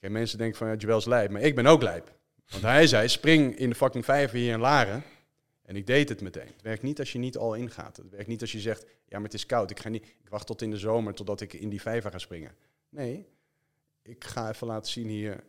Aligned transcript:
Mensen 0.00 0.38
denken 0.38 0.56
van, 0.58 0.68
ja, 0.68 0.74
Joel 0.74 0.96
is 0.98 1.04
lijp. 1.04 1.30
Maar 1.30 1.40
ik 1.42 1.54
ben 1.54 1.66
ook 1.66 1.82
lijp. 1.82 2.16
Want 2.48 2.62
hij 2.62 2.86
zei, 2.86 3.08
spring 3.08 3.56
in 3.56 3.68
de 3.68 3.74
fucking 3.74 4.04
vijver 4.04 4.38
hier 4.38 4.52
in 4.52 4.60
Laren. 4.60 5.02
En 5.62 5.76
ik 5.76 5.86
deed 5.86 6.08
het 6.08 6.20
meteen. 6.20 6.46
Het 6.46 6.62
werkt 6.62 6.82
niet 6.82 6.98
als 6.98 7.12
je 7.12 7.18
niet 7.18 7.36
al 7.36 7.54
ingaat. 7.54 7.96
Het 7.96 8.10
werkt 8.10 8.26
niet 8.26 8.40
als 8.40 8.52
je 8.52 8.60
zegt, 8.60 8.82
ja, 8.82 9.16
maar 9.16 9.22
het 9.22 9.34
is 9.34 9.46
koud. 9.46 9.70
Ik, 9.70 9.78
ga 9.80 9.88
niet, 9.88 10.04
ik 10.04 10.28
wacht 10.28 10.46
tot 10.46 10.62
in 10.62 10.70
de 10.70 10.76
zomer, 10.76 11.14
totdat 11.14 11.40
ik 11.40 11.52
in 11.52 11.68
die 11.68 11.80
vijver 11.80 12.10
ga 12.10 12.18
springen. 12.18 12.54
Nee, 12.88 13.26
ik 14.02 14.24
ga 14.24 14.48
even 14.50 14.66
laten 14.66 14.92
zien 14.92 15.08
hier 15.08 15.44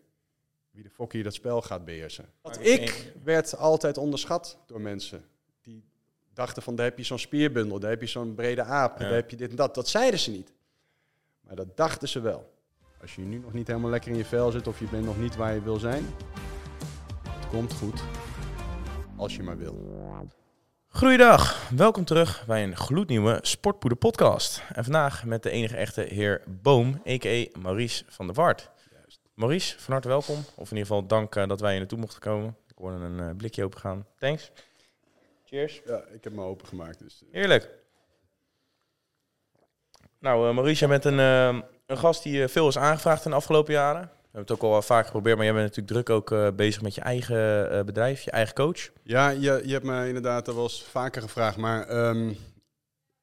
wie 0.72 0.84
de 0.84 0.90
fok 0.90 1.14
hier 1.14 1.24
dat 1.24 1.34
spel 1.34 1.62
gaat 1.62 1.86
beheersen. 1.86 2.26
Want 2.42 2.66
ik 2.66 3.12
werd 3.24 3.58
altijd 3.58 3.98
onderschat 3.98 4.58
door 4.66 4.82
mensen. 4.82 5.26
Die 5.62 5.84
dachten 6.34 6.64
van, 6.64 6.76
daar 6.76 6.86
heb 6.86 6.98
je 6.98 7.04
zo'n 7.04 7.20
spierbundel, 7.20 7.80
daar 7.80 7.90
heb 7.90 8.02
je 8.02 8.08
zo'n 8.08 8.36
brede 8.36 8.64
aap, 8.64 9.00
Ja. 9.00 9.04
daar 9.06 9.14
heb 9.14 9.30
je 9.30 9.36
dit 9.36 9.50
en 9.50 9.56
dat. 9.56 9.76
Dat 9.76 9.88
zeiden 9.88 10.20
ze 10.20 10.32
niet. 10.32 10.52
Maar 11.42 11.56
dat 11.56 11.78
dachten 11.78 12.08
ze 12.08 12.20
wel. 12.20 12.54
Als 13.02 13.16
je 13.16 13.22
nu 13.22 13.38
nog 13.38 13.54
niet 13.54 13.68
helemaal 13.68 13.90
lekker 13.90 14.12
in 14.12 14.18
je 14.18 14.26
vel 14.26 14.52
zit 14.52 14.68
of 14.68 14.80
je 14.80 14.86
bent 14.86 15.06
nog 15.06 15.20
niet 15.20 15.36
waar 15.36 15.54
je 15.54 15.62
wil 15.62 15.78
zijn, 15.78 16.06
het 17.30 17.48
komt 17.48 17.74
goed. 17.74 18.04
Als 19.16 19.36
je 19.36 19.44
maar 19.44 19.58
wil. 19.58 19.98
Goeiedag, 20.88 21.70
welkom 21.70 22.06
terug 22.06 22.46
bij 22.46 22.64
een 22.64 22.76
gloednieuwe 22.76 23.40
Sportpoeder 23.42 24.00
podcast. 24.00 24.64
En 24.74 24.84
vandaag 24.84 25.26
met 25.26 25.44
de 25.44 25.50
enige 25.50 25.76
echte 25.76 26.02
heer 26.02 26.42
Boom, 26.62 27.02
a.k.a. 27.08 27.60
Maurice 27.60 28.04
van 28.08 28.26
der 28.26 28.36
Wart. 28.36 28.70
Maurice, 29.34 29.80
van 29.80 29.94
harte 29.94 30.08
welkom. 30.08 30.38
Of 30.38 30.72
in 30.72 30.78
ieder 30.78 30.88
geval 30.88 31.06
dank 31.06 31.36
eh, 31.36 31.48
dat 31.48 31.60
wij 31.60 31.70
hier 31.70 31.80
naartoe 31.80 32.00
mochten 32.00 32.20
komen. 32.20 32.58
Ik 32.68 32.76
hoorde 32.78 33.06
een 33.06 33.20
eh, 33.20 33.36
blikje 33.38 33.64
open 33.64 33.80
gaan. 33.80 34.06
Thanks. 34.18 34.52
Cheers. 35.46 35.82
Ja, 35.86 36.04
ik 36.14 36.24
heb 36.24 36.34
me 36.34 36.42
opengemaakt. 36.42 37.00
Dus, 37.00 37.24
eh, 37.24 37.28
Heerlijk. 37.32 37.70
Nou, 40.20 40.48
eh, 40.48 40.54
Maurice, 40.54 40.88
jij 40.88 41.00
bent 41.00 41.06
een, 41.06 41.64
een 41.90 41.98
gast 41.98 42.24
die 42.24 42.44
eh, 42.44 42.50
veel 42.50 42.68
is 42.68 42.78
aangevraagd 42.78 43.26
in 43.26 43.32
de 43.32 43.38
afgelopen 43.38 43.74
jaren. 43.74 44.02
We 44.02 44.36
hebben 44.36 44.42
het 44.42 44.52
ook 44.52 44.62
al 44.62 44.70
wel 44.70 44.82
vaak 44.82 45.06
geprobeerd, 45.06 45.36
maar 45.36 45.46
jij 45.46 45.54
bent 45.54 45.76
natuurlijk 45.76 46.08
druk 46.08 46.18
ook 46.18 46.32
eh, 46.32 46.56
bezig 46.56 46.82
met 46.82 46.96
je 46.96 47.02
eigen 47.02 47.72
eh, 47.72 47.84
bedrijf, 47.84 48.22
je 48.22 48.32
eigen 48.32 48.56
coach. 48.56 48.90
Ja, 49.04 49.30
je, 49.30 49.62
je 49.66 49.72
hebt 49.72 49.86
me 49.86 50.08
inderdaad 50.08 50.48
al 50.48 50.54
wel 50.54 50.64
eens 50.64 50.84
vaker 50.84 51.22
gevraagd, 51.22 51.58
maar 51.58 51.88
ehm, 51.88 52.28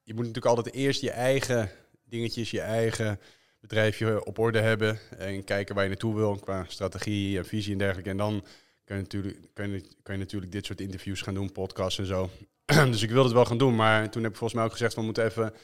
je 0.02 0.14
moet 0.14 0.26
natuurlijk 0.26 0.46
altijd 0.46 0.74
eerst 0.74 1.00
je 1.00 1.10
eigen 1.10 1.70
dingetjes, 2.04 2.50
je 2.50 2.60
eigen 2.60 3.20
bedrijfje 3.60 4.24
op 4.24 4.38
orde 4.38 4.60
hebben 4.60 4.98
en 5.18 5.44
kijken 5.44 5.74
waar 5.74 5.84
je 5.84 5.90
naartoe 5.90 6.14
wil 6.14 6.36
qua 6.36 6.64
strategie 6.68 7.38
en 7.38 7.46
visie 7.46 7.72
en 7.72 7.78
dergelijke. 7.78 8.10
En 8.10 8.16
dan 8.16 8.44
kan 8.84 8.96
je 8.96 9.02
natuurlijk, 9.02 9.38
kan 9.54 9.70
je, 9.70 9.80
kan 10.02 10.14
je 10.14 10.20
natuurlijk 10.20 10.52
dit 10.52 10.66
soort 10.66 10.80
interviews 10.80 11.22
gaan 11.22 11.34
doen, 11.34 11.52
podcasts 11.52 11.98
en 11.98 12.06
zo. 12.06 12.30
dus 12.90 13.02
ik 13.02 13.10
wilde 13.10 13.24
het 13.24 13.36
wel 13.36 13.44
gaan 13.44 13.58
doen, 13.58 13.76
maar 13.76 14.10
toen 14.10 14.22
heb 14.22 14.30
ik 14.30 14.38
volgens 14.38 14.58
mij 14.58 14.64
ook 14.68 14.76
gezegd 14.76 14.94
we 14.94 15.02
moeten 15.02 15.24
even, 15.24 15.54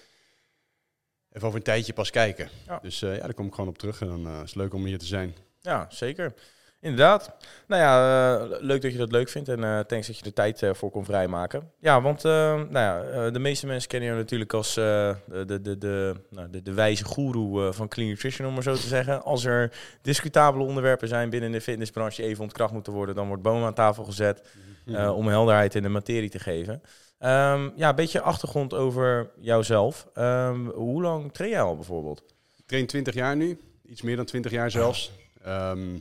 even 1.33 1.47
over 1.47 1.59
een 1.59 1.65
tijdje 1.65 1.93
pas 1.93 2.11
kijken. 2.11 2.49
Ja. 2.67 2.79
Dus 2.83 3.03
eh, 3.03 3.17
ja, 3.17 3.23
daar 3.23 3.35
kom 3.35 3.47
ik 3.47 3.55
gewoon 3.55 3.71
op 3.71 3.79
terug 3.79 4.01
en 4.01 4.07
dan 4.07 4.27
eh, 4.27 4.35
is 4.35 4.41
het 4.41 4.55
leuk 4.55 4.75
om 4.75 4.85
hier 4.85 4.99
te 4.99 5.07
zijn. 5.07 5.35
Ja, 5.61 5.87
zeker. 5.89 6.35
Inderdaad. 6.81 7.33
Nou 7.67 7.83
ja, 7.83 8.39
eh, 8.41 8.61
leuk 8.61 8.83
dat 8.83 8.93
je 8.93 8.99
dat 8.99 9.13
leuk 9.13 9.29
vindt 9.29 9.49
en 9.49 9.87
thanks 9.87 10.07
dat 10.07 10.19
je 10.19 10.25
er 10.25 10.33
tijd 10.33 10.63
voor 10.73 10.91
kon 10.91 11.05
vrijmaken. 11.05 11.71
Ja, 11.79 12.01
want 12.01 12.23
nou 12.23 12.79
ja, 12.79 13.31
de 13.31 13.39
meeste 13.39 13.67
mensen 13.67 13.89
kennen 13.89 14.09
jou 14.09 14.21
natuurlijk 14.21 14.53
als 14.53 14.75
de, 14.75 15.17
de, 15.47 15.61
de, 15.61 15.79
de, 15.79 16.15
nou, 16.31 16.51
de, 16.51 16.63
de 16.63 16.73
wijze 16.73 17.05
goeroe 17.05 17.73
van 17.73 17.89
Clean 17.89 18.09
Nutrition, 18.09 18.49
om 18.49 18.55
maar 18.55 18.63
zo 18.63 18.75
te 18.75 18.87
zeggen. 18.87 19.23
Als 19.23 19.45
er 19.45 19.73
discutabele 20.01 20.65
onderwerpen 20.65 21.09
zijn 21.09 21.31
binnen 21.31 21.53
de 21.53 21.61
fitnessbranche 21.61 22.21
die 22.21 22.31
even 22.31 22.43
ontkracht 22.43 22.73
moeten 22.73 22.93
worden, 22.93 23.15
dan 23.15 23.27
wordt 23.27 23.43
Boom 23.43 23.65
aan 23.65 23.75
tafel 23.75 24.05
gezet 24.05 24.43
eh, 24.87 25.17
om 25.17 25.29
helderheid 25.29 25.75
in 25.75 25.83
de 25.83 25.89
materie 25.89 26.31
te 26.31 26.39
geven. 26.39 26.83
Ehm, 27.23 27.71
ja, 27.77 27.89
een 27.89 27.95
beetje 27.95 28.21
achtergrond 28.21 28.75
over 28.75 29.31
jouzelf. 29.41 30.09
Ehm, 30.15 30.67
hoe 30.67 31.03
lang 31.03 31.33
train 31.33 31.51
jij 31.51 31.61
al 31.61 31.75
bijvoorbeeld? 31.75 32.23
Ik 32.57 32.67
train 32.67 32.87
20 32.87 33.15
jaar 33.15 33.37
nu, 33.37 33.61
iets 33.85 34.03
meer 34.03 34.17
dan 34.17 34.25
20 34.25 34.53
jaar 34.53 34.71
zelfs. 34.71 35.13
Ehm, 35.43 35.99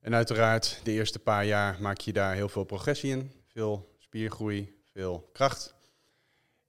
en 0.00 0.14
uiteraard, 0.14 0.80
de 0.84 0.90
eerste 0.90 1.18
paar 1.18 1.44
jaar 1.44 1.76
maak 1.80 1.98
je 1.98 2.12
daar 2.12 2.34
heel 2.34 2.48
veel 2.48 2.64
progressie 2.64 3.10
in. 3.10 3.32
Veel 3.46 3.96
spiergroei, 3.98 4.82
veel 4.92 5.30
kracht. 5.32 5.74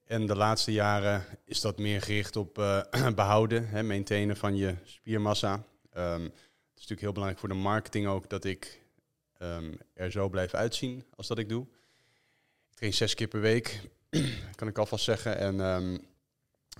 En 0.06 0.26
de 0.26 0.36
laatste 0.36 0.72
jaren 0.72 1.26
is 1.46 1.62
dat 1.62 1.78
meer 1.78 2.02
gericht 2.02 2.36
op 2.36 2.58
eh, 2.58 2.82
behouden, 3.16 3.68
hè, 3.68 3.84
maintainen 3.84 4.38
van 4.38 4.56
je 4.56 4.76
spiermassa. 4.84 5.64
Het 5.90 6.22
is 6.76 6.90
natuurlijk 6.90 7.02
heel 7.02 7.12
belangrijk 7.12 7.40
voor 7.40 7.50
de 7.50 7.56
marketing 7.56 8.08
ook 8.08 8.30
dat 8.30 8.44
ik 8.44 8.82
er 9.94 10.12
zo 10.12 10.30
blijf 10.30 10.54
uitzien 10.54 11.04
als 11.16 11.28
dat 11.28 11.38
ik 11.38 11.50
doe. 11.50 11.68
Ik 12.74 12.80
train 12.80 12.94
zes 12.94 13.14
keer 13.14 13.28
per 13.28 13.42
week, 13.42 13.80
kan 14.56 14.68
ik 14.68 14.78
alvast 14.78 15.04
zeggen. 15.04 15.38
En, 15.38 15.60
ehm, 15.62 15.98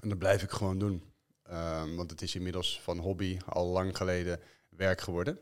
en 0.02 0.10
dat 0.10 0.18
blijf 0.18 0.44
ik 0.44 0.52
gewoon 0.52 0.80
doen. 0.80 1.04
Ehm, 1.44 1.96
want 1.96 2.10
het 2.12 2.22
is 2.22 2.36
inmiddels 2.36 2.80
van 2.84 2.98
hobby 2.98 3.38
al 3.46 3.66
lang 3.68 3.98
geleden 3.98 4.40
werk 4.70 5.02
geworden. 5.02 5.40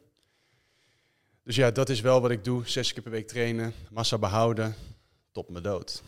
Dus 1.43 1.55
ja, 1.55 1.71
dat 1.71 1.89
is 1.89 2.01
wel 2.01 2.21
wat 2.21 2.31
ik 2.31 2.43
doe. 2.43 2.61
Zes 2.67 2.93
keer 2.93 3.01
per 3.03 3.11
week 3.11 3.27
trainen, 3.27 3.73
massa 3.91 4.17
behouden, 4.17 4.75
tot 5.31 5.49
me 5.49 5.61
dood. 5.61 6.01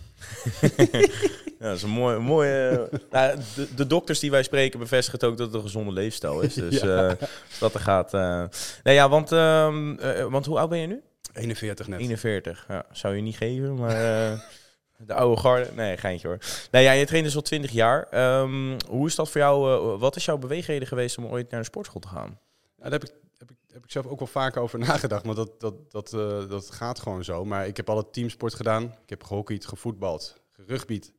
Ja, 1.59 1.69
dat 1.69 1.77
is 1.77 1.83
een 1.83 1.89
mooie. 1.89 2.19
mooie 2.19 2.89
nou, 3.11 3.39
de, 3.55 3.73
de 3.75 3.87
dokters 3.87 4.19
die 4.19 4.31
wij 4.31 4.43
spreken 4.43 4.79
bevestigen 4.79 5.19
het 5.19 5.29
ook 5.29 5.37
dat 5.37 5.45
het 5.47 5.55
een 5.55 5.61
gezonde 5.61 5.91
leefstijl 5.91 6.41
is. 6.41 6.53
Dus 6.69 6.81
Ja. 6.81 7.09
eh, 7.09 7.27
dat 7.59 7.73
er 7.73 7.79
gaat. 7.79 8.11
nee, 8.83 8.95
ja, 8.95 9.09
want, 9.09 9.31
ehm, 9.31 9.95
eh, 9.99 10.25
want 10.25 10.45
hoe 10.45 10.57
oud 10.59 10.69
ben 10.69 10.79
je 10.79 10.87
nu? 10.87 11.01
41 11.33 11.87
net. 11.87 11.99
41. 11.99 12.65
Ja, 12.67 12.85
zou 12.91 13.15
je 13.15 13.21
niet 13.21 13.37
geven, 13.37 13.75
maar 13.75 14.31
eh, 14.31 14.39
de 15.07 15.13
oude 15.13 15.41
garde. 15.41 15.69
Nee, 15.75 15.97
geintje 15.97 16.27
hoor. 16.27 16.37
Nee, 16.71 16.83
ja, 16.83 16.91
je 16.91 17.05
traint 17.05 17.25
dus 17.25 17.35
al 17.35 17.41
20 17.41 17.71
jaar. 17.71 18.07
Ehm, 18.09 18.77
hoe 18.87 19.07
is 19.07 19.15
dat 19.15 19.29
voor 19.29 19.41
jou? 19.41 19.93
eh, 19.93 19.99
wat 19.99 20.15
is 20.15 20.25
jouw 20.25 20.37
beweegreden 20.37 20.87
geweest 20.87 21.17
om 21.17 21.25
ooit 21.25 21.49
naar 21.49 21.59
een 21.59 21.65
sportschool 21.65 22.01
te 22.01 22.07
gaan? 22.07 22.39
Ja, 22.77 22.83
daar 22.83 22.91
heb 22.91 23.03
ik, 23.03 23.11
heb, 23.37 23.51
ik, 23.51 23.57
heb 23.73 23.83
ik 23.83 23.91
zelf 23.91 24.05
ook 24.05 24.19
wel 24.19 24.27
vaker 24.27 24.61
over 24.61 24.79
nagedacht, 24.79 25.25
maar 25.25 25.35
dat, 25.35 25.59
dat, 25.59 25.91
dat, 25.91 26.13
eh, 26.13 26.49
dat 26.49 26.71
gaat 26.71 26.99
gewoon 26.99 27.23
zo. 27.23 27.45
Maar 27.45 27.67
ik 27.67 27.77
heb 27.77 27.89
altijd 27.89 28.13
teamsport 28.13 28.53
gedaan. 28.53 28.83
Ik 28.83 29.09
heb 29.09 29.23
gehockeyd, 29.23 29.65
gevoetbald, 29.65 30.41
gerugbied. 30.51 31.13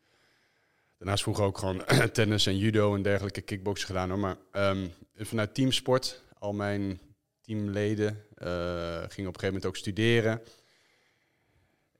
Daarnaast 0.99 1.23
vroeger 1.23 1.45
ook 1.45 1.59
gewoon 1.59 1.83
tennis 2.13 2.47
en 2.47 2.57
judo 2.57 2.95
en 2.95 3.03
dergelijke 3.03 3.41
kickboksen 3.41 3.87
gedaan. 3.87 4.11
Hoor. 4.11 4.19
Maar 4.19 4.37
ehm, 4.53 4.87
vanuit 5.17 5.55
teamsport, 5.55 6.23
al 6.39 6.53
mijn 6.53 7.01
teamleden 7.45 8.25
eh, 8.35 8.47
gingen 8.47 9.03
op 9.03 9.35
een 9.35 9.41
gegeven 9.41 9.47
moment 9.47 9.67
ook 9.67 9.77
studeren. 9.77 10.43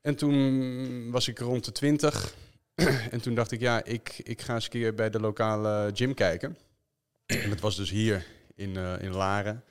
En 0.01 0.17
toen 0.17 1.11
was 1.11 1.29
ik 1.29 1.39
rond 1.39 1.65
de 1.65 1.73
20. 1.73 2.35
en 3.11 3.21
toen 3.21 3.35
dacht 3.35 3.51
ik, 3.51 3.61
ja, 3.61 3.85
ik, 3.85 4.19
ik 4.23 4.43
ga 4.43 4.55
eens 4.55 4.65
een 4.65 4.71
keer 4.71 4.95
bij 4.95 5.11
de 5.11 5.21
lokale 5.21 5.91
gym 5.95 6.15
kijken. 6.15 6.57
En 7.27 7.51
dat 7.51 7.61
was 7.61 7.77
dus 7.77 7.91
hier 7.91 8.27
in, 8.55 8.77
eh, 8.77 9.03
in 9.03 9.15
Laren. 9.15 9.65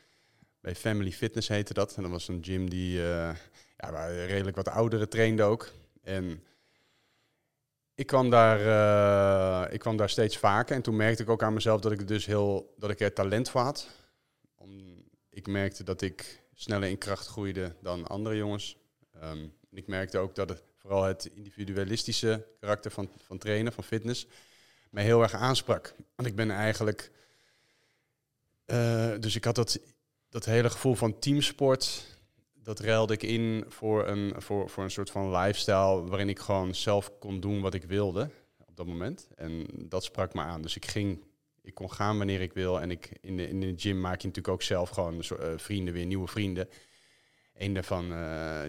Bij 0.62 0.76
Family 0.76 1.12
Fitness 1.12 1.48
heette 1.48 1.74
dat. 1.74 1.96
En 1.96 2.02
dat 2.02 2.12
was 2.12 2.28
een 2.28 2.44
gym 2.44 2.70
die 2.70 2.98
eh, 2.98 3.36
ja, 3.78 3.92
waar 3.92 4.14
redelijk 4.14 4.56
wat 4.56 4.68
ouderen 4.68 5.10
trainde 5.10 5.44
ook. 5.44 5.72
En 6.04 6.44
ik 7.96 8.08
kwam, 8.08 8.30
daar, 8.30 9.72
ik 9.72 9.80
kwam 9.80 9.98
daar 9.98 10.10
steeds 10.10 10.38
vaker. 10.38 10.76
En 10.76 10.82
toen 10.82 10.96
merkte 10.96 11.24
ik 11.24 11.30
ook 11.30 11.44
aan 11.44 11.54
mezelf 11.54 11.82
dat 11.82 11.92
ik, 11.92 12.08
dus 12.08 12.26
heel, 12.26 12.74
dat 12.78 12.90
ik 12.90 13.00
er 13.00 13.14
talent 13.14 13.50
voor 13.50 13.62
had. 13.62 13.88
Om, 14.56 14.93
ik 15.34 15.48
merkte 15.48 15.84
dat 15.84 16.02
ik 16.02 16.44
sneller 16.54 16.90
in 16.90 16.98
kracht 16.98 17.28
groeide 17.28 17.76
dan 17.82 18.08
andere 18.08 18.36
jongens. 18.36 18.78
En 19.12 19.54
ik 19.72 19.88
merkte 19.88 20.18
ook 20.18 20.36
dat 20.36 20.50
het, 20.50 20.64
vooral 20.78 21.04
het 21.04 21.26
individualistische 21.26 22.46
karakter 22.60 22.92
van, 22.92 23.10
van 23.18 23.38
trainen, 23.38 23.74
van 23.74 23.84
fitness, 23.84 24.28
mij 24.90 25.04
heel 25.04 25.22
erg 25.22 25.34
aansprak. 25.34 25.96
Want 26.16 26.28
ik 26.28 26.36
ben 26.36 26.52
eigenlijk... 26.52 27.12
eh, 28.66 29.12
dus 29.20 29.36
ik 29.36 29.44
had 29.44 29.56
dat, 29.56 29.80
dat 30.30 30.46
hele 30.46 30.70
gevoel 30.70 30.96
van 30.96 31.20
teamsport, 31.20 32.06
dat 32.54 32.80
ruilde 32.80 33.14
ik 33.14 33.24
in 33.24 33.66
voor 33.68 34.08
een, 34.08 34.42
voor, 34.42 34.70
voor 34.70 34.84
een 34.84 34.92
soort 34.92 35.12
van 35.12 35.36
lifestyle 35.36 36.04
waarin 36.04 36.30
ik 36.30 36.40
gewoon 36.40 36.76
zelf 36.76 37.12
kon 37.20 37.40
doen 37.40 37.62
wat 37.62 37.74
ik 37.74 37.84
wilde 37.84 38.30
op 38.66 38.76
dat 38.76 38.86
moment. 38.86 39.28
En 39.36 39.66
dat 39.76 40.04
sprak 40.04 40.34
me 40.34 40.42
aan. 40.42 40.62
Dus 40.62 40.76
ik 40.76 40.86
ging, 40.86 41.24
ik 41.64 41.74
kon 41.74 41.92
gaan 41.92 42.18
wanneer 42.18 42.42
ik 42.42 42.54
wil. 42.54 42.82
En 42.82 42.92
ik, 42.92 43.18
in, 43.22 43.38
de, 43.38 43.48
in 43.50 43.60
de 43.60 43.74
gym 43.78 44.00
maak 44.02 44.22
je 44.22 44.28
natuurlijk 44.28 44.54
ook 44.54 44.62
zelf 44.62 44.90
gewoon 44.90 45.14
een 45.14 45.38
eh, 45.40 45.48
vrienden, 45.58 45.94
weer 45.94 46.06
nieuwe 46.06 46.28
vrienden. 46.28 46.70
Eén 47.58 47.74
daarvan, 47.74 48.14
eh, 48.14 48.60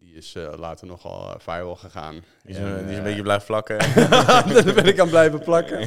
die 0.00 0.14
is 0.14 0.34
eh, 0.34 0.52
later 0.56 0.86
nogal 0.86 1.34
viral 1.38 1.76
gegaan. 1.76 2.12
Die 2.14 2.22
is, 2.54 2.56
En, 2.56 2.64
een- 2.64 2.82
die 2.82 2.90
is 2.92 2.96
een 2.98 3.02
beetje 3.02 3.22
blijven 3.22 3.46
vlakken. 3.46 3.78
daar 4.64 4.74
ben 4.74 4.86
ik 4.86 4.98
aan 5.00 5.08
blijven 5.08 5.40
plakken. 5.40 5.78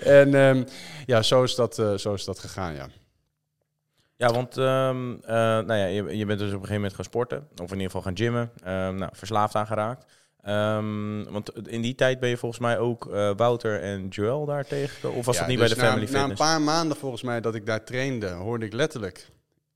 en 0.00 0.34
ehm, 0.34 0.64
ja, 1.06 1.22
zo 1.22 1.42
is, 1.42 1.54
dat, 1.54 1.74
zo 1.96 2.14
is 2.14 2.24
dat 2.24 2.38
gegaan, 2.38 2.74
ja. 2.74 2.88
Ja, 4.16 4.32
want 4.32 4.56
ehm, 4.56 5.12
eh, 5.22 5.32
nou 5.36 5.74
ja, 5.74 5.84
je, 5.86 6.16
je 6.16 6.26
bent 6.26 6.38
dus 6.38 6.48
op 6.48 6.54
een 6.54 6.66
gegeven 6.66 6.74
moment 6.74 6.94
gaan 6.94 7.04
sporten. 7.04 7.48
Of 7.52 7.66
in 7.70 7.76
ieder 7.76 7.84
geval 7.86 8.02
gaan 8.02 8.16
gymmen. 8.16 8.50
Ehm, 8.64 8.94
nou, 8.94 9.10
verslaafd 9.14 9.54
aan 9.54 9.66
geraakt. 9.66 10.06
Ehm, 10.42 11.22
want 11.30 11.68
in 11.68 11.80
die 11.82 11.94
tijd 11.94 12.20
ben 12.20 12.28
je 12.28 12.36
volgens 12.36 12.60
mij 12.60 12.78
ook 12.78 13.06
eh, 13.12 13.30
Wouter 13.36 13.80
en 13.80 14.08
Joel 14.08 14.46
daar 14.46 14.66
tegen. 14.66 15.12
Of 15.12 15.24
was 15.26 15.34
Ja, 15.34 15.40
dat 15.40 15.50
niet 15.50 15.58
dus 15.58 15.68
bij 15.68 15.76
de 15.76 15.82
na- 15.82 15.88
Family 15.90 16.10
Na 16.10 16.14
een 16.18 16.20
Fitness? 16.28 16.40
paar 16.50 16.60
maanden 16.60 16.96
volgens 16.96 17.22
mij 17.22 17.40
dat 17.40 17.54
ik 17.54 17.66
daar 17.66 17.84
trainde, 17.84 18.28
hoorde 18.28 18.66
ik 18.66 18.72
letterlijk 18.72 19.28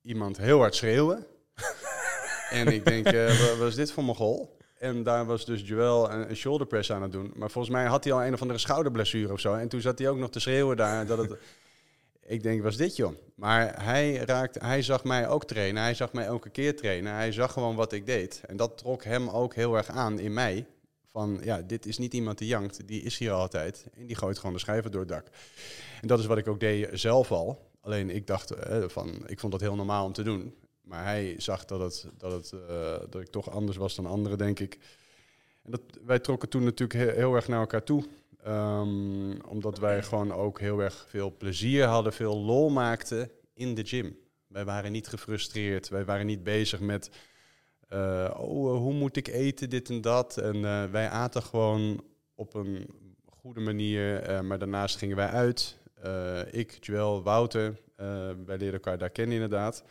iemand 0.03 0.37
heel 0.37 0.59
hard 0.59 0.75
schreeuwen. 0.75 1.27
en 2.51 2.67
ik 2.67 2.85
denk, 2.85 3.07
eh, 3.07 3.27
wa- 3.41 3.57
wat 3.57 3.69
is 3.69 3.75
dit 3.75 3.93
voor 3.93 4.05
mogol? 4.05 4.57
En 4.79 5.03
daar 5.03 5.27
was 5.27 5.45
dus 5.45 5.63
Joel 5.69 6.11
een, 6.11 6.31
een 6.31 6.37
shoulder 6.37 6.67
press 6.67 6.93
aan 6.93 7.03
het 7.03 7.13
doen. 7.13 7.33
Maar 7.37 7.51
volgens 7.51 7.75
mij 7.75 7.85
had 7.87 8.05
hij 8.05 8.13
al 8.13 8.25
een 8.25 8.35
of 8.35 8.41
andere 8.41 8.59
schouderblessure 8.59 9.33
of 9.33 9.41
zo. 9.41 9.55
En 9.55 9.69
toen 9.69 9.81
zat 9.81 9.99
hij 9.99 10.09
ook 10.09 10.19
nog 10.19 10.31
te 10.31 10.41
schreeuwen 10.41 10.77
daar. 10.77 11.07
Dat 11.07 11.19
het... 11.19 11.31
Ik 12.27 12.43
denk, 12.43 12.63
was 12.63 12.77
dit 12.77 12.97
joh? 12.97 13.13
Maar 13.35 13.85
hij, 13.85 14.17
raakte, 14.17 14.59
hij 14.59 14.83
zag 14.83 15.05
mij 15.05 15.29
ook 15.29 15.45
trainen. 15.45 15.83
Hij 15.83 15.95
zag 15.95 16.13
mij 16.13 16.25
elke 16.25 16.51
keer 16.51 16.77
trainen. 16.77 17.13
Hij 17.13 17.33
zag 17.33 17.53
gewoon 17.53 17.77
wat 17.77 17.93
ik 17.93 18.07
deed. 18.07 18.41
En 18.47 18.57
dat 18.57 18.79
trok 18.79 19.05
hem 19.05 19.29
ook 19.29 19.55
heel 19.55 19.77
erg 19.77 19.89
aan 19.89 20.19
in 20.19 20.33
mij. 20.33 20.67
Van, 21.11 21.41
ja, 21.43 21.63
dit 21.63 21.87
is 21.87 21.99
niet 21.99 22.15
iemand 22.15 22.39
die 22.39 22.49
jankt. 22.49 22.89
Die 22.89 23.03
is 23.03 23.19
hier 23.19 23.33
altijd. 23.33 23.87
En 23.95 24.07
die 24.07 24.17
gooit 24.17 24.39
gewoon 24.39 24.53
de 24.53 24.59
schijven 24.59 24.91
door 24.91 25.01
het 25.01 25.09
dak. 25.09 25.27
En 26.01 26.09
dat 26.09 26.19
is 26.19 26.27
wat 26.27 26.39
ik 26.39 26.49
ook 26.49 26.61
deed 26.61 26.89
zelf 26.93 27.33
al. 27.33 27.71
Alleen 27.81 28.11
ik 28.11 28.27
dacht, 28.27 28.51
eh, 28.51 28.85
van, 28.87 29.23
ik 29.27 29.41
vond 29.41 29.53
dat 29.53 29.61
heel 29.61 29.75
normaal 29.75 30.05
om 30.05 30.13
te 30.13 30.23
doen. 30.23 30.55
Maar 30.83 31.05
hij 31.05 31.35
zag 31.39 31.65
dat, 31.65 31.81
het, 31.81 32.07
dat, 32.19 32.33
het, 32.33 32.53
eh, 32.69 32.99
dat 33.11 33.21
ik 33.21 33.29
toch 33.29 33.51
anders 33.51 33.77
was 33.77 33.95
dan 33.95 34.07
anderen, 34.07 34.39
denk 34.39 34.61
ik. 34.61 34.79
En 35.63 35.71
dat, 35.71 35.81
wij 36.05 36.19
trokken 36.19 36.49
toen 36.49 36.65
natuurlijk 36.65 37.15
heel, 37.15 37.35
erg 37.35 37.49
naar 37.49 37.61
elkaar 37.61 37.83
toe. 37.83 38.05
Ehm, 38.47 39.41
omdat 39.49 39.79
wij 39.79 40.03
gewoon 40.03 40.33
ook 40.33 40.61
heel 40.61 40.81
erg 40.81 41.07
veel 41.09 41.37
plezier 41.37 41.85
hadden, 41.85 42.13
veel 42.13 42.39
lol 42.39 42.71
maakten 42.71 43.31
in 43.55 43.75
de 43.75 43.85
gym. 43.85 44.17
Wij 44.47 44.65
waren 44.65 44.93
niet 44.93 45.09
gefrustreerd. 45.09 45.89
Wij 45.89 46.05
waren 46.05 46.27
niet 46.27 46.43
bezig 46.43 46.81
met, 46.81 47.11
uh, 47.93 48.35
oh, 48.37 48.77
hoe 48.77 48.93
moet 48.93 49.17
ik 49.17 49.29
eten, 49.29 49.71
dit 49.71 49.91
en 49.91 50.01
dat. 50.01 50.39
En 50.39 50.63
wij 50.93 51.09
aten 51.09 51.43
gewoon 51.43 52.05
op 52.35 52.55
een 52.55 52.87
goede 53.25 53.61
manier. 53.61 54.45
maar 54.45 54.59
daarnaast 54.59 54.97
gingen 54.97 55.17
wij 55.17 55.29
uit. 55.29 55.79
ik, 56.51 56.79
Joel, 56.81 57.23
Wouter, 57.23 57.81
wij 57.97 58.37
leerden 58.47 58.73
elkaar 58.73 58.99
daar 58.99 59.11
kennen 59.11 59.35
inderdaad. 59.35 59.85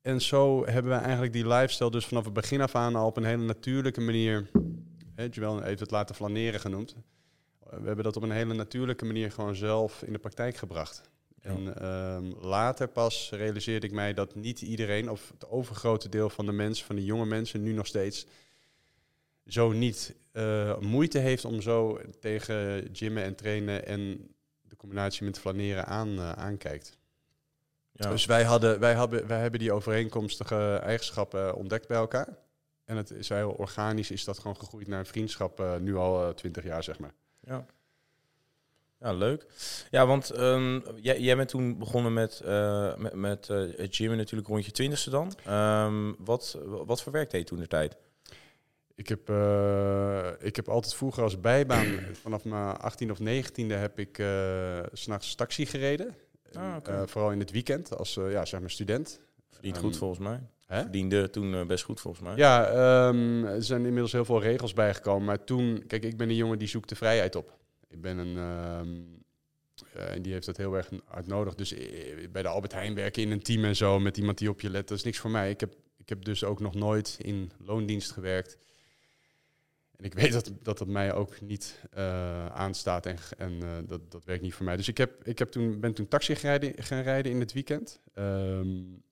En 0.00 0.20
zo 0.20 0.66
hebben 0.66 0.92
we 0.92 0.98
eigenlijk 0.98 1.32
die 1.32 1.48
lifestyle 1.48 1.90
dus 1.90 2.06
vanaf 2.06 2.24
het 2.24 2.32
begin 2.32 2.60
af 2.60 2.74
aan 2.74 2.96
al 2.96 3.06
op 3.06 3.16
een 3.16 3.24
hele 3.24 3.44
natuurlijke 3.44 4.00
manier, 4.00 4.50
Joel 5.30 5.60
heeft 5.60 5.80
het 5.80 5.90
laten 5.90 6.14
flaneren 6.14 6.60
genoemd, 6.60 6.96
we 7.80 7.86
hebben 7.86 8.04
dat 8.04 8.16
op 8.16 8.22
een 8.22 8.30
hele 8.30 8.54
natuurlijke 8.54 9.04
manier 9.04 9.32
gewoon 9.32 9.54
zelf 9.54 10.02
in 10.02 10.12
de 10.12 10.18
praktijk 10.18 10.56
gebracht. 10.56 11.02
En 11.40 11.80
ehm, 11.80 12.24
later 12.40 12.88
pas 12.88 13.30
realiseerde 13.30 13.86
ik 13.86 13.92
mij 13.92 14.14
dat 14.14 14.34
niet 14.34 14.62
iedereen, 14.62 15.10
of 15.10 15.30
het 15.32 15.48
overgrote 15.48 16.08
deel 16.08 16.30
van 16.30 16.46
de 16.46 16.52
mensen, 16.52 16.86
van 16.86 16.96
de 16.96 17.04
jonge 17.04 17.26
mensen, 17.26 17.62
nu 17.62 17.72
nog 17.72 17.86
steeds, 17.86 18.26
zo 19.46 19.72
niet 19.72 20.14
uh, 20.32 20.78
moeite 20.78 21.18
heeft 21.18 21.44
om 21.44 21.60
zo 21.60 22.00
tegen 22.20 22.88
gymmen 22.92 23.22
en 23.22 23.34
trainen 23.34 23.86
en 23.86 24.28
de 24.62 24.76
combinatie 24.76 25.24
met 25.24 25.38
flaneren 25.38 25.86
aan, 25.86 26.08
uh, 26.08 26.32
aankijkt. 26.32 26.96
Dus 27.92 28.26
wij, 28.26 28.44
hadden, 28.44 28.80
wij, 28.80 28.94
hebben, 28.94 29.26
wij 29.26 29.40
hebben 29.40 29.60
die 29.60 29.72
overeenkomstige 29.72 30.80
eigenschappen 30.82 31.54
ontdekt 31.54 31.88
bij 31.88 31.96
elkaar. 31.96 32.28
En 32.84 32.96
het 32.96 33.10
is 33.10 33.28
heel 33.28 33.50
organisch, 33.50 34.10
is 34.10 34.24
dat 34.24 34.38
gewoon 34.38 34.56
gegroeid 34.56 34.86
naar 34.86 34.98
een 34.98 35.06
vriendschap, 35.06 35.60
uh, 35.60 35.76
nu 35.76 35.96
al 35.96 36.26
eh, 36.26 36.34
twintig 36.34 36.64
jaar, 36.64 36.82
zeg 36.82 36.98
maar. 36.98 37.14
Ja. 37.46 37.66
Ja, 39.00 39.12
leuk. 39.12 39.46
Ja, 39.90 40.06
want 40.06 40.38
um, 40.38 40.82
jij, 41.00 41.20
jij 41.20 41.36
bent 41.36 41.48
toen 41.48 41.78
begonnen 41.78 42.12
met, 42.12 42.42
uh, 42.44 42.96
met, 42.96 43.14
met 43.14 43.48
gymmen 43.76 44.16
natuurlijk 44.16 44.48
rond 44.48 44.64
je 44.64 44.70
twintigste 44.70 45.10
dan. 45.10 45.32
Um, 45.48 46.16
wat, 46.18 46.58
wat 46.64 47.02
voor 47.02 47.12
werk 47.12 47.30
deed 47.30 47.40
je 47.40 47.46
toen 47.46 47.58
de 47.58 47.66
tijd? 47.66 47.96
Ik 48.94 49.08
heb, 49.08 49.20
ik 50.40 50.56
heb 50.56 50.68
altijd 50.68 50.94
vroeger 50.94 51.22
als 51.22 51.40
bijbaan, 51.40 51.98
vanaf 52.22 52.44
mijn 52.44 52.76
18 52.76 53.10
of 53.10 53.18
19e 53.18 53.66
heb 53.66 53.98
ik 53.98 54.18
uh, 54.18 54.78
s'nachts 54.92 55.34
taxi 55.34 55.66
gereden. 55.66 56.14
Ah, 56.52 56.76
vooral 57.06 57.32
in 57.32 57.38
het 57.38 57.50
weekend 57.50 57.96
als 57.96 58.14
ja, 58.14 58.44
zeg 58.44 58.60
maar 58.60 58.70
student. 58.70 59.20
Verdient 59.50 59.78
goed 59.78 59.96
volgens 59.96 60.20
mij. 60.20 60.40
Hè? 60.72 60.80
Verdiende 60.80 61.30
toen 61.30 61.52
uh, 61.52 61.66
best 61.66 61.84
goed 61.84 62.00
volgens 62.00 62.22
mij. 62.22 62.36
Ja, 62.36 63.08
um, 63.08 63.44
er 63.44 63.62
zijn 63.62 63.84
inmiddels 63.84 64.12
heel 64.12 64.24
veel 64.24 64.42
regels 64.42 64.72
bijgekomen. 64.72 65.24
Maar 65.24 65.44
toen, 65.44 65.86
kijk, 65.86 66.04
ik 66.04 66.16
ben 66.16 66.28
een 66.28 66.36
jongen 66.36 66.58
die 66.58 66.68
zoekt 66.68 66.88
de 66.88 66.94
vrijheid 66.94 67.36
op. 67.36 67.58
Ik 67.88 68.00
ben 68.00 68.18
een... 68.18 68.36
Um, 68.36 69.20
en 69.94 70.22
die 70.22 70.32
heeft 70.32 70.46
dat 70.46 70.56
heel 70.56 70.74
erg 70.74 70.90
hard 71.04 71.26
nodig. 71.26 71.54
Dus 71.54 71.74
bij 72.30 72.42
de 72.42 72.48
Albert 72.48 72.72
Heijn 72.72 72.94
werken 72.94 73.22
in 73.22 73.30
een 73.30 73.42
team 73.42 73.64
en 73.64 73.76
zo, 73.76 74.00
met 74.00 74.16
iemand 74.16 74.38
die 74.38 74.48
op 74.48 74.60
je 74.60 74.70
let, 74.70 74.88
dat 74.88 74.98
is 74.98 75.04
niks 75.04 75.18
voor 75.18 75.30
mij. 75.30 75.50
Ik 75.50 75.60
heb, 75.60 75.74
ik 75.96 76.08
heb 76.08 76.24
dus 76.24 76.44
ook 76.44 76.60
nog 76.60 76.74
nooit 76.74 77.16
in 77.22 77.50
loondienst 77.58 78.10
gewerkt. 78.10 78.58
En 79.96 80.04
ik 80.04 80.14
weet 80.14 80.32
dat, 80.32 80.52
dat 80.62 80.78
dat 80.78 80.88
mij 80.88 81.12
ook 81.12 81.40
niet 81.40 81.80
uh, 81.96 82.46
aanstaat 82.46 83.06
en, 83.06 83.16
en 83.38 83.52
uh, 83.52 83.68
dat, 83.86 84.10
dat 84.10 84.24
werkt 84.24 84.42
niet 84.42 84.54
voor 84.54 84.64
mij. 84.64 84.76
Dus 84.76 84.88
ik, 84.88 84.98
heb, 84.98 85.26
ik 85.26 85.38
heb 85.38 85.50
toen, 85.50 85.80
ben 85.80 85.94
toen 85.94 86.08
taxi 86.08 86.34
gaan 86.76 87.02
rijden 87.02 87.32
in 87.32 87.40
het 87.40 87.52
weekend. 87.52 88.00
Um, 88.14 89.02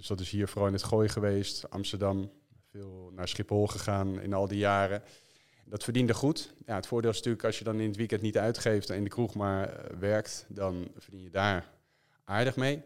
dus 0.00 0.08
dat 0.08 0.20
is 0.20 0.30
hier 0.30 0.48
vooral 0.48 0.66
in 0.66 0.72
het 0.72 0.82
Gooi 0.82 1.08
geweest, 1.08 1.70
Amsterdam. 1.70 2.30
Veel 2.70 3.10
naar 3.14 3.28
Schiphol 3.28 3.66
gegaan 3.66 4.20
in 4.20 4.32
al 4.32 4.48
die 4.48 4.58
jaren. 4.58 5.02
Dat 5.64 5.84
verdiende 5.84 6.14
goed. 6.14 6.52
Ja, 6.66 6.74
het 6.74 6.86
voordeel 6.86 7.10
is 7.10 7.16
natuurlijk 7.16 7.44
als 7.44 7.58
je 7.58 7.64
dan 7.64 7.80
in 7.80 7.88
het 7.88 7.96
weekend 7.96 8.22
niet 8.22 8.38
uitgeeft 8.38 8.90
en 8.90 8.96
in 8.96 9.04
de 9.04 9.10
kroeg 9.10 9.34
maar 9.34 9.68
uh, 9.68 9.98
werkt, 9.98 10.46
dan 10.48 10.88
verdien 10.96 11.22
je 11.22 11.30
daar 11.30 11.70
aardig 12.24 12.56
mee. 12.56 12.82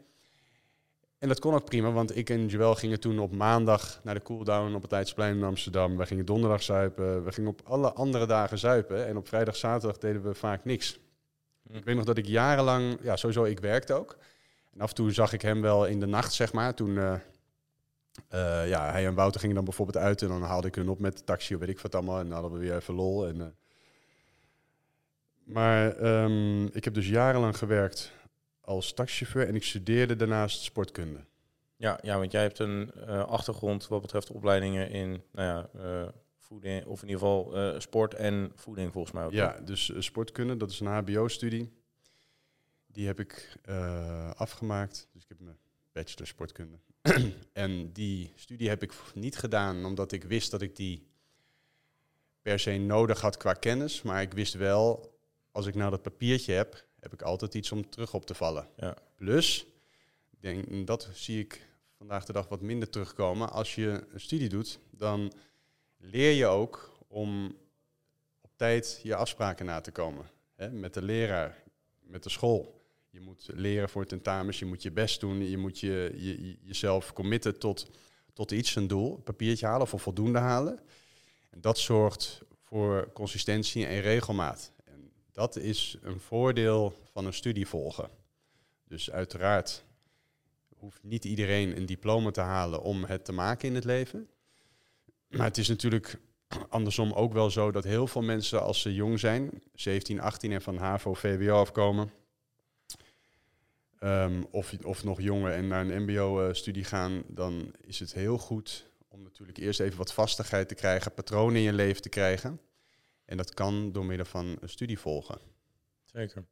En 1.19 1.29
dat 1.29 1.41
kon 1.41 1.55
ook 1.55 1.65
prima, 1.65 1.93
want 1.93 2.17
ik 2.17 2.31
en 2.31 2.47
Joel 2.47 2.75
gingen 2.75 3.01
toen 3.01 3.19
op 3.19 3.33
maandag 3.33 4.01
naar 4.03 4.15
de 4.15 4.23
cooldown 4.23 4.75
op 4.75 4.83
het 4.83 4.91
Leidsplein 4.91 5.37
in 5.37 5.45
Amsterdam. 5.45 5.97
We 5.97 6.07
gingen 6.07 6.25
donderdag 6.25 6.63
zuipen, 6.63 7.25
we 7.25 7.33
gingen 7.33 7.51
op 7.51 7.61
alle 7.65 7.93
andere 7.93 8.27
dagen 8.27 8.59
zuipen. 8.59 9.07
En 9.07 9.17
op 9.17 9.29
vrijdag, 9.29 9.57
zaterdag 9.57 9.99
deden 9.99 10.23
we 10.23 10.35
vaak 10.35 10.65
niks. 10.65 10.99
Hm. 11.67 11.77
Ik 11.77 11.85
weet 11.85 11.97
nog 11.97 12.05
dat 12.05 12.19
ik 12.19 12.27
jarenlang, 12.27 12.99
ja 13.03 13.17
sowieso, 13.17 13.45
ik 13.45 13.61
werkte 13.61 13.93
ook. 13.93 14.17
En 14.75 14.81
af 14.81 14.89
en 14.89 14.95
toe 14.95 15.13
zag 15.13 15.33
ik 15.33 15.43
hem 15.43 15.61
wel 15.61 15.87
in 15.87 16.01
de 16.01 16.07
nacht, 16.07 16.33
zeg 16.33 16.53
maar. 16.53 16.75
Toen, 16.75 16.91
uh, 16.91 17.15
uh, 18.35 18.69
ja, 18.69 18.91
hij 18.91 19.07
en 19.07 19.15
Wouter 19.15 19.41
gingen 19.41 19.55
dan 19.55 19.65
bijvoorbeeld 19.65 20.05
uit 20.05 20.23
en 20.23 20.29
dan 20.29 20.43
haalde 20.43 20.67
ik 20.67 20.75
hun 20.75 20.89
op 20.89 20.99
met 20.99 21.17
de 21.19 21.25
taxi 21.25 21.55
of 21.55 21.61
weet 21.61 21.69
ik 21.69 21.81
wat 21.81 21.95
allemaal. 21.95 22.19
En 22.19 22.25
dan 22.25 22.33
hadden 22.33 22.53
we 22.53 22.59
weer 22.59 22.77
even 22.77 22.95
lol. 22.95 23.27
En, 23.27 23.37
uh... 23.37 23.45
Maar 25.45 26.05
um, 26.23 26.67
ik 26.73 26.85
heb 26.85 26.95
dus 26.95 27.09
jarenlang 27.09 27.59
gewerkt 27.59 28.13
als 28.61 28.93
taxichauffeur 28.93 29.49
en 29.49 29.55
ik 29.55 29.65
studeerde 29.65 30.17
daarnaast 30.17 30.63
sportkunde. 30.63 31.25
Ja, 31.77 31.99
ja 32.03 32.19
want 32.19 32.33
jij 32.33 32.43
hebt 32.43 32.59
een 32.59 32.93
achtergrond 33.07 33.89
wat 33.89 34.01
betreft 34.01 34.31
opleidingen 34.31 34.91
in 34.91 35.23
nou 35.33 35.49
ja, 35.49 36.13
voeding, 36.39 36.85
of 36.87 37.03
in 37.03 37.09
ieder 37.09 37.21
geval 37.21 37.55
sport 37.81 38.15
en 38.15 38.53
voeding 38.55 38.93
volgens 38.93 39.15
mij 39.15 39.25
ook. 39.25 39.33
Ja, 39.33 39.59
dus 39.65 39.93
sportkunde, 39.99 40.57
dat 40.57 40.71
is 40.71 40.81
een 40.81 40.87
HBO-studie. 40.87 41.84
Die 42.95 43.07
heb 43.07 43.21
ik 43.21 43.59
afgemaakt. 44.37 45.09
Dus 45.13 45.23
ik 45.23 45.29
heb 45.29 45.41
mijn 45.41 45.59
bachelor 45.93 46.27
sportkunde. 46.27 46.79
en 47.53 47.93
die 47.93 48.33
studie 48.35 48.69
heb 48.69 48.83
ik 48.83 48.93
niet 49.15 49.37
gedaan 49.37 49.85
omdat 49.85 50.13
ik 50.13 50.25
wist 50.25 50.51
dat 50.51 50.63
ik 50.63 50.77
die 50.77 51.07
per 52.43 52.59
se 52.59 52.71
nodig 52.71 53.21
had 53.21 53.37
qua 53.37 53.53
kennis. 53.53 54.03
Maar 54.03 54.23
ik 54.23 54.33
wist 54.33 54.55
wel, 54.55 55.15
als 55.51 55.67
ik 55.67 55.75
nou 55.75 55.91
dat 55.91 56.03
papiertje 56.03 56.53
heb, 56.53 56.87
heb 57.01 57.13
ik 57.13 57.23
altijd 57.23 57.55
iets 57.55 57.73
om 57.73 57.91
terug 57.91 58.15
op 58.15 58.27
te 58.27 58.35
vallen. 58.35 58.69
Ja. 58.77 58.97
Plus, 59.17 59.67
ik 60.31 60.41
denk, 60.41 60.87
dat 60.87 61.09
zie 61.13 61.41
ik 61.41 61.67
vandaag 61.97 62.25
de 62.25 62.33
dag 62.33 62.49
wat 62.49 62.61
minder 62.61 62.91
terugkomen. 62.91 63.51
Als 63.51 63.75
je 63.75 64.07
een 64.13 64.21
studie 64.21 64.49
doet, 64.49 64.79
dan 64.91 65.33
leer 65.97 66.33
je 66.33 66.47
ook 66.47 66.99
om 67.09 67.57
op 68.41 68.51
tijd 68.57 69.01
je 69.03 69.15
afspraken 69.15 69.67
na 69.67 69.81
te 69.81 69.93
komen. 69.93 70.31
Hè? 70.55 70.71
Met 70.71 70.95
de 70.95 71.03
leraar, 71.03 71.63
met 72.01 72.23
de 72.23 72.31
school. 72.31 72.84
Je 73.15 73.21
moet 73.21 73.49
leren 73.53 73.89
voor 73.89 74.07
tentamens, 74.07 74.59
je 74.59 74.65
moet 74.65 74.83
je 74.83 74.91
best 74.91 75.21
doen, 75.21 75.51
je 75.51 75.59
moet 75.59 75.81
je, 75.81 76.13
je, 76.17 76.57
jezelf 76.63 77.13
committen 77.13 77.59
tot, 77.59 77.91
tot 78.33 78.51
iets, 78.51 78.77
een 78.77 78.87
doel, 78.87 79.17
een 79.17 79.23
papiertje 79.23 79.67
halen 79.67 79.83
of 79.83 79.93
een 79.93 79.99
voldoende 79.99 80.39
halen. 80.39 80.81
En 81.51 81.61
dat 81.61 81.79
zorgt 81.79 82.43
voor 82.63 83.13
consistentie 83.13 83.87
en 83.87 84.01
regelmaat. 84.01 84.73
Dat 85.33 85.57
is 85.57 85.97
een 86.03 86.21
voordeel 86.21 86.95
van 87.13 87.27
een 87.27 87.33
studie 87.33 87.67
volgen. 87.67 88.11
Dus 88.85 89.11
uiteraard 89.11 89.85
hoeft 90.77 91.03
niet 91.03 91.25
iedereen 91.25 91.77
een 91.77 91.87
diploma 91.87 92.31
te 92.31 92.41
halen 92.41 92.83
om 92.83 93.05
het 93.05 93.25
te 93.25 93.33
maken 93.33 93.69
in 93.69 93.75
het 93.75 93.85
leven. 93.85 94.29
Maar 95.29 95.47
het 95.47 95.59
is 95.59 95.69
natuurlijk 95.69 96.19
andersom 96.69 97.13
ook 97.13 97.33
wel 97.33 97.51
zo 97.51 97.71
dat 97.71 97.85
heel 97.85 98.07
veel 98.07 98.23
mensen 98.23 98.63
als 98.63 98.81
ze 98.81 98.95
jong 98.95 99.21
zijn, 99.21 99.63
17, 99.75 100.21
18 100.21 100.53
en 100.53 100.63
van 100.63 100.77
HAVO, 100.77 101.15
VWO 101.15 101.61
afkomen, 101.61 102.13
um, 104.05 104.47
of, 104.51 104.75
of 104.85 105.05
nog 105.05 105.21
jonger 105.21 105.53
en 105.53 105.67
naar 105.67 105.87
een 105.87 106.03
MBO-studie 106.03 106.85
gaan, 106.85 107.23
dan 107.29 107.75
is 107.81 107.99
het 107.99 108.13
heel 108.13 108.39
goed 108.39 108.87
om 109.09 109.23
natuurlijk 109.23 109.59
eerst 109.59 109.81
even 109.81 109.99
wat 109.99 110.13
vastigheid 110.13 110.69
te 110.69 110.75
krijgen, 110.75 111.15
patronen 111.15 111.57
in 111.57 111.63
je 111.63 111.73
leven 111.73 112.03
te 112.03 112.09
krijgen. 112.09 112.61
En 113.25 113.37
dat 113.37 113.55
kan 113.55 113.93
door 113.93 114.05
middel 114.05 114.27
van 114.27 114.57
een 114.61 114.69
studie 114.69 114.99
volgen. 114.99 115.39
Zeker. 116.05 116.45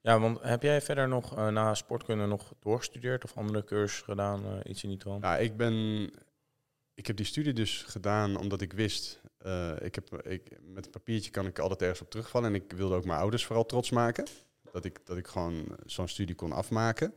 Ja, 0.00 0.20
want 0.20 0.42
heb 0.42 0.62
jij 0.62 0.80
verder 0.80 1.08
nog 1.08 1.38
uh, 1.38 1.48
na 1.48 1.74
sportkunde 1.74 2.26
nog 2.26 2.54
doorgestudeerd 2.60 3.24
of 3.24 3.36
andere 3.36 3.64
cursus 3.64 4.00
gedaan, 4.00 4.44
uh, 4.44 4.58
iets 4.64 4.82
in 4.82 4.88
die 4.88 4.98
trant? 4.98 5.24
Ja, 5.24 5.36
ik 5.36 5.56
ben... 5.56 6.10
Ik 6.94 7.06
heb 7.06 7.16
die 7.16 7.26
studie 7.26 7.52
dus 7.52 7.82
gedaan 7.82 8.36
omdat 8.36 8.60
ik 8.60 8.72
wist... 8.72 9.20
Uh, 9.46 9.72
ik 9.80 9.94
heb, 9.94 10.26
ik, 10.26 10.58
met 10.62 10.84
een 10.84 10.90
papiertje 10.90 11.30
kan 11.30 11.46
ik 11.46 11.58
altijd 11.58 11.82
ergens 11.82 12.00
op 12.00 12.10
terugvallen. 12.10 12.48
En 12.48 12.54
ik 12.54 12.72
wilde 12.72 12.94
ook 12.94 13.04
mijn 13.04 13.18
ouders 13.18 13.46
vooral 13.46 13.66
trots 13.66 13.90
maken. 13.90 14.24
Dat 14.72 14.84
ik, 14.84 15.06
dat 15.06 15.16
ik 15.16 15.26
gewoon 15.26 15.76
zo'n 15.86 16.08
studie 16.08 16.34
kon 16.34 16.52
afmaken. 16.52 17.14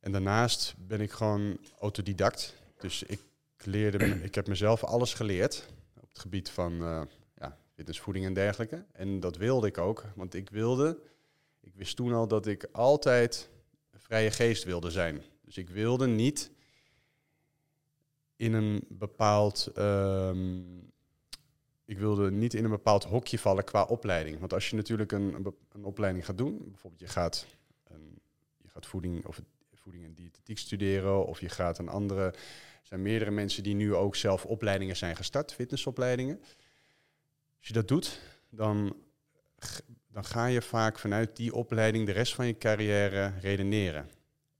En 0.00 0.12
daarnaast 0.12 0.74
ben 0.78 1.00
ik 1.00 1.10
gewoon 1.10 1.58
autodidact. 1.78 2.54
Dus 2.78 3.02
ik 3.02 3.20
leerde, 3.64 4.06
ik 4.22 4.34
heb 4.34 4.48
mezelf 4.48 4.84
alles 4.84 5.14
geleerd 5.14 5.68
op 6.00 6.08
het 6.08 6.18
gebied 6.18 6.50
van 6.50 7.06
fitnessvoeding 7.78 8.26
en 8.26 8.34
dergelijke. 8.34 8.84
En 8.92 9.20
dat 9.20 9.36
wilde 9.36 9.66
ik 9.66 9.78
ook, 9.78 10.04
want 10.14 10.34
ik 10.34 10.50
wilde, 10.50 10.98
Ik 11.60 11.74
wist 11.74 11.96
toen 11.96 12.12
al 12.12 12.28
dat 12.28 12.46
ik 12.46 12.68
altijd 12.72 13.48
vrije 13.92 14.30
geest 14.30 14.64
wilde 14.64 14.90
zijn. 14.90 15.22
Dus 15.44 15.56
ik 15.56 15.68
wilde 15.68 16.06
niet 16.06 16.50
in 18.36 18.52
een 18.52 18.84
bepaald. 18.88 19.70
ehm, 19.74 20.62
ik 21.88 21.98
wilde 21.98 22.30
niet 22.30 22.54
in 22.54 22.64
een 22.64 22.70
bepaald 22.70 23.04
hokje 23.04 23.38
vallen 23.38 23.64
qua 23.64 23.82
opleiding. 23.82 24.38
Want 24.38 24.52
als 24.52 24.70
je 24.70 24.76
natuurlijk 24.76 25.12
een, 25.12 25.54
een, 25.72 25.84
opleiding 25.84 26.24
gaat 26.24 26.38
doen, 26.38 26.58
bijvoorbeeld 26.58 27.02
je 27.02 27.08
gaat, 27.08 27.46
een, 27.86 28.20
je 28.56 28.68
gaat 28.68 28.86
voeding, 28.86 29.26
of 29.26 29.40
voeding 29.74 30.04
en 30.04 30.14
diëtetiek 30.14 30.58
studeren, 30.58 31.26
of 31.26 31.40
je 31.40 31.48
gaat 31.48 31.78
een 31.78 31.88
andere. 31.88 32.22
Er 32.22 32.34
zijn 32.82 33.02
meerdere 33.02 33.30
mensen 33.30 33.62
die 33.62 33.74
nu 33.74 33.94
ook 33.94 34.16
zelf 34.16 34.44
opleidingen 34.46 34.96
zijn 34.96 35.16
gestart, 35.16 35.52
fitnessopleidingen. 35.52 36.38
Als 37.58 37.66
je 37.68 37.72
dat 37.72 37.88
doet, 37.88 38.20
dan, 38.50 38.96
dan 40.08 40.24
ga 40.24 40.46
je 40.46 40.62
vaak 40.62 40.98
vanuit 40.98 41.36
die 41.36 41.54
opleiding 41.54 42.06
de 42.06 42.12
rest 42.12 42.34
van 42.34 42.46
je 42.46 42.58
carrière 42.58 43.32
redeneren. 43.40 44.10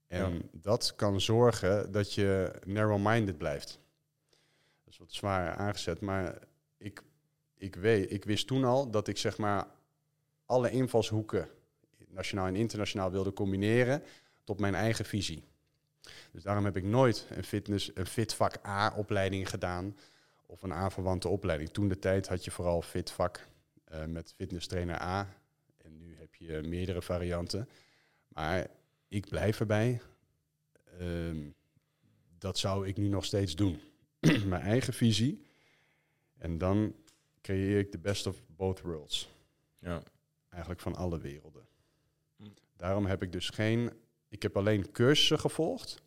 En 0.07 0.33
Ja. 0.33 0.41
dat 0.53 0.95
kan 0.97 1.21
zorgen 1.21 1.93
dat 1.93 2.15
je 2.15 2.53
narrow-minded 2.65 3.39
blijft. 3.39 3.79
Dat 4.85 4.93
is 4.93 4.99
wat 4.99 5.13
zwaar 5.13 5.57
aangezet, 5.57 6.01
maar 6.01 6.48
ik, 7.59 7.75
weet, 7.75 8.13
ik 8.13 8.25
wist 8.25 8.47
toen 8.47 8.65
al 8.65 8.91
dat 8.91 9.09
ik 9.09 9.19
zeg 9.19 9.39
maar 9.39 9.67
alle 10.45 10.71
invalshoeken, 10.71 11.49
nationaal 12.09 12.47
en 12.47 12.57
internationaal, 12.57 13.11
wilde 13.11 13.33
combineren 13.33 14.03
tot 14.45 14.61
mijn 14.61 14.75
eigen 14.75 15.05
visie. 15.05 15.45
Dus 16.33 16.43
daarom 16.43 16.65
heb 16.65 16.77
ik 16.77 16.85
nooit 16.85 17.27
een, 17.31 17.45
fitness, 17.45 17.91
een 17.95 18.07
fitvak 18.07 18.67
A-opleiding 18.67 19.49
gedaan 19.49 19.97
of 20.47 20.63
een 20.63 20.73
aanverwante 20.73 21.29
opleiding. 21.29 21.71
Toen 21.71 21.89
de 21.89 21.99
tijd 21.99 22.29
had 22.29 22.45
je 22.45 22.51
vooral 22.51 22.83
fitvak 22.83 23.47
eh 23.85 24.05
met 24.05 24.35
fitnesstrainer 24.37 25.01
A. 25.01 25.29
En 25.77 25.97
nu 25.97 26.17
heb 26.19 26.35
je 26.35 26.61
meerdere 26.63 27.03
varianten. 27.03 27.69
Maar 28.29 28.67
ik 29.09 29.29
blijf 29.29 29.61
erbij. 29.61 30.01
Ehm, 30.99 31.51
dat 32.39 32.59
zou 32.59 32.87
ik 32.87 32.97
nu 32.97 33.09
nog 33.09 33.25
steeds 33.25 33.57
doen. 33.57 33.81
Mijn 34.47 34.63
eigen 34.63 34.93
visie. 34.93 35.47
En 36.39 36.59
dan 36.59 36.95
creëer 37.49 37.79
ik 37.79 37.93
de 37.93 37.99
best 37.99 38.27
of 38.27 38.43
both 38.47 38.81
worlds. 38.81 39.29
Ja. 39.79 40.03
Eigenlijk 40.49 40.81
van 40.81 40.95
alle 40.95 41.19
werelden. 41.19 41.67
Hm. 42.37 42.49
Daarom 42.77 43.07
heb 43.07 43.23
ik 43.23 43.33
dus 43.33 43.49
geen... 43.49 43.93
Ik 44.29 44.43
heb 44.43 44.57
alleen 44.57 44.93
cursussen 44.93 45.39
gevolgd. 45.39 46.03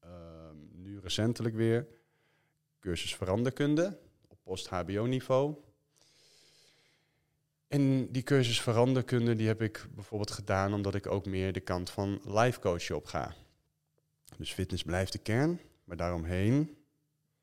Ehm, 0.00 0.56
nu 0.72 1.00
recentelijk 1.00 1.54
weer. 1.54 1.86
Cursus 2.80 3.14
veranderkunde 3.14 3.98
op 4.28 4.38
post-HBO-niveau. 4.42 5.56
En 7.68 8.12
die 8.12 8.22
cursus 8.22 8.60
veranderkunde 8.60 9.36
die 9.36 9.46
heb 9.46 9.62
ik 9.62 9.86
bijvoorbeeld 9.94 10.30
gedaan 10.30 10.74
omdat 10.74 10.94
ik 10.94 11.06
ook 11.06 11.26
meer 11.26 11.52
de 11.52 11.60
kant 11.60 11.90
van 11.90 12.20
life 12.24 12.60
coachen 12.60 12.96
op 12.96 13.04
ga. 13.04 13.34
Dus 14.36 14.52
fitness 14.52 14.82
blijft 14.82 15.12
de 15.12 15.18
kern, 15.18 15.60
maar 15.84 15.96
daaromheen 15.96 16.76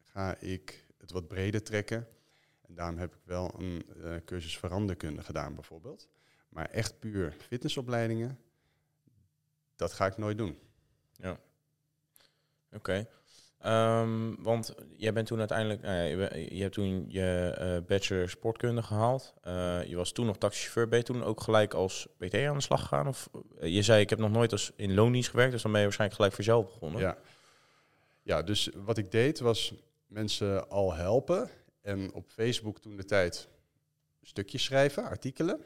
ga 0.03 0.37
ik 0.37 0.85
het 0.97 1.11
wat 1.11 1.27
breder 1.27 1.63
trekken. 1.63 2.07
En 2.69 2.75
daarom 2.75 2.97
heb 2.97 3.15
ik 3.15 3.21
wel 3.23 3.53
een 3.57 3.85
eh, 4.03 4.15
cursus 4.25 4.57
veranderkunde 4.57 5.23
gedaan 5.23 5.55
bijvoorbeeld. 5.55 6.07
Maar 6.49 6.69
echt 6.69 6.99
puur 6.99 7.35
fitnessopleidingen, 7.47 8.39
dat 9.75 9.93
ga 9.93 10.05
ik 10.05 10.17
nooit 10.17 10.37
doen. 10.37 10.57
Oké. 12.71 13.07
Ehm, 13.59 14.35
want 14.39 14.75
jij 14.97 15.13
bent 15.13 15.27
toen 15.27 15.39
uiteindelijk, 15.39 15.81
nou 15.81 15.95
ja, 15.95 16.35
je, 16.49 16.61
hebt 16.61 16.73
toen 16.73 17.05
je 17.07 17.55
eh, 17.57 17.87
bachelor 17.87 18.29
sportkunde 18.29 18.83
gehaald. 18.83 19.33
Eh, 19.41 19.83
je 19.83 19.95
was 19.95 20.11
toen 20.11 20.25
nog 20.25 20.37
taxichauffeur. 20.37 20.87
Ben 20.87 20.99
je 20.99 21.05
toen 21.05 21.23
ook 21.23 21.41
gelijk 21.41 21.73
als 21.73 22.07
PT 22.17 22.33
aan 22.35 22.57
de 22.57 22.63
slag 22.63 22.81
gegaan? 22.81 23.07
Of 23.07 23.29
je 23.61 23.81
zei, 23.81 24.01
ik 24.01 24.09
heb 24.09 24.19
nog 24.19 24.31
nooit 24.31 24.51
als 24.51 24.71
in 24.75 24.93
loondienst 24.93 25.29
gewerkt, 25.29 25.51
dus 25.51 25.61
dan 25.61 25.71
ben 25.71 25.79
je 25.79 25.85
waarschijnlijk 25.85 26.21
gelijk 26.21 26.35
voor 26.35 26.45
jezelf 26.45 26.73
begonnen. 26.73 27.01
Ja. 27.01 27.17
ja, 28.23 28.41
dus 28.41 28.69
wat 28.75 28.97
ik 28.97 29.11
deed 29.11 29.39
was 29.39 29.73
mensen 30.07 30.69
al 30.69 30.93
helpen. 30.93 31.49
En 31.89 32.13
op 32.13 32.29
Facebook 32.29 32.79
toen 32.79 32.95
de 32.95 33.05
tijd 33.05 33.47
stukjes 34.21 34.63
schrijven, 34.63 35.03
artikelen. 35.03 35.61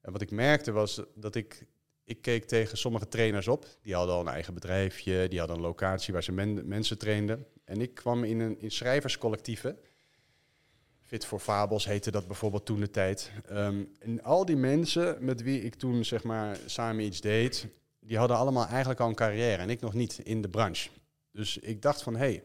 En 0.00 0.12
wat 0.12 0.20
ik 0.20 0.30
merkte 0.30 0.72
was 0.72 1.02
dat 1.14 1.34
ik, 1.34 1.66
ik 2.04 2.22
keek 2.22 2.44
tegen 2.44 2.78
sommige 2.78 3.08
trainers 3.08 3.48
op. 3.48 3.66
Die 3.82 3.94
hadden 3.94 4.14
al 4.14 4.20
een 4.20 4.28
eigen 4.28 4.54
bedrijfje, 4.54 5.28
die 5.28 5.38
hadden 5.38 5.56
een 5.56 5.62
locatie 5.62 6.12
waar 6.12 6.22
ze 6.22 6.32
men- 6.32 6.68
mensen 6.68 6.98
trainden. 6.98 7.46
En 7.64 7.80
ik 7.80 7.94
kwam 7.94 8.24
in, 8.24 8.40
een, 8.40 8.60
in 8.60 8.70
schrijverscollectieven. 8.70 9.78
Fit 11.02 11.24
voor 11.24 11.40
Fabels 11.40 11.84
heette 11.84 12.10
dat 12.10 12.26
bijvoorbeeld 12.26 12.66
toen 12.66 12.80
de 12.80 12.90
tijd. 12.90 13.30
Ehm, 13.46 13.84
en 13.98 14.22
al 14.22 14.44
die 14.44 14.56
mensen 14.56 15.24
met 15.24 15.42
wie 15.42 15.62
ik 15.62 15.74
toen 15.74 16.04
zeg 16.04 16.22
maar 16.22 16.58
samen 16.66 17.04
iets 17.04 17.20
deed, 17.20 17.66
die 18.00 18.18
hadden 18.18 18.36
allemaal 18.36 18.66
eigenlijk 18.66 19.00
al 19.00 19.08
een 19.08 19.14
carrière 19.14 19.62
en 19.62 19.70
ik 19.70 19.80
nog 19.80 19.94
niet 19.94 20.18
in 20.18 20.42
de 20.42 20.48
branche. 20.48 20.90
Dus 21.32 21.58
ik 21.58 21.82
dacht 21.82 22.02
van, 22.02 22.12
hé, 22.12 22.18
hey, 22.18 22.44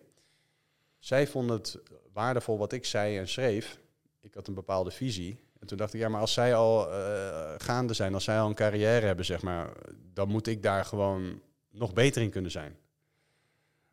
zij 1.03 1.27
vonden 1.27 1.57
het 1.57 1.79
waardevol 2.13 2.57
wat 2.57 2.74
ik 2.74 2.86
zei 2.86 3.17
en 3.17 3.27
schreef. 3.27 3.79
Ik 4.22 4.33
had 4.33 4.48
een 4.48 4.53
bepaalde 4.53 4.91
visie. 4.91 5.39
En 5.60 5.67
toen 5.67 5.77
dacht 5.77 5.93
ik, 5.93 6.00
ja, 6.00 6.10
maar 6.10 6.22
als 6.22 6.33
zij 6.33 6.55
al 6.55 6.91
eh, 6.91 7.53
gaande 7.57 7.93
zijn, 7.93 8.13
als 8.13 8.24
zij 8.24 8.39
al 8.39 8.48
een 8.48 8.55
carrière 8.55 9.05
hebben, 9.05 9.25
zeg 9.25 9.41
maar, 9.41 9.74
dan 10.13 10.29
moet 10.29 10.48
ik 10.48 10.63
daar 10.63 10.86
gewoon 10.86 11.41
nog 11.72 11.93
beter 11.93 12.22
in 12.22 12.29
kunnen 12.29 12.51
zijn. 12.51 12.77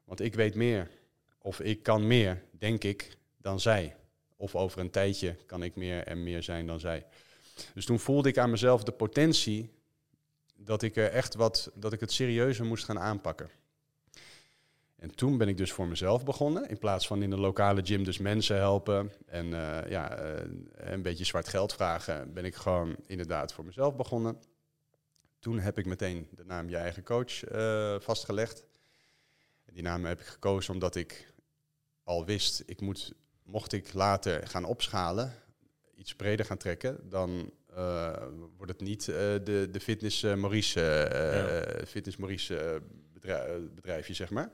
Want 0.05 0.21
ik 0.21 0.35
weet 0.35 0.55
meer, 0.55 0.91
of 1.39 1.61
ik 1.61 1.83
kan 1.83 2.07
meer, 2.07 2.43
denk 2.51 2.85
ik, 2.85 3.17
dan 3.37 3.61
zij. 3.61 3.97
Of 4.37 4.55
over 4.55 4.81
een 4.81 4.91
tijdje 4.91 5.37
kan 5.47 5.63
ik 5.63 5.77
meer 5.77 6.05
en 6.05 6.23
meer 6.23 6.43
zijn 6.43 6.67
dan 6.67 6.81
zij. 6.81 7.07
Dus 7.75 7.85
toen 7.85 7.99
voelde 7.99 8.29
ik 8.29 8.39
aan 8.39 8.51
mezelf 8.51 8.83
de 8.83 8.93
potentie 8.93 9.71
dat 10.57 10.83
ik 10.83 10.97
er 10.97 11.11
echt 11.11 11.35
wat, 11.35 11.71
dat 11.75 11.93
ik 11.93 12.01
het 12.01 12.13
serieuzer 12.13 12.65
moest 12.65 12.85
gaan 12.85 12.99
aanpakken. 12.99 13.51
En 15.01 15.15
toen 15.15 15.39
ben 15.39 15.49
ik 15.49 15.57
dus 15.57 15.73
voor 15.73 15.89
mezelf 15.89 16.25
begonnen. 16.25 16.69
In 16.69 16.79
plaats 16.79 17.07
van 17.07 17.23
in 17.23 17.31
de 17.31 17.37
lokale 17.37 17.81
gym 17.85 18.05
dus 18.05 18.19
mensen 18.19 18.57
helpen 18.57 19.13
en 19.27 19.45
eh, 19.55 19.91
ja, 19.91 20.15
eh, 20.15 20.45
een 20.75 21.03
beetje 21.03 21.25
zwart 21.25 21.49
geld 21.49 21.73
vragen, 21.73 22.33
ben 22.33 22.45
ik 22.45 22.55
gewoon 22.55 22.97
inderdaad 23.07 23.53
voor 23.53 23.65
mezelf 23.65 23.97
begonnen. 23.97 24.39
Toen 25.39 25.59
heb 25.59 25.79
ik 25.79 25.87
meteen 25.87 26.29
de 26.31 26.45
naam 26.45 26.69
Je 26.69 26.77
Eigen 26.77 27.03
Coach 27.03 27.45
eh, 27.45 27.95
vastgelegd. 28.01 28.65
Die 29.73 29.83
naam 29.83 30.05
heb 30.05 30.21
ik 30.21 30.27
gekozen 30.27 30.75
omdat 30.75 30.95
ik 30.95 31.33
al 32.03 32.25
wist, 32.25 32.63
ik 32.67 32.81
moet, 32.81 33.13
mocht 33.43 33.73
ik 33.73 33.93
later 33.93 34.47
gaan 34.47 34.65
opschalen, 34.65 35.33
iets 35.95 36.15
breder 36.15 36.47
gaan 36.47 36.57
trekken, 36.57 37.09
dan 37.09 37.53
wordt 38.57 38.73
het 38.73 38.81
niet 38.81 39.05
de, 39.05 39.69
de 39.71 39.81
Fitness 39.81 40.23
Maurice, 40.23 40.81
Ja. 40.81 41.87
Fitness 41.87 42.17
Maurice 42.17 42.83
bedrij- 43.13 43.61
bedrijfje, 43.75 44.15
zeg 44.15 44.31
maar. 44.31 44.51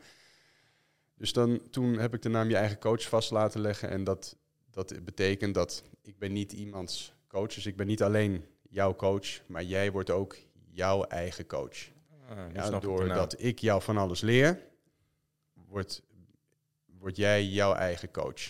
Dus 1.17 1.33
dan, 1.33 1.71
toen 1.71 1.99
heb 1.99 2.15
ik 2.15 2.23
de 2.23 2.29
naam 2.29 2.49
Je 2.49 2.57
Eigen 2.57 2.79
Coach 2.79 3.03
vast 3.09 3.31
laten 3.31 3.61
leggen. 3.61 3.89
En 3.89 4.05
dat, 4.05 4.37
dat 4.71 5.05
betekent 5.05 5.55
dat 5.55 5.83
ik 6.03 6.19
ben 6.19 6.33
niet 6.33 6.53
iemands 6.53 7.13
coach. 7.29 7.55
Dus 7.55 7.67
ik 7.67 7.77
ben 7.77 7.87
niet 7.87 8.03
alleen 8.03 8.45
jouw 8.71 8.97
coach, 8.97 9.41
maar 9.47 9.63
jij 9.63 9.93
wordt 9.93 10.11
ook 10.11 10.37
jouw 10.71 11.03
eigen 11.05 11.47
coach. 11.47 11.77
Ah, 12.29 12.37
Ja, 12.53 12.65
snap 12.67 12.83
ik 12.83 12.89
doordat 13.07 13.35
ik 13.43 13.59
jou 13.59 13.83
van 13.83 13.97
alles 13.97 14.21
leer, 14.21 14.63
word, 15.69 16.03
word 16.99 17.17
jij 17.17 17.45
jouw 17.45 17.75
eigen 17.75 18.11
coach. 18.11 18.43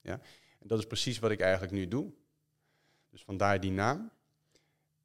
Ja? 0.00 0.20
En 0.58 0.66
dat 0.68 0.78
is 0.78 0.86
precies 0.86 1.18
wat 1.18 1.30
ik 1.30 1.40
eigenlijk 1.40 1.72
nu 1.72 1.88
doe. 1.88 2.12
Dus 3.10 3.22
vandaar 3.24 3.60
die 3.60 3.70
naam. 3.70 4.10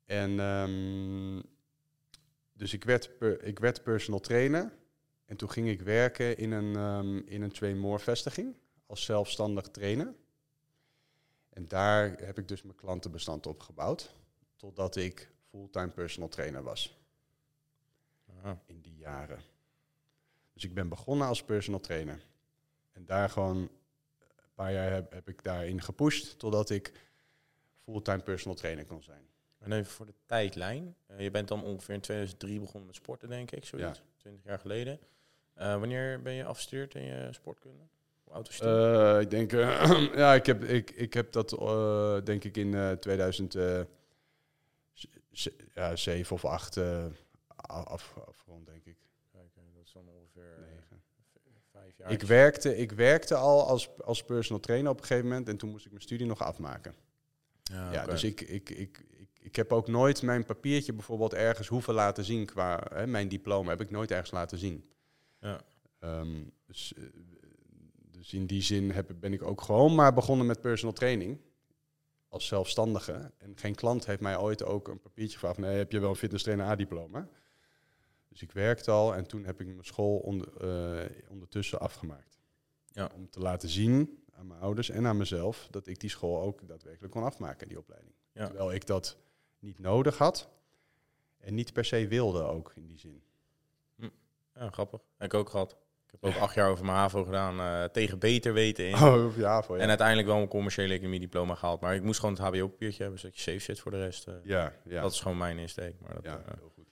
En 0.05 0.39
ehm, 0.39 1.41
dus 2.53 2.73
ik 2.73 2.83
werd, 2.83 3.17
per- 3.17 3.43
ik 3.43 3.59
werd 3.59 3.83
personal 3.83 4.19
trainer. 4.19 4.73
En 5.29 5.37
toen 5.37 5.51
ging 5.51 5.67
ik 5.67 5.81
werken 5.81 6.37
in 6.37 6.51
een, 6.51 6.75
ehm 6.75 7.17
in 7.17 7.41
een 7.41 7.51
Train 7.51 7.77
More 7.77 7.99
vestiging 7.99 8.55
als 8.85 9.03
zelfstandig 9.05 9.67
trainer. 9.67 10.13
En 11.49 11.67
daar 11.67 12.17
heb 12.17 12.37
ik 12.37 12.47
dus 12.47 12.61
mijn 12.61 12.75
klantenbestand 12.75 13.47
opgebouwd. 13.47 14.15
Totdat 14.55 14.95
ik 14.95 15.31
fulltime 15.49 15.89
personal 15.89 16.29
trainer 16.29 16.63
was 16.63 16.97
Ah, 18.43 18.51
in 18.65 18.81
die 18.81 18.95
jaren. 18.95 19.39
Dus 20.53 20.63
ik 20.63 20.73
ben 20.73 20.89
begonnen 20.89 21.27
als 21.27 21.43
personal 21.43 21.79
trainer. 21.79 22.25
En 22.91 23.05
daar 23.05 23.29
gewoon 23.29 23.57
een 23.57 24.53
paar 24.53 24.73
jaar 24.73 24.91
heb, 24.91 25.11
heb 25.11 25.29
ik 25.29 25.43
daarin 25.43 25.81
gepusht 25.81 26.39
totdat 26.39 26.69
ik 26.69 26.93
fulltime 27.83 28.21
personal 28.21 28.57
trainer 28.57 28.85
kon 28.85 29.03
zijn. 29.03 29.27
En 29.57 29.71
even 29.71 29.91
voor 29.91 30.05
de 30.05 30.15
tijdlijn. 30.25 30.95
Eh, 31.05 31.19
je 31.19 31.31
bent 31.31 31.47
dan 31.47 31.63
ongeveer 31.63 31.93
in 31.93 32.01
2003 32.01 32.59
begonnen 32.59 32.85
met 32.85 32.95
sporten, 32.95 33.29
denk 33.29 33.51
ik, 33.51 33.65
zoiets. 33.65 34.01
20 34.17 34.43
jaar 34.43 34.59
geleden. 34.59 34.99
Eh, 35.59 35.79
wanneer 35.79 36.21
ben 36.21 36.33
je 36.33 36.45
afgestuurd 36.45 36.95
in 36.95 37.03
je 37.03 37.27
sportkunde? 37.31 37.83
Hoe 38.23 38.33
oud 38.33 38.47
was 38.47 38.55
je 38.55 38.61
toen? 38.61 38.71
Eh, 39.15 39.21
ik 39.21 39.29
denk, 39.29 39.53
eh, 39.53 40.13
ja, 40.23 40.33
ik 40.33 40.45
heb, 40.45 40.63
ik, 40.63 40.91
ik 40.91 41.13
heb 41.13 41.31
dat 41.31 41.49
denk 42.25 42.43
ik 42.43 42.57
in 42.57 42.73
eh 42.73 42.91
2000 42.91 43.55
eh, 43.55 43.81
z- 44.93 45.05
z- 45.31 45.47
ja, 45.75 45.95
zeven 45.95 46.35
of 46.35 46.45
acht 46.45 46.77
eh, 46.77 47.05
af, 47.55 48.13
afgerond, 48.27 48.65
denk 48.65 48.85
ik. 48.85 48.97
Kijk, 49.31 49.49
dat 49.55 49.83
is 49.85 49.91
dan 49.91 50.07
ongeveer 50.07 50.57
Negen. 50.59 51.01
vijf 51.71 51.97
jaar. 51.97 52.11
Ik 52.11 52.21
werkte, 52.21 52.77
ik 52.77 52.91
werkte 52.91 53.35
al 53.35 53.67
als, 53.67 53.89
als 54.05 54.23
personal 54.23 54.61
trainer 54.61 54.91
op 54.91 54.99
een 54.99 55.05
gegeven 55.05 55.27
moment 55.29 55.49
en 55.49 55.57
toen 55.57 55.69
moest 55.69 55.85
ik 55.85 55.91
mijn 55.91 56.03
studie 56.03 56.27
nog 56.27 56.41
afmaken. 56.43 56.95
Ja, 57.63 58.05
dus 58.05 58.23
ik, 58.23 58.41
ik, 58.41 58.69
ik, 58.69 59.03
ik, 59.09 59.29
ik 59.39 59.55
heb 59.55 59.73
ook 59.73 59.87
nooit 59.87 60.21
mijn 60.21 60.45
papiertje 60.45 60.93
bijvoorbeeld 60.93 61.33
ergens 61.33 61.67
hoeven 61.67 61.93
laten 61.93 62.23
zien 62.23 62.45
qua 62.45 62.87
hè, 62.93 63.07
mijn 63.07 63.27
diploma. 63.27 63.69
Heb 63.69 63.81
ik 63.81 63.89
nooit 63.91 64.11
ergens 64.11 64.31
laten 64.31 64.57
zien. 64.57 64.89
Ja. 65.39 65.61
Ehm, 65.99 66.43
dus, 66.65 66.93
eh, 66.93 67.03
dus 68.11 68.33
in 68.33 68.45
die 68.45 68.61
zin 68.61 68.91
heb, 68.91 69.11
ben 69.19 69.33
ik 69.33 69.43
ook 69.43 69.61
gewoon 69.61 69.95
maar 69.95 70.13
begonnen 70.13 70.45
met 70.45 70.61
personal 70.61 70.93
training. 70.93 71.39
Als 72.27 72.47
zelfstandige. 72.47 73.31
En 73.37 73.57
geen 73.57 73.75
klant 73.75 74.05
heeft 74.05 74.21
mij 74.21 74.37
ooit 74.37 74.63
ook 74.63 74.87
een 74.87 74.99
papiertje 74.99 75.37
gevraagd. 75.37 75.57
Nee, 75.57 75.77
heb 75.77 75.91
je 75.91 75.99
wel 75.99 76.09
een 76.09 76.15
fitness 76.15 76.43
trainer 76.43 76.65
A-diploma? 76.65 77.29
Dus 78.27 78.41
ik 78.41 78.51
werkte 78.51 78.91
al 78.91 79.15
en 79.15 79.27
toen 79.27 79.45
heb 79.45 79.61
ik 79.61 79.67
mijn 79.67 79.83
school 79.83 80.17
onder, 80.17 80.57
eh, 80.57 81.29
ondertussen 81.29 81.79
afgemaakt. 81.79 82.39
Ja. 82.91 83.11
Om 83.15 83.29
te 83.29 83.39
laten 83.39 83.69
zien 83.69 84.23
aan 84.31 84.47
mijn 84.47 84.59
ouders 84.59 84.89
en 84.89 85.07
aan 85.07 85.17
mezelf 85.17 85.67
dat 85.71 85.87
ik 85.87 85.99
die 85.99 86.09
school 86.09 86.41
ook 86.41 86.67
daadwerkelijk 86.67 87.13
kon 87.13 87.23
afmaken, 87.23 87.67
die 87.67 87.77
opleiding. 87.77 88.13
Ja. 88.31 88.45
Terwijl 88.45 88.73
ik 88.73 88.85
dat 88.85 89.17
niet 89.59 89.79
nodig 89.79 90.17
had 90.17 90.49
en 91.37 91.55
niet 91.55 91.73
per 91.73 91.85
se 91.85 92.07
wilde 92.07 92.41
ook 92.43 92.71
in 92.75 92.87
die 92.87 92.99
zin. 92.99 93.23
Ja, 94.53 94.69
grappig. 94.69 94.99
Heb 95.17 95.33
ik 95.33 95.39
ook 95.39 95.49
gehad. 95.49 95.71
Ik 96.11 96.17
heb 96.21 96.25
ook 96.35 96.41
acht 96.41 96.55
jaar 96.55 96.69
over 96.69 96.85
mijn 96.85 96.97
HAVO 96.97 97.23
gedaan, 97.23 97.59
eh, 97.59 97.83
tegen 97.83 98.19
beter 98.19 98.53
weten 98.53 98.87
in. 98.89 98.95
Oh, 99.03 99.37
ja, 99.37 99.61
voor 99.61 99.77
En 99.77 99.87
uiteindelijk 99.89 100.27
wel 100.27 100.37
een 100.37 100.47
commerciële 100.47 100.93
economie 100.93 101.19
diploma 101.19 101.55
gehaald. 101.55 101.81
Maar 101.81 101.95
ik 101.95 102.03
moest 102.03 102.19
gewoon 102.19 102.35
het 102.35 102.43
HBO-papiertje 102.43 103.01
hebben, 103.01 103.19
zodat 103.19 103.35
je 103.35 103.41
safe 103.41 103.59
zit 103.59 103.79
voor 103.79 103.91
de 103.91 103.97
rest. 103.97 104.27
eh. 104.27 104.33
Ja, 104.43 104.73
ja. 104.83 105.01
Dat 105.01 105.11
is 105.11 105.19
gewoon 105.19 105.37
mijn 105.37 105.57
insteek. 105.57 105.95
Maar 106.01 106.13
dat, 106.13 106.23
ja, 106.23 106.31
eh, 106.31 106.53
heel 106.59 106.71
goed. 106.75 106.85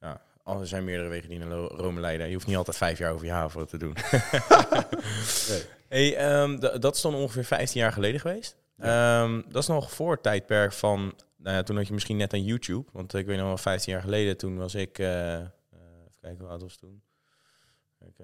ja, 0.00 0.22
er 0.60 0.66
zijn 0.66 0.84
meerdere 0.84 1.08
wegen 1.08 1.28
die 1.28 1.38
naar 1.38 1.48
Rome 1.58 2.00
leiden. 2.00 2.26
Je 2.28 2.34
hoeft 2.34 2.46
niet 2.46 2.56
altijd 2.56 2.76
vijf 2.76 2.98
jaar 2.98 3.12
over 3.12 3.26
je 3.26 3.32
HAVO 3.32 3.64
te 3.64 3.76
doen. 3.78 3.94
Nee. 5.48 5.62
Hey, 5.88 6.16
ehm, 6.16 6.58
dat 6.80 6.94
is 6.94 7.00
dan 7.00 7.14
ongeveer 7.14 7.44
15 7.44 7.80
jaar 7.80 7.92
geleden 7.92 8.20
geweest. 8.20 8.56
Ehm, 8.78 9.42
dat 9.48 9.62
is 9.62 9.68
nog 9.68 9.92
voor 9.92 10.12
het 10.12 10.22
tijdperk 10.22 10.72
van... 10.72 11.14
Nou 11.36 11.56
ja, 11.56 11.62
toen 11.62 11.76
had 11.76 11.86
je 11.86 11.92
misschien 11.92 12.16
net 12.16 12.32
aan 12.32 12.44
YouTube. 12.44 12.88
Want 12.92 13.14
ik 13.14 13.26
weet 13.26 13.36
nog 13.36 13.46
wel, 13.46 13.56
15 13.58 13.92
jaar 13.92 14.02
geleden, 14.02 14.36
toen 14.36 14.56
was 14.56 14.74
ik... 14.74 14.98
eh, 16.22 16.30
eh, 16.30 16.36
even 16.36 16.38
kijken, 16.38 16.40
hoe 16.40 16.48
oud 16.48 16.62
was 16.62 16.76
toen? 16.76 17.02
Kijk, 17.98 18.18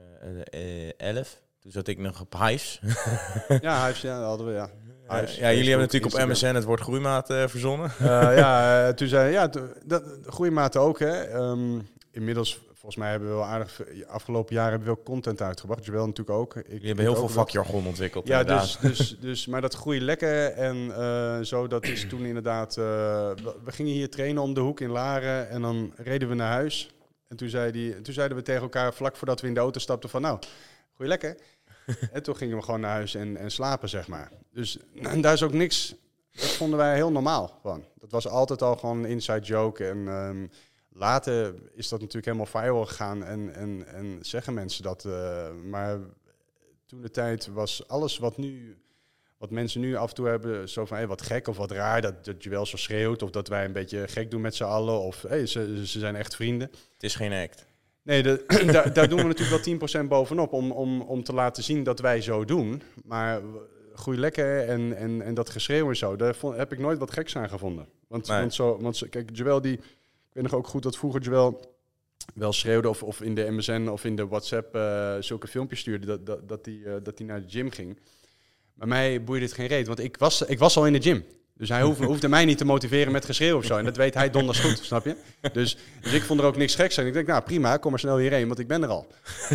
eh, 0.50 0.88
eh, 0.88 0.92
11. 0.96 1.44
Toen 1.58 1.70
zat 1.70 1.88
ik 1.88 1.98
nog 1.98 2.20
op 2.20 2.38
Hives. 2.38 2.80
Ja, 3.60 3.86
Hives, 3.86 4.00
ja, 4.00 4.18
dat 4.18 4.28
hadden 4.28 4.46
we, 4.46 4.52
ja. 4.52 4.70
ja, 5.08 5.20
Hives, 5.20 5.36
ja, 5.36 5.50
jullie 5.52 5.68
hebben 5.68 5.86
natuurlijk 5.86 6.14
op 6.14 6.28
MSN 6.28 6.54
het 6.54 6.64
woord 6.64 6.80
groeimaat 6.80 7.30
eh, 7.30 7.46
verzonnen. 7.48 7.90
Eh, 7.98 8.06
ja, 8.36 8.86
eh, 8.88 8.94
toen 8.94 9.08
zei 9.08 9.32
ja, 9.32 9.50
dat, 9.84 10.02
maten 10.50 10.80
ook, 10.80 10.98
hè. 10.98 11.22
Ehm, 11.22 11.78
inmiddels, 12.10 12.60
volgens 12.66 12.96
mij 12.96 13.10
hebben 13.10 13.28
we 13.28 13.34
wel 13.34 13.44
aardig, 13.44 13.80
afgelopen 14.06 14.54
jaren 14.54 14.70
hebben 14.70 14.88
we 14.88 14.94
wel 14.94 15.04
content 15.04 15.42
uitgebracht. 15.42 15.84
Joël 15.84 16.06
natuurlijk 16.06 16.38
ook. 16.38 16.56
Ik, 16.56 16.66
Jullie 16.66 16.86
hebben 16.86 17.04
heel 17.04 17.14
veel 17.14 17.24
wel. 17.24 17.34
vakjargon 17.34 17.86
ontwikkeld. 17.86 18.26
Ja, 18.26 18.40
inderdaad. 18.40 18.78
dus, 18.80 18.98
dus, 18.98 19.18
dus, 19.28 19.46
maar 19.46 19.60
dat 19.60 19.74
groeit 19.74 20.02
lekker 20.02 20.52
en 20.52 20.92
eh, 20.96 21.40
zo, 21.40 21.66
dat 21.66 21.84
is 21.84 22.08
toen 22.08 22.24
inderdaad... 22.24 22.76
eh, 22.76 22.84
we, 22.84 23.54
we 23.64 23.72
gingen 23.72 23.92
hier 23.92 24.10
trainen 24.10 24.42
om 24.42 24.54
de 24.54 24.60
hoek 24.60 24.80
in 24.80 24.90
Laren 24.90 25.48
en 25.50 25.62
dan 25.62 25.92
reden 25.96 26.28
we 26.28 26.34
naar 26.34 26.52
huis. 26.52 26.90
En 27.28 27.36
toen, 27.36 27.48
zei 27.48 27.72
die, 27.72 28.00
toen 28.00 28.14
zeiden 28.14 28.36
we 28.36 28.42
tegen 28.42 28.62
elkaar, 28.62 28.94
vlak 28.94 29.16
voordat 29.16 29.40
we 29.40 29.46
in 29.46 29.54
de 29.54 29.60
auto 29.60 29.80
stapten, 29.80 30.10
van 30.10 30.22
nou, 30.22 30.38
goeie 30.92 31.10
lekker. 31.10 31.36
en 32.12 32.22
toen 32.22 32.36
gingen 32.36 32.56
we 32.56 32.62
gewoon 32.62 32.80
naar 32.80 32.90
huis 32.94 33.14
en, 33.14 33.36
en 33.36 33.50
slapen, 33.50 33.88
zeg 33.88 34.08
maar. 34.08 34.32
Dus 34.52 34.78
en 35.02 35.20
daar 35.20 35.32
is 35.32 35.42
ook 35.42 35.52
niks, 35.52 35.94
dat 36.32 36.48
vonden 36.50 36.78
wij 36.78 36.94
heel 36.94 37.12
normaal 37.12 37.58
gewoon. 37.60 37.84
Dat 37.94 38.10
was 38.10 38.28
altijd 38.28 38.62
al 38.62 38.76
gewoon 38.76 38.98
een 38.98 39.10
inside 39.10 39.40
joke 39.46 39.88
en... 39.88 40.08
ehm, 40.08 40.46
Later 40.98 41.54
is 41.74 41.88
dat 41.88 42.00
natuurlijk 42.00 42.26
helemaal 42.26 42.62
viral 42.62 42.86
gegaan 42.86 43.24
en, 43.24 43.54
en, 43.54 43.86
en 43.86 44.18
zeggen 44.20 44.54
mensen 44.54 44.82
dat. 44.82 45.04
eh, 45.04 45.52
maar 45.64 45.98
toen 46.86 47.00
de 47.00 47.10
tijd 47.10 47.46
was 47.46 47.88
alles 47.88 48.18
wat 48.18 48.36
nu, 48.36 48.76
wat 49.38 49.50
mensen 49.50 49.80
nu 49.80 49.96
af 49.96 50.08
en 50.08 50.14
toe 50.14 50.26
hebben, 50.26 50.68
zo 50.68 50.84
van 50.84 50.96
hey, 50.96 51.06
wat 51.06 51.22
gek 51.22 51.48
of 51.48 51.56
wat 51.56 51.70
raar, 51.70 52.00
dat, 52.00 52.24
dat 52.24 52.42
je 52.42 52.50
wel 52.50 52.66
zo 52.66 52.76
schreeuwt 52.76 53.22
of 53.22 53.30
dat 53.30 53.48
wij 53.48 53.64
een 53.64 53.72
beetje 53.72 54.08
gek 54.08 54.30
doen 54.30 54.40
met 54.40 54.54
z'n 54.54 54.64
allen 54.64 55.00
of 55.00 55.22
hey, 55.22 55.46
ze, 55.46 55.86
ze 55.86 55.98
zijn 55.98 56.16
echt 56.16 56.36
vrienden. 56.36 56.68
Het 56.70 57.02
is 57.02 57.14
geen 57.14 57.32
act. 57.32 57.66
Nee, 58.02 58.22
de, 58.22 58.44
daar, 58.72 58.92
daar 58.92 59.08
doen 59.08 59.18
we 59.18 59.24
natuurlijk 59.24 59.64
wel 59.64 60.02
10% 60.04 60.08
bovenop 60.08 60.52
om, 60.52 60.72
om, 60.72 61.00
om 61.00 61.22
te 61.22 61.32
laten 61.32 61.62
zien 61.62 61.82
dat 61.82 62.00
wij 62.00 62.20
zo 62.20 62.44
doen. 62.44 62.82
Maar 63.04 63.42
groei 63.94 64.18
lekker 64.18 64.68
en, 64.68 64.96
en, 64.96 65.22
en 65.22 65.34
dat 65.34 65.50
geschreeuw 65.50 65.88
en 65.88 65.96
zo, 65.96 66.16
daar 66.16 66.34
vond, 66.34 66.56
heb 66.56 66.72
ik 66.72 66.78
nooit 66.78 66.98
wat 66.98 67.12
geks 67.12 67.36
aan 67.36 67.48
gevonden. 67.48 67.88
Want, 68.08 68.28
Nee. 68.28 68.40
want, 68.40 68.54
zo, 68.54 68.78
want 68.80 69.08
kijk, 69.08 69.30
Joël 69.32 69.60
die, 69.60 69.72
ik 69.72 70.32
weet 70.32 70.42
nog 70.42 70.54
ook 70.54 70.66
goed 70.66 70.82
dat 70.82 70.96
vroeger 70.96 71.20
Joël 71.20 71.74
wel 72.34 72.52
schreeuwde 72.52 72.88
of, 72.88 73.02
of 73.02 73.20
in 73.20 73.34
de 73.34 73.50
MSN 73.50 73.88
of 73.88 74.04
in 74.04 74.16
de 74.16 74.26
WhatsApp 74.26 74.74
eh, 74.74 75.16
zulke 75.20 75.46
filmpjes 75.46 75.80
stuurde 75.80 76.06
dat, 76.06 76.26
dat, 76.26 76.48
dat 76.48 76.66
hij 76.66 76.82
eh, 76.84 76.94
dat 77.02 77.18
hij 77.18 77.26
naar 77.26 77.40
de 77.40 77.48
gym 77.48 77.70
ging. 77.70 77.98
Maar 78.76 78.88
mij 78.88 79.22
boeide 79.22 79.44
het 79.44 79.54
geen 79.54 79.66
reet, 79.66 79.86
want 79.86 79.98
ik 79.98 80.16
was, 80.16 80.42
ik 80.42 80.58
was 80.58 80.76
al 80.76 80.86
in 80.86 80.92
de 80.92 81.02
gym. 81.02 81.24
Dus 81.58 81.68
hij 81.68 81.82
hoefde, 81.82 82.04
hoefde 82.04 82.28
mij 82.28 82.44
niet 82.44 82.58
te 82.58 82.64
motiveren 82.64 83.12
met 83.12 83.24
geschreeuw 83.24 83.56
of 83.56 83.64
zo. 83.64 83.76
En 83.76 83.84
dat 83.84 83.96
weet 83.96 84.14
hij 84.14 84.30
donders 84.30 84.58
goed, 84.60 84.78
snap 84.82 85.04
je? 85.04 85.16
Dus, 85.52 85.76
dus 86.00 86.12
ik 86.12 86.22
vond 86.22 86.40
er 86.40 86.46
ook 86.46 86.56
niks 86.56 86.74
geks 86.74 86.98
aan. 86.98 87.06
Ik 87.06 87.12
denk, 87.12 87.26
nou 87.26 87.42
prima, 87.42 87.76
kom 87.76 87.90
maar 87.90 88.00
snel 88.00 88.18
hierheen, 88.18 88.46
want 88.46 88.58
ik 88.58 88.66
ben 88.66 88.82
er 88.82 88.88
al. 88.88 89.06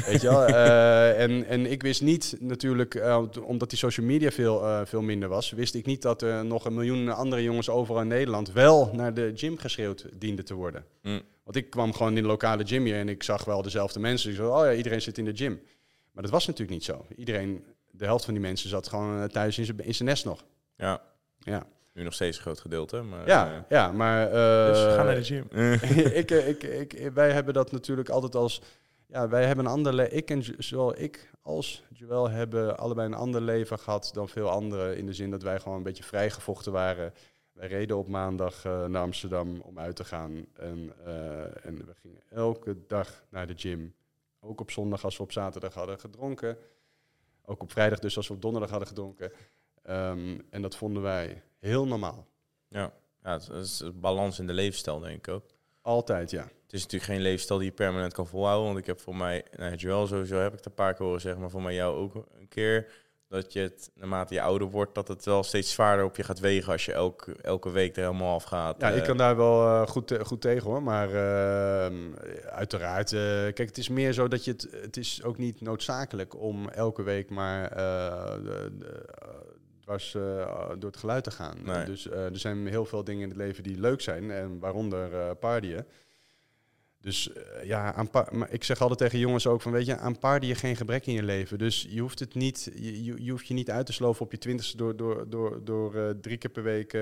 Weet 0.05 0.21
je 0.21 0.27
wel? 0.27 0.45
Eh, 0.51 1.21
en, 1.21 1.45
en 1.45 1.71
ik 1.71 1.81
wist 1.81 2.01
niet 2.01 2.35
natuurlijk, 2.39 2.95
eh, 2.95 3.23
omdat 3.43 3.69
die 3.69 3.77
social 3.77 4.05
media 4.05 4.31
veel, 4.31 4.65
eh, 4.65 4.81
veel 4.85 5.01
minder 5.01 5.29
was, 5.29 5.51
wist 5.51 5.75
ik 5.75 5.85
niet 5.85 6.01
dat 6.01 6.21
er 6.21 6.45
nog 6.45 6.65
een 6.65 6.73
miljoen 6.73 7.09
andere 7.09 7.43
jongens 7.43 7.69
overal 7.69 8.01
in 8.01 8.07
Nederland 8.07 8.51
wel 8.51 8.89
naar 8.93 9.13
de 9.13 9.31
gym 9.35 9.57
geschreeuwd 9.57 10.05
dienden 10.13 10.45
te 10.45 10.53
worden. 10.53 10.85
Mm. 11.01 11.21
Want 11.43 11.55
ik 11.55 11.69
kwam 11.69 11.93
gewoon 11.93 12.17
in 12.17 12.21
de 12.21 12.27
lokale 12.27 12.65
gym 12.65 12.85
hier 12.85 12.95
en 12.95 13.09
ik 13.09 13.23
zag 13.23 13.45
wel 13.45 13.61
dezelfde 13.61 13.99
mensen. 13.99 14.29
Die 14.29 14.37
zo, 14.37 14.49
oh 14.49 14.65
ja, 14.65 14.73
iedereen 14.73 15.01
zit 15.01 15.17
in 15.17 15.25
de 15.25 15.35
gym. 15.35 15.61
Maar 16.11 16.23
dat 16.23 16.31
was 16.31 16.47
natuurlijk 16.47 16.77
niet 16.77 16.85
zo. 16.85 17.05
Iedereen, 17.15 17.63
de 18.01 18.07
helft 18.07 18.25
van 18.25 18.33
die 18.33 18.43
mensen 18.43 18.69
zat 18.69 18.87
gewoon 18.87 19.21
eh, 19.21 19.27
thuis 19.27 19.57
in 19.57 19.65
zijn 19.65 19.79
in 19.79 19.95
zijn 19.95 20.09
nest 20.09 20.25
nog. 20.25 20.43
Ja, 20.75 21.01
Ja, 21.39 21.65
nu 21.93 22.03
nog 22.03 22.13
steeds 22.13 22.37
een 22.37 22.43
groot 22.43 22.59
gedeelte. 22.59 23.01
Maar, 23.01 23.27
ja, 23.27 23.53
eh, 23.53 23.59
ja 23.69 23.91
maar... 23.91 24.27
eh, 24.27 24.67
dus 24.67 24.95
ga 24.95 25.03
naar 25.03 25.15
de 25.15 25.23
gym. 25.23 25.47
ik, 26.21 26.31
ik, 26.31 26.63
ik, 26.63 27.11
wij 27.13 27.31
hebben 27.31 27.53
dat 27.53 27.71
natuurlijk 27.71 28.09
altijd 28.09 28.35
als... 28.35 28.61
Ja, 29.07 29.27
wij 29.29 29.45
hebben 29.45 29.65
een 29.65 29.71
ander 29.71 29.93
leven. 29.93 30.17
Ik 30.17 30.29
en 30.29 30.43
zowel 30.57 30.99
ik 30.99 31.31
als 31.41 31.83
Joël 31.89 32.29
hebben 32.29 32.77
allebei 32.77 33.07
een 33.07 33.13
ander 33.13 33.41
leven 33.41 33.79
gehad 33.79 34.09
dan 34.13 34.29
veel 34.29 34.49
anderen. 34.49 34.97
In 34.97 35.05
de 35.05 35.13
zin 35.13 35.31
dat 35.31 35.43
wij 35.43 35.59
gewoon 35.59 35.77
een 35.77 35.83
beetje 35.83 36.03
vrijgevochten 36.03 36.71
waren. 36.71 37.13
Wij 37.51 37.67
reden 37.67 37.97
op 37.97 38.07
maandag 38.07 38.63
naar 38.63 39.01
Amsterdam 39.01 39.59
om 39.59 39.79
uit 39.79 39.95
te 39.95 40.03
gaan. 40.03 40.45
En, 40.53 40.93
eh, 41.05 41.65
en 41.65 41.85
we 41.85 41.93
gingen 42.01 42.21
elke 42.29 42.77
dag 42.87 43.23
naar 43.29 43.47
de 43.47 43.53
gym. 43.55 43.93
Ook 44.39 44.59
op 44.59 44.71
zondag 44.71 45.03
als 45.03 45.17
we 45.17 45.23
op 45.23 45.31
zaterdag 45.31 45.73
hadden 45.73 45.99
gedronken. 45.99 46.57
Ook 47.45 47.61
op 47.61 47.71
vrijdag 47.71 47.99
dus 47.99 48.17
als 48.17 48.27
we 48.27 48.33
op 48.33 48.41
donderdag 48.41 48.69
hadden 48.69 48.87
gedronken. 48.87 49.31
Ehm, 49.83 50.39
en 50.49 50.61
dat 50.61 50.75
vonden 50.75 51.01
wij 51.01 51.43
heel 51.59 51.87
normaal. 51.87 52.27
Ja, 52.67 52.93
ja 53.23 53.33
het 53.33 53.49
is 53.49 53.79
een 53.79 53.99
balans 53.99 54.39
in 54.39 54.47
de 54.47 54.53
levensstijl, 54.53 54.99
denk 54.99 55.17
ik 55.17 55.27
ook. 55.27 55.45
Altijd, 55.81 56.31
ja. 56.31 56.43
Het 56.43 56.73
is 56.73 56.81
natuurlijk 56.81 57.11
geen 57.11 57.21
levensstijl 57.21 57.59
die 57.59 57.69
je 57.69 57.75
permanent 57.75 58.13
kan 58.13 58.27
volhouden. 58.27 58.65
Want 58.65 58.77
ik 58.77 58.85
heb 58.85 58.99
voor 58.99 59.15
mij, 59.15 59.45
nou, 59.55 59.75
Joel 59.75 60.07
sowieso 60.07 60.35
heb 60.35 60.51
ik 60.51 60.57
het 60.57 60.65
een 60.65 60.73
paar 60.73 60.93
keer 60.93 61.05
horen 61.05 61.21
zeggen, 61.21 61.41
maar 61.41 61.49
voor 61.49 61.61
mij 61.61 61.73
jou 61.73 61.95
ook 61.95 62.15
een 62.15 62.47
keer. 62.47 62.91
Dat 63.31 63.53
je 63.53 63.59
het, 63.59 63.91
naarmate 63.95 64.33
je 64.33 64.41
ouder 64.41 64.69
wordt, 64.69 64.95
dat 64.95 65.07
het 65.07 65.25
wel 65.25 65.43
steeds 65.43 65.71
zwaarder 65.71 66.05
op 66.05 66.15
je 66.15 66.23
gaat 66.23 66.39
wegen 66.39 66.71
als 66.71 66.85
je 66.85 66.93
elke, 66.93 67.35
elke 67.41 67.71
week 67.71 67.95
er 67.95 68.03
helemaal 68.03 68.33
af 68.33 68.43
gaat. 68.43 68.81
Ja, 68.81 68.89
ik 68.89 68.99
Eh, 68.99 69.05
kan 69.07 69.17
daar 69.17 69.35
wel 69.35 69.65
eh, 69.65 69.87
goed, 69.87 70.17
goed 70.21 70.41
tegen 70.41 70.69
hoor. 70.69 70.83
Maar 70.83 71.07
ehm, 71.07 71.95
uiteraard, 72.45 73.11
eh, 73.13 73.19
kijk, 73.19 73.57
het 73.57 73.77
is 73.77 73.89
meer 73.89 74.13
zo 74.13 74.27
dat 74.27 74.45
je 74.45 74.51
het. 74.51 74.67
Het 74.81 74.97
is 74.97 75.23
ook 75.23 75.37
niet 75.37 75.61
noodzakelijk 75.61 76.41
om 76.41 76.69
elke 76.69 77.03
week 77.03 77.29
maar 77.29 77.69
dwars 79.81 80.11
door 80.77 80.89
het 80.89 80.97
geluid 80.97 81.23
te 81.23 81.31
gaan. 81.31 81.57
Nee. 81.63 81.85
Dus 81.85 82.09
er 82.09 82.37
zijn 82.37 82.67
heel 82.67 82.85
veel 82.85 83.03
dingen 83.03 83.21
in 83.21 83.29
het 83.29 83.37
leven 83.37 83.63
die 83.63 83.79
leuk 83.79 84.01
zijn, 84.01 84.31
en 84.31 84.59
waaronder 84.59 85.35
partyen. 85.35 85.85
Dus 87.01 87.33
eh, 87.33 87.63
ja, 87.65 87.93
aan 87.93 88.09
maar 88.31 88.51
ik 88.51 88.63
zeg 88.63 88.81
altijd 88.81 88.99
tegen 88.99 89.19
jongens 89.19 89.47
ook 89.47 89.61
van, 89.61 89.71
weet 89.71 89.85
je, 89.85 89.97
aan 89.97 90.17
partyen 90.19 90.55
geen 90.55 90.75
gebrek 90.75 91.05
in 91.05 91.13
je 91.13 91.23
leven. 91.23 91.57
Dus 91.57 91.87
je 91.89 92.01
hoeft 92.01 92.19
het 92.19 92.33
niet, 92.35 92.71
je, 92.75 93.03
je, 93.03 93.23
je 93.23 93.31
hoeft 93.31 93.47
je 93.47 93.53
niet 93.53 93.69
uit 93.69 93.85
te 93.85 93.93
sloven 93.93 94.25
op 94.25 94.31
je 94.31 94.37
twintigste 94.37 94.77
door, 94.77 94.95
door, 94.95 95.29
door, 95.29 95.63
door 95.63 95.95
eh, 95.95 96.09
drie 96.21 96.37
keer 96.37 96.49
per 96.49 96.63
week 96.63 96.93
eh, 96.93 97.01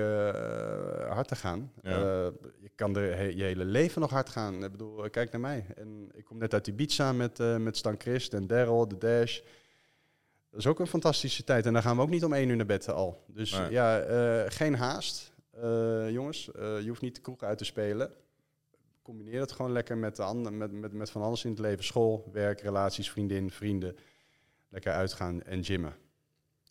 hard 1.12 1.28
te 1.28 1.36
gaan. 1.36 1.72
Ja. 1.82 1.98
Je 2.60 2.70
kan 2.74 2.92
de, 2.92 3.00
he- 3.00 3.22
je 3.36 3.42
hele 3.42 3.64
leven 3.64 4.00
nog 4.00 4.10
hard 4.10 4.28
gaan. 4.28 4.64
Ik 4.64 4.70
bedoel, 4.70 5.10
kijk 5.10 5.30
naar 5.32 5.40
mij. 5.40 5.64
En 5.76 6.08
ik 6.14 6.24
kom 6.24 6.38
net 6.38 6.52
uit 6.54 6.66
Ibiza 6.66 7.12
met, 7.12 7.38
met 7.58 7.76
Stan 7.76 7.94
Christ 7.98 8.34
en 8.34 8.46
Daryl, 8.46 8.88
de 8.88 8.98
Dash. 8.98 9.40
Dat 10.50 10.60
is 10.60 10.66
ook 10.66 10.78
een 10.80 10.86
fantastische 10.86 11.44
tijd. 11.44 11.66
En 11.66 11.72
dan 11.72 11.82
gaan 11.82 11.96
we 11.96 12.02
ook 12.02 12.10
niet 12.10 12.24
om 12.24 12.32
één 12.32 12.48
uur 12.48 12.56
naar 12.56 12.66
bed 12.66 12.88
al. 12.90 13.24
Dus 13.26 13.58
Nee. 13.58 13.70
ja, 13.70 14.00
geen 14.48 14.74
haast, 14.74 15.32
jongens. 16.08 16.44
Je 16.54 16.84
hoeft 16.88 17.00
niet 17.00 17.14
de 17.14 17.20
kroeg 17.20 17.42
uit 17.42 17.58
te 17.58 17.64
spelen. 17.64 18.10
Combineer 19.02 19.40
het 19.40 19.52
gewoon 19.52 19.72
lekker 19.72 19.96
met, 19.96 20.16
de 20.16 20.22
ander, 20.22 20.52
met, 20.52 20.72
met, 20.72 20.92
met 20.92 21.10
van 21.10 21.22
alles 21.22 21.44
in 21.44 21.50
het 21.50 21.58
leven. 21.58 21.84
School, 21.84 22.28
werk, 22.32 22.60
relaties, 22.60 23.10
vriendin, 23.10 23.50
vrienden. 23.50 23.96
Lekker 24.68 24.92
uitgaan 24.92 25.42
en 25.42 25.64
gymmen. 25.64 25.94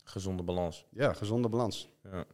Gezonde 0.04 0.42
balans. 0.42 0.86
Ja, 0.90 1.12
gezonde 1.12 1.48
balans. 1.48 1.88
Ja. 2.02 2.24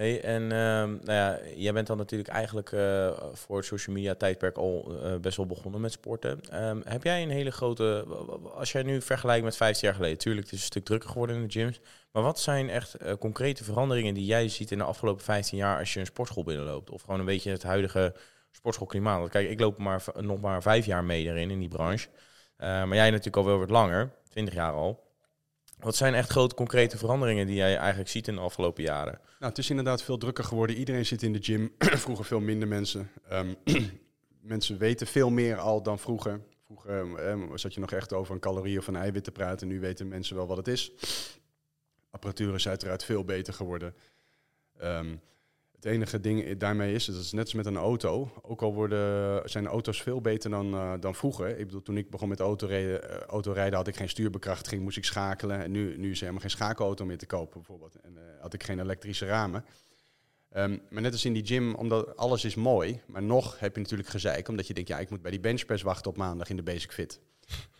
Hey, 0.00 0.22
en 0.22 0.42
ehm, 0.42 0.90
nou 0.90 1.12
ja, 1.12 1.38
jij 1.56 1.72
bent 1.72 1.86
dan 1.86 1.96
natuurlijk 1.96 2.30
eigenlijk 2.30 2.72
eh, 2.72 3.22
voor 3.32 3.56
het 3.56 3.66
social 3.66 3.96
media 3.96 4.14
tijdperk 4.14 4.56
al 4.56 5.02
eh, 5.02 5.16
best 5.16 5.36
wel 5.36 5.46
begonnen 5.46 5.80
met 5.80 5.92
sporten. 5.92 6.40
Ehm, 6.50 6.80
heb 6.84 7.02
jij 7.02 7.22
een 7.22 7.30
hele 7.30 7.50
grote, 7.50 8.04
als 8.54 8.72
jij 8.72 8.82
nu 8.82 9.00
vergelijkt 9.00 9.44
met 9.44 9.56
15 9.56 9.86
jaar 9.86 9.96
geleden, 9.96 10.16
natuurlijk 10.16 10.46
het 10.46 10.54
is 10.54 10.60
een 10.60 10.66
stuk 10.66 10.84
drukker 10.84 11.10
geworden 11.10 11.36
in 11.36 11.42
de 11.42 11.50
gyms, 11.50 11.80
maar 12.12 12.22
wat 12.22 12.40
zijn 12.40 12.68
echt 12.68 12.94
eh, 12.94 13.12
concrete 13.14 13.64
veranderingen 13.64 14.14
die 14.14 14.24
jij 14.24 14.48
ziet 14.48 14.70
in 14.70 14.78
de 14.78 14.84
afgelopen 14.84 15.24
15 15.24 15.58
jaar 15.58 15.78
als 15.78 15.92
je 15.92 16.00
een 16.00 16.06
sportschool 16.06 16.44
binnenloopt? 16.44 16.90
Of 16.90 17.02
gewoon 17.02 17.20
een 17.20 17.26
beetje 17.26 17.50
het 17.50 17.62
huidige 17.62 18.14
sportschoolklimaat? 18.50 19.18
Want 19.18 19.30
kijk, 19.30 19.50
ik 19.50 19.60
loop 19.60 19.78
maar, 19.78 20.04
nog 20.20 20.40
maar 20.40 20.62
vijf 20.62 20.86
jaar 20.86 21.04
mee 21.04 21.24
erin, 21.24 21.50
in 21.50 21.58
die 21.58 21.68
branche. 21.68 22.08
maar 22.58 22.94
jij 22.94 23.10
natuurlijk 23.10 23.36
al 23.36 23.44
wel 23.44 23.58
wat 23.58 23.70
langer, 23.70 24.12
20 24.28 24.54
jaar 24.54 24.72
al. 24.72 25.08
Wat 25.80 25.96
zijn 25.96 26.14
echt 26.14 26.30
grote 26.30 26.54
concrete 26.54 26.98
veranderingen 26.98 27.46
die 27.46 27.56
jij 27.56 27.76
eigenlijk 27.76 28.10
ziet 28.10 28.28
in 28.28 28.34
de 28.34 28.40
afgelopen 28.40 28.82
jaren? 28.82 29.20
Nou, 29.38 29.52
het 29.52 29.58
is 29.58 29.70
inderdaad 29.70 30.02
veel 30.02 30.18
drukker 30.18 30.44
geworden. 30.44 30.76
Iedereen 30.76 31.06
zit 31.06 31.22
in 31.22 31.32
de 31.32 31.42
gym. 31.42 31.74
vroeger 32.04 32.24
veel 32.24 32.40
minder 32.40 32.68
mensen. 32.68 33.10
Um, 33.32 33.56
mensen 34.40 34.78
weten 34.78 35.06
veel 35.06 35.30
meer 35.30 35.56
al 35.56 35.82
dan 35.82 35.98
vroeger. 35.98 36.40
Vroeger 36.64 37.28
um, 37.28 37.58
zat 37.58 37.74
je 37.74 37.80
nog 37.80 37.92
echt 37.92 38.12
over 38.12 38.34
een 38.34 38.40
calorie 38.40 38.78
of 38.78 38.86
een 38.86 38.96
eiwit 38.96 39.24
te 39.24 39.32
praten. 39.32 39.68
Nu 39.68 39.80
weten 39.80 40.08
mensen 40.08 40.36
wel 40.36 40.46
wat 40.46 40.56
het 40.56 40.68
is. 40.68 40.92
Apparatuur 42.10 42.54
is 42.54 42.68
uiteraard 42.68 43.04
veel 43.04 43.24
beter 43.24 43.54
geworden. 43.54 43.94
Um, 44.82 45.20
het 45.82 45.92
enige 45.92 46.20
ding 46.20 46.56
daarmee 46.58 46.94
is, 46.94 47.04
dat 47.04 47.16
is 47.16 47.32
net 47.32 47.44
als 47.44 47.54
met 47.54 47.66
een 47.66 47.76
auto. 47.76 48.32
Ook 48.42 48.62
al 48.62 48.74
worden, 48.74 49.48
zijn 49.48 49.66
auto's 49.66 50.02
veel 50.02 50.20
beter 50.20 50.50
dan, 50.50 50.74
uh, 50.74 50.92
dan 51.00 51.14
vroeger. 51.14 51.58
Ik 51.58 51.66
bedoel, 51.66 51.82
toen 51.82 51.96
ik 51.96 52.10
begon 52.10 52.28
met 52.28 52.40
autorijden, 52.40 53.10
uh, 53.10 53.16
autorijden 53.16 53.78
had 53.78 53.86
ik 53.86 53.96
geen 53.96 54.08
stuurbekrachtiging, 54.08 54.82
moest 54.82 54.96
ik 54.96 55.04
schakelen. 55.04 55.62
En 55.62 55.70
nu, 55.70 55.96
nu 55.96 56.10
is 56.10 56.14
er 56.14 56.20
helemaal 56.20 56.40
geen 56.40 56.50
schakelauto 56.50 57.04
meer 57.04 57.18
te 57.18 57.26
kopen 57.26 57.52
bijvoorbeeld. 57.52 57.94
En 58.02 58.12
uh, 58.14 58.20
had 58.40 58.54
ik 58.54 58.62
geen 58.62 58.80
elektrische 58.80 59.26
ramen. 59.26 59.64
Um, 60.56 60.82
maar 60.90 61.02
net 61.02 61.12
als 61.12 61.24
in 61.24 61.32
die 61.32 61.46
gym, 61.46 61.74
omdat 61.74 62.16
alles 62.16 62.44
is 62.44 62.54
mooi, 62.54 63.00
maar 63.06 63.22
nog 63.22 63.58
heb 63.58 63.74
je 63.74 63.80
natuurlijk 63.80 64.08
gezeik, 64.08 64.48
omdat 64.48 64.66
je 64.66 64.74
denkt, 64.74 64.88
ja, 64.88 64.98
ik 64.98 65.10
moet 65.10 65.22
bij 65.22 65.30
die 65.30 65.40
benchpress 65.40 65.82
wachten 65.82 66.10
op 66.10 66.16
maandag 66.16 66.48
in 66.48 66.56
de 66.56 66.62
Basic 66.62 66.92
Fit. 66.92 67.20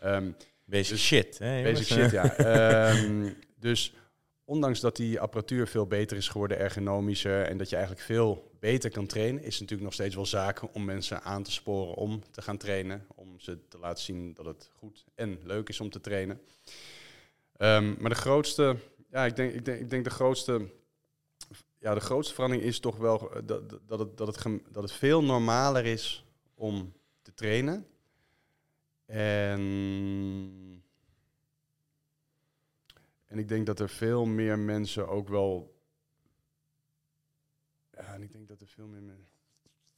Um, 0.04 0.36
basic 0.64 0.92
dus, 0.92 1.06
shit. 1.06 1.38
Hè, 1.38 1.62
basic 1.62 1.86
shit, 1.86 2.10
ja. 2.10 2.90
um, 2.92 3.36
dus 3.58 3.94
ondanks 4.50 4.80
dat 4.80 4.96
die 4.96 5.20
apparatuur 5.20 5.66
veel 5.66 5.86
beter 5.86 6.16
is 6.16 6.28
geworden, 6.28 6.58
ergonomischer, 6.58 7.42
en 7.42 7.58
dat 7.58 7.68
je 7.68 7.76
eigenlijk 7.76 8.06
veel 8.06 8.50
beter 8.60 8.90
kan 8.90 9.06
trainen, 9.06 9.42
is 9.42 9.52
het 9.52 9.60
natuurlijk 9.60 9.82
nog 9.82 9.92
steeds 9.92 10.14
wel 10.14 10.26
zaken 10.26 10.72
om 10.72 10.84
mensen 10.84 11.22
aan 11.22 11.42
te 11.42 11.50
sporen 11.50 11.94
om 11.94 12.22
te 12.30 12.42
gaan 12.42 12.56
trainen. 12.56 13.06
Om 13.14 13.40
ze 13.40 13.58
te 13.68 13.78
laten 13.78 14.04
zien 14.04 14.34
dat 14.34 14.44
het 14.44 14.70
goed 14.78 15.04
en 15.14 15.38
leuk 15.44 15.68
is 15.68 15.80
om 15.80 15.90
te 15.90 16.00
trainen. 16.00 16.40
Um, 17.58 17.96
maar 17.98 18.10
de 18.10 18.16
grootste, 18.16 18.76
ja, 19.10 19.24
ik 19.24 19.36
denk, 19.36 19.52
ik 19.52 19.64
denk, 19.64 19.80
ik 19.80 19.90
denk 19.90 20.04
de 20.04 20.10
grootste, 20.10 20.70
ja, 21.78 21.94
de 21.94 22.00
grootste 22.00 22.34
verandering 22.34 22.66
is 22.66 22.80
toch 22.80 22.96
wel 22.96 23.30
dat, 23.44 23.70
dat, 23.86 23.98
het, 23.98 24.16
dat, 24.16 24.26
het, 24.26 24.60
dat 24.70 24.82
het 24.82 24.92
veel 24.92 25.24
normaler 25.24 25.86
is 25.86 26.24
om 26.54 26.92
te 27.22 27.34
trainen. 27.34 27.86
En 29.06 30.82
en 33.30 33.38
ik 33.38 33.48
denk 33.48 33.66
dat 33.66 33.80
er 33.80 33.88
veel 33.88 34.24
meer 34.24 34.58
mensen 34.58 35.08
ook 35.08 35.28
wel. 35.28 35.78
Ja, 37.92 38.14
en 38.14 38.22
ik 38.22 38.32
denk 38.32 38.48
dat 38.48 38.60
er 38.60 38.66
veel 38.66 38.86
meer. 38.86 39.02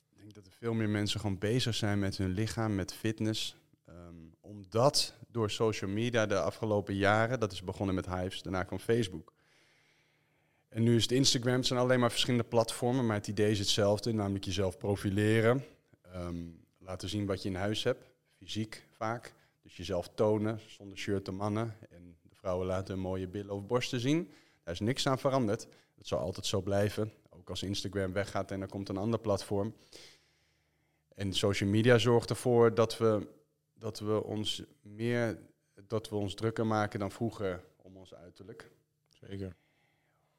Ik 0.08 0.18
denk 0.18 0.34
dat 0.34 0.46
er 0.46 0.52
veel 0.52 0.74
meer 0.74 0.88
mensen 0.88 1.20
gewoon 1.20 1.38
bezig 1.38 1.74
zijn 1.74 1.98
met 1.98 2.16
hun 2.16 2.30
lichaam, 2.30 2.74
met 2.74 2.94
fitness. 2.94 3.56
Um, 3.88 4.34
omdat 4.40 5.14
door 5.28 5.50
social 5.50 5.90
media 5.90 6.26
de 6.26 6.40
afgelopen 6.40 6.94
jaren, 6.94 7.40
dat 7.40 7.52
is 7.52 7.62
begonnen 7.62 7.94
met 7.94 8.06
Hives, 8.06 8.42
daarna 8.42 8.62
kwam 8.62 8.78
Facebook. 8.78 9.32
En 10.68 10.82
nu 10.82 10.96
is 10.96 11.02
het 11.02 11.12
Instagram, 11.12 11.56
het 11.56 11.66
zijn 11.66 11.80
alleen 11.80 12.00
maar 12.00 12.10
verschillende 12.10 12.48
platformen, 12.48 13.06
maar 13.06 13.16
het 13.16 13.28
idee 13.28 13.50
is 13.50 13.58
hetzelfde, 13.58 14.12
namelijk 14.12 14.44
jezelf 14.44 14.78
profileren. 14.78 15.64
Um, 16.14 16.64
laten 16.78 17.08
zien 17.08 17.26
wat 17.26 17.42
je 17.42 17.48
in 17.48 17.54
huis 17.54 17.82
hebt, 17.82 18.10
fysiek 18.36 18.86
vaak. 18.96 19.34
Dus 19.62 19.76
jezelf 19.76 20.08
tonen, 20.14 20.60
zonder 20.66 20.98
shirt 20.98 21.24
de 21.24 21.32
mannen. 21.32 21.76
En 22.42 22.48
Vrouwen 22.48 22.66
laten 22.66 22.98
mooie 22.98 23.28
billen 23.28 23.54
of 23.54 23.66
borsten 23.66 24.00
zien. 24.00 24.30
Daar 24.62 24.74
is 24.74 24.80
niks 24.80 25.06
aan 25.06 25.18
veranderd. 25.18 25.66
Dat 25.94 26.06
zal 26.06 26.18
altijd 26.18 26.46
zo 26.46 26.60
blijven. 26.60 27.12
Ook 27.30 27.50
als 27.50 27.62
Instagram 27.62 28.12
weggaat 28.12 28.50
en 28.50 28.60
er 28.60 28.68
komt 28.68 28.88
een 28.88 28.96
ander 28.96 29.20
platform. 29.20 29.74
En 31.14 31.32
social 31.32 31.70
media 31.70 31.98
zorgt 31.98 32.30
ervoor 32.30 32.74
dat 32.74 32.98
we, 32.98 33.28
dat 33.74 33.98
we 33.98 34.22
ons 34.22 34.62
meer 34.80 35.38
dat 35.86 36.08
we 36.08 36.16
ons 36.16 36.34
drukker 36.34 36.66
maken 36.66 36.98
dan 36.98 37.10
vroeger 37.10 37.64
om 37.76 37.96
ons 37.96 38.14
uiterlijk. 38.14 38.70
Zeker. 39.08 39.56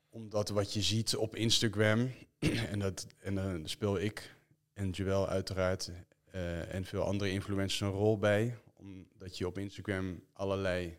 Omdat 0.10 0.50
wat 0.50 0.74
je 0.74 0.82
ziet 0.82 1.16
op 1.16 1.36
Instagram, 1.36 2.12
en 2.72 2.80
dat 2.80 3.08
en 3.20 3.36
dan 3.36 3.68
speel 3.68 4.00
ik 4.00 4.36
en 4.74 4.90
Joel 4.90 5.28
uiteraard 5.28 5.92
uh, 6.36 6.74
en 6.74 6.86
veel 6.86 7.04
andere 7.04 7.32
influencers 7.32 7.80
een 7.80 7.98
rol 7.98 8.18
bij. 8.18 8.58
Omdat 8.74 9.38
je 9.38 9.48
op 9.48 9.58
Instagram 9.58 10.24
allerlei 10.34 10.98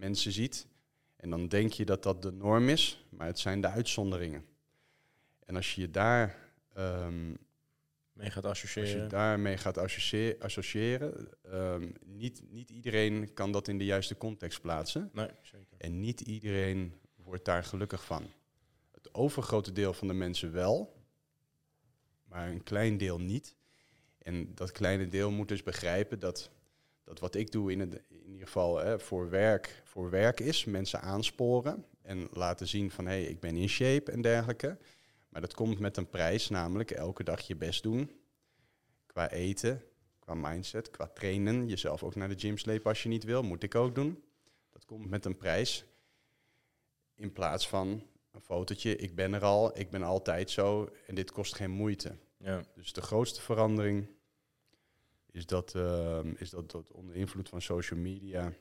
mensen 0.00 0.32
ziet. 0.32 0.66
En 1.16 1.30
dan 1.30 1.48
denk 1.48 1.72
je 1.72 1.84
dat 1.84 2.02
dat 2.02 2.22
de 2.22 2.32
norm 2.32 2.68
is, 2.68 3.04
maar 3.08 3.26
het 3.26 3.38
zijn 3.38 3.60
de 3.60 3.68
uitzonderingen. 3.68 4.44
En 5.44 5.56
als 5.56 5.74
je 5.74 5.80
je 5.80 5.90
daar 5.90 6.36
um, 6.76 7.38
mee 8.12 8.30
gaat 8.30 8.44
associëren. 8.44 8.92
Als 8.92 9.02
je 9.02 9.06
daarmee 9.06 9.56
gaat 9.56 9.78
associëren, 9.78 10.40
associëren 10.40 11.28
um, 11.52 11.92
niet, 12.04 12.42
niet 12.50 12.70
iedereen 12.70 13.32
kan 13.34 13.52
dat 13.52 13.68
in 13.68 13.78
de 13.78 13.84
juiste 13.84 14.16
context 14.16 14.60
plaatsen. 14.60 15.10
Nee, 15.12 15.28
zeker. 15.42 15.78
En 15.78 16.00
niet 16.00 16.20
iedereen 16.20 17.00
wordt 17.16 17.44
daar 17.44 17.64
gelukkig 17.64 18.04
van. 18.04 18.30
Het 18.90 19.14
overgrote 19.14 19.72
deel 19.72 19.92
van 19.92 20.08
de 20.08 20.14
mensen 20.14 20.52
wel, 20.52 21.02
maar 22.24 22.48
een 22.48 22.62
klein 22.62 22.96
deel 22.96 23.18
niet. 23.18 23.56
En 24.18 24.54
dat 24.54 24.72
kleine 24.72 25.08
deel 25.08 25.30
moet 25.30 25.48
dus 25.48 25.62
begrijpen 25.62 26.18
dat, 26.18 26.50
dat 27.10 27.18
wat 27.18 27.34
ik 27.34 27.52
doe 27.52 27.72
in, 27.72 27.80
het, 27.80 28.02
in 28.08 28.30
ieder 28.30 28.46
geval 28.46 28.78
hè, 28.78 28.98
voor, 28.98 29.30
werk, 29.30 29.82
voor 29.84 30.10
werk 30.10 30.40
is. 30.40 30.64
Mensen 30.64 31.00
aansporen 31.00 31.84
en 32.02 32.28
laten 32.32 32.68
zien 32.68 32.90
van 32.90 33.06
hé, 33.06 33.12
hey, 33.12 33.22
ik 33.22 33.40
ben 33.40 33.56
in 33.56 33.68
shape 33.68 34.10
en 34.10 34.20
dergelijke. 34.20 34.78
Maar 35.28 35.40
dat 35.40 35.54
komt 35.54 35.78
met 35.78 35.96
een 35.96 36.10
prijs, 36.10 36.48
namelijk 36.48 36.90
elke 36.90 37.24
dag 37.24 37.40
je 37.40 37.56
best 37.56 37.82
doen. 37.82 38.10
Qua 39.06 39.30
eten, 39.30 39.82
qua 40.18 40.34
mindset, 40.34 40.90
qua 40.90 41.06
trainen. 41.06 41.68
Jezelf 41.68 42.02
ook 42.02 42.14
naar 42.14 42.28
de 42.28 42.38
gym 42.38 42.58
slepen 42.58 42.88
als 42.90 43.02
je 43.02 43.08
niet 43.08 43.24
wil, 43.24 43.42
moet 43.42 43.62
ik 43.62 43.74
ook 43.74 43.94
doen. 43.94 44.22
Dat 44.70 44.84
komt 44.84 45.10
met 45.10 45.24
een 45.24 45.36
prijs. 45.36 45.84
In 47.14 47.32
plaats 47.32 47.68
van 47.68 48.02
een 48.30 48.40
fotootje, 48.40 48.96
ik 48.96 49.14
ben 49.14 49.32
er 49.32 49.44
al, 49.44 49.78
ik 49.78 49.90
ben 49.90 50.02
altijd 50.02 50.50
zo 50.50 50.90
en 51.06 51.14
dit 51.14 51.30
kost 51.30 51.54
geen 51.54 51.70
moeite. 51.70 52.16
Ja. 52.36 52.62
Dus 52.74 52.92
de 52.92 53.02
grootste 53.02 53.40
verandering 53.40 54.08
is 55.32 55.46
dat, 55.46 55.74
uh, 55.74 56.20
is 56.36 56.50
dat, 56.50 56.70
dat 56.70 56.92
onder 56.92 57.14
invloed 57.14 57.48
van 57.48 57.62
social 57.62 58.00
media 58.00 58.52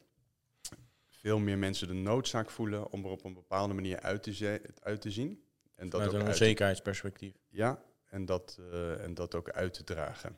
veel 1.20 1.40
meer 1.40 1.58
mensen 1.58 1.88
de 1.88 1.94
noodzaak 1.94 2.50
voelen 2.50 2.92
om 2.92 3.06
er 3.06 3.12
op 3.12 3.24
een 3.24 3.34
bepaalde 3.34 3.74
manier 3.74 4.00
uit 4.00 4.24
te, 4.24 4.62
uit 4.80 5.02
te 5.02 5.12
zien. 5.12 5.44
En 5.76 5.90
dat 5.90 6.02
Met 6.02 6.14
een 6.14 6.28
onzekerheidsperspectief. 6.28 7.34
Ja, 7.50 7.84
en 8.06 8.26
dat, 8.26 8.58
uh, 8.60 9.04
en 9.04 9.14
dat 9.14 9.36
ook 9.36 9.50
uit 9.50 9.74
te 9.74 9.84
dragen. 9.84 10.38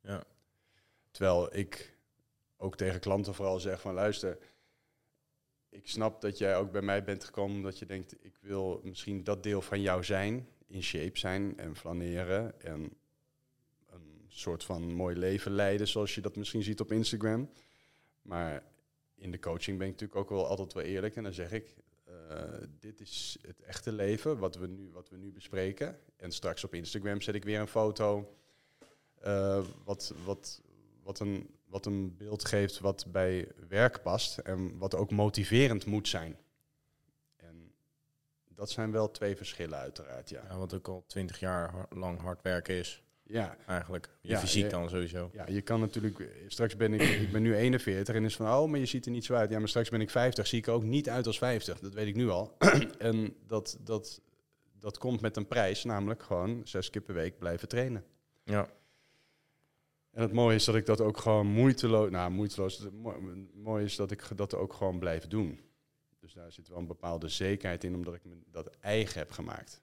Ja. 0.00 0.24
Terwijl 1.10 1.56
ik 1.56 1.98
ook 2.56 2.76
tegen 2.76 3.00
klanten 3.00 3.34
vooral 3.34 3.60
zeg 3.60 3.80
van 3.80 3.94
luister, 3.94 4.38
ik 5.68 5.88
snap 5.88 6.20
dat 6.20 6.38
jij 6.38 6.56
ook 6.56 6.72
bij 6.72 6.82
mij 6.82 7.04
bent 7.04 7.24
gekomen 7.24 7.56
omdat 7.56 7.78
je 7.78 7.86
denkt, 7.86 8.24
ik 8.24 8.36
wil 8.40 8.80
misschien 8.84 9.24
dat 9.24 9.42
deel 9.42 9.62
van 9.62 9.80
jou 9.80 10.04
zijn, 10.04 10.48
in 10.66 10.82
shape 10.82 11.18
zijn 11.18 11.58
en 11.58 11.76
flaneren 11.76 12.60
en 12.60 12.96
soort 14.38 14.64
van 14.64 14.92
mooi 14.92 15.16
leven 15.16 15.52
leiden, 15.52 15.88
zoals 15.88 16.14
je 16.14 16.20
dat 16.20 16.36
misschien 16.36 16.62
ziet 16.62 16.80
op 16.80 16.92
Instagram. 16.92 17.50
Maar 18.22 18.62
in 19.14 19.30
de 19.30 19.38
coaching 19.38 19.78
ben 19.78 19.86
ik 19.86 19.92
natuurlijk 19.92 20.20
ook 20.20 20.30
wel 20.30 20.46
altijd 20.46 20.72
wel 20.72 20.82
eerlijk. 20.82 21.16
En 21.16 21.22
dan 21.22 21.32
zeg 21.32 21.52
ik, 21.52 21.76
uh, 22.08 22.42
dit 22.78 23.00
is 23.00 23.38
het 23.46 23.60
echte 23.60 23.92
leven, 23.92 24.38
wat 24.38 24.56
we, 24.56 24.66
nu, 24.66 24.90
wat 24.92 25.08
we 25.08 25.16
nu 25.16 25.32
bespreken. 25.32 25.98
En 26.16 26.32
straks 26.32 26.64
op 26.64 26.74
Instagram 26.74 27.20
zet 27.20 27.34
ik 27.34 27.44
weer 27.44 27.60
een 27.60 27.68
foto 27.68 28.36
uh, 29.26 29.64
wat, 29.84 30.14
wat, 30.24 30.62
wat, 31.02 31.20
een, 31.20 31.50
wat 31.66 31.86
een 31.86 32.16
beeld 32.16 32.44
geeft 32.44 32.78
wat 32.78 33.06
bij 33.12 33.48
werk 33.68 34.02
past. 34.02 34.38
En 34.38 34.78
wat 34.78 34.94
ook 34.94 35.10
motiverend 35.10 35.86
moet 35.86 36.08
zijn. 36.08 36.36
En 37.36 37.72
dat 38.48 38.70
zijn 38.70 38.90
wel 38.90 39.10
twee 39.10 39.36
verschillen 39.36 39.78
uiteraard, 39.78 40.28
ja. 40.28 40.42
ja 40.48 40.58
wat 40.58 40.74
ook 40.74 40.88
al 40.88 41.04
twintig 41.06 41.40
jaar 41.40 41.86
lang 41.90 42.20
hard 42.20 42.42
werken 42.42 42.74
is. 42.74 43.02
Ja. 43.32 43.56
Eigenlijk. 43.66 44.08
Je 44.20 44.36
fysiek 44.36 44.70
dan 44.70 44.88
sowieso. 44.88 45.30
Ja, 45.32 45.46
je 45.48 45.60
kan 45.60 45.80
natuurlijk... 45.80 46.28
Straks 46.46 46.76
ben 46.76 46.94
ik... 46.94 47.00
ik 47.02 47.32
ben 47.32 47.42
nu 47.42 47.56
41 47.56 48.14
en 48.14 48.24
is 48.24 48.36
van... 48.36 48.46
Oh, 48.46 48.70
maar 48.70 48.78
je 48.78 48.86
ziet 48.86 49.04
er 49.04 49.10
niet 49.10 49.24
zo 49.24 49.34
uit. 49.34 49.50
Ja, 49.50 49.58
maar 49.58 49.68
straks 49.68 49.88
ben 49.88 50.00
ik 50.00 50.10
50. 50.10 50.46
Zie 50.46 50.58
ik 50.58 50.68
ook 50.68 50.82
niet 50.82 51.08
uit 51.08 51.26
als 51.26 51.38
50. 51.38 51.80
Dat 51.80 51.94
weet 51.94 52.06
ik 52.06 52.16
nu 52.16 52.28
al. 52.28 52.56
en 52.98 53.36
dat, 53.46 53.78
dat, 53.80 54.20
dat 54.78 54.98
komt 54.98 55.20
met 55.20 55.36
een 55.36 55.46
prijs. 55.46 55.84
Namelijk 55.84 56.22
gewoon 56.22 56.60
zes 56.64 56.90
keer 56.90 57.02
per 57.02 57.14
week 57.14 57.38
blijven 57.38 57.68
trainen. 57.68 58.04
Ja. 58.44 58.68
En 60.10 60.22
het 60.22 60.32
mooie 60.32 60.54
is 60.54 60.64
dat 60.64 60.74
ik 60.74 60.86
dat 60.86 61.00
ook 61.00 61.18
gewoon 61.18 61.46
moeiteloos... 61.46 62.10
Nou, 62.10 62.30
moeiteloos... 62.30 62.78
Het 62.78 62.92
mooie 63.54 63.84
is 63.84 63.96
dat 63.96 64.10
ik 64.10 64.24
dat 64.36 64.54
ook 64.54 64.72
gewoon 64.72 64.98
blijf 64.98 65.26
doen. 65.26 65.60
Dus 66.20 66.32
daar 66.32 66.52
zit 66.52 66.68
wel 66.68 66.78
een 66.78 66.86
bepaalde 66.86 67.28
zekerheid 67.28 67.84
in, 67.84 67.94
omdat 67.94 68.14
ik 68.14 68.24
me 68.24 68.34
dat 68.50 68.76
eigen 68.80 69.18
heb 69.18 69.30
gemaakt. 69.30 69.82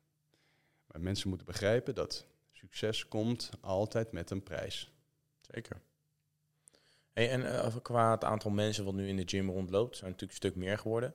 Maar 0.86 1.02
mensen 1.02 1.30
moeten 1.30 1.48
begrijpen 1.48 1.96
dat 1.96 2.29
succes 2.60 3.08
komt 3.08 3.50
altijd 3.62 4.12
met 4.12 4.30
een 4.30 4.43
prijs. 4.43 4.91
Zeker. 5.41 5.82
Hey, 7.13 7.30
en 7.30 7.41
uh, 7.41 7.76
qua 7.82 8.12
het 8.12 8.24
aantal 8.24 8.52
mensen 8.52 8.86
wat 8.86 8.93
nu 8.93 9.08
in 9.08 9.15
de 9.15 9.24
gym 9.26 9.50
rondloopt, 9.50 9.98
zijn 9.98 10.12
natuurlijk 10.12 10.32
een 10.41 10.50
stuk 10.50 10.56
meer 10.56 10.78
geworden. 10.78 11.13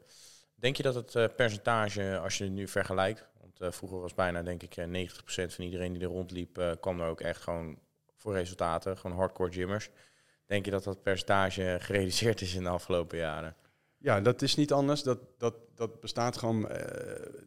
Denk 0.54 0.76
je 0.76 0.82
dat 0.82 0.94
het 0.94 1.14
uh, 1.14 1.26
percentage, 1.36 2.18
als 2.18 2.38
je 2.38 2.44
het 2.44 2.52
nu 2.52 2.68
vergelijkt, 2.68 3.26
want 3.40 3.60
uh, 3.60 3.70
vroeger 3.70 4.00
was 4.00 4.14
bijna 4.14 4.42
denk 4.42 4.62
ik 4.62 4.76
90% 4.78 4.84
van 5.24 5.64
iedereen 5.64 5.92
die 5.92 6.02
er 6.02 6.08
rondliep, 6.08 6.76
kwam 6.80 7.00
er 7.00 7.08
ook 7.08 7.20
echt 7.20 7.42
gewoon 7.42 7.78
voor 8.16 8.32
resultaten, 8.32 8.98
gewoon 8.98 9.16
hardcore 9.16 9.52
gymmers. 9.52 9.90
Denk 10.46 10.64
je 10.64 10.70
dat 10.70 10.84
dat 10.84 11.02
percentage 11.02 11.76
gereduceerd 11.80 12.40
is 12.40 12.54
in 12.54 12.62
de 12.62 12.68
afgelopen 12.68 13.18
jaren? 13.18 13.56
Ja, 14.04 14.20
dat 14.20 14.42
is 14.42 14.54
niet 14.54 14.72
anders. 14.72 15.02
Dat, 15.02 15.18
dat, 15.38 15.54
dat 15.74 16.00
bestaat 16.00 16.36
gewoon. 16.36 16.68
Uh, 16.70 16.76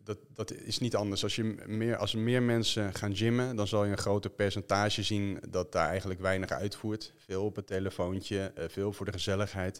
dat, 0.04 0.18
dat 0.34 0.54
is 0.54 0.80
niet 0.80 0.96
anders. 0.96 1.24
Als, 1.24 1.36
je 1.36 1.44
meer, 1.68 1.98
als 1.98 2.14
er 2.14 2.20
meer 2.20 2.44
mensen 2.44 2.94
gaan 2.94 3.16
gymmen, 3.16 3.56
dan 3.56 3.68
zal 3.68 3.86
je 3.86 3.92
een 3.92 3.98
groter 3.98 4.30
percentage 4.30 5.04
zien 5.04 5.40
dat 5.50 5.72
daar 5.72 5.90
eigenlijk 5.90 6.20
weinig 6.20 6.52
uitvoert. 6.52 7.14
Veel 7.16 7.46
op 7.46 7.56
het 7.56 7.68
telefoontje, 7.68 8.52
uh, 8.58 8.64
veel 8.68 8.94
voor 8.94 9.06
de 9.06 9.12
gezelligheid. 9.12 9.78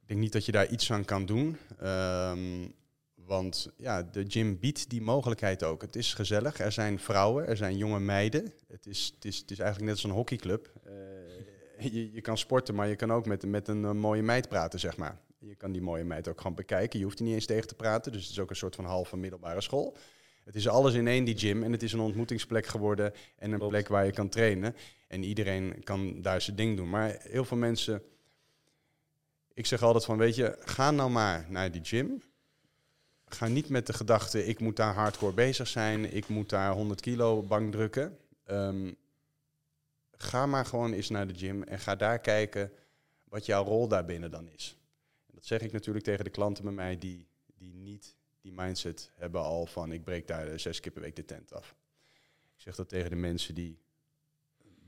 Ik 0.00 0.08
denk 0.08 0.20
niet 0.20 0.32
dat 0.32 0.46
je 0.46 0.52
daar 0.52 0.68
iets 0.68 0.92
aan 0.92 1.04
kan 1.04 1.26
doen. 1.26 1.56
Um, 1.82 2.74
want 3.14 3.70
ja, 3.76 4.02
de 4.02 4.24
gym 4.28 4.58
biedt 4.58 4.90
die 4.90 5.02
mogelijkheid 5.02 5.62
ook. 5.62 5.82
Het 5.82 5.96
is 5.96 6.14
gezellig. 6.14 6.60
Er 6.60 6.72
zijn 6.72 6.98
vrouwen, 6.98 7.46
er 7.46 7.56
zijn 7.56 7.76
jonge 7.76 8.00
meiden. 8.00 8.52
Het 8.68 8.86
is, 8.86 9.12
het 9.14 9.24
is, 9.24 9.38
het 9.38 9.50
is 9.50 9.58
eigenlijk 9.58 9.90
net 9.90 10.02
als 10.02 10.10
een 10.10 10.18
hockeyclub. 10.18 10.72
Uh, 10.86 10.92
je, 11.92 12.12
je 12.12 12.20
kan 12.20 12.38
sporten, 12.38 12.74
maar 12.74 12.88
je 12.88 12.96
kan 12.96 13.12
ook 13.12 13.26
met, 13.26 13.46
met 13.46 13.68
een 13.68 13.96
mooie 13.96 14.22
meid 14.22 14.48
praten, 14.48 14.80
zeg 14.80 14.96
maar. 14.96 15.20
Je 15.46 15.54
kan 15.56 15.72
die 15.72 15.82
mooie 15.82 16.04
meid 16.04 16.28
ook 16.28 16.40
gewoon 16.40 16.56
bekijken. 16.56 16.98
Je 16.98 17.04
hoeft 17.04 17.18
er 17.18 17.24
niet 17.24 17.34
eens 17.34 17.46
tegen 17.46 17.68
te 17.68 17.74
praten. 17.74 18.12
Dus 18.12 18.22
het 18.22 18.30
is 18.30 18.38
ook 18.38 18.50
een 18.50 18.56
soort 18.56 18.74
van 18.74 18.84
halve 18.84 19.16
middelbare 19.16 19.60
school. 19.60 19.96
Het 20.44 20.54
is 20.54 20.68
alles 20.68 20.94
in 20.94 21.06
één, 21.06 21.24
die 21.24 21.38
gym. 21.38 21.62
En 21.62 21.72
het 21.72 21.82
is 21.82 21.92
een 21.92 22.00
ontmoetingsplek 22.00 22.66
geworden. 22.66 23.12
En 23.36 23.52
een 23.52 23.68
plek 23.68 23.88
waar 23.88 24.04
je 24.04 24.12
kan 24.12 24.28
trainen. 24.28 24.76
En 25.08 25.22
iedereen 25.22 25.84
kan 25.84 26.22
daar 26.22 26.40
zijn 26.40 26.56
ding 26.56 26.76
doen. 26.76 26.90
Maar 26.90 27.16
heel 27.18 27.44
veel 27.44 27.56
mensen... 27.56 28.02
Ik 29.54 29.66
zeg 29.66 29.82
altijd 29.82 30.04
van, 30.04 30.18
weet 30.18 30.34
je, 30.34 30.56
ga 30.60 30.90
nou 30.90 31.10
maar 31.10 31.46
naar 31.48 31.70
die 31.70 31.84
gym. 31.84 32.22
Ga 33.26 33.46
niet 33.46 33.68
met 33.68 33.86
de 33.86 33.92
gedachte, 33.92 34.46
ik 34.46 34.60
moet 34.60 34.76
daar 34.76 34.94
hardcore 34.94 35.32
bezig 35.32 35.68
zijn. 35.68 36.14
Ik 36.14 36.28
moet 36.28 36.48
daar 36.48 36.72
100 36.72 37.00
kilo 37.00 37.42
bank 37.42 37.72
drukken. 37.72 38.18
Um, 38.46 38.96
ga 40.12 40.46
maar 40.46 40.66
gewoon 40.66 40.92
eens 40.92 41.08
naar 41.08 41.26
de 41.26 41.34
gym 41.34 41.62
en 41.62 41.78
ga 41.78 41.96
daar 41.96 42.18
kijken 42.18 42.72
wat 43.24 43.46
jouw 43.46 43.64
rol 43.64 43.88
daarbinnen 43.88 44.30
dan 44.30 44.48
is. 44.48 44.81
Dat 45.42 45.50
zeg 45.50 45.60
ik 45.60 45.72
natuurlijk 45.72 46.04
tegen 46.04 46.24
de 46.24 46.30
klanten 46.30 46.64
bij 46.64 46.72
mij 46.72 46.98
die, 46.98 47.26
die 47.54 47.74
niet 47.74 48.16
die 48.40 48.52
mindset 48.52 49.10
hebben 49.14 49.40
al 49.40 49.66
van 49.66 49.92
ik 49.92 50.04
breek 50.04 50.26
daar 50.26 50.60
zes 50.60 50.80
keer 50.80 50.92
per 50.92 51.02
week 51.02 51.16
de 51.16 51.24
tent 51.24 51.52
af. 51.52 51.74
Ik 52.54 52.60
zeg 52.60 52.74
dat 52.74 52.88
tegen 52.88 53.10
de 53.10 53.16
mensen 53.16 53.54
die 53.54 53.78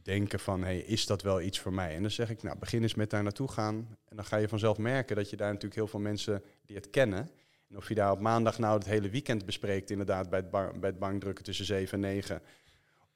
denken 0.02 0.40
van 0.40 0.62
hey, 0.62 0.78
is 0.78 1.06
dat 1.06 1.22
wel 1.22 1.40
iets 1.40 1.60
voor 1.60 1.72
mij? 1.72 1.94
En 1.94 2.02
dan 2.02 2.10
zeg 2.10 2.30
ik, 2.30 2.42
nou 2.42 2.58
begin 2.58 2.82
eens 2.82 2.94
met 2.94 3.10
daar 3.10 3.22
naartoe 3.22 3.48
gaan. 3.48 3.98
En 4.08 4.16
dan 4.16 4.24
ga 4.24 4.36
je 4.36 4.48
vanzelf 4.48 4.78
merken 4.78 5.16
dat 5.16 5.30
je 5.30 5.36
daar 5.36 5.48
natuurlijk 5.48 5.74
heel 5.74 5.86
veel 5.86 6.00
mensen 6.00 6.42
die 6.66 6.76
het 6.76 6.90
kennen. 6.90 7.30
En 7.68 7.76
of 7.76 7.88
je 7.88 7.94
daar 7.94 8.10
op 8.10 8.20
maandag 8.20 8.58
nou 8.58 8.78
het 8.78 8.86
hele 8.86 9.10
weekend 9.10 9.46
bespreekt, 9.46 9.90
inderdaad 9.90 10.30
bij 10.30 10.38
het, 10.38 10.50
bij 10.80 10.90
het 10.90 10.98
bankdrukken 10.98 11.44
tussen 11.44 11.64
7 11.64 11.92
en 11.92 12.00
9. 12.00 12.42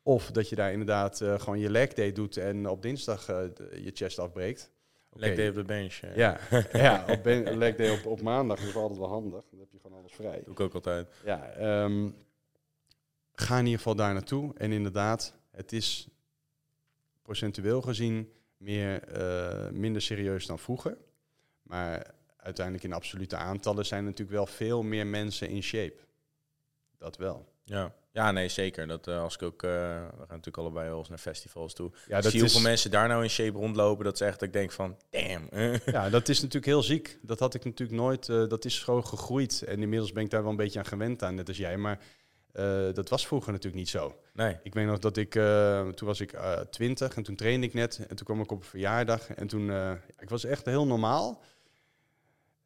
Of 0.02 0.30
dat 0.30 0.48
je 0.48 0.56
daar 0.56 0.72
inderdaad 0.72 1.20
uh, 1.20 1.40
gewoon 1.40 1.58
je 1.58 1.70
leg 1.70 1.94
day 1.94 2.12
doet 2.12 2.36
en 2.36 2.68
op 2.68 2.82
dinsdag 2.82 3.26
de, 3.26 3.80
je 3.82 3.90
chest 3.94 4.18
afbreekt. 4.18 4.70
Leg 5.12 5.36
day 5.36 5.48
op 5.48 5.54
de 5.54 5.64
bench. 5.64 5.94
Ja, 5.94 6.12
ja, 6.14 6.64
ja 6.72 7.04
op 7.08 7.22
ben, 7.22 7.56
leg 7.56 7.76
day 7.76 7.90
op, 7.90 8.06
op 8.06 8.20
maandag 8.22 8.60
is 8.60 8.74
altijd 8.74 8.98
wel 8.98 9.08
handig. 9.08 9.44
Dan 9.50 9.58
heb 9.58 9.68
je 9.72 9.78
gewoon 9.82 9.98
alles 9.98 10.12
vrij. 10.12 10.42
Doe 10.44 10.52
ik 10.52 10.60
ook 10.60 10.74
altijd. 10.74 11.08
Ja, 11.24 11.56
um, 11.84 12.14
ga 13.32 13.58
in 13.58 13.64
ieder 13.64 13.78
geval 13.78 13.94
daar 13.94 14.12
naartoe. 14.12 14.54
En 14.56 14.72
inderdaad, 14.72 15.34
het 15.50 15.72
is 15.72 16.08
procentueel 17.22 17.82
gezien 17.82 18.32
meer, 18.56 19.18
uh, 19.18 19.70
minder 19.70 20.02
serieus 20.02 20.46
dan 20.46 20.58
vroeger. 20.58 20.96
Maar 21.62 22.14
uiteindelijk 22.36 22.84
in 22.84 22.92
absolute 22.92 23.36
aantallen 23.36 23.86
zijn 23.86 24.04
natuurlijk 24.04 24.36
wel 24.36 24.46
veel 24.46 24.82
meer 24.82 25.06
mensen 25.06 25.48
in 25.48 25.62
shape. 25.62 25.96
Dat 26.98 27.16
wel. 27.16 27.48
Ja. 27.64 27.94
Ja, 28.18 28.30
nee, 28.30 28.48
zeker. 28.48 28.86
Dat 28.86 29.08
uh, 29.08 29.22
als 29.22 29.34
ik 29.34 29.42
ook, 29.42 29.62
uh, 29.62 29.70
we 29.70 30.18
gaan 30.18 30.26
natuurlijk 30.28 30.56
allebei 30.56 30.88
wel 30.88 30.98
eens 30.98 31.08
naar 31.08 31.18
festivals 31.18 31.74
toe. 31.74 31.90
Ja, 32.06 32.20
dat 32.20 32.30
zie 32.30 32.34
is... 32.34 32.52
hoeveel 32.52 32.70
mensen 32.70 32.90
daar 32.90 33.08
nou 33.08 33.22
in 33.22 33.30
shape 33.30 33.58
rondlopen. 33.58 34.04
Dat 34.04 34.14
is 34.14 34.20
echt, 34.20 34.38
dat 34.38 34.48
ik 34.48 34.54
denk 34.54 34.72
van, 34.72 34.96
damn. 35.10 35.48
ja, 35.96 36.10
dat 36.10 36.28
is 36.28 36.36
natuurlijk 36.36 36.66
heel 36.66 36.82
ziek. 36.82 37.18
Dat 37.22 37.38
had 37.38 37.54
ik 37.54 37.64
natuurlijk 37.64 37.98
nooit, 37.98 38.28
uh, 38.28 38.48
dat 38.48 38.64
is 38.64 38.82
gewoon 38.82 39.06
gegroeid. 39.06 39.62
En 39.62 39.82
inmiddels 39.82 40.12
ben 40.12 40.24
ik 40.24 40.30
daar 40.30 40.42
wel 40.42 40.50
een 40.50 40.56
beetje 40.56 40.78
aan 40.78 40.86
gewend 40.86 41.22
aan, 41.22 41.34
net 41.34 41.48
als 41.48 41.56
jij. 41.56 41.76
Maar 41.76 41.98
dat 42.92 43.08
was 43.08 43.26
vroeger 43.26 43.52
natuurlijk 43.52 43.78
niet 43.78 43.88
zo. 43.88 44.20
Nee. 44.32 44.56
Ik 44.62 44.74
weet 44.74 44.86
nog 44.86 44.98
dat 44.98 45.16
ik, 45.16 45.30
toen 45.94 46.08
was 46.08 46.20
ik 46.20 46.38
twintig 46.70 47.16
en 47.16 47.22
toen 47.22 47.36
trainde 47.36 47.66
ik 47.66 47.74
net. 47.74 48.06
En 48.08 48.16
toen 48.16 48.26
kwam 48.26 48.40
ik 48.40 48.50
op 48.50 48.58
een 48.58 48.64
verjaardag. 48.64 49.30
En 49.34 49.46
toen, 49.46 49.70
ik 50.18 50.28
was 50.28 50.44
echt 50.44 50.64
heel 50.64 50.86
normaal. 50.86 51.42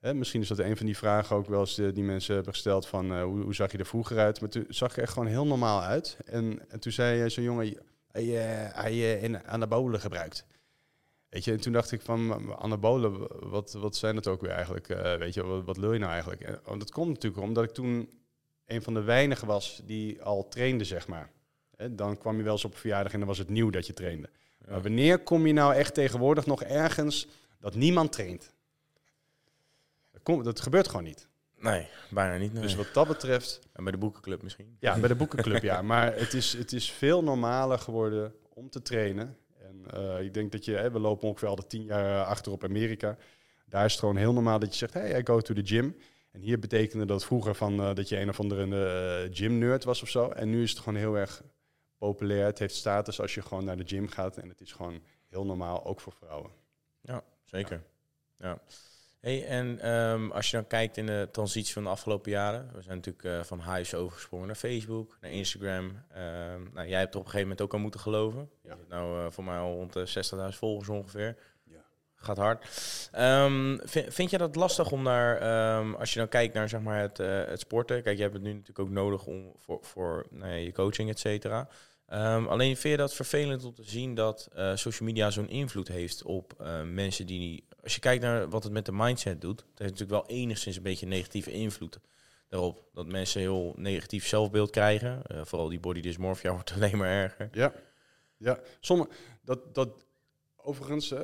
Hè, 0.02 0.14
misschien 0.14 0.40
is 0.40 0.48
dat 0.48 0.58
een 0.58 0.76
van 0.76 0.86
die 0.86 0.96
vragen 0.96 1.36
ook 1.36 1.46
wel 1.46 1.60
eens 1.60 1.74
die, 1.74 1.92
die 1.92 2.04
mensen 2.04 2.34
hebben 2.34 2.52
gesteld 2.52 2.86
van 2.86 3.12
uh, 3.12 3.22
hoe, 3.22 3.42
hoe, 3.42 3.54
zag 3.54 3.72
je 3.72 3.78
er 3.78 3.86
vroeger 3.86 4.18
uit? 4.18 4.40
Maar 4.40 4.48
toen 4.50 4.64
zag 4.68 4.90
ik 4.90 4.96
er 4.96 5.02
echt 5.02 5.12
gewoon 5.12 5.28
heel 5.28 5.46
normaal 5.46 5.82
uit. 5.82 6.16
En, 6.24 6.60
en 6.68 6.80
toen 6.80 6.92
zei 6.92 7.30
zo'n 7.30 7.44
jongen, 7.44 7.76
hij, 8.12 9.24
uh, 9.24 9.38
anabolen 9.46 10.00
gebruikt. 10.00 10.46
Weet 11.28 11.44
je, 11.44 11.52
en 11.52 11.60
toen 11.60 11.72
dacht 11.72 11.92
ik 11.92 12.00
van 12.00 12.54
anabolen, 12.58 13.28
wat, 13.50 13.72
wat 13.72 13.96
zijn 13.96 14.14
dat 14.14 14.26
ook 14.26 14.40
weer 14.40 14.50
eigenlijk? 14.50 14.86
weet 15.18 15.34
je, 15.34 15.44
wat, 15.44 15.64
wat 15.64 15.76
wil 15.76 15.92
je 15.92 15.98
nou 15.98 16.12
eigenlijk? 16.12 16.40
En, 16.40 16.60
want 16.64 16.80
dat 16.80 16.90
komt 16.90 17.08
natuurlijk 17.08 17.42
omdat 17.42 17.64
ik 17.64 17.70
toen 17.70 18.10
een 18.66 18.82
van 18.82 18.94
de 18.94 19.02
weinigen 19.02 19.46
was 19.46 19.80
die 19.84 20.22
al 20.22 20.48
trainde, 20.48 20.84
zeg 20.84 21.08
maar. 21.08 21.30
Hè, 21.76 21.94
dan 21.94 22.18
kwam 22.18 22.36
je 22.36 22.42
wel 22.42 22.52
eens 22.52 22.64
op 22.64 22.72
een 22.72 22.78
verjaardag 22.78 23.12
en 23.12 23.18
dan 23.18 23.28
was 23.28 23.38
het 23.38 23.48
nieuw 23.48 23.70
dat 23.70 23.86
je 23.86 23.92
trainde. 23.92 24.30
Ja. 24.58 24.70
Maar 24.70 24.82
wanneer 24.82 25.18
kom 25.18 25.46
je 25.46 25.52
nou 25.52 25.74
echt 25.74 25.94
tegenwoordig 25.94 26.46
nog 26.46 26.62
ergens 26.62 27.28
dat 27.58 27.74
niemand 27.74 28.12
traint? 28.12 28.52
Kom, 30.22 30.42
dat 30.42 30.60
gebeurt 30.60 30.88
gewoon 30.88 31.04
niet. 31.04 31.28
Nee, 31.62 31.88
bijna 32.10 32.36
niet. 32.36 32.52
Nee. 32.52 32.62
Dus 32.62 32.74
wat 32.74 32.88
dat 32.92 33.08
betreft... 33.08 33.60
En 33.72 33.82
bij 33.82 33.92
de 33.92 33.98
boekenclub 33.98 34.42
misschien? 34.42 34.76
Ja, 34.78 34.98
bij 34.98 35.08
de 35.08 35.14
boekenclub, 35.22 35.62
ja. 35.62 35.82
Maar 35.82 36.16
het 36.16 36.32
is, 36.32 36.52
het 36.52 36.72
is 36.72 36.90
veel 36.90 37.22
normaler 37.22 37.78
geworden 37.78 38.34
om 38.48 38.70
te 38.70 38.82
trainen. 38.82 39.36
En 39.58 39.84
uh, 39.94 40.20
ik 40.20 40.34
denk 40.34 40.52
dat 40.52 40.64
je... 40.64 40.72
Hè, 40.72 40.90
we 40.90 40.98
lopen 40.98 41.28
ongeveer 41.28 41.48
al 41.48 41.56
de 41.56 41.66
tien 41.66 41.84
jaar 41.84 42.24
achter 42.24 42.52
op 42.52 42.64
Amerika. 42.64 43.16
Daar 43.66 43.84
is 43.84 43.90
het 43.90 44.00
gewoon 44.00 44.16
heel 44.16 44.32
normaal 44.32 44.58
dat 44.58 44.70
je 44.72 44.78
zegt... 44.78 44.94
Hey, 44.94 45.18
I 45.18 45.26
go 45.26 45.40
to 45.40 45.54
the 45.54 45.64
gym. 45.64 45.96
En 46.30 46.40
hier 46.40 46.58
betekende 46.58 47.04
dat 47.04 47.24
vroeger 47.24 47.54
van, 47.54 47.80
uh, 47.80 47.94
dat 47.94 48.08
je 48.08 48.20
een 48.20 48.28
of 48.28 48.40
andere 48.40 48.66
uh, 48.66 49.34
gym-nerd 49.34 49.84
was 49.84 50.02
of 50.02 50.08
zo. 50.08 50.28
En 50.28 50.50
nu 50.50 50.62
is 50.62 50.70
het 50.70 50.78
gewoon 50.78 50.98
heel 50.98 51.14
erg 51.14 51.42
populair. 51.98 52.44
Het 52.44 52.58
heeft 52.58 52.74
status 52.74 53.20
als 53.20 53.34
je 53.34 53.42
gewoon 53.42 53.64
naar 53.64 53.76
de 53.76 53.86
gym 53.86 54.08
gaat. 54.08 54.36
En 54.36 54.48
het 54.48 54.60
is 54.60 54.72
gewoon 54.72 55.02
heel 55.28 55.44
normaal, 55.44 55.84
ook 55.84 56.00
voor 56.00 56.12
vrouwen. 56.12 56.50
Ja, 57.00 57.22
zeker. 57.44 57.82
ja. 58.38 58.48
ja. 58.48 58.60
Hey, 59.22 59.46
en 59.46 59.92
um, 59.92 60.30
als 60.30 60.50
je 60.50 60.56
dan 60.56 60.66
kijkt 60.66 60.96
in 60.96 61.06
de 61.06 61.28
transitie 61.32 61.72
van 61.72 61.82
de 61.82 61.88
afgelopen 61.88 62.30
jaren, 62.30 62.70
we 62.74 62.82
zijn 62.82 62.96
natuurlijk 62.96 63.24
uh, 63.24 63.42
van 63.42 63.58
huis 63.58 63.94
overgesprongen 63.94 64.46
naar 64.46 64.56
Facebook, 64.56 65.16
naar 65.20 65.30
Instagram. 65.30 65.84
Um, 65.84 66.70
nou, 66.74 66.88
jij 66.88 66.98
hebt 66.98 67.14
er 67.14 67.20
op 67.20 67.24
een 67.24 67.30
gegeven 67.30 67.40
moment 67.40 67.60
ook 67.60 67.74
aan 67.74 67.80
moeten 67.80 68.00
geloven. 68.00 68.50
Ja. 68.62 68.76
Nou, 68.88 69.24
uh, 69.24 69.30
voor 69.30 69.44
mij 69.44 69.58
al 69.58 69.74
rond 69.74 69.92
de 69.92 70.50
60.000 70.52 70.58
volgers 70.58 70.88
ongeveer. 70.88 71.36
Ja. 71.64 71.84
Gaat 72.14 72.36
hard. 72.36 72.64
Um, 73.18 73.80
vind, 73.84 74.14
vind 74.14 74.30
je 74.30 74.38
dat 74.38 74.56
lastig 74.56 74.90
om 74.90 75.02
naar, 75.02 75.40
als 75.96 76.12
je 76.12 76.18
dan 76.18 76.28
kijkt 76.28 76.54
naar 76.54 76.68
zeg 76.68 76.80
maar, 76.80 77.00
het, 77.00 77.18
uh, 77.18 77.44
het 77.44 77.60
sporten, 77.60 78.02
kijk, 78.02 78.16
je 78.16 78.22
hebt 78.22 78.34
het 78.34 78.42
nu 78.42 78.50
natuurlijk 78.50 78.78
ook 78.78 78.90
nodig 78.90 79.26
om, 79.26 79.52
voor, 79.58 79.78
voor 79.82 80.26
nou 80.30 80.50
ja, 80.50 80.56
je 80.56 80.72
coaching, 80.72 81.10
et 81.10 81.18
cetera. 81.18 81.68
Um, 82.12 82.46
alleen 82.46 82.76
vind 82.76 82.94
je 82.94 82.96
dat 82.96 83.14
vervelend 83.14 83.64
om 83.64 83.74
te 83.74 83.84
zien 83.84 84.14
dat 84.14 84.48
uh, 84.56 84.76
social 84.76 85.08
media 85.08 85.30
zo'n 85.30 85.48
invloed 85.48 85.88
heeft 85.88 86.22
op 86.22 86.54
uh, 86.60 86.82
mensen 86.82 87.26
die. 87.26 87.64
Als 87.82 87.94
je 87.94 88.00
kijkt 88.00 88.22
naar 88.22 88.48
wat 88.48 88.62
het 88.62 88.72
met 88.72 88.86
de 88.86 88.92
mindset 88.92 89.40
doet, 89.40 89.60
het 89.60 89.78
heeft 89.78 89.90
natuurlijk 89.90 90.26
wel 90.26 90.36
enigszins 90.36 90.76
een 90.76 90.82
beetje 90.82 91.06
negatieve 91.06 91.50
invloed 91.50 92.00
daarop. 92.48 92.84
Dat 92.92 93.06
mensen 93.06 93.40
heel 93.40 93.74
negatief 93.76 94.26
zelfbeeld 94.26 94.70
krijgen. 94.70 95.22
Uh, 95.32 95.44
vooral 95.44 95.68
die 95.68 95.80
body 95.80 96.00
dysmorphia 96.00 96.52
wordt 96.58 96.72
alleen 96.72 96.98
maar 96.98 97.08
erger. 97.08 97.48
Ja, 97.52 97.72
ja. 98.36 98.60
Sommige, 98.80 99.10
dat, 99.42 99.74
dat 99.74 100.06
overigens, 100.56 101.14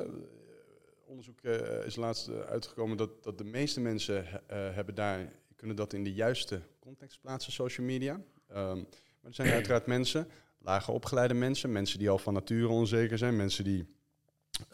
onderzoek 1.05 1.41
is 1.85 1.95
laatst 1.95 2.29
uitgekomen 2.29 2.97
dat, 2.97 3.23
dat 3.23 3.37
de 3.37 3.43
meeste 3.43 3.79
mensen 3.79 4.25
hebben 4.47 4.95
daar, 4.95 5.31
kunnen 5.55 5.75
dat 5.75 5.93
in 5.93 6.03
de 6.03 6.13
juiste 6.13 6.61
context 6.79 7.21
plaatsen, 7.21 7.51
social 7.51 7.85
media. 7.85 8.13
Um, 8.13 8.87
maar 9.21 9.29
er 9.29 9.33
zijn 9.33 9.51
uiteraard 9.51 9.85
mensen 9.85 10.27
lager 10.57 10.93
opgeleide 10.93 11.33
mensen, 11.33 11.71
mensen 11.71 11.99
die 11.99 12.09
al 12.09 12.17
van 12.17 12.33
nature 12.33 12.67
onzeker 12.67 13.17
zijn, 13.17 13.35
mensen 13.35 13.63
die 13.63 13.87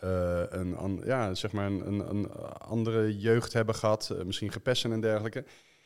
uh, 0.04 0.44
een, 0.50 1.02
ja, 1.06 1.34
zeg 1.34 1.52
maar 1.52 1.66
een, 1.66 1.88
een, 1.88 2.10
een 2.10 2.32
andere 2.58 3.18
jeugd 3.18 3.54
hebben 3.54 3.76
gehad, 3.76 4.10
uh, 4.12 4.24
misschien 4.24 4.52
gepesten 4.52 4.92
en 4.92 5.02
dergelijke. 5.02 5.46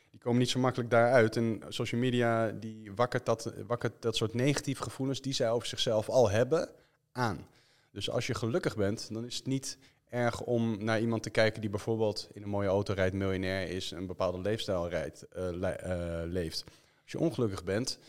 Die 0.09 0.19
komen 0.19 0.39
niet 0.39 0.49
zo 0.49 0.59
makkelijk 0.59 0.89
daaruit. 0.89 1.35
En 1.35 1.61
social 1.67 2.01
media 2.01 2.51
die 2.51 2.91
wakkert 2.95 3.25
dat, 3.25 3.53
wakkert 3.67 4.01
dat 4.01 4.15
soort 4.15 4.33
negatieve 4.33 4.83
gevoelens 4.83 5.21
die 5.21 5.33
zij 5.33 5.51
over 5.51 5.67
zichzelf 5.67 6.09
al 6.09 6.29
hebben 6.29 6.69
aan. 7.11 7.47
Dus 7.91 8.09
als 8.09 8.27
je 8.27 8.33
gelukkig 8.33 8.75
bent, 8.75 9.13
dan 9.13 9.25
is 9.25 9.35
het 9.35 9.45
niet 9.45 9.77
erg 10.09 10.41
om 10.41 10.83
naar 10.83 11.01
iemand 11.01 11.23
te 11.23 11.29
kijken 11.29 11.61
die 11.61 11.69
bijvoorbeeld 11.69 12.29
in 12.33 12.43
een 12.43 12.49
mooie 12.49 12.67
auto 12.67 12.93
rijdt, 12.93 13.15
miljonair 13.15 13.69
is, 13.69 13.91
een 13.91 14.07
bepaalde 14.07 14.39
leefstijl 14.39 14.89
rijdt, 14.89 15.25
uh, 15.37 15.49
le 15.49 16.23
leeft. 16.27 16.63
Als 17.01 17.11
je 17.11 17.19
ongelukkig 17.19 17.63
bent, 17.63 17.99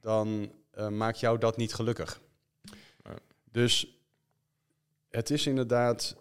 dan 0.00 0.52
maakt 0.90 1.20
jou 1.20 1.38
dat 1.38 1.56
niet 1.56 1.74
gelukkig. 1.74 2.20
Dus 3.50 3.99
het 5.10 5.30
is 5.30 5.46
inderdaad. 5.46 6.16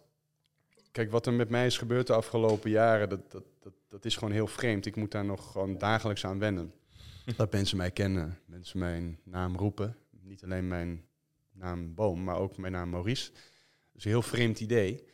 Kijk, 0.92 1.12
wat 1.12 1.26
er 1.26 1.34
met 1.34 1.50
mij 1.50 1.66
is 1.66 1.78
gebeurd 1.78 2.08
de 2.08 2.14
afgelopen 2.14 2.70
jaren, 2.70 3.10
dat, 3.10 3.32
dat, 3.32 3.44
dat, 3.60 3.74
dat 3.88 4.06
is 4.06 4.16
gewoon 4.16 4.34
heel 4.34 4.48
vreemd. 4.48 4.86
Ik 4.86 4.96
moet 4.96 5.12
daar 5.12 5.26
nog 5.26 5.52
gewoon 5.52 5.78
dagelijks 5.78 6.26
aan 6.26 6.40
wennen. 6.40 6.74
dat 7.38 7.52
mensen 7.52 7.78
mij 7.78 7.92
kennen, 7.92 8.40
mensen 8.46 8.80
mijn 8.80 9.20
naam 9.24 9.56
roepen. 9.56 9.96
Niet 10.22 10.44
alleen 10.44 10.68
mijn 10.68 11.06
naam 11.52 11.94
Boom, 11.96 12.24
maar 12.24 12.38
ook 12.38 12.58
mijn 12.58 12.74
naam 12.74 12.90
Maurice. 12.90 13.32
Dus 13.94 14.04
een 14.04 14.12
heel 14.12 14.22
vreemd 14.22 14.60
idee. 14.60 15.08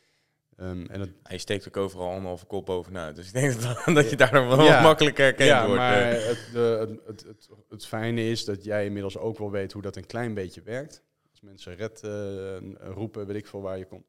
Um, 0.60 0.86
en 0.86 1.00
het... 1.00 1.10
Hij 1.22 1.38
steekt 1.38 1.68
ook 1.68 1.76
overal 1.76 2.10
anderhalve 2.10 2.46
kop 2.46 2.66
bovenuit. 2.66 3.16
Dus 3.16 3.26
ik 3.26 3.32
denk 3.32 3.60
dat, 3.62 3.84
dat 3.94 4.10
je 4.10 4.16
daar 4.16 4.32
wel 4.32 4.62
ja, 4.62 4.82
makkelijk 4.82 5.16
herkend 5.16 5.48
ja, 5.48 5.66
wordt. 5.66 5.80
maar 5.80 6.10
het, 6.10 6.48
de, 6.52 6.98
het, 7.06 7.24
het, 7.26 7.48
het, 7.68 7.86
fijne 7.86 8.28
is 8.30 8.44
dat 8.44 8.64
jij 8.64 8.84
inmiddels 8.84 9.18
ook 9.18 9.38
wel 9.38 9.50
weet 9.50 9.72
hoe 9.72 9.82
dat 9.82 9.96
een 9.96 10.06
klein 10.06 10.34
beetje 10.34 10.62
werkt. 10.62 11.02
Als 11.36 11.44
mensen 11.44 11.74
red 11.74 12.02
uh, 12.04 12.56
roepen, 12.78 13.26
weet 13.26 13.36
ik 13.36 13.46
veel 13.46 13.60
waar 13.60 13.78
je 13.78 13.86
komt. 13.86 14.06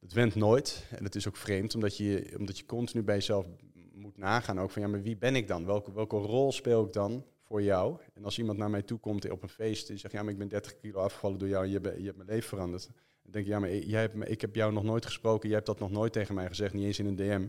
Het 0.00 0.12
went 0.12 0.34
nooit. 0.34 0.86
En 0.90 1.04
het 1.04 1.14
is 1.14 1.28
ook 1.28 1.36
vreemd, 1.36 1.74
omdat 1.74 1.96
je, 1.96 2.34
omdat 2.38 2.58
je 2.58 2.66
continu 2.66 3.02
bij 3.02 3.14
jezelf 3.14 3.46
moet 3.92 4.16
nagaan. 4.16 4.60
Ook 4.60 4.70
van, 4.70 4.82
ja, 4.82 4.88
maar 4.88 5.02
wie 5.02 5.16
ben 5.16 5.36
ik 5.36 5.48
dan? 5.48 5.66
Welke, 5.66 5.92
welke 5.92 6.16
rol 6.16 6.52
speel 6.52 6.84
ik 6.84 6.92
dan 6.92 7.24
voor 7.42 7.62
jou? 7.62 7.98
En 8.14 8.24
als 8.24 8.38
iemand 8.38 8.58
naar 8.58 8.70
mij 8.70 8.82
toe 8.82 8.98
komt 8.98 9.30
op 9.30 9.42
een 9.42 9.48
feest 9.48 9.90
en 9.90 9.98
zegt, 9.98 10.14
ja, 10.14 10.22
maar 10.22 10.32
ik 10.32 10.38
ben 10.38 10.48
30 10.48 10.76
kilo 10.76 11.00
afgevallen 11.00 11.38
door 11.38 11.48
jou 11.48 11.64
en 11.64 11.70
je, 11.70 11.80
je 11.80 12.04
hebt 12.04 12.16
mijn 12.16 12.28
leven 12.28 12.48
veranderd 12.48 12.90
denk 13.32 13.44
je, 13.44 13.50
ja, 13.50 13.58
maar 13.58 13.74
jij 13.74 14.00
hebt, 14.00 14.30
ik 14.30 14.40
heb 14.40 14.54
jou 14.54 14.72
nog 14.72 14.82
nooit 14.82 15.04
gesproken, 15.04 15.48
jij 15.48 15.56
hebt 15.56 15.68
dat 15.68 15.78
nog 15.78 15.90
nooit 15.90 16.12
tegen 16.12 16.34
mij 16.34 16.48
gezegd, 16.48 16.74
niet 16.74 16.84
eens 16.84 16.98
in 16.98 17.06
een 17.06 17.16
DM. 17.16 17.46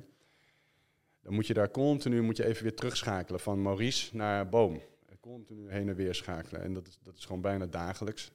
Dan 1.21 1.33
moet 1.33 1.47
je 1.47 1.53
daar 1.53 1.71
continu 1.71 2.21
moet 2.21 2.37
je 2.37 2.45
even 2.45 2.63
weer 2.63 2.75
terugschakelen 2.75 3.39
van 3.39 3.61
Maurice 3.61 4.15
naar 4.15 4.49
Boom. 4.49 4.81
Continu 5.19 5.71
heen 5.71 5.89
en 5.89 5.95
weer 5.95 6.15
schakelen. 6.15 6.61
En 6.61 6.73
dat 6.73 6.87
is, 6.87 6.99
dat 7.03 7.17
is 7.17 7.25
gewoon 7.25 7.41
bijna 7.41 7.65
dagelijks. 7.65 8.31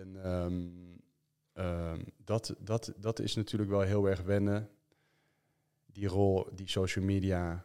En 0.00 0.22
ehm, 0.22 0.68
ehm, 1.52 2.02
dat, 2.24 2.54
dat, 2.58 2.92
dat 2.96 3.18
is 3.18 3.34
natuurlijk 3.34 3.70
wel 3.70 3.80
heel 3.80 4.08
erg 4.08 4.22
wennen. 4.22 4.70
Die 5.86 6.08
rol 6.08 6.48
die 6.54 6.68
social 6.68 7.04
media 7.04 7.64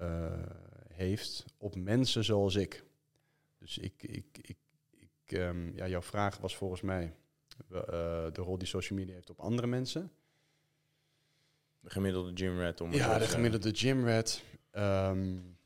uh, 0.00 0.32
heeft 0.88 1.44
op 1.58 1.76
mensen 1.76 2.24
zoals 2.24 2.54
ik. 2.54 2.84
Dus 3.58 3.78
ik, 3.78 4.02
ik, 4.02 4.38
ik, 4.40 4.56
ik 4.90 5.38
um, 5.38 5.76
ja, 5.76 5.88
jouw 5.88 6.02
vraag 6.02 6.38
was 6.38 6.56
volgens 6.56 6.80
mij 6.80 7.14
uh, 7.72 7.78
de 8.32 8.40
rol 8.40 8.58
die 8.58 8.68
social 8.68 8.98
media 8.98 9.14
heeft 9.14 9.30
op 9.30 9.40
andere 9.40 9.66
mensen. 9.66 10.12
De 11.80 11.90
gemiddelde 11.90 12.30
gymrat 12.34 12.80
om. 12.80 12.92
Ja, 12.92 13.18
de 13.18 13.26
gemiddelde 13.26 13.74
gymrat. 13.74 14.42
Um, 14.72 15.56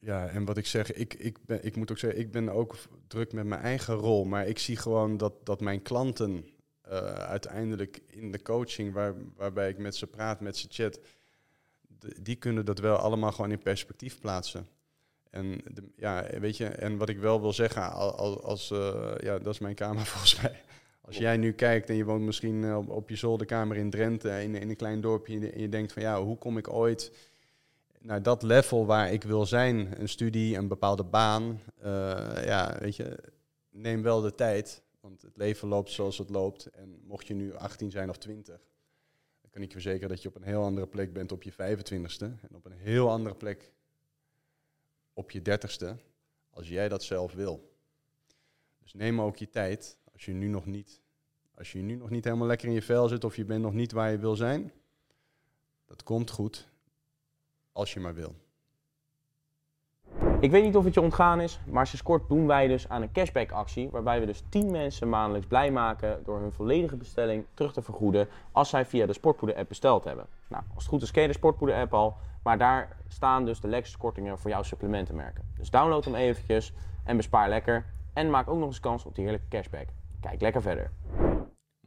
ja, 0.00 0.28
en 0.28 0.44
wat 0.44 0.56
ik 0.56 0.66
zeg, 0.66 0.92
ik, 0.92 1.14
ik, 1.14 1.38
ben, 1.46 1.64
ik 1.64 1.76
moet 1.76 1.90
ook 1.90 1.98
zeggen, 1.98 2.20
ik 2.20 2.32
ben 2.32 2.48
ook 2.48 2.76
druk 3.06 3.32
met 3.32 3.46
mijn 3.46 3.60
eigen 3.60 3.94
rol. 3.94 4.24
Maar 4.24 4.46
ik 4.46 4.58
zie 4.58 4.76
gewoon 4.76 5.16
dat, 5.16 5.46
dat 5.46 5.60
mijn 5.60 5.82
klanten 5.82 6.44
uh, 6.90 6.98
uiteindelijk 7.12 8.00
in 8.06 8.32
de 8.32 8.42
coaching, 8.42 8.92
waar, 8.92 9.14
waarbij 9.36 9.68
ik 9.68 9.78
met 9.78 9.96
ze 9.96 10.06
praat, 10.06 10.40
met 10.40 10.56
ze 10.56 10.66
chat, 10.70 11.00
die 12.20 12.36
kunnen 12.36 12.64
dat 12.64 12.78
wel 12.78 12.96
allemaal 12.96 13.32
gewoon 13.32 13.50
in 13.50 13.62
perspectief 13.62 14.20
plaatsen. 14.20 14.66
En 15.30 15.60
de, 15.72 15.82
ja, 15.96 16.26
weet 16.40 16.56
je, 16.56 16.66
en 16.66 16.96
wat 16.96 17.08
ik 17.08 17.18
wel 17.18 17.40
wil 17.40 17.52
zeggen, 17.52 17.92
als, 17.92 18.42
als 18.42 18.70
uh, 18.70 19.12
ja, 19.18 19.38
dat 19.38 19.52
is 19.54 19.58
mijn 19.58 19.74
kamer 19.74 20.06
volgens 20.12 20.42
mij. 20.42 20.62
Als 21.00 21.16
jij 21.16 21.36
nu 21.36 21.52
kijkt 21.52 21.88
en 21.88 21.96
je 21.96 22.04
woont 22.04 22.24
misschien 22.24 22.64
eh, 22.64 22.76
op, 22.76 22.88
op 22.88 23.08
je 23.08 23.16
zolderkamer 23.16 23.76
in 23.76 23.90
Drenthe, 23.90 24.42
in, 24.42 24.54
in 24.54 24.68
een 24.68 24.76
klein 24.76 25.00
dorpje, 25.00 25.50
en 25.50 25.60
je 25.60 25.68
denkt 25.68 25.92
van 25.92 26.02
ja, 26.02 26.22
hoe 26.22 26.38
kom 26.38 26.58
ik 26.58 26.72
ooit 26.72 27.12
naar 28.02 28.22
dat 28.22 28.42
level 28.42 28.86
waar 28.86 29.12
ik 29.12 29.22
wil 29.22 29.46
zijn? 29.46 30.00
Een 30.00 30.08
studie, 30.08 30.56
een 30.56 30.68
bepaalde 30.68 31.04
baan. 31.04 31.60
Uh, 31.78 32.44
ja, 32.44 32.76
weet 32.78 32.96
je, 32.96 33.18
neem 33.70 34.02
wel 34.02 34.20
de 34.20 34.34
tijd, 34.34 34.82
want 35.00 35.22
het 35.22 35.36
leven 35.36 35.68
loopt 35.68 35.90
zoals 35.90 36.18
het 36.18 36.30
loopt. 36.30 36.66
En 36.66 37.00
mocht 37.02 37.26
je 37.26 37.34
nu 37.34 37.54
18 37.54 37.90
zijn 37.90 38.08
of 38.08 38.16
20, 38.16 38.60
dan 39.40 39.50
kan 39.50 39.62
ik 39.62 39.68
je 39.68 39.80
verzekeren 39.80 40.08
dat 40.08 40.22
je 40.22 40.28
op 40.28 40.34
een 40.34 40.42
heel 40.42 40.62
andere 40.62 40.86
plek 40.86 41.12
bent 41.12 41.32
op 41.32 41.42
je 41.42 41.52
25ste. 41.52 42.24
En 42.48 42.54
op 42.54 42.64
een 42.64 42.76
heel 42.76 43.10
andere 43.10 43.34
plek 43.34 43.72
op 45.12 45.30
je 45.30 45.42
dertigste, 45.42 45.96
als 46.50 46.68
jij 46.68 46.88
dat 46.88 47.02
zelf 47.02 47.32
wil. 47.32 47.70
Dus 48.78 48.94
neem 48.94 49.20
ook 49.20 49.36
je 49.36 49.48
tijd, 49.48 49.96
als 50.12 50.24
je 50.24 50.32
nu 50.32 50.48
nog 50.48 50.66
niet, 50.66 51.00
als 51.54 51.72
je 51.72 51.78
nu 51.78 51.94
nog 51.94 52.10
niet 52.10 52.24
helemaal 52.24 52.46
lekker 52.46 52.68
in 52.68 52.74
je 52.74 52.82
vel 52.82 53.08
zit 53.08 53.24
of 53.24 53.36
je 53.36 53.44
bent 53.44 53.62
nog 53.62 53.72
niet 53.72 53.92
waar 53.92 54.10
je 54.10 54.18
wil 54.18 54.36
zijn, 54.36 54.72
dat 55.84 56.02
komt 56.02 56.30
goed, 56.30 56.68
als 57.72 57.92
je 57.92 58.00
maar 58.00 58.14
wil. 58.14 58.34
Ik 60.40 60.50
weet 60.50 60.64
niet 60.64 60.76
of 60.76 60.84
het 60.84 60.94
je 60.94 61.00
ontgaan 61.00 61.40
is, 61.40 61.60
maar 61.66 61.86
sinds 61.86 62.02
kort 62.02 62.28
doen 62.28 62.46
wij 62.46 62.66
dus 62.66 62.88
aan 62.88 63.02
een 63.02 63.12
cashback 63.12 63.50
actie. 63.50 63.90
Waarbij 63.90 64.20
we 64.20 64.26
dus 64.26 64.42
10 64.48 64.70
mensen 64.70 65.08
maandelijks 65.08 65.46
blij 65.46 65.70
maken 65.70 66.20
door 66.24 66.38
hun 66.38 66.52
volledige 66.52 66.96
bestelling 66.96 67.44
terug 67.54 67.72
te 67.72 67.82
vergoeden 67.82 68.28
als 68.52 68.68
zij 68.68 68.84
via 68.84 69.06
de 69.06 69.12
Sportpoeder 69.12 69.56
app 69.56 69.68
besteld 69.68 70.04
hebben. 70.04 70.26
Nou, 70.48 70.62
als 70.74 70.82
het 70.82 70.92
goed 70.92 71.02
is 71.02 71.10
ken 71.10 71.22
je 71.22 71.28
de 71.28 71.34
Sportpoeder 71.34 71.76
app 71.76 71.94
al. 71.94 72.16
Maar 72.42 72.58
daar 72.58 72.96
staan 73.08 73.44
dus 73.44 73.60
de 73.60 73.68
lekkerste 73.68 73.98
kortingen 73.98 74.38
voor 74.38 74.50
jouw 74.50 74.62
supplementenmerken. 74.62 75.44
Dus 75.56 75.70
download 75.70 76.04
hem 76.04 76.14
eventjes 76.14 76.72
en 77.04 77.16
bespaar 77.16 77.48
lekker. 77.48 77.84
En 78.12 78.30
maak 78.30 78.48
ook 78.48 78.58
nog 78.58 78.68
eens 78.68 78.80
kans 78.80 79.04
op 79.04 79.14
die 79.14 79.24
heerlijke 79.24 79.48
cashback. 79.48 79.86
Kijk 80.20 80.40
lekker 80.40 80.62
verder. 80.62 80.90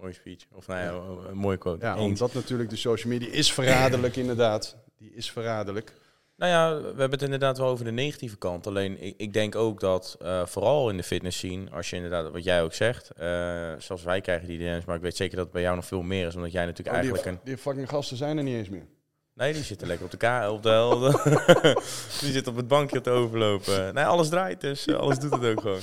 Mooie 0.03 0.15
speech. 0.15 0.45
Of 0.51 0.67
nou 0.67 0.81
ja, 0.81 1.29
een 1.29 1.37
mooie 1.37 1.57
quote. 1.57 1.85
Ja, 1.85 1.97
omdat 1.97 2.33
natuurlijk 2.33 2.69
de 2.69 2.75
social 2.75 3.11
media 3.11 3.29
is 3.31 3.53
verraderlijk 3.53 4.15
inderdaad. 4.23 4.77
Die 4.97 5.11
is 5.13 5.31
verraderlijk. 5.31 5.93
Nou 6.35 6.51
ja, 6.51 6.81
we 6.81 6.87
hebben 6.87 7.11
het 7.11 7.21
inderdaad 7.21 7.57
wel 7.57 7.67
over 7.67 7.85
de 7.85 7.91
negatieve 7.91 8.37
kant. 8.37 8.67
Alleen 8.67 9.01
ik, 9.01 9.13
ik 9.17 9.33
denk 9.33 9.55
ook 9.55 9.79
dat 9.79 10.17
uh, 10.21 10.45
vooral 10.45 10.89
in 10.89 10.97
de 10.97 11.03
fitness 11.03 11.37
scene, 11.37 11.69
als 11.71 11.89
je 11.89 11.95
inderdaad, 11.95 12.31
wat 12.31 12.43
jij 12.43 12.63
ook 12.63 12.73
zegt, 12.73 13.11
uh, 13.19 13.71
zoals 13.77 14.03
wij 14.03 14.21
krijgen 14.21 14.47
die 14.47 14.57
DM's, 14.57 14.85
maar 14.85 14.95
ik 14.95 15.01
weet 15.01 15.15
zeker 15.15 15.35
dat 15.35 15.45
het 15.45 15.53
bij 15.53 15.61
jou 15.61 15.75
nog 15.75 15.85
veel 15.85 16.01
meer 16.01 16.27
is, 16.27 16.35
omdat 16.35 16.51
jij 16.51 16.65
natuurlijk 16.65 16.95
oh, 16.95 17.01
eigenlijk 17.01 17.23
die, 17.23 17.33
een... 17.33 17.39
Die 17.43 17.57
fucking 17.57 17.89
gasten 17.89 18.17
zijn 18.17 18.37
er 18.37 18.43
niet 18.43 18.55
eens 18.55 18.69
meer. 18.69 18.85
Nee, 19.33 19.53
die 19.53 19.63
zitten 19.63 19.87
lekker 19.87 20.05
op 20.05 20.11
de 20.11 20.17
K, 20.17 20.49
op 20.49 20.63
de 20.63 21.11
Die 22.19 22.31
zitten 22.31 22.51
op 22.51 22.57
het 22.57 22.67
bankje 22.67 23.01
te 23.01 23.09
overlopen. 23.09 23.93
Nee, 23.93 24.05
alles 24.05 24.29
draait 24.29 24.61
dus, 24.61 24.85
eh, 24.85 24.95
alles 24.95 25.19
doet 25.19 25.31
het 25.31 25.45
ook 25.45 25.61
gewoon. 25.61 25.81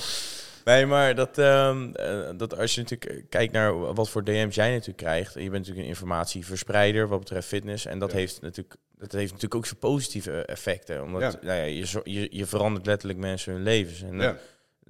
Nee, 0.63 0.85
maar 0.85 1.15
dat, 1.15 1.37
um, 1.37 1.91
dat 2.37 2.57
als 2.57 2.75
je 2.75 2.81
natuurlijk 2.81 3.29
kijkt 3.29 3.53
naar 3.53 3.93
wat 3.93 4.09
voor 4.09 4.23
DM's 4.23 4.55
jij 4.55 4.71
natuurlijk 4.71 4.97
krijgt. 4.97 5.33
Je 5.33 5.39
bent 5.39 5.51
natuurlijk 5.51 5.79
een 5.79 5.85
informatieverspreider 5.85 7.07
wat 7.07 7.19
betreft 7.19 7.47
fitness. 7.47 7.85
En 7.85 7.99
dat, 7.99 8.11
heeft, 8.11 8.41
natuurlijk, 8.41 8.75
dat 8.97 9.11
heeft 9.11 9.31
natuurlijk 9.31 9.55
ook 9.55 9.65
zijn 9.65 9.79
positieve 9.79 10.45
effecten. 10.45 11.03
Omdat 11.03 11.21
ja. 11.21 11.39
Nou 11.41 11.57
ja, 11.57 11.63
je, 11.63 12.01
je, 12.03 12.27
je 12.31 12.45
verandert 12.45 12.85
letterlijk 12.85 13.19
mensen 13.19 13.53
hun 13.53 13.63
levens. 13.63 14.01
En. 14.01 14.39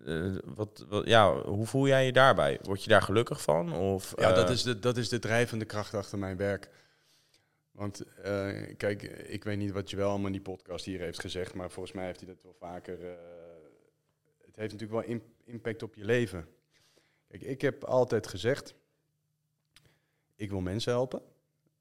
Uh, 0.05 0.38
wat, 0.55 0.86
wat, 0.89 1.07
ja, 1.07 1.41
hoe 1.41 1.65
voel 1.65 1.88
jij 1.88 2.05
je 2.05 2.12
daarbij? 2.12 2.60
Word 2.62 2.84
je 2.84 2.89
daar 2.89 3.01
gelukkig 3.01 3.41
van? 3.41 3.73
Of, 3.73 4.13
ja, 4.17 4.34
dat, 4.34 4.49
is 4.49 4.63
de, 4.63 4.79
dat 4.79 4.97
is 4.97 5.10
de 5.10 5.19
drijvende 5.19 5.65
kracht 5.65 5.93
achter 5.93 6.17
mijn 6.17 6.38
werk. 6.38 6.69
Want 7.71 8.03
uh, 8.25 8.75
kijk, 8.77 9.03
ik 9.03 9.43
weet 9.43 9.57
niet 9.57 9.71
wat 9.71 9.89
je 9.89 9.95
wel 9.95 10.10
allemaal 10.10 10.25
in 10.25 10.31
die 10.31 10.41
podcast 10.41 10.86
hier 10.86 10.99
heeft 10.99 11.19
gezegd, 11.19 11.53
maar 11.53 11.71
volgens 11.71 11.95
mij 11.95 12.05
heeft 12.05 12.19
hij 12.19 12.29
dat 12.29 12.43
wel 12.43 12.55
vaker. 12.60 12.97
Het 14.45 14.55
heeft 14.55 14.71
natuurlijk 14.71 14.91
wel 14.91 15.10
impact 15.10 15.40
op 15.83 15.95
je 15.95 16.05
leven. 16.05 16.47
Kijk, 17.27 17.41
ik 17.41 17.61
heb 17.61 17.83
altijd 17.83 18.27
gezegd, 18.27 18.75
ik 20.35 20.49
wil 20.49 20.61
mensen 20.61 20.91
helpen. 20.91 21.21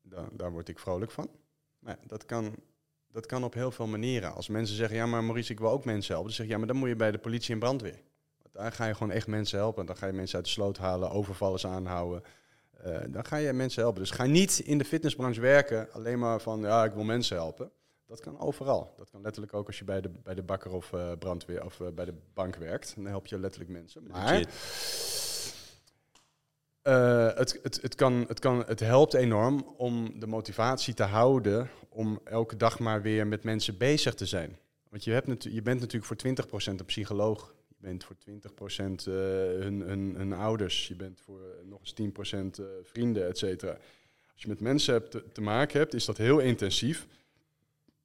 Daar, 0.02 0.28
daar 0.32 0.52
word 0.52 0.68
ik 0.68 0.78
vrolijk 0.78 1.10
van. 1.10 1.30
Maar 1.78 1.98
dat 2.06 2.24
kan, 2.24 2.54
dat 3.10 3.26
kan 3.26 3.44
op 3.44 3.54
heel 3.54 3.70
veel 3.70 3.86
manieren. 3.86 4.34
Als 4.34 4.48
mensen 4.48 4.76
zeggen, 4.76 4.96
ja 4.96 5.06
maar 5.06 5.24
Maurice, 5.24 5.52
ik 5.52 5.58
wil 5.58 5.70
ook 5.70 5.84
mensen 5.84 6.14
helpen. 6.14 6.28
Dan 6.28 6.36
zeg 6.36 6.46
je, 6.46 6.52
ja 6.52 6.58
maar 6.58 6.66
dan 6.66 6.76
moet 6.76 6.88
je 6.88 6.96
bij 6.96 7.10
de 7.10 7.18
politie 7.18 7.52
en 7.52 7.58
brandweer. 7.58 8.00
Want 8.42 8.54
daar 8.54 8.72
ga 8.72 8.86
je 8.86 8.94
gewoon 8.94 9.12
echt 9.12 9.26
mensen 9.26 9.58
helpen. 9.58 9.86
Dan 9.86 9.96
ga 9.96 10.06
je 10.06 10.12
mensen 10.12 10.36
uit 10.36 10.44
de 10.44 10.50
sloot 10.50 10.78
halen, 10.78 11.10
overvallers 11.10 11.66
aanhouden. 11.66 12.22
Uh, 12.86 12.98
dan 13.08 13.24
ga 13.24 13.36
je 13.36 13.52
mensen 13.52 13.82
helpen. 13.82 14.00
Dus 14.00 14.10
ga 14.10 14.26
niet 14.26 14.58
in 14.58 14.78
de 14.78 14.84
fitnessbranche 14.84 15.40
werken 15.40 15.92
alleen 15.92 16.18
maar 16.18 16.40
van 16.40 16.60
ja, 16.60 16.84
ik 16.84 16.92
wil 16.92 17.04
mensen 17.04 17.36
helpen. 17.36 17.70
Dat 18.10 18.20
kan 18.20 18.38
overal. 18.38 18.94
Dat 18.96 19.10
kan 19.10 19.20
letterlijk 19.22 19.54
ook 19.54 19.66
als 19.66 19.78
je 19.78 19.84
bij 19.84 20.00
de, 20.00 20.08
bij 20.08 20.34
de 20.34 20.42
bakker 20.42 20.72
of 20.72 20.92
uh, 20.92 21.12
brandweer 21.18 21.64
of 21.64 21.80
uh, 21.80 21.88
bij 21.88 22.04
de 22.04 22.14
bank 22.34 22.56
werkt. 22.56 22.94
Dan 22.94 23.06
help 23.06 23.26
je 23.26 23.38
letterlijk 23.38 23.70
mensen. 23.70 24.06
Maar 24.06 24.34
het, 26.82 27.58
het, 27.62 27.82
het, 27.82 27.94
kan, 27.94 28.24
het, 28.28 28.38
kan, 28.38 28.64
het 28.66 28.80
helpt 28.80 29.14
enorm 29.14 29.74
om 29.76 30.20
de 30.20 30.26
motivatie 30.26 30.94
te 30.94 31.02
houden 31.02 31.70
om 31.88 32.20
elke 32.24 32.56
dag 32.56 32.78
maar 32.78 33.02
weer 33.02 33.26
met 33.26 33.44
mensen 33.44 33.76
bezig 33.78 34.14
te 34.14 34.26
zijn. 34.26 34.58
Want 34.88 35.04
je, 35.04 35.12
hebt 35.12 35.44
je 35.44 35.62
bent 35.62 35.80
natuurlijk 35.80 36.04
voor 36.04 36.46
20% 36.72 36.78
een 36.78 36.84
psycholoog 36.84 37.54
bent 37.80 38.04
voor 38.04 38.16
20% 38.16 38.28
uh, 38.28 39.54
eh, 39.54 39.60
hun, 39.62 39.80
hun, 39.80 40.14
hun, 40.16 40.32
ouders, 40.32 40.88
je 40.88 40.94
bent 40.94 41.20
voor 41.20 41.40
nog 41.64 41.80
eens 41.80 41.94
10% 42.30 42.34
uh, 42.34 42.66
eh, 42.66 42.70
vrienden, 42.82 43.26
et 43.26 43.38
cetera. 43.38 43.78
Als 44.32 44.42
je 44.42 44.48
met 44.48 44.60
mensen 44.60 44.94
hebt 44.94 45.10
te, 45.10 45.24
te, 45.32 45.40
maken 45.40 45.78
hebt, 45.78 45.94
is 45.94 46.04
dat 46.04 46.16
heel 46.16 46.38
intensief. 46.38 47.06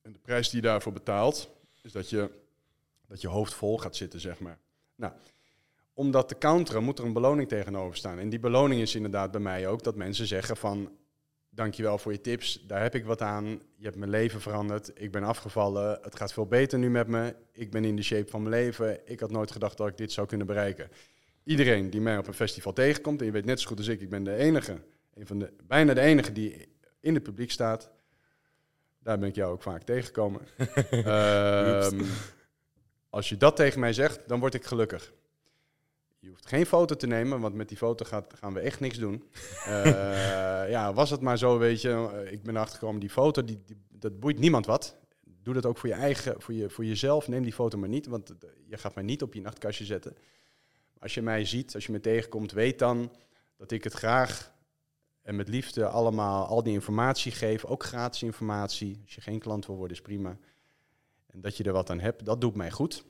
En 0.05 0.11
de 0.11 0.19
prijs 0.19 0.49
die 0.49 0.61
je 0.61 0.67
daarvoor 0.67 0.93
betaalt, 0.93 1.49
is 1.81 1.91
dat 1.91 2.09
je, 2.09 2.29
dat 3.07 3.21
je 3.21 3.27
hoofd 3.27 3.53
vol 3.53 3.77
gaat 3.77 3.95
zitten, 3.95 4.19
zeg 4.19 4.39
maar. 4.39 4.57
Nou, 4.95 5.13
om 5.93 6.11
dat 6.11 6.27
te 6.27 6.37
counteren 6.37 6.83
moet 6.83 6.99
er 6.99 7.05
een 7.05 7.13
beloning 7.13 7.47
tegenover 7.47 7.97
staan. 7.97 8.19
En 8.19 8.29
die 8.29 8.39
beloning 8.39 8.81
is 8.81 8.95
inderdaad 8.95 9.31
bij 9.31 9.41
mij 9.41 9.67
ook 9.67 9.83
dat 9.83 9.95
mensen 9.95 10.27
zeggen 10.27 10.57
van... 10.57 10.91
dankjewel 11.49 11.97
voor 11.97 12.11
je 12.11 12.21
tips. 12.21 12.63
Daar 12.67 12.81
heb 12.81 12.95
ik 12.95 13.05
wat 13.05 13.21
aan. 13.21 13.45
Je 13.75 13.83
hebt 13.83 13.95
mijn 13.95 14.09
leven 14.09 14.41
veranderd. 14.41 14.91
Ik 15.01 15.11
ben 15.11 15.23
afgevallen. 15.23 15.99
Het 16.01 16.15
gaat 16.15 16.33
veel 16.33 16.47
beter 16.47 16.79
nu 16.79 16.89
met 16.89 17.07
me. 17.07 17.35
Ik 17.51 17.71
ben 17.71 17.85
in 17.85 17.95
de 17.95 18.03
shape 18.03 18.29
van 18.29 18.43
mijn 18.43 18.55
leven. 18.55 18.99
Ik 19.05 19.19
had 19.19 19.31
nooit 19.31 19.51
gedacht 19.51 19.77
dat 19.77 19.87
ik 19.87 19.97
dit 19.97 20.11
zou 20.11 20.27
kunnen 20.27 20.47
bereiken. 20.47 20.89
Iedereen 21.43 21.89
die 21.89 22.01
mij 22.01 22.17
op 22.17 22.27
een 22.27 22.33
festival 22.33 22.73
tegenkomt, 22.73 23.19
en 23.19 23.25
je 23.25 23.31
weet 23.31 23.45
net 23.45 23.59
zo 23.59 23.67
goed 23.67 23.77
als 23.77 23.87
ik, 23.87 24.01
ik 24.01 24.09
ben 24.09 24.23
de 24.23 24.35
enige, 24.35 24.81
een 25.13 25.27
van 25.27 25.39
de, 25.39 25.53
bijna 25.67 25.93
de 25.93 26.01
enige 26.01 26.31
die 26.31 26.67
in 26.99 27.13
het 27.13 27.23
publiek 27.23 27.51
staat. 27.51 27.89
Daar 29.05 29.19
ben 29.19 29.29
ik 29.29 29.35
jou 29.35 29.51
ook 29.51 29.61
vaak 29.61 29.83
tegengekomen. 29.83 30.41
Ehm, 30.89 32.03
als 33.09 33.29
je 33.29 33.37
dat 33.37 33.55
tegen 33.55 33.79
mij 33.79 33.93
zegt, 33.93 34.27
dan 34.27 34.39
word 34.39 34.53
ik 34.53 34.65
gelukkig. 34.65 35.13
Je 36.19 36.29
hoeft 36.29 36.45
geen 36.45 36.65
foto 36.65 36.95
te 36.95 37.07
nemen, 37.07 37.39
want 37.39 37.55
met 37.55 37.67
die 37.67 37.77
foto 37.77 38.05
gaat, 38.05 38.33
gaan 38.33 38.53
we 38.53 38.59
echt 38.59 38.79
niks 38.79 38.97
doen. 38.97 39.23
Eh, 39.65 40.69
ja, 40.69 40.93
was 40.93 41.09
het 41.09 41.21
maar 41.21 41.37
zo, 41.37 41.57
weet 41.57 41.81
je. 41.81 42.25
Ik 42.31 42.43
ben 42.43 42.55
erachter 42.55 42.79
gekomen, 42.79 42.99
die 42.99 43.09
foto, 43.09 43.43
die, 43.43 43.61
die, 43.65 43.77
dat 43.89 44.19
boeit 44.19 44.39
niemand 44.39 44.65
wat. 44.65 44.95
Doe 45.43 45.53
dat 45.53 45.65
ook 45.65 45.77
voor 45.77 45.89
je 45.89 45.95
eigen, 45.95 46.41
voor, 46.41 46.53
je, 46.53 46.69
voor 46.69 46.85
jezelf. 46.85 47.27
Neem 47.27 47.43
die 47.43 47.53
foto 47.53 47.77
maar 47.77 47.89
niet, 47.89 48.07
want 48.07 48.29
eh, 48.29 48.49
je 48.67 48.77
gaat 48.77 48.95
mij 48.95 49.03
niet 49.03 49.21
op 49.21 49.33
je 49.33 49.41
nachtkastje 49.41 49.85
zetten. 49.85 50.15
Als 50.99 51.13
je 51.13 51.21
mij 51.21 51.45
ziet, 51.45 51.75
als 51.75 51.85
je 51.85 51.91
me 51.91 51.99
tegenkomt, 51.99 52.51
weet 52.51 52.79
dan 52.79 53.11
dat 53.57 53.71
ik 53.71 53.83
het 53.83 53.93
graag 53.93 54.53
en 55.26 55.36
met 55.36 55.47
liefde 55.47 55.88
allemaal 55.88 56.45
al 56.45 56.63
die 56.63 56.73
informatie 56.73 57.32
geef. 57.32 57.65
Ook 57.65 57.84
gratis 57.84 58.23
informatie. 58.23 58.99
Als 59.03 59.15
je 59.15 59.21
geen 59.21 59.39
klant 59.39 59.65
wil 59.65 59.76
worden, 59.76 59.97
is 59.97 60.03
prima. 60.03 60.38
En 61.28 61.41
dat 61.41 61.57
je 61.57 61.63
er 61.63 61.73
wat 61.73 61.89
aan 61.89 61.99
hebt, 61.99 62.26
dat 62.26 62.41
doet 62.41 62.55
mij 62.55 62.71
goed. 62.71 63.05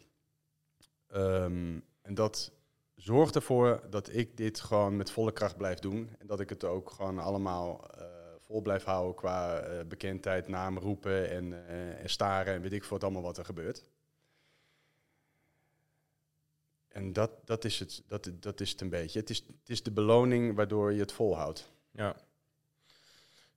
Ehm, 1.07 1.79
en 2.01 2.13
dat 2.13 2.51
zorgt 2.95 3.35
ervoor 3.35 3.81
dat 3.89 4.13
ik 4.13 4.37
dit 4.37 4.59
gewoon 4.59 4.95
met 4.95 5.11
volle 5.11 5.31
kracht 5.31 5.57
blijf 5.57 5.79
doen. 5.79 6.09
En 6.19 6.27
dat 6.27 6.39
ik 6.39 6.49
het 6.49 6.63
ook 6.63 6.89
gewoon 6.89 7.19
allemaal 7.19 7.89
eh, 7.89 8.05
vol 8.39 8.61
blijf 8.61 8.83
houden 8.83 9.15
qua 9.15 9.59
eh, 9.59 9.85
bekendheid, 9.85 10.47
naam 10.47 10.77
roepen 10.77 11.29
en, 11.29 11.67
eh, 11.67 12.01
en 12.01 12.09
staren 12.09 12.53
en 12.53 12.61
weet 12.61 12.73
ik 12.73 12.81
veel 12.81 12.91
wat 12.91 13.03
allemaal 13.03 13.21
wat 13.21 13.37
er 13.37 13.45
gebeurt. 13.45 13.83
En 16.87 17.13
dat, 17.13 17.31
dat, 17.45 17.65
is 17.65 17.79
het, 17.79 18.03
dat, 18.07 18.31
dat 18.39 18.61
is 18.61 18.71
het 18.71 18.81
een 18.81 18.89
beetje. 18.89 19.19
Het 19.19 19.29
is, 19.29 19.37
het 19.37 19.69
is 19.69 19.83
de 19.83 19.91
beloning 19.91 20.55
waardoor 20.55 20.93
je 20.93 20.99
het 20.99 21.11
volhoudt. 21.11 21.73
Ja. 21.95 22.15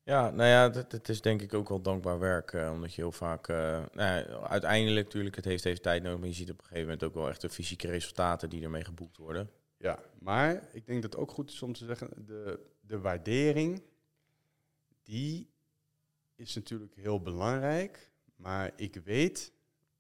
Ja, 0.03 0.31
nou 0.31 0.49
ja, 0.49 0.71
het, 0.91 1.09
is 1.09 1.21
denk 1.21 1.43
ik 1.43 1.55
ook 1.55 1.69
wel 1.69 1.81
dankbaar 1.83 2.19
werk. 2.19 2.53
eh, 2.53 2.71
omdat 2.73 2.95
je 2.95 3.01
heel 3.01 3.13
vaak... 3.13 3.49
eh, 3.49 3.85
nou 3.93 4.25
uiteindelijk 4.45 5.07
natuurlijk, 5.07 5.37
het 5.37 5.45
heeft 5.45 5.65
even 5.65 5.83
tijd 5.83 6.03
nodig. 6.03 6.19
Maar 6.19 6.29
je 6.29 6.35
ziet 6.35 6.51
op 6.51 6.59
een 6.59 6.65
gegeven 6.65 6.83
moment 6.85 7.03
ook 7.03 7.15
wel 7.15 7.29
echt 7.29 7.41
de 7.41 7.49
fysieke 7.49 7.89
resultaten 7.89 8.51
die 8.51 8.63
ermee 8.63 8.85
geboekt 8.85 9.17
worden. 9.17 9.51
Ja, 9.77 9.99
maar 10.19 10.69
ik 10.73 10.87
denk 10.87 11.03
dat 11.03 11.13
het 11.13 11.21
ook 11.23 11.31
goed 11.31 11.51
is 11.51 11.63
om 11.63 11.73
te 11.73 11.85
zeggen, 11.85 12.11
de, 12.27 12.61
de 12.81 12.99
waardering, 12.99 13.83
die 15.03 15.51
is 16.35 16.55
natuurlijk 16.55 16.95
heel 16.95 17.21
belangrijk. 17.21 18.11
Maar 18.37 18.73
ik 18.77 18.95
weet, 19.05 19.53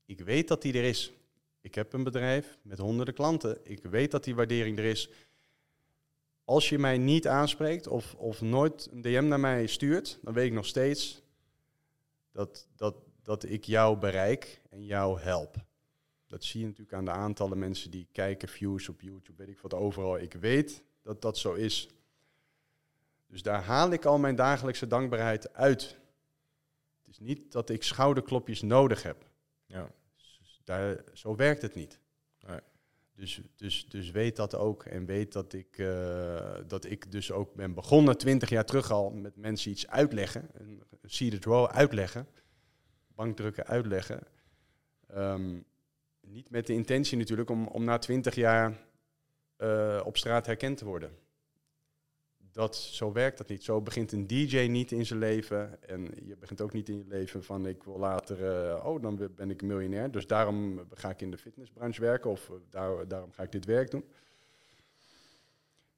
ik 0.05 0.21
weet 0.21 0.49
dat 0.49 0.63
die 0.63 0.73
er 0.73 0.85
is. 0.85 1.13
Ik 1.61 1.75
heb 1.75 1.93
een 1.93 2.05
bedrijf 2.05 2.59
met 2.63 2.79
honderden 2.79 3.15
klanten. 3.15 3.59
Ik 3.63 3.83
weet 3.83 4.11
dat 4.11 4.25
die 4.25 4.35
waardering 4.35 4.79
er 4.79 4.85
is. 4.85 5.11
Als 6.49 6.69
je 6.69 6.79
mij 6.79 6.99
niet 6.99 7.27
aanspreekt 7.27 7.87
of, 7.87 8.15
of 8.15 8.41
nooit 8.41 8.89
een 8.91 9.01
DM 9.01 9.25
naar 9.29 9.41
mij 9.41 9.67
stuurt, 9.67 10.19
dan 10.23 10.35
weet 10.35 10.47
ik 10.47 10.53
nog 10.53 10.67
steeds 10.67 11.23
dat, 12.33 12.69
dat, 12.77 12.95
dat 13.23 13.45
ik 13.45 13.65
jou 13.65 13.99
bereik 13.99 14.61
en 14.71 14.85
jou 14.85 15.21
help. 15.21 15.57
Dat 16.27 16.45
zie 16.45 16.61
je 16.61 16.67
natuurlijk 16.67 16.97
aan 16.97 17.05
de 17.05 17.11
aantallen 17.11 17.59
mensen 17.59 17.91
die 17.91 18.09
kijken, 18.13 18.49
views 18.49 18.89
op 18.89 19.01
YouTube, 19.01 19.45
weet 19.45 19.55
ik 19.55 19.61
wat 19.61 19.75
overal. 19.75 20.19
Ik 20.19 20.33
weet 20.33 20.85
dat 21.03 21.23
dat 21.23 21.39
zo 21.39 21.53
is. 21.53 21.89
Dus 23.27 23.43
daar 23.43 23.63
haal 23.63 23.93
ik 23.93 24.05
al 24.05 24.19
mijn 24.19 24.37
dagelijkse 24.37 24.87
dankbaarheid 24.87 25.55
uit. 25.55 25.83
Het 26.99 27.09
is 27.09 27.19
niet 27.19 27.53
dat 27.53 27.71
ik 27.71 27.83
schouderklopjes 27.83 28.63
nodig 28.63 29.03
heb. 29.03 29.29
Ja. 29.67 29.91
Dus 30.17 30.61
daar, 30.65 31.05
zo 31.13 31.37
werkt 31.37 31.63
het 31.63 31.75
niet. 31.75 31.99
Dus, 33.19 33.41
dus, 33.57 33.87
dus 33.89 34.11
weet 34.11 34.37
dat 34.37 34.55
ook. 34.55 34.85
En 34.85 35.07
weet 35.07 35.33
dat 35.33 35.53
ik, 35.53 35.79
eh, 35.79 36.55
dat 36.67 36.85
ik 36.85 37.13
dus 37.13 37.33
ook 37.33 37.55
ben 37.55 37.75
begonnen 37.75 38.19
twintig 38.19 38.49
jaar 38.49 38.65
terug 38.65 38.91
al 38.91 39.11
met 39.11 39.37
mensen 39.37 39.71
iets 39.71 39.89
uitleggen. 39.89 40.49
Een 40.53 40.83
seeded 41.03 41.45
row 41.45 41.67
uitleggen. 41.67 42.27
Bankdrukken 43.15 43.67
uitleggen. 43.67 44.21
Ehm, 45.07 45.59
niet 46.21 46.51
met 46.51 46.67
de 46.67 46.73
intentie 46.73 47.19
natuurlijk 47.19 47.51
om, 47.51 47.67
om 47.67 47.85
na 47.85 47.99
twintig 47.99 48.35
jaar 48.35 48.87
eh, 49.57 50.01
op 50.05 50.17
straat 50.17 50.47
herkend 50.47 50.77
te 50.79 50.85
worden. 50.85 51.11
Dat, 52.59 52.77
zo 52.77 53.13
werkt 53.13 53.39
dat 53.39 53.49
niet. 53.49 53.65
Zo 53.65 53.81
begint 53.81 54.13
een 54.13 54.27
DJ 54.27 54.59
niet 54.59 54.93
in 54.93 55.07
zijn 55.07 55.19
leven. 55.19 55.89
En 55.89 56.09
je 56.25 56.37
begint 56.37 56.61
ook 56.61 56.73
niet 56.73 56.89
in 56.89 56.99
je 56.99 57.05
leven 57.09 57.45
van 57.45 57.67
ik 57.67 57.83
wil 57.83 57.99
later, 57.99 58.69
eh, 58.71 58.85
oh 58.87 59.03
dan 59.03 59.31
ben 59.37 59.51
ik 59.51 59.63
miljonair. 59.63 60.11
Dus 60.11 60.27
daarom 60.27 60.87
ga 60.95 61.11
ik 61.11 61.21
in 61.21 61.31
de 61.31 61.39
fitnessbranche 61.39 62.01
werken 62.01 62.31
of 62.31 62.49
eh, 62.49 62.55
daar, 62.71 63.09
daarom 63.09 63.33
ga 63.33 63.43
ik 63.43 63.53
dit 63.53 63.65
werk 63.65 63.91
doen. 63.91 64.05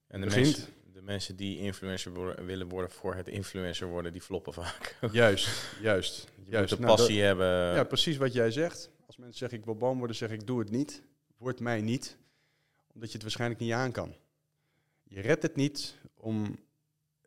En 0.06 0.20
de, 0.20 0.26
Begint. 0.26 0.46
mensen, 0.46 0.72
de 0.92 1.02
mensen 1.02 1.36
die 1.36 1.58
influencer 1.58 2.12
worden, 2.12 2.44
willen 2.44 2.68
worden 2.68 2.90
voor 2.90 3.14
het 3.14 3.28
influencer 3.28 3.86
worden, 3.86 4.12
die 4.12 4.22
floppen 4.22 4.52
vaak. 4.52 4.96
Juist, 5.12 5.76
juist. 5.82 6.28
Je 6.44 6.50
juist. 6.50 6.70
moet 6.70 6.78
de 6.80 6.86
Nou, 6.86 6.96
passie 6.96 7.22
hebben. 7.22 7.46
ja, 7.74 7.84
precies 7.84 8.16
wat 8.16 8.32
jij 8.32 8.50
zegt. 8.50 8.90
Als 9.06 9.16
mensen 9.16 9.38
zeggen 9.38 9.58
ik 9.58 9.64
wil 9.64 9.76
boom 9.76 9.98
worden, 9.98 10.16
zeg 10.16 10.30
ik 10.30 10.46
doe 10.46 10.58
het 10.58 10.70
niet. 10.70 11.02
Word 11.36 11.60
mij 11.60 11.80
niet. 11.80 12.16
Omdat 12.94 13.08
je 13.08 13.14
het 13.14 13.22
waarschijnlijk 13.22 13.60
niet 13.60 13.72
aan 13.72 13.92
kan. 13.92 14.14
Je 15.12 15.20
redt 15.20 15.42
het 15.42 15.56
niet 15.56 15.94
om 16.14 16.58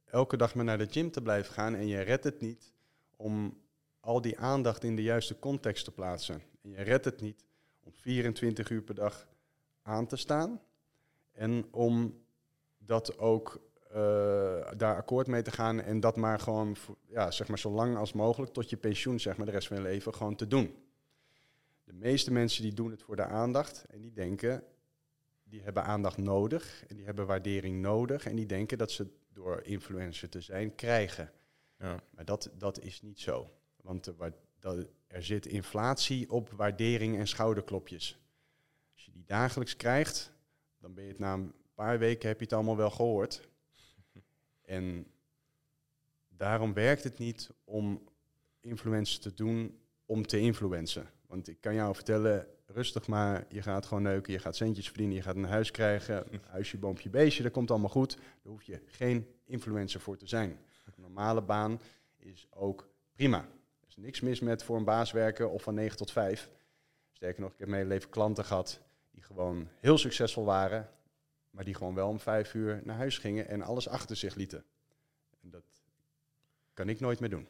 elke 0.06 0.38
dag 0.38 0.56
maar 0.56 0.66
naar 0.66 0.78
de 0.78 0.88
gym 0.90 1.12
te 1.12 1.22
blijven 1.22 1.54
gaan. 1.54 1.76
En 1.76 1.88
je 1.88 2.00
redt 2.00 2.24
het 2.24 2.42
niet 2.42 2.74
om 3.16 3.62
al 4.00 4.22
die 4.22 4.40
aandacht 4.40 4.84
in 4.84 4.96
de 4.96 5.02
juiste 5.02 5.40
context 5.40 5.86
te 5.86 5.92
plaatsen. 5.92 6.42
En 6.62 6.70
je 6.70 6.82
redt 6.82 7.06
het 7.06 7.22
niet 7.22 7.46
om 7.84 7.92
24 7.94 8.70
uur 8.70 8.82
per 8.82 8.96
dag 8.96 9.28
aan 9.82 10.08
te 10.08 10.16
staan. 10.16 10.62
En 11.32 11.68
om 11.72 12.24
dat 12.78 13.18
ook 13.18 13.62
eh, 13.90 14.72
daar 14.78 14.96
akkoord 14.96 15.28
mee 15.28 15.42
te 15.42 15.52
gaan 15.52 15.82
en 15.82 16.00
dat 16.00 16.16
maar 16.16 16.40
gewoon, 16.40 16.76
ja, 17.06 17.32
zeg 17.32 17.48
maar 17.48 17.60
zo 17.60 17.72
lang 17.72 17.98
als 17.98 18.14
mogelijk 18.14 18.54
tot 18.54 18.70
je 18.70 18.78
pensioen, 18.78 19.20
zeg 19.20 19.38
maar 19.38 19.46
de 19.46 19.52
rest 19.52 19.68
van 19.68 19.78
je 19.78 19.84
leven, 19.84 20.14
gewoon 20.14 20.36
te 20.36 20.48
doen. 20.48 20.76
De 21.84 21.94
meeste 21.94 22.32
mensen 22.32 22.64
die 22.64 22.74
doen 22.74 22.92
het 22.92 23.04
voor 23.04 23.16
de 23.16 23.26
aandacht 23.26 23.86
en 23.90 24.02
die 24.02 24.14
denken, 24.14 24.64
die 25.54 25.62
hebben 25.62 25.84
aandacht 25.84 26.18
nodig 26.18 26.84
en 26.88 26.96
die 26.96 27.06
hebben 27.06 27.26
waardering 27.26 27.82
nodig 27.82 28.26
en 28.26 28.36
die 28.36 28.46
denken 28.46 28.78
dat 28.78 28.92
ze 28.92 29.08
door 29.34 29.62
influencer 29.64 30.30
te 30.30 30.42
zijn 30.42 30.76
krijgen. 30.76 31.32
Ja. 31.80 32.04
Maar 32.10 32.26
dat, 32.26 32.52
dat 32.58 32.80
is 32.80 33.02
niet 33.02 33.20
zo. 33.20 33.52
Want 33.82 34.06
er, 34.06 34.34
dat, 34.60 34.88
er 35.08 35.24
zit 35.24 35.46
inflatie 35.46 36.32
op 36.32 36.50
waardering 36.50 37.18
en 37.18 37.28
schouderklopjes. 37.28 38.20
Als 38.94 39.06
je 39.06 39.12
die 39.12 39.24
dagelijks 39.26 39.76
krijgt, 39.76 40.32
dan 40.78 40.94
ben 40.94 41.04
je 41.04 41.10
het 41.10 41.20
na 41.20 41.34
een 41.34 41.54
paar 41.74 42.00
weken 42.00 42.28
heb 42.28 42.38
je 42.38 42.44
het 42.44 42.54
allemaal 42.54 42.78
wel 42.78 42.92
gehoord. 42.92 43.50
En 44.62 45.08
daarom 46.28 46.74
werkt 46.74 47.04
het 47.04 47.18
niet 47.18 47.50
om 47.64 48.10
influencers 48.60 49.20
te 49.20 49.34
doen 49.34 49.80
om 50.06 50.28
te 50.28 50.40
influencen. 50.40 51.10
Want 51.28 51.48
ik 51.48 51.62
kan 51.62 51.74
jou 51.74 51.96
vertellen, 51.96 52.48
rustig 52.74 53.08
maar, 53.08 53.46
je 53.50 53.62
gaat 53.62 53.86
gewoon 53.86 54.04
neuken, 54.04 54.34
je 54.34 54.40
gaat 54.40 54.56
centjes 54.56 54.88
verdienen, 54.88 55.16
je 55.16 55.22
gaat 55.22 55.36
een 55.36 55.44
huis 55.44 55.72
krijgen, 55.72 56.24
een 56.34 56.42
huisje, 56.48 56.78
boompje, 56.78 57.10
beestje, 57.10 57.44
dat 57.44 57.52
komt 57.52 57.72
allemaal 57.72 57.90
goed. 57.90 58.16
Daar 58.16 58.52
hoef 58.52 58.64
je 58.64 58.82
geen 58.86 59.28
influencer 59.46 60.00
voor 60.00 60.18
te 60.18 60.28
zijn. 60.28 60.50
Een 60.86 61.02
normale 61.02 61.42
baan 61.42 61.82
is 62.18 62.48
ook 62.50 62.90
prima. 63.16 63.38
Er 63.82 63.88
is 63.88 63.98
niks 63.98 64.22
mis 64.22 64.40
met 64.40 64.64
voor 64.64 64.78
een 64.78 64.84
baas 64.84 65.12
werken 65.12 65.52
of 65.52 65.64
van 65.64 65.74
9 65.74 65.98
tot 65.98 66.12
5. 66.12 66.50
Sterker 67.12 67.42
nog, 67.42 67.52
ik 67.52 67.60
heb 67.60 67.68
mijn 67.68 67.82
hele 67.82 67.94
leven 67.94 68.10
klanten 68.10 68.46
gehad 68.46 68.80
die 69.12 69.24
gewoon 69.24 69.68
heel 69.80 69.98
succesvol 69.98 70.46
waren, 70.46 70.90
maar 71.50 71.64
die 71.64 71.74
gewoon 71.74 71.96
wel 71.96 72.08
om 72.08 72.20
vijf 72.20 72.54
uur 72.54 72.82
naar 72.84 72.98
huis 72.98 73.18
gingen 73.18 73.48
en 73.48 73.62
alles 73.62 73.88
achter 73.88 74.16
zich 74.16 74.36
lieten. 74.36 74.66
En 75.42 75.50
dat 75.50 75.64
kan 76.74 76.90
ik 76.90 77.00
nooit 77.00 77.20
meer 77.20 77.30
doen. 77.30 77.48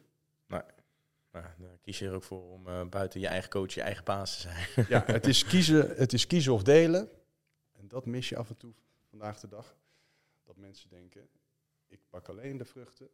Nou, 1.34 1.46
daar 1.58 1.78
kies 1.82 2.00
je 2.00 2.06
er 2.06 2.14
ook 2.14 2.24
voor 2.24 2.52
om 2.52 2.68
eh, 2.68 2.86
buiten 2.86 3.20
je 3.20 3.28
eigen 3.28 3.50
coach 3.50 3.74
je 3.74 3.82
eigen 3.82 4.04
baas 4.04 4.36
te 4.36 4.42
zijn. 4.42 4.86
Ja, 4.90 5.04
het 5.06 5.28
is, 5.28 5.46
kiezen, 5.46 5.96
het 5.96 6.14
is 6.14 6.28
kiezen 6.28 6.54
of 6.54 6.64
delen. 6.64 7.10
En 7.72 7.88
dat 7.88 8.06
mis 8.06 8.30
je 8.30 8.38
af 8.38 8.50
en 8.50 8.58
toe 8.58 8.74
vandaag 9.10 9.40
de 9.40 9.48
dag. 9.48 9.76
Dat 10.44 10.58
mensen 10.58 10.90
denken, 10.90 11.30
ik 11.88 12.00
pak 12.10 12.30
alleen 12.30 12.58
de 12.58 12.66
vruchten 12.66 13.10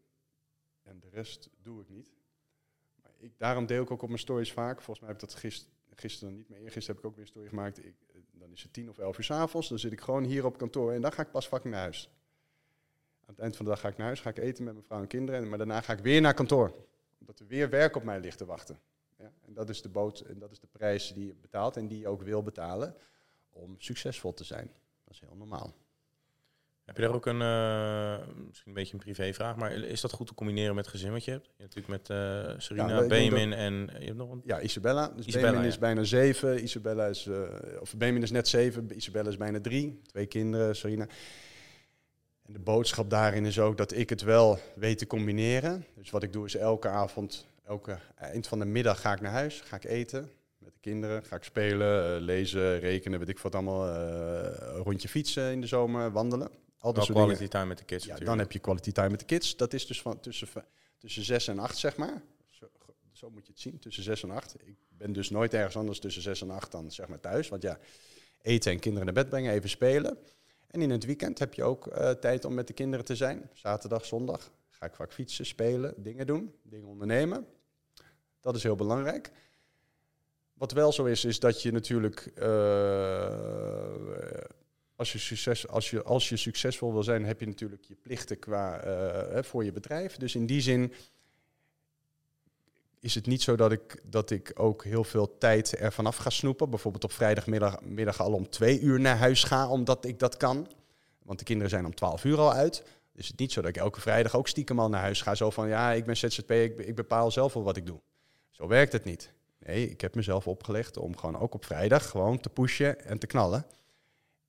en 0.82 0.99
de 0.99 1.09
rest 1.09 1.49
doe 1.61 1.82
ik 1.82 1.89
niet. 1.89 2.13
Maar 3.01 3.11
ik, 3.17 3.34
daarom 3.38 3.65
deel 3.65 3.84
ik 3.84 3.91
ook 3.91 4.01
op 4.01 4.07
mijn 4.07 4.20
stories 4.20 4.51
vaak. 4.51 4.82
Volgens 4.82 4.99
mij 4.99 5.09
heb 5.09 5.22
ik 5.22 5.30
dat 5.30 5.39
gisteren, 5.95 6.36
niet 6.36 6.49
meer. 6.49 6.72
Gisteren 6.72 6.88
heb 6.88 6.97
ik 6.97 7.05
ook 7.05 7.15
weer 7.15 7.24
een 7.24 7.30
story 7.30 7.47
gemaakt. 7.47 7.86
Ik, 7.86 7.95
eh, 8.13 8.22
dan 8.32 8.51
is 8.51 8.63
het 8.63 8.74
tien 8.74 8.89
of 8.89 8.97
elf 8.97 9.17
uur 9.17 9.24
's 9.24 9.32
avonds. 9.32 9.70
Dan 9.70 9.80
zit 9.80 9.91
ik 9.91 10.01
gewoon 10.01 10.24
hier 10.24 10.45
op 10.45 10.57
kantoor 10.57 10.93
en 10.93 11.01
dan 11.01 11.11
ga 11.11 11.22
ik 11.22 11.32
pas 11.32 11.47
fucking 11.47 11.74
naar 11.74 11.84
huis. 11.84 12.09
Aan 13.22 13.36
het 13.36 13.39
eind 13.39 13.55
van 13.55 13.65
de 13.65 13.72
dag 13.72 13.80
ga 13.80 13.88
ik 13.88 13.97
naar 13.97 14.05
huis, 14.05 14.22
ga 14.22 14.30
ik 14.30 14.38
eten 14.38 14.63
met 14.63 14.74
mijn 14.74 14.86
vrouw 14.86 15.01
en 15.01 15.07
kinderen. 15.07 15.49
Maar 15.49 15.57
daarna 15.57 15.82
ga 15.82 15.93
ik 15.93 15.99
weer 15.99 16.22
naar 16.22 16.34
kantoor. 16.34 16.88
Omdat 17.20 17.39
er 17.39 17.47
weer 17.47 17.70
werk 17.70 17.95
op 17.95 18.03
mij 18.03 18.20
ligt 18.20 18.38
te 18.38 18.45
wachten. 18.45 18.80
Ja, 19.17 19.32
en 19.45 19.53
dat 19.53 19.70
is 19.70 19.82
de 19.82 19.89
boot 19.89 20.20
en 20.20 20.39
dat 20.39 20.51
is 20.51 20.59
de 20.59 20.67
prijs 20.67 21.13
die 21.13 21.26
je 21.26 21.36
betaalt 21.41 21.78
en 21.78 21.88
die 21.88 21.99
je 21.99 22.07
ook 22.07 22.22
wil 22.22 22.43
betalen 22.43 22.95
om 23.49 23.76
succesvol 23.78 24.34
te 24.34 24.43
zijn. 24.43 24.72
Dat 25.03 25.13
is 25.13 25.20
heel 25.20 25.36
normaal. 25.36 25.74
Heb 26.89 26.97
je 26.97 27.03
daar 27.03 27.13
ook 27.13 27.26
een, 27.26 27.41
eh, 27.41 28.28
misschien 28.45 28.67
een 28.67 28.74
beetje 28.74 28.93
een 28.93 28.99
privévraag, 28.99 29.55
maar 29.55 29.72
is 29.72 30.01
dat 30.01 30.11
goed 30.11 30.28
te 30.28 30.34
combineren 30.34 30.76
met 30.76 30.88
gezin 30.88 31.11
wat 31.11 31.26
je 31.26 31.32
hebt? 31.32 31.45
Je 31.45 31.63
hebt 31.63 31.76
natuurlijk 31.76 32.07
met 32.07 32.17
eh 32.17 32.59
Serena, 32.59 33.01
Ja, 33.01 33.07
Benjamin 33.07 33.53
en 33.53 33.89
je 33.99 34.05
hebt 34.05 34.17
nog 34.17 34.32
een... 34.32 34.41
Ja, 34.45 34.61
Isabella. 34.61 35.07
Dus 35.07 35.26
Isabella, 35.26 35.51
Benjamin 35.51 35.61
ja. 35.61 35.74
is 35.74 35.80
bijna 35.80 36.03
zeven. 36.03 36.63
Isabella 36.63 37.05
is, 37.05 37.28
eh, 37.28 37.41
of 37.80 37.95
Benjamin 37.97 38.24
is 38.24 38.32
net 38.32 38.47
zeven. 38.47 38.95
Isabella 38.95 39.30
is 39.30 39.38
bijna 39.38 39.61
drie. 39.61 40.01
Twee 40.05 40.26
kinderen, 40.26 40.76
Sarina. 40.76 41.07
En 42.49 42.55
de 42.55 42.61
boodschap 42.61 43.09
daarin 43.09 43.45
is 43.45 43.59
ook 43.59 43.77
dat 43.77 43.91
ik 43.95 44.09
het 44.09 44.21
wel 44.21 44.59
weet 44.75 44.97
te 44.97 45.07
combineren. 45.07 45.85
Dus 45.95 46.09
wat 46.09 46.23
ik 46.23 46.33
doe 46.33 46.45
is 46.45 46.55
elke 46.55 46.87
avond, 46.87 47.45
elke 47.65 47.99
eind 48.15 48.47
van 48.47 48.59
de 48.59 48.65
middag 48.65 49.01
ga 49.01 49.13
ik 49.13 49.21
naar 49.21 49.31
huis. 49.31 49.61
Ga 49.61 49.75
ik 49.75 49.83
eten 49.83 50.31
met 50.57 50.73
de 50.73 50.79
kinderen. 50.79 51.23
Ga 51.23 51.35
ik 51.35 51.43
spelen, 51.43 52.15
eh, 52.15 52.21
lezen, 52.21 52.79
rekenen, 52.79 53.19
weet 53.19 53.29
ik 53.29 53.39
wat 53.39 53.55
allemaal. 53.55 53.87
eh, 53.87 54.75
een 54.75 54.83
rondje 54.83 55.09
fietsen 55.09 55.51
in 55.51 55.61
de 55.61 55.67
zomer, 55.67 56.11
wandelen. 56.11 56.49
Al 56.77 56.93
dat 56.93 57.03
soort 57.05 57.17
dingen. 57.17 57.33
quality 57.33 57.51
time 57.51 57.65
met 57.65 57.77
de 57.77 57.83
kids 57.83 58.03
Ja, 58.05 58.09
natuurlijk. 58.09 58.37
dan 58.37 58.45
heb 58.45 58.51
je 58.51 58.59
quality 58.59 58.91
time 58.91 59.09
met 59.09 59.19
de 59.19 59.25
kids. 59.25 59.55
Dat 59.57 59.73
is 59.73 59.87
dus 59.87 60.01
van 60.01 60.19
tussen, 60.19 60.47
tussen 60.97 61.23
zes 61.23 61.47
en 61.47 61.59
acht, 61.59 61.77
zeg 61.77 61.97
maar. 61.97 62.21
Zo, 62.49 62.65
zo 63.11 63.29
moet 63.29 63.45
je 63.45 63.51
het 63.51 63.61
zien, 63.61 63.79
tussen 63.79 64.03
zes 64.03 64.23
en 64.23 64.31
acht. 64.31 64.55
Ik 64.65 64.75
ben 64.89 65.13
dus 65.13 65.29
nooit 65.29 65.53
ergens 65.53 65.75
anders 65.77 65.99
tussen 65.99 66.21
zes 66.21 66.41
en 66.41 66.49
acht 66.49 66.71
dan 66.71 66.91
zeg 66.91 67.07
maar 67.07 67.19
thuis. 67.19 67.49
Want 67.49 67.61
ja, 67.61 67.79
eten 68.41 68.71
en 68.71 68.79
kinderen 68.79 69.05
naar 69.05 69.23
bed 69.23 69.29
brengen, 69.29 69.53
even 69.53 69.69
spelen. 69.69 70.17
En 70.70 70.82
in 70.82 70.89
het 70.89 71.05
weekend 71.05 71.39
heb 71.39 71.53
je 71.53 71.63
ook 71.63 71.88
eh, 71.88 72.09
tijd 72.09 72.45
om 72.45 72.53
met 72.53 72.67
de 72.67 72.74
kinderen 72.74 73.05
te 73.05 73.15
zijn. 73.15 73.49
Zaterdag, 73.53 74.05
zondag 74.05 74.51
ga 74.70 74.86
ik 74.86 74.95
vaak 74.95 75.13
fietsen, 75.13 75.45
spelen, 75.45 75.93
dingen 75.97 76.28
doen, 76.28 76.53
dingen 76.63 76.88
ondernemen. 76.88 77.47
Dat 78.39 78.55
is 78.55 78.63
heel 78.63 78.76
belangrijk. 78.76 79.32
Wat 80.53 80.72
wel 80.72 80.91
zo 80.91 81.05
is, 81.05 81.26
is 81.26 81.39
dat 81.39 81.61
je 81.61 81.72
natuurlijk, 81.72 82.32
eh, 82.36 83.30
als, 84.95 85.11
je 85.11 85.17
succes, 85.17 85.67
als, 85.67 85.89
je, 85.89 86.03
als 86.03 86.30
je 86.30 86.38
succesvol 86.38 86.93
wil 86.93 87.03
zijn, 87.03 87.26
heb 87.26 87.39
je 87.39 87.47
natuurlijk 87.47 87.84
je 87.84 87.95
plichten 87.95 88.39
qua, 88.39 88.80
eh, 88.80 89.43
voor 89.43 89.63
je 89.63 89.72
bedrijf. 89.72 90.17
Dus 90.17 90.36
in 90.36 90.45
die 90.45 90.61
zin 90.61 90.93
is 92.99 93.15
het 93.15 93.25
niet 93.25 93.41
zo 93.41 93.55
dat 93.55 93.71
ik, 93.71 94.01
dat 94.03 94.29
ik 94.29 94.51
ook 94.55 94.83
heel 94.83 95.03
veel 95.03 95.37
tijd 95.37 95.75
ervan 95.75 96.05
af 96.05 96.15
ga 96.15 96.29
snoepen. 96.29 96.69
Bijvoorbeeld 96.69 97.03
op 97.03 97.11
vrijdagmiddag 97.11 97.81
middag 97.81 98.21
al 98.21 98.33
om 98.33 98.49
twee 98.49 98.79
uur 98.79 98.99
naar 98.99 99.17
huis 99.17 99.43
ga, 99.43 99.69
omdat 99.69 100.05
ik 100.05 100.19
dat 100.19 100.37
kan. 100.37 100.67
Want 101.23 101.39
de 101.39 101.45
kinderen 101.45 101.69
zijn 101.69 101.85
om 101.85 101.95
twaalf 101.95 102.23
uur 102.23 102.37
al 102.37 102.53
uit. 102.53 102.83
Dus 103.13 103.27
het 103.27 103.33
is 103.39 103.45
niet 103.45 103.51
zo 103.51 103.61
dat 103.61 103.69
ik 103.69 103.77
elke 103.77 104.01
vrijdag 104.01 104.35
ook 104.35 104.47
stiekem 104.47 104.79
al 104.79 104.89
naar 104.89 105.01
huis 105.01 105.21
ga. 105.21 105.35
Zo 105.35 105.49
van, 105.49 105.67
ja, 105.67 105.91
ik 105.91 106.05
ben 106.05 106.17
ZZP, 106.17 106.51
ik, 106.51 106.75
be- 106.77 106.85
ik 106.85 106.95
bepaal 106.95 107.31
zelf 107.31 107.53
wel 107.53 107.63
wat 107.63 107.77
ik 107.77 107.85
doe. 107.85 107.99
Zo 108.49 108.67
werkt 108.67 108.91
het 108.91 109.03
niet. 109.03 109.31
Nee, 109.59 109.89
ik 109.89 110.01
heb 110.01 110.15
mezelf 110.15 110.47
opgelegd 110.47 110.97
om 110.97 111.17
gewoon 111.17 111.37
ook 111.39 111.53
op 111.53 111.65
vrijdag 111.65 112.09
gewoon 112.09 112.39
te 112.39 112.49
pushen 112.49 113.05
en 113.05 113.19
te 113.19 113.27
knallen. 113.27 113.65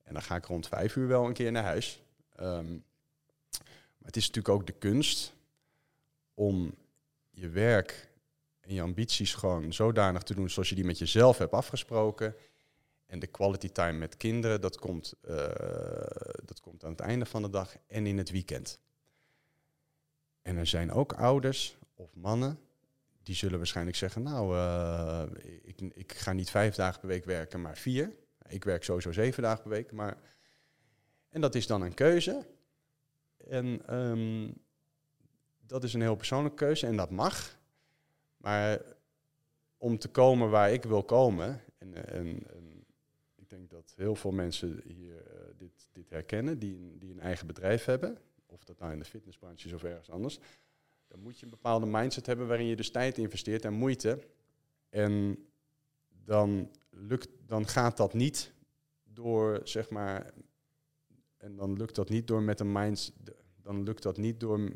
En 0.02 0.12
dan 0.12 0.22
ga 0.22 0.36
ik 0.36 0.44
rond 0.44 0.68
vijf 0.68 0.96
uur 0.96 1.06
wel 1.08 1.26
een 1.26 1.32
keer 1.32 1.52
naar 1.52 1.62
huis. 1.64 2.02
Ehm, 2.36 2.70
maar 3.98 4.06
het 4.08 4.16
is 4.16 4.26
natuurlijk 4.26 4.54
ook 4.54 4.66
de 4.66 4.72
kunst 4.72 5.32
om 6.34 6.74
je 7.30 7.48
werk 7.48 8.09
en 8.60 8.74
je 8.74 8.82
ambities 8.82 9.34
gewoon 9.34 9.72
zodanig 9.72 10.22
te 10.22 10.34
doen 10.34 10.50
zoals 10.50 10.68
je 10.68 10.74
die 10.74 10.84
met 10.84 10.98
jezelf 10.98 11.38
hebt 11.38 11.52
afgesproken. 11.52 12.34
En 13.06 13.18
de 13.18 13.26
quality 13.26 13.68
time 13.68 13.98
met 13.98 14.16
kinderen, 14.16 14.60
dat 14.60 14.78
komt, 14.78 15.14
eh, 15.20 15.34
dat 16.44 16.60
komt 16.60 16.84
aan 16.84 16.90
het 16.90 17.00
einde 17.00 17.26
van 17.26 17.42
de 17.42 17.50
dag 17.50 17.76
en 17.86 18.06
in 18.06 18.18
het 18.18 18.30
weekend. 18.30 18.80
En 20.42 20.56
er 20.56 20.66
zijn 20.66 20.92
ook 20.92 21.12
ouders 21.12 21.76
of 21.94 22.14
mannen 22.14 22.58
die 23.22 23.34
zullen 23.34 23.58
waarschijnlijk 23.58 23.96
zeggen, 23.96 24.22
nou, 24.22 24.56
eh, 24.56 25.22
ik, 25.62 25.80
ik 25.80 26.12
ga 26.12 26.32
niet 26.32 26.50
vijf 26.50 26.74
dagen 26.74 27.00
per 27.00 27.08
week 27.08 27.24
werken, 27.24 27.60
maar 27.60 27.76
vier. 27.76 28.12
Ik 28.48 28.64
werk 28.64 28.84
sowieso 28.84 29.12
zeven 29.12 29.42
dagen 29.42 29.62
per 29.62 29.70
week. 29.70 29.92
Maar... 29.92 30.16
En 31.28 31.40
dat 31.40 31.54
is 31.54 31.66
dan 31.66 31.82
een 31.82 31.94
keuze. 31.94 32.46
En 33.48 33.82
ehm, 33.86 34.50
dat 35.66 35.84
is 35.84 35.94
een 35.94 36.00
heel 36.00 36.14
persoonlijke 36.14 36.56
keuze 36.56 36.86
en 36.86 36.96
dat 36.96 37.10
mag. 37.10 37.58
Maar 38.40 38.82
om 39.76 39.98
te 39.98 40.08
komen 40.08 40.50
waar 40.50 40.72
ik 40.72 40.84
wil 40.84 41.02
komen, 41.02 41.60
en, 41.78 41.94
ik 43.34 43.48
denk 43.48 43.70
dat 43.70 43.92
heel 43.96 44.14
veel 44.14 44.30
mensen 44.30 44.80
hier 44.84 45.26
eh, 45.26 45.40
dit, 45.56 45.88
dit 45.92 46.10
herkennen, 46.10 46.58
die, 46.58 46.98
die 46.98 47.12
een 47.12 47.20
eigen 47.20 47.46
bedrijf 47.46 47.84
hebben, 47.84 48.18
of 48.46 48.64
dat 48.64 48.78
nou 48.78 48.92
in 48.92 48.98
de 48.98 49.04
fitnessbranche 49.04 49.66
is 49.66 49.72
of 49.72 49.82
ergens 49.82 50.10
anders, 50.10 50.38
dan 51.08 51.20
moet 51.20 51.38
je 51.38 51.44
een 51.44 51.50
bepaalde 51.50 51.86
mindset 51.86 52.26
hebben 52.26 52.46
waarin 52.46 52.66
je 52.66 52.76
dus 52.76 52.90
tijd 52.90 53.18
investeert 53.18 53.64
en 53.64 53.72
moeite. 53.72 54.18
En 54.88 55.44
dan, 56.24 56.70
lukt, 56.90 57.28
dan 57.46 57.68
gaat 57.68 57.96
dat 57.96 58.14
niet 58.14 58.52
door, 59.04 59.60
zeg 59.64 59.90
maar, 59.90 60.32
en 61.36 61.56
dan 61.56 61.76
lukt 61.76 61.94
dat 61.94 62.08
niet 62.08 62.26
door 62.26 62.42
met 62.42 62.60
een 62.60 62.72
mindset, 62.72 63.14
dan 63.62 63.82
lukt 63.82 64.02
dat 64.02 64.16
niet 64.16 64.40
door, 64.40 64.70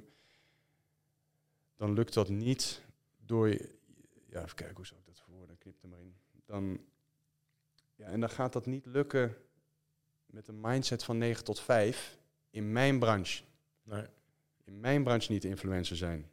dan 1.76 1.92
lukt 1.92 2.14
dat 2.14 2.28
niet 2.28 2.83
door, 3.26 3.48
ja, 4.28 4.42
even 4.42 4.54
kijken 4.54 4.76
hoe 4.76 4.86
zou 4.86 5.00
ik 5.00 5.06
dat 5.06 5.20
verwoorden, 5.20 5.58
knip 5.58 5.82
er 5.82 5.88
maar 5.88 6.00
in. 6.00 6.14
Dan, 6.46 6.80
ja, 7.94 8.06
en 8.06 8.20
dan 8.20 8.30
gaat 8.30 8.52
dat 8.52 8.66
niet 8.66 8.86
lukken 8.86 9.36
met 10.26 10.48
een 10.48 10.60
mindset 10.60 11.04
van 11.04 11.18
9 11.18 11.44
tot 11.44 11.60
5 11.60 12.18
in 12.50 12.72
mijn 12.72 12.98
branche. 12.98 13.42
Nee. 13.82 14.06
In 14.64 14.80
mijn 14.80 15.02
branche 15.02 15.32
niet 15.32 15.44
influencer 15.44 15.96
zijn. 15.96 16.30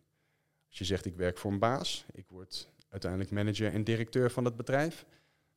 Als 0.67 0.77
je 0.77 0.85
zegt 0.85 1.05
ik 1.05 1.15
werk 1.15 1.37
voor 1.37 1.51
een 1.51 1.59
baas, 1.59 2.05
ik 2.11 2.25
word 2.27 2.69
uiteindelijk 2.89 3.31
manager 3.31 3.73
en 3.73 3.83
directeur 3.83 4.31
van 4.31 4.45
het 4.45 4.55
bedrijf, 4.55 5.05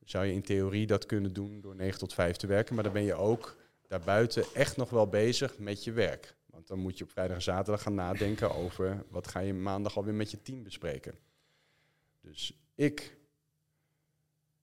zou 0.03 0.25
je 0.25 0.33
in 0.33 0.41
theorie 0.41 0.87
dat 0.87 1.05
kunnen 1.05 1.33
doen 1.33 1.61
door 1.61 1.75
9 1.75 1.99
tot 1.99 2.13
5 2.13 2.35
te 2.35 2.47
werken, 2.47 2.75
maar 2.75 2.83
dan 2.83 2.93
ben 2.93 3.03
je 3.03 3.13
ook 3.13 3.55
daarbuiten 3.87 4.45
echt 4.53 4.77
nog 4.77 4.89
wel 4.89 5.07
bezig 5.07 5.57
met 5.57 5.83
je 5.83 5.91
werk. 5.91 6.35
Want 6.55 6.67
dan 6.67 6.79
moet 6.79 6.97
je 6.97 7.03
op 7.03 7.11
vrijdag 7.11 7.35
en 7.35 7.41
zaterdag 7.41 7.81
gaan 7.81 7.95
nadenken 7.95 8.55
over 8.63 9.05
wat 9.09 9.27
ga 9.27 9.39
je 9.39 9.53
maandag 9.53 9.97
alweer 9.97 10.13
met 10.13 10.31
je 10.31 10.41
team 10.41 10.63
bespreken. 10.63 11.17
Dus 12.21 12.65
ik 12.75 13.17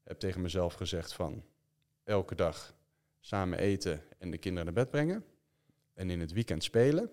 heb 0.03 0.19
tegen 0.19 0.41
mezelf 0.41 0.75
gezegd 0.75 1.13
van 1.13 1.45
elke 2.05 2.35
dag 2.35 2.75
samen 3.21 3.59
eten 3.59 4.03
en 4.19 4.31
de 4.31 4.39
kinderen 4.39 4.65
naar 4.65 4.85
bed 4.85 4.91
brengen. 4.91 5.25
En 5.95 6.11
in 6.11 6.21
het 6.21 6.33
weekend 6.33 6.65
spelen. 6.65 7.11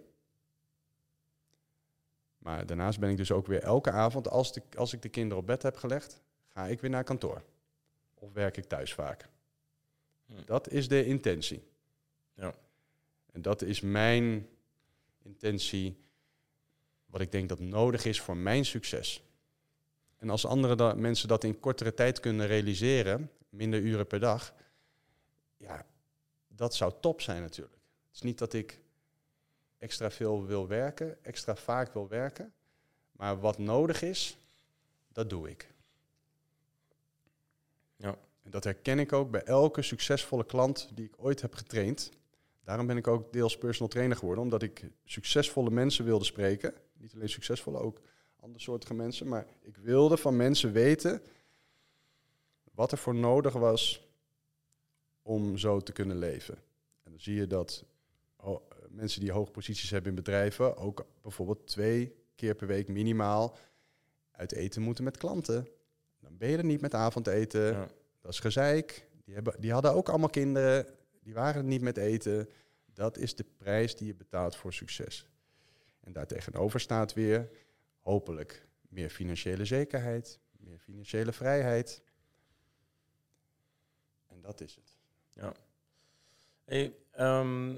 Maar 2.38 2.66
daarnaast 2.66 3.00
ben 3.00 3.10
ik 3.10 3.18
dus 3.18 3.32
ook 3.32 3.48
weer 3.48 3.64
elke 3.64 3.92
avond, 3.92 4.30
als, 4.30 4.54
de, 4.54 4.62
als 4.78 4.94
ik 4.94 5.02
de 5.02 5.10
kinderen 5.10 5.38
op 5.38 5.48
bed 5.48 5.62
heb 5.62 5.76
gelegd, 5.76 6.22
ga 6.48 6.68
ik 6.68 6.82
weer 6.82 6.90
naar 6.90 7.04
kantoor. 7.04 7.44
Of 8.14 8.34
werk 8.34 8.58
ik 8.58 8.66
thuis 8.66 8.94
vaak. 8.94 9.30
Hm. 10.26 10.34
Dat 10.46 10.70
is 10.70 10.88
de 10.88 11.06
intentie. 11.06 11.64
Ja. 12.34 12.56
En 13.32 13.42
dat 13.42 13.62
is 13.62 13.82
mijn 13.82 14.48
intentie, 15.30 15.98
wat 17.06 17.22
ik 17.22 17.32
denk 17.32 17.50
dat 17.50 17.60
nodig 17.60 18.06
is 18.06 18.22
voor 18.22 18.38
mijn 18.38 18.66
succes. 18.66 19.24
En 20.18 20.30
als 20.30 20.46
andere 20.46 20.76
da- 20.76 20.94
mensen 20.94 21.28
dat 21.28 21.44
in 21.44 21.60
kortere 21.60 21.94
tijd 21.94 22.20
kunnen 22.20 22.48
realiseren, 22.48 23.32
minder 23.50 23.80
uren 23.80 24.08
per 24.08 24.20
dag, 24.20 24.54
ja, 25.58 25.86
dat 26.48 26.76
zou 26.76 26.94
top 27.02 27.22
zijn 27.22 27.42
natuurlijk. 27.42 27.78
Het 28.08 28.16
is 28.16 28.22
niet 28.22 28.38
dat 28.38 28.54
ik 28.54 28.80
extra 29.78 30.12
veel 30.12 30.46
wil 30.46 30.68
werken, 30.68 31.24
extra 31.24 31.56
vaak 31.56 31.94
wil 31.94 32.08
werken, 32.08 32.54
maar 33.12 33.40
wat 33.40 33.58
nodig 33.58 34.02
is, 34.02 34.38
dat 35.12 35.30
doe 35.30 35.50
ik. 35.50 35.74
Ja. 37.96 38.18
En 38.44 38.52
dat 38.52 38.64
herken 38.64 39.00
ik 39.00 39.14
ook 39.14 39.32
bij 39.32 39.44
elke 39.44 39.82
succesvolle 39.82 40.46
klant 40.46 40.90
die 40.94 41.06
ik 41.06 41.14
ooit 41.18 41.42
heb 41.42 41.54
getraind. 41.54 42.12
Daarom 42.70 42.88
ben 42.88 42.98
ik 42.98 43.08
ook 43.08 43.34
deels 43.34 43.58
personal 43.58 43.88
trainer 43.88 44.18
geworden, 44.18 44.44
omdat 44.44 44.62
ik 44.62 44.84
succesvolle 45.04 45.70
mensen 45.70 46.06
wilde 46.06 46.26
spreken. 46.26 46.74
Niet 46.98 47.14
alleen 47.14 47.30
succesvolle, 47.30 47.80
ook 47.80 48.02
andersoortige 48.40 48.94
mensen. 48.94 49.28
Maar 49.28 49.46
ik 49.62 49.78
wilde 49.78 50.18
van 50.18 50.36
mensen 50.36 50.72
weten 50.72 51.22
wat 52.72 52.92
er 52.92 52.98
voor 52.98 53.16
nodig 53.16 53.54
was 53.54 54.08
om 55.22 55.58
zo 55.58 55.80
te 55.80 55.92
kunnen 55.92 56.18
leven. 56.18 56.56
En 57.04 57.12
dan 57.12 57.20
zie 57.20 57.36
je 57.36 57.48
dat 57.48 57.86
mensen 58.90 59.22
die 59.22 59.32
hoge 59.32 59.52
posities 59.52 59.90
hebben 59.90 60.10
in 60.10 60.16
bedrijven 60.16 60.78
ook 60.78 61.06
bijvoorbeeld 61.22 61.68
twee 61.68 62.16
keer 62.36 62.56
per 62.56 62.68
week 62.68 62.88
minimaal 62.88 63.58
uit 64.32 64.52
eten 64.52 64.82
moeten 64.82 65.04
met 65.04 65.18
klanten. 65.18 65.68
Dan 66.20 66.38
ben 66.38 66.50
je 66.50 66.58
er 66.58 66.66
niet 66.66 66.82
met 66.82 66.94
avondeten. 66.94 67.66
Ja. 67.66 67.88
Dat 68.22 68.32
is 68.32 68.40
gezeik. 68.40 69.08
Die, 69.26 69.34
hebben, 69.34 69.56
die 69.60 69.72
hadden 69.72 69.94
ook 69.94 70.10
allemaal 70.10 70.30
kinderen. 70.30 70.99
Die 71.30 71.38
waren 71.38 71.56
het 71.56 71.66
niet 71.66 71.82
met 71.82 71.98
eten. 71.98 72.50
Dat 72.94 73.18
is 73.18 73.36
de 73.36 73.46
prijs 73.58 73.96
die 73.96 74.08
je 74.08 74.16
betaalt 74.16 74.56
voor 74.56 74.74
succes. 74.74 75.26
En 76.00 76.14
daartegenover 76.14 76.80
staat 76.80 77.14
weer 77.14 77.50
hopelijk 78.00 78.68
meer 78.82 79.10
financiële 79.10 79.66
zekerheid, 79.66 80.40
meer 80.52 80.80
financiële 80.80 81.32
vrijheid. 81.32 82.02
En 84.28 84.42
dat 84.42 84.62
is 84.62 84.76
het. 84.76 84.98
Hey, 86.66 86.94
ehm, 87.12 87.76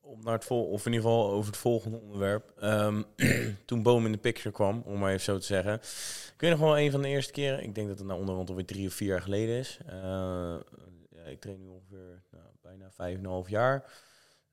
om 0.00 0.22
naar 0.22 0.34
het 0.34 0.44
vol 0.44 0.66
of 0.66 0.86
in 0.86 0.92
ieder 0.92 1.08
geval 1.08 1.30
over 1.30 1.50
het 1.50 1.60
volgende 1.60 1.96
onderwerp. 1.96 2.52
Ehm, 2.58 3.02
toen 3.66 3.82
Boom 3.82 4.06
in 4.06 4.12
de 4.12 4.18
picture 4.18 4.52
kwam, 4.52 4.82
om 4.84 4.98
maar 4.98 5.10
even 5.10 5.24
zo 5.24 5.38
te 5.38 5.46
zeggen. 5.46 5.74
Ik 6.34 6.40
weet 6.40 6.50
nog 6.50 6.60
wel 6.60 6.78
een 6.78 6.90
van 6.90 7.02
de 7.02 7.08
eerste 7.08 7.32
keren. 7.32 7.62
Ik 7.62 7.74
denk 7.74 7.88
dat 7.88 7.98
het 7.98 8.06
nou 8.06 8.18
onderhand 8.20 8.48
alweer 8.48 8.64
drie 8.64 8.86
of 8.86 8.94
vier 8.94 9.08
jaar 9.08 9.22
geleden 9.22 9.58
is. 9.58 9.78
Eh, 9.86 10.56
ja, 11.10 11.22
ik 11.24 11.40
train 11.40 11.60
nu 11.60 11.68
ongeveer 11.68 12.22
nou, 12.30 12.44
bijna 12.66 12.90
vijf 12.90 13.18
en 13.18 13.24
een 13.24 13.30
half 13.30 13.48
jaar. 13.48 13.84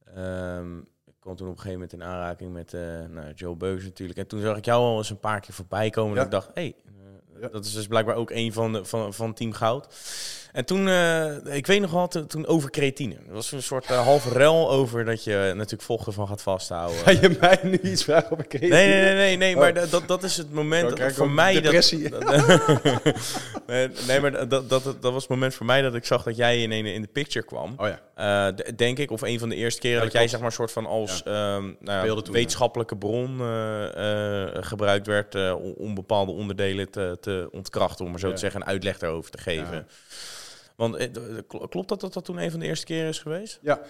Ehm, 0.06 0.80
kwam 1.20 1.36
toen 1.36 1.48
op 1.48 1.54
een 1.54 1.62
gegeven 1.62 1.72
moment 1.72 1.94
in 1.94 2.04
aanraking 2.04 2.54
met 2.54 2.74
eh, 2.74 2.82
nou, 3.10 3.34
Joe 3.34 3.56
Beus 3.56 3.84
natuurlijk. 3.84 4.20
En 4.20 4.28
toen 4.28 4.42
zag 4.42 4.58
ik 4.58 4.66
jou 4.66 4.82
al 4.82 4.98
eens 4.98 5.10
een 5.10 5.20
paar 5.20 5.40
keer 5.40 5.54
voorbij 5.54 5.90
komen. 5.90 6.14
Ja. 6.14 6.20
En 6.20 6.26
ik 6.26 6.32
dacht, 6.32 6.48
hé, 6.48 6.54
hey, 6.54 6.76
eh, 6.86 7.42
Ja. 7.42 7.48
dat 7.48 7.66
is 7.66 7.74
dus 7.74 7.88
blijkbaar 7.88 8.16
ook 8.16 8.30
een 8.30 8.54
van, 8.54 8.74
de, 8.74 8.86
van, 8.86 9.14
van 9.14 9.34
Team 9.34 9.52
Goud. 9.52 9.88
En 10.54 10.66
toen, 10.66 10.88
eh, 10.88 11.56
ik 11.56 11.68
weet 11.68 11.82
nog 11.82 11.92
wel, 11.92 12.08
toen, 12.08 12.48
over 12.48 12.70
creatine. 12.70 13.16
Er 13.28 13.34
was 13.34 13.52
een 13.52 13.64
soort 13.64 13.86
eh, 13.86 14.04
halve 14.04 14.30
rel 14.30 14.72
over 14.72 15.06
dat 15.06 15.24
je 15.24 15.52
natuurlijk 15.56 15.82
vochten 15.82 16.14
van 16.14 16.28
gaat 16.28 16.42
vasthouden. 16.42 16.98
Ga 16.98 17.12
je 17.12 17.38
mij 17.40 17.60
nu 17.64 17.80
iets 17.84 18.04
vragen 18.04 18.40
een 18.40 18.48
keer? 18.48 18.60
Nee, 18.60 18.70
nee, 18.88 19.02
nee, 19.02 19.14
nee, 19.14 19.38
nee 19.38 19.54
Oh. 19.54 19.60
maar 19.60 19.74
dat- 19.74 19.92
dat, 19.92 20.08
dat 20.08 20.24
is 20.24 20.38
het 20.38 20.54
moment 20.54 20.98
dat 20.98 21.14
voor 21.14 21.30
mij... 21.30 21.62
depressie. 21.62 22.10
Dat, 22.10 22.24
nee, 23.68 23.90
nee, 24.08 24.20
maar 24.20 24.32
dat, 24.32 24.50
dat, 24.50 24.70
dat, 24.70 24.84
dat 24.84 25.14
was 25.14 25.22
het 25.22 25.30
moment 25.30 25.54
voor 25.54 25.66
mij 25.66 25.82
dat 25.82 25.96
ik 25.96 26.06
zag 26.06 26.24
dat 26.24 26.36
jij 26.36 26.62
in, 26.62 26.72
in, 26.72 26.86
in 26.86 27.02
de 27.02 27.08
picture 27.08 27.46
kwam. 27.46 27.74
Oh 27.78 27.88
ja. 27.88 28.00
Eh, 28.16 28.66
denk 28.76 29.00
ik, 29.00 29.12
of 29.12 29.22
een 29.22 29.40
van 29.40 29.50
de 29.50 29.56
eerste 29.56 29.80
keren 29.80 29.98
Ja, 29.98 30.04
dat, 30.04 30.12
dat 30.12 30.22
jij 30.22 30.30
zeg 30.30 30.40
maar 30.40 30.52
soort 30.52 30.72
van 30.72 30.86
als 30.86 31.24
ehm, 31.24 31.72
nou 31.80 32.22
wetenschappelijke 32.32 32.98
bron 32.98 33.40
eh, 33.40 34.44
eh, 34.44 34.64
gebruikt 34.64 35.08
werd 35.08 35.36
eh, 35.36 35.56
om, 35.62 35.74
om 35.78 35.96
bepaalde 35.96 36.32
onderdelen 36.32 36.90
te, 36.90 37.18
te 37.22 37.48
ontkrachten, 37.52 38.06
om 38.06 38.12
maar 38.12 38.20
zo 38.20 38.32
te 38.32 38.38
zeggen, 38.38 38.62
een 38.62 38.68
uitleg 38.68 38.98
daarover 38.98 39.32
te 39.32 39.38
geven. 39.38 39.88
Want 40.76 40.96
eh, 40.96 41.08
klopt 41.70 41.90
dat, 41.90 42.00
dat 42.02 42.14
dat 42.14 42.26
toen 42.26 42.38
een 42.38 42.52
van 42.52 42.60
de 42.60 42.66
eerste 42.66 42.86
keren 42.86 43.10
is 43.10 43.20
geweest? 43.20 43.60
Ja, 43.62 43.82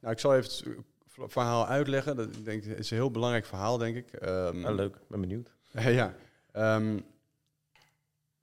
nou, 0.00 0.12
ik 0.12 0.18
zal 0.20 0.36
even 0.36 0.50
het 0.50 0.64
v- 1.06 1.32
verhaal 1.32 1.66
uitleggen. 1.66 2.16
Dat 2.16 2.44
denk, 2.44 2.64
het 2.64 2.78
is 2.78 2.90
een 2.90 2.96
heel 2.96 3.10
belangrijk 3.10 3.44
verhaal, 3.46 3.78
denk 3.78 3.96
ik. 3.96 4.12
Ehm, 4.12 4.60
Nou, 4.60 4.74
leuk, 4.74 4.96
ben 5.08 5.20
benieuwd. 5.20 5.50
ja. 5.72 6.14
ehm, 6.52 6.98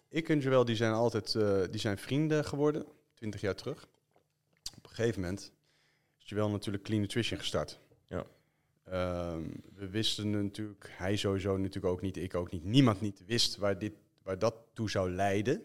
ik 0.09 0.29
en 0.29 0.39
Joël, 0.39 0.65
die 0.65 0.75
zijn 0.75 0.93
altijd 0.93 1.35
eh, 1.35 1.61
die 1.71 1.79
zijn 1.79 1.97
vrienden 1.97 2.45
geworden, 2.45 2.85
twintig 3.13 3.41
jaar 3.41 3.55
terug. 3.55 3.87
Op 4.77 4.83
een 4.83 4.95
gegeven 4.95 5.21
moment 5.21 5.51
is 6.19 6.29
Joël 6.29 6.49
natuurlijk 6.49 6.83
Clean 6.83 7.01
Nutrition 7.01 7.39
gestart. 7.39 7.79
Ja. 8.05 8.25
Ehm, 8.83 9.43
we 9.75 9.89
wisten 9.89 10.29
natuurlijk, 10.43 10.89
hij 10.91 11.15
sowieso 11.15 11.57
natuurlijk 11.57 11.93
ook 11.93 12.01
niet, 12.01 12.17
ik 12.17 12.35
ook 12.35 12.51
niet, 12.51 12.63
niemand 12.63 13.01
niet 13.01 13.25
wist 13.25 13.55
waar, 13.57 13.79
dit, 13.79 13.93
waar 14.23 14.39
dat 14.39 14.55
toe 14.73 14.89
zou 14.89 15.11
leiden. 15.11 15.63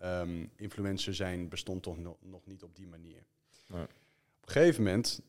Ehm 0.00 0.44
influencer 0.56 1.14
zijn 1.14 1.48
bestond 1.48 1.82
toch 1.82 1.98
no- 1.98 2.18
nog 2.20 2.46
niet 2.46 2.62
op 2.62 2.76
die 2.76 2.86
manier. 2.86 3.24
Nee. 3.66 3.82
Op 3.82 3.88
een 4.44 4.52
gegeven 4.52 4.82
moment 4.82 5.20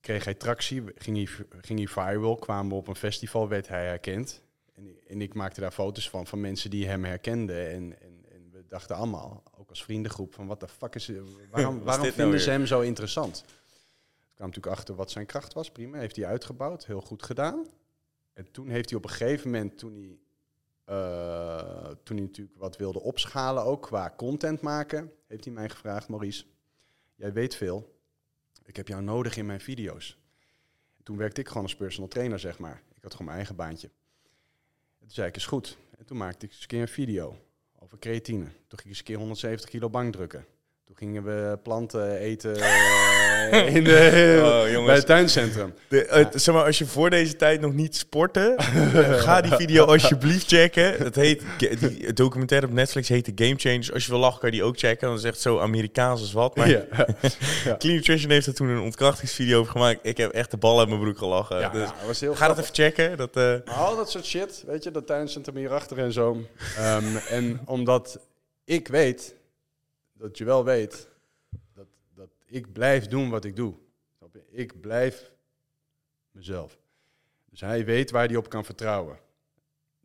kreeg 0.00 0.24
hij 0.24 0.34
tractie, 0.34 0.82
ging 0.94 1.16
hij, 1.16 1.46
ging 1.60 1.78
hij 1.78 1.88
viral, 1.88 2.36
kwamen 2.36 2.70
we 2.70 2.74
op 2.74 2.88
een 2.88 2.94
festival, 2.94 3.48
werd 3.48 3.68
hij 3.68 3.86
herkend. 3.86 4.42
En, 4.72 4.96
en 5.08 5.20
ik 5.20 5.34
maakte 5.34 5.60
daar 5.60 5.70
foto's 5.72 6.10
van, 6.10 6.26
van 6.26 6.40
mensen 6.40 6.70
die 6.70 6.86
hem 6.86 7.04
herkenden. 7.04 7.70
En, 7.70 8.00
en, 8.00 8.24
en 8.28 8.50
we 8.50 8.64
dachten 8.68 8.96
allemaal, 8.96 9.42
ook 9.58 9.68
als 9.68 9.84
vriendengroep, 9.84 10.34
van 10.34 10.46
wat 10.46 10.60
de 10.60 10.68
fuck 10.68 10.94
is... 10.94 11.06
Waarom, 11.50 11.78
is 11.78 11.82
waarom 11.84 11.84
nou 11.84 12.02
vinden 12.02 12.30
weer? 12.30 12.38
ze 12.38 12.50
hem 12.50 12.66
zo 12.66 12.80
interessant? 12.80 13.38
Ik 13.38 14.34
kwam 14.34 14.46
natuurlijk 14.46 14.76
achter 14.76 14.94
wat 14.94 15.10
zijn 15.10 15.26
kracht 15.26 15.52
was, 15.52 15.70
prima, 15.70 15.98
heeft 15.98 16.16
hij 16.16 16.26
uitgebouwd, 16.26 16.86
heel 16.86 17.00
goed 17.00 17.22
gedaan. 17.22 17.66
En 18.32 18.50
toen 18.50 18.68
heeft 18.68 18.88
hij 18.88 18.98
op 18.98 19.04
een 19.04 19.10
gegeven 19.10 19.50
moment, 19.50 19.78
toen 19.78 19.94
hij, 19.94 20.02
eh, 20.02 20.16
toen 22.02 22.16
hij 22.16 22.26
natuurlijk 22.26 22.56
wat 22.56 22.76
wilde 22.76 23.00
opschalen, 23.00 23.64
ook 23.64 23.82
qua 23.82 24.14
content 24.16 24.60
maken, 24.60 25.12
heeft 25.26 25.44
hij 25.44 25.52
mij 25.54 25.68
gevraagd, 25.68 26.08
Maurice, 26.08 26.44
jij 27.14 27.32
weet 27.32 27.54
veel, 27.54 28.00
ik 28.64 28.76
heb 28.76 28.88
jou 28.88 29.02
nodig 29.02 29.36
in 29.36 29.46
mijn 29.46 29.60
video's. 29.60 30.20
Toen 31.02 31.16
werkte 31.16 31.40
ik 31.40 31.48
gewoon 31.48 31.62
als 31.62 31.76
personal 31.76 32.08
trainer, 32.08 32.38
zeg 32.38 32.58
maar. 32.58 32.82
Ik 32.94 33.02
had 33.02 33.10
gewoon 33.12 33.26
mijn 33.26 33.36
eigen 33.36 33.56
baantje. 33.56 33.86
En 33.86 35.06
toen 35.06 35.10
zei 35.10 35.28
ik, 35.28 35.36
is 35.36 35.46
goed. 35.46 35.78
En 35.98 36.04
toen 36.06 36.16
maakte 36.16 36.46
ik 36.46 36.52
eens 36.52 36.60
een 36.60 36.66
keer 36.66 36.80
een 36.80 36.88
video 36.88 37.36
over 37.78 37.98
creatine. 37.98 38.44
Toen 38.44 38.54
ging 38.68 38.80
ik 38.80 38.86
eens 38.86 38.98
een 38.98 39.04
keer 39.04 39.16
170 39.16 39.70
kilo 39.70 39.90
bankdrukken. 39.90 40.46
Toen 40.92 41.08
gingen 41.08 41.24
we 41.24 41.58
planten 41.62 42.16
eten 42.16 42.56
eh, 42.60 43.74
in 43.74 43.84
de, 43.84 44.72
Oh, 44.76 44.84
bij 44.84 44.94
het 44.94 45.06
tuincentrum. 45.06 45.74
De, 45.88 46.06
eh, 46.06 46.26
zeg 46.34 46.54
maar, 46.54 46.64
als 46.64 46.78
je 46.78 46.86
voor 46.86 47.10
deze 47.10 47.36
tijd 47.36 47.60
nog 47.60 47.72
niet 47.72 47.96
sportte, 47.96 48.54
ga 49.24 49.40
die 49.40 49.52
video 49.52 49.84
alsjeblieft 49.84 50.46
checken. 50.48 50.94
Het 50.94 51.14
heet, 51.14 51.42
die 51.58 52.06
het 52.06 52.16
documentaire 52.16 52.66
op 52.66 52.72
Netflix 52.72 53.08
heet 53.08 53.24
The 53.24 53.44
Game 53.44 53.54
Changers. 53.56 53.92
Als 53.92 54.04
je 54.04 54.10
wil 54.10 54.20
lachen, 54.20 54.40
kan 54.40 54.50
je 54.50 54.54
die 54.56 54.64
ook 54.64 54.78
checken. 54.78 55.08
Dan 55.08 55.16
is 55.16 55.24
echt 55.24 55.40
zo 55.40 55.58
Amerikaans 55.60 56.20
als 56.20 56.32
wat. 56.32 56.56
Maar 56.56 56.68
Ja. 57.64 57.76
Clean 57.78 57.96
Nutrition 57.96 58.30
heeft 58.30 58.46
er 58.46 58.54
toen 58.54 58.68
een 58.68 58.80
ontkrachtingsvideo 58.80 59.60
over 59.60 59.72
gemaakt. 59.72 60.00
Ik 60.02 60.16
heb 60.16 60.32
echt 60.32 60.50
de 60.50 60.56
bal 60.56 60.78
uit 60.78 60.88
mijn 60.88 61.00
broek 61.00 61.18
gelachen. 61.18 61.72
Dus 61.72 61.88
was 62.06 62.20
heel 62.20 62.34
ga 62.34 62.48
dat 62.48 62.58
even 62.58 62.74
checken. 62.74 63.16
Dat, 63.16 63.36
eh, 63.36 63.54
al 63.64 63.96
dat 63.96 64.10
soort 64.10 64.26
shit, 64.26 64.64
weet 64.66 64.84
je, 64.84 64.90
dat 64.90 65.06
tuincentrum 65.06 65.56
hierachter 65.56 65.98
en 65.98 66.12
zo. 66.12 66.46
Ehm, 66.76 67.16
en 67.28 67.60
omdat 67.64 68.18
ik 68.64 68.88
weet, 68.88 69.34
dat 70.22 70.38
je 70.38 70.44
wel 70.44 70.64
weet, 70.64 71.08
dat, 71.74 71.86
dat 72.14 72.28
ik 72.46 72.72
blijf 72.72 73.06
doen 73.06 73.30
wat 73.30 73.44
ik 73.44 73.56
doe. 73.56 73.74
Ik 74.50 74.80
blijf 74.80 75.30
mezelf. 76.30 76.78
Dus 77.50 77.60
hij 77.60 77.84
weet 77.84 78.10
waar 78.10 78.26
hij 78.26 78.36
op 78.36 78.48
kan 78.48 78.64
vertrouwen. 78.64 79.18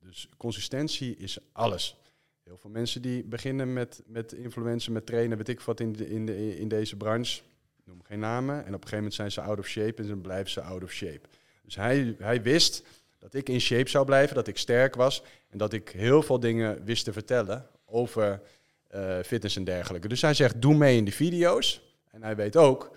Dus 0.02 0.30
consistentie 0.38 1.18
is 1.18 1.38
alles. 1.52 1.98
Heel 2.44 2.58
veel 2.58 2.70
mensen 2.70 3.02
die 3.02 3.24
beginnen 3.24 3.74
met, 3.74 4.04
met 4.06 4.34
influencer, 4.34 4.92
met 4.92 5.06
trainen, 5.06 5.38
weet 5.38 5.48
ik 5.48 5.62
wat, 5.62 5.80
in, 5.80 5.94
de, 5.94 6.10
in, 6.10 6.26
de, 6.26 6.58
in 6.58 6.68
deze 6.68 6.96
branche. 6.96 7.42
Noem 7.84 8.04
geen 8.04 8.20
namen. 8.20 8.56
En 8.56 8.62
op 8.62 8.66
een 8.66 8.74
gegeven 8.74 8.98
moment 8.98 9.14
zijn 9.14 9.32
ze 9.32 9.42
out 9.42 9.60
of 9.60 9.68
shape 9.68 10.02
en 10.02 10.08
dan 10.08 10.22
blijven 10.22 10.52
ze 10.52 10.62
out 10.62 10.84
of 10.84 10.92
shape. 10.92 11.28
Dus 11.64 11.76
hij, 11.76 12.16
hij 12.18 12.42
wist 12.42 12.84
dat 13.20 13.34
ik 13.34 13.50
in 13.50 13.62
shape 13.62 13.90
zou 13.90 14.06
blijven, 14.06 14.36
dat 14.36 14.48
ik 14.48 14.58
sterk 14.58 14.96
was 14.96 15.24
en 15.50 15.58
dat 15.58 15.74
ik 15.74 15.90
heel 15.90 16.24
veel 16.24 16.40
dingen 16.40 16.84
wist 16.84 17.04
te 17.04 17.14
vertellen 17.14 17.70
over 17.86 18.42
eh, 18.88 19.18
fitness 19.26 19.56
en 19.56 19.64
dergelijke. 19.64 20.08
Dus 20.08 20.22
hij 20.22 20.34
zegt, 20.34 20.62
doe 20.62 20.76
mee 20.76 20.98
in 20.98 21.04
die 21.04 21.14
video's. 21.14 21.82
En 22.12 22.24
hij 22.24 22.36
weet 22.36 22.56
ook, 22.56 22.96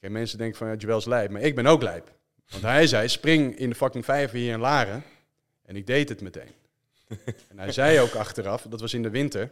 mensen 0.00 0.38
denken 0.38 0.58
van, 0.58 0.68
ja, 0.68 0.74
Joel 0.74 0.98
is 0.98 1.04
lijp, 1.04 1.30
maar 1.30 1.40
ik 1.40 1.54
ben 1.54 1.66
ook 1.66 1.82
lijp. 1.82 2.12
Want 2.48 2.62
hij 2.62 2.86
zei, 2.86 3.08
spring 3.08 3.56
in 3.56 3.68
de 3.68 3.74
fucking 3.74 4.04
vijver 4.04 4.38
hier 4.38 4.52
in 4.52 4.60
Laren. 4.60 5.04
En 5.64 5.76
ik 5.76 5.86
deed 5.86 6.08
het 6.08 6.20
meteen. 6.20 6.50
en 7.50 7.58
hij 7.58 7.72
zei 7.72 8.00
ook 8.00 8.14
achteraf, 8.14 8.62
dat 8.62 8.80
was 8.80 8.94
in 8.94 9.02
de 9.02 9.10
winter, 9.10 9.50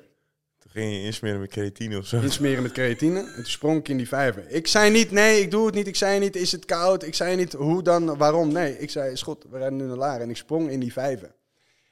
toen 0.59 0.71
ging 0.71 0.93
je 0.93 1.03
insmeren 1.03 1.41
met 1.41 1.51
creatine 1.51 1.99
of 1.99 2.07
zo. 2.07 2.21
insmeren 2.21 2.63
met 2.63 2.73
creatine. 2.73 3.19
En 3.19 3.35
toen 3.35 3.45
sprong 3.45 3.79
ik 3.79 3.89
in 3.89 3.97
die 3.97 4.09
vijver. 4.09 4.49
Ik 4.49 4.67
zei 4.67 4.91
niet, 4.91 5.11
nee, 5.11 5.41
ik 5.41 5.51
doe 5.51 5.67
het 5.67 5.75
niet. 5.75 5.87
Ik 5.87 5.97
zei 5.97 6.19
niet, 6.19 6.37
is 6.37 6.53
het 6.53 6.65
koud? 6.65 7.03
Ik 7.03 7.15
zei 7.15 7.37
niet, 7.37 7.53
hoe 7.53 7.83
dan, 7.83 8.17
waarom? 8.17 8.53
Nee, 8.53 8.79
ik 8.79 8.91
zei, 8.91 9.13
is 9.13 9.23
goed, 9.23 9.45
we 9.51 9.59
rijden 9.59 9.77
nu 9.77 9.85
naar 9.85 9.97
Laren. 9.97 10.21
En 10.21 10.31
ik 10.31 10.37
sprong 10.37 10.71
in 10.71 10.81
die 10.81 10.93
vijver. 10.93 11.35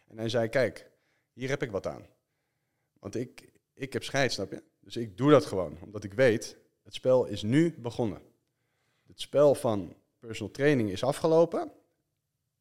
En 0.09 0.19
hij 0.19 0.29
zei, 0.29 0.49
kijk, 0.49 0.87
hier 1.33 1.49
heb 1.49 1.63
ik 1.63 1.71
wat 1.71 1.87
aan. 1.87 2.07
Want 2.99 3.15
ik, 3.15 3.53
ik 3.75 3.93
heb 3.93 4.05
scheid, 4.05 4.33
snap 4.33 4.51
je? 4.51 4.63
Dus 4.81 4.97
ik 4.97 5.17
doe 5.17 5.31
dat 5.31 5.47
gewoon, 5.47 5.79
omdat 5.81 6.05
ik 6.05 6.13
weet, 6.13 6.57
het 6.83 6.95
spel 6.95 7.25
is 7.25 7.43
nu 7.43 7.75
begonnen. 7.79 8.23
Het 9.07 9.21
spel 9.21 9.55
van 9.55 9.97
personal 10.19 10.53
training 10.53 10.91
is 10.91 11.03
afgelopen. 11.03 11.73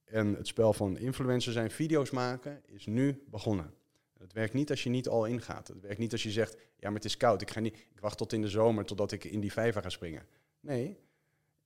En 0.03 0.33
het 0.33 0.47
spel 0.47 0.73
van 0.73 0.97
influencer 0.97 1.51
zijn, 1.51 1.71
video's 1.71 2.11
maken, 2.11 2.61
is 2.65 2.85
nu 2.85 3.23
begonnen. 3.29 3.73
Het 4.19 4.33
werkt 4.33 4.53
niet 4.53 4.69
als 4.69 4.83
je 4.83 4.89
niet 4.89 5.07
al 5.07 5.25
ingaat. 5.25 5.67
Het 5.67 5.81
werkt 5.81 5.97
niet 5.97 6.11
als 6.11 6.23
je 6.23 6.31
zegt, 6.31 6.53
ja, 6.53 6.87
maar 6.87 6.93
het 6.93 7.05
is 7.05 7.17
koud. 7.17 7.41
Ik, 7.41 7.51
ga 7.51 7.59
niet, 7.59 7.75
ik 7.75 7.99
wacht 7.99 8.17
tot 8.17 8.33
in 8.33 8.41
de 8.41 8.47
zomer, 8.47 8.85
totdat 8.85 9.11
ik 9.11 9.23
in 9.23 9.39
die 9.39 9.51
vijver 9.51 9.81
ga 9.81 9.89
springen. 9.89 10.27
Nee, 10.59 10.99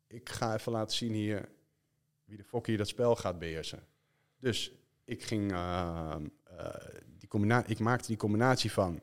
ik 0.08 0.30
ga 0.30 0.54
even 0.56 0.72
laten 0.72 0.98
zien 0.98 1.14
hier 1.14 1.50
wie 2.26 2.38
de 2.38 2.44
fok 2.44 2.68
hier 2.68 2.78
dat 2.78 2.88
spel 2.88 3.16
gaat 3.16 3.40
beheersen. 3.40 3.88
Dus 4.40 4.74
ik 5.06 5.24
ging, 5.24 5.52
uh, 5.52 6.16
uh, 6.52 6.76
ik 7.66 7.80
maakte 7.80 8.08
die 8.08 8.18
combinatie 8.18 8.72
van 8.72 9.02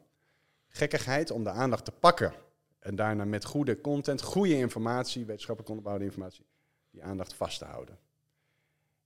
gekkigheid 0.69 1.31
om 1.31 1.45
de 1.45 1.51
aandacht 1.51 1.85
te 1.85 1.93
pakken. 1.93 2.33
En 2.79 2.97
daarna 2.97 3.25
met 3.25 3.45
goede 3.45 3.81
content, 3.81 4.23
goede 4.23 4.57
informatie, 4.57 5.25
wetenschappelijk 5.25 5.71
onderbouwde 5.71 6.05
informatie, 6.05 6.45
die 6.91 7.03
aandacht 7.03 7.35
vast 7.35 7.59
te 7.59 7.65
houden. 7.65 7.99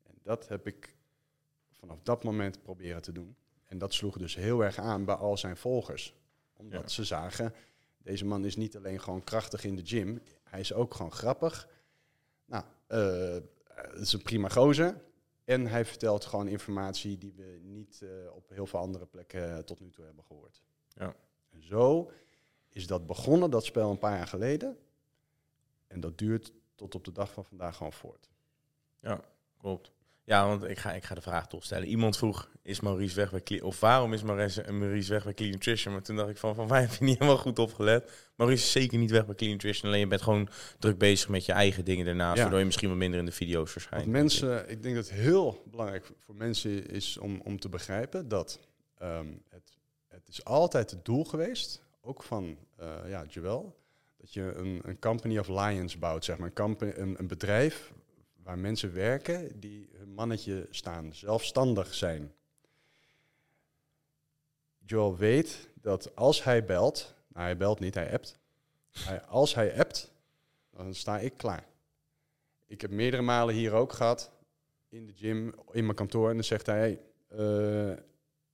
En 0.03 0.15
dat 0.23 0.49
heb 0.49 0.67
ik 0.67 0.95
vanaf 1.71 1.99
dat 2.03 2.25
moment 2.25 2.63
proberen 2.63 3.03
te 3.03 3.13
doen. 3.13 3.37
En 3.65 3.79
dat 3.79 3.95
sloeg 3.95 4.19
dus 4.19 4.35
heel 4.35 4.65
erg 4.65 4.79
aan 4.79 5.05
bij 5.05 5.15
al 5.15 5.37
zijn 5.37 5.57
volgers. 5.57 6.15
Omdat 6.57 6.83
Ja. 6.83 6.89
ze 6.89 7.05
zagen, 7.05 7.55
deze 7.99 8.25
man 8.25 8.45
is 8.45 8.57
niet 8.57 8.77
alleen 8.77 9.01
gewoon 9.01 9.25
krachtig 9.25 9.65
in 9.65 9.77
de 9.77 9.87
gym, 9.87 10.23
hij 10.45 10.61
is 10.61 10.73
ook 10.73 10.95
gewoon 10.95 11.13
grappig. 11.13 11.69
Nou, 12.45 12.65
uh, 12.89 13.37
het 13.73 14.01
is 14.01 14.13
een 14.13 14.23
prima 14.23 14.49
gozer. 14.49 15.03
En 15.45 15.67
hij 15.67 15.85
vertelt 15.85 16.25
gewoon 16.25 16.49
informatie 16.49 17.19
die 17.19 17.33
we 17.33 17.61
niet 17.63 18.01
uh, 18.03 18.11
op 18.35 18.49
heel 18.49 18.67
veel 18.67 18.79
andere 18.79 19.07
plekken 19.07 19.49
uh, 19.49 19.59
tot 19.59 19.81
nu 19.81 19.91
toe 19.91 20.05
hebben 20.05 20.25
gehoord. 20.25 20.63
Ja. 20.95 21.15
En 21.51 21.63
zo 21.63 22.11
is 22.69 22.87
dat 22.87 23.07
begonnen, 23.07 23.51
dat 23.51 23.65
spel, 23.65 23.91
een 23.91 23.99
paar 23.99 24.17
jaar 24.17 24.27
geleden. 24.27 24.79
En 25.87 26.01
dat 26.01 26.19
duurt 26.19 26.53
tot 26.75 26.95
op 26.95 27.05
de 27.05 27.13
dag 27.13 27.33
van 27.33 27.45
vandaag 27.45 27.77
gewoon 27.77 27.93
voort. 27.93 28.31
Ja, 29.01 29.21
klopt. 29.57 29.93
Ja, 30.33 30.47
want 30.47 30.65
ik 30.65 30.79
ga, 30.79 30.93
ik 30.93 31.05
ga 31.05 31.15
de 31.15 31.21
vraag 31.21 31.47
toch 31.49 31.65
stellen. 31.65 31.89
Iemand 31.89 32.17
vroeg, 32.17 32.49
is 32.63 32.81
Maurice 32.81 33.15
weg 33.15 33.31
bij 33.31 33.43
Clean... 33.43 33.63
Of 33.63 33.81
waarom 33.81 34.13
is 34.13 34.23
Maurice, 34.23 34.73
Maurice 34.73 35.13
weg 35.13 35.25
bij 35.25 35.35
Clean 35.35 35.51
Nutrition? 35.51 35.93
Maar 35.93 36.03
toen 36.03 36.17
dacht 36.17 36.29
ik 36.29 36.37
van, 36.37 36.55
van 36.55 36.69
mij 36.69 36.81
heb 36.81 36.93
je 36.93 37.05
niet 37.05 37.19
helemaal 37.19 37.41
goed 37.41 37.59
opgelet. 37.59 38.31
Maurice 38.37 38.65
is 38.65 38.73
zeker 38.73 38.99
niet 38.99 39.11
weg 39.11 39.27
bij 39.27 39.35
Clean 39.35 39.53
Nutrition. 39.53 39.89
Alleen 39.89 40.01
je 40.01 40.07
bent 40.07 40.23
gewoon 40.23 40.49
druk 40.79 40.99
bezig 40.99 41.29
met 41.29 41.45
je 41.45 41.53
eigen 41.53 41.85
dingen 41.85 42.05
daarnaast. 42.05 42.37
Ja. 42.37 42.41
Waardoor 42.41 42.59
je 42.59 42.65
misschien 42.65 42.89
wat 42.89 42.99
minder 42.99 43.19
in 43.19 43.25
de 43.25 43.33
video's 43.33 43.73
verschijnt. 43.73 44.05
Want 44.05 44.17
mensen, 44.17 44.71
ik 44.71 44.83
denk 44.83 44.95
dat 44.95 45.09
het 45.09 45.19
heel 45.19 45.63
belangrijk 45.71 46.11
voor 46.19 46.35
mensen 46.35 46.87
is 46.87 47.19
om, 47.19 47.41
om 47.45 47.61
te 47.61 47.69
begrijpen 47.69 48.29
dat 48.29 48.61
um, 49.03 49.43
het, 49.49 49.79
het 50.09 50.29
is 50.29 50.45
altijd 50.45 50.91
het 50.91 51.05
doel 51.05 51.25
geweest, 51.25 51.83
ook 52.01 52.23
van 52.23 52.57
uh, 52.81 52.87
ja, 53.07 53.25
Joel, 53.29 53.77
dat 54.17 54.33
je 54.33 54.55
een, 54.57 54.81
een 54.85 54.99
company 54.99 55.39
of 55.39 55.49
lions 55.49 55.99
bouwt, 55.99 56.25
zeg 56.25 56.39
maar. 56.39 56.47
Een, 56.47 56.55
company, 56.55 56.93
een, 56.97 57.15
een 57.19 57.29
bedrijf 57.29 57.93
waar 58.43 58.59
mensen 58.59 58.95
werken 58.95 59.61
die 59.61 59.89
hun 59.93 60.15
mannetje 60.15 60.67
staan, 60.71 61.15
zelfstandig 61.15 61.95
zijn. 61.95 62.33
Joel 64.79 65.17
weet 65.17 65.69
dat 65.75 66.17
als 66.17 66.45
hij 66.45 66.65
belt, 66.65 67.15
nou 67.29 67.45
hij 67.45 67.57
belt 67.57 67.81
niet, 67.81 67.95
hij 67.95 68.13
appt. 68.13 68.39
Als 69.29 69.55
hij 69.55 69.79
appt, 69.79 70.13
dan 70.71 70.95
sta 70.95 71.19
ik 71.19 71.37
klaar. 71.37 71.67
Ik 72.67 72.81
heb 72.81 72.91
meerdere 72.91 73.23
malen 73.23 73.55
hier 73.55 73.73
ook 73.73 73.93
gehad, 73.93 74.31
in 74.89 75.07
de 75.07 75.13
gym, 75.13 75.55
in 75.71 75.85
mijn 75.85 75.97
kantoor, 75.97 76.29
en 76.29 76.35
dan 76.35 76.45
zegt 76.45 76.67
hij, 76.67 76.79
hey, 76.79 77.01
eh, 77.29 77.99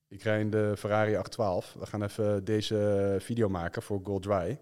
ik 0.08 0.22
rij 0.22 0.40
in 0.40 0.50
de 0.50 0.74
Ferrari 0.78 1.16
812, 1.16 1.72
we 1.78 1.86
gaan 1.86 2.02
even 2.02 2.44
deze 2.44 3.16
video 3.20 3.48
maken 3.48 3.82
voor 3.82 4.00
Gold 4.04 4.22
Dry. 4.22 4.58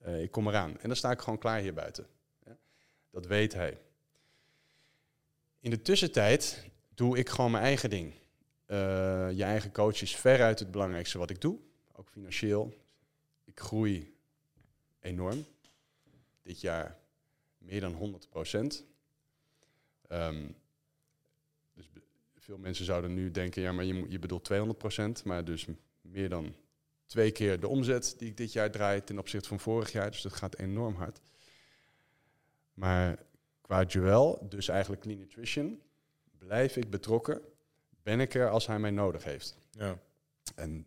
Eh, 0.00 0.22
ik 0.22 0.30
kom 0.30 0.48
eraan. 0.48 0.78
En 0.80 0.88
dan 0.88 0.96
sta 0.96 1.10
ik 1.10 1.20
gewoon 1.20 1.38
klaar 1.38 1.60
hier 1.60 1.74
buiten. 1.74 2.06
Ja? 2.44 2.56
Dat 3.10 3.26
weet 3.26 3.54
hij. 3.54 3.78
In 5.60 5.70
de 5.70 5.82
tussentijd 5.82 6.70
doe 6.94 7.18
ik 7.18 7.28
gewoon 7.28 7.50
mijn 7.50 7.64
eigen 7.64 7.90
ding. 7.90 8.12
Uh, 8.66 8.76
je 9.32 9.44
eigen 9.44 9.72
coach 9.72 10.02
is 10.02 10.16
veruit 10.16 10.58
het 10.58 10.70
belangrijkste 10.70 11.18
wat 11.18 11.30
ik 11.30 11.40
doe. 11.40 11.58
Ook 11.92 12.08
financieel. 12.10 12.74
Ik 13.44 13.60
groei 13.60 14.14
enorm. 15.00 15.44
Dit 16.42 16.60
jaar 16.60 16.98
meer 17.58 17.80
dan 17.80 17.92
100 17.92 18.28
procent. 18.28 18.84
Um, 20.08 20.56
dus 21.74 21.88
veel 22.34 22.58
mensen 22.58 22.84
zouden 22.84 23.14
nu 23.14 23.30
denken, 23.30 23.62
ja, 23.62 23.72
maar 23.72 23.84
je, 23.84 24.04
je 24.08 24.18
bedoelt 24.18 24.44
200 24.44 24.78
procent. 24.78 25.24
Maar 25.24 25.44
dus 25.44 25.66
meer 26.00 26.28
dan 26.28 26.54
twee 27.06 27.30
keer 27.30 27.60
de 27.60 27.68
omzet 27.68 28.14
die 28.18 28.28
ik 28.28 28.36
dit 28.36 28.52
jaar 28.52 28.70
draai 28.70 29.04
ten 29.04 29.18
opzichte 29.18 29.48
van 29.48 29.60
vorig 29.60 29.92
jaar. 29.92 30.10
Dus 30.10 30.22
dat 30.22 30.32
gaat 30.32 30.56
enorm 30.56 30.94
hard. 30.94 31.20
Maar 32.74 33.18
qua 33.68 33.82
Joel, 33.82 34.46
dus 34.48 34.68
eigenlijk 34.68 35.02
Clean 35.02 35.18
Nutrition, 35.18 35.80
blijf 36.38 36.76
ik 36.76 36.90
betrokken. 36.90 37.40
Ben 38.02 38.20
ik 38.20 38.34
er 38.34 38.50
als 38.50 38.66
hij 38.66 38.78
mij 38.78 38.90
nodig 38.90 39.24
heeft. 39.24 39.56
Ja. 39.70 39.98
En 40.54 40.86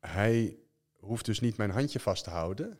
hij 0.00 0.56
hoeft 0.96 1.24
dus 1.24 1.40
niet 1.40 1.56
mijn 1.56 1.70
handje 1.70 2.00
vast 2.00 2.24
te 2.24 2.30
houden. 2.30 2.78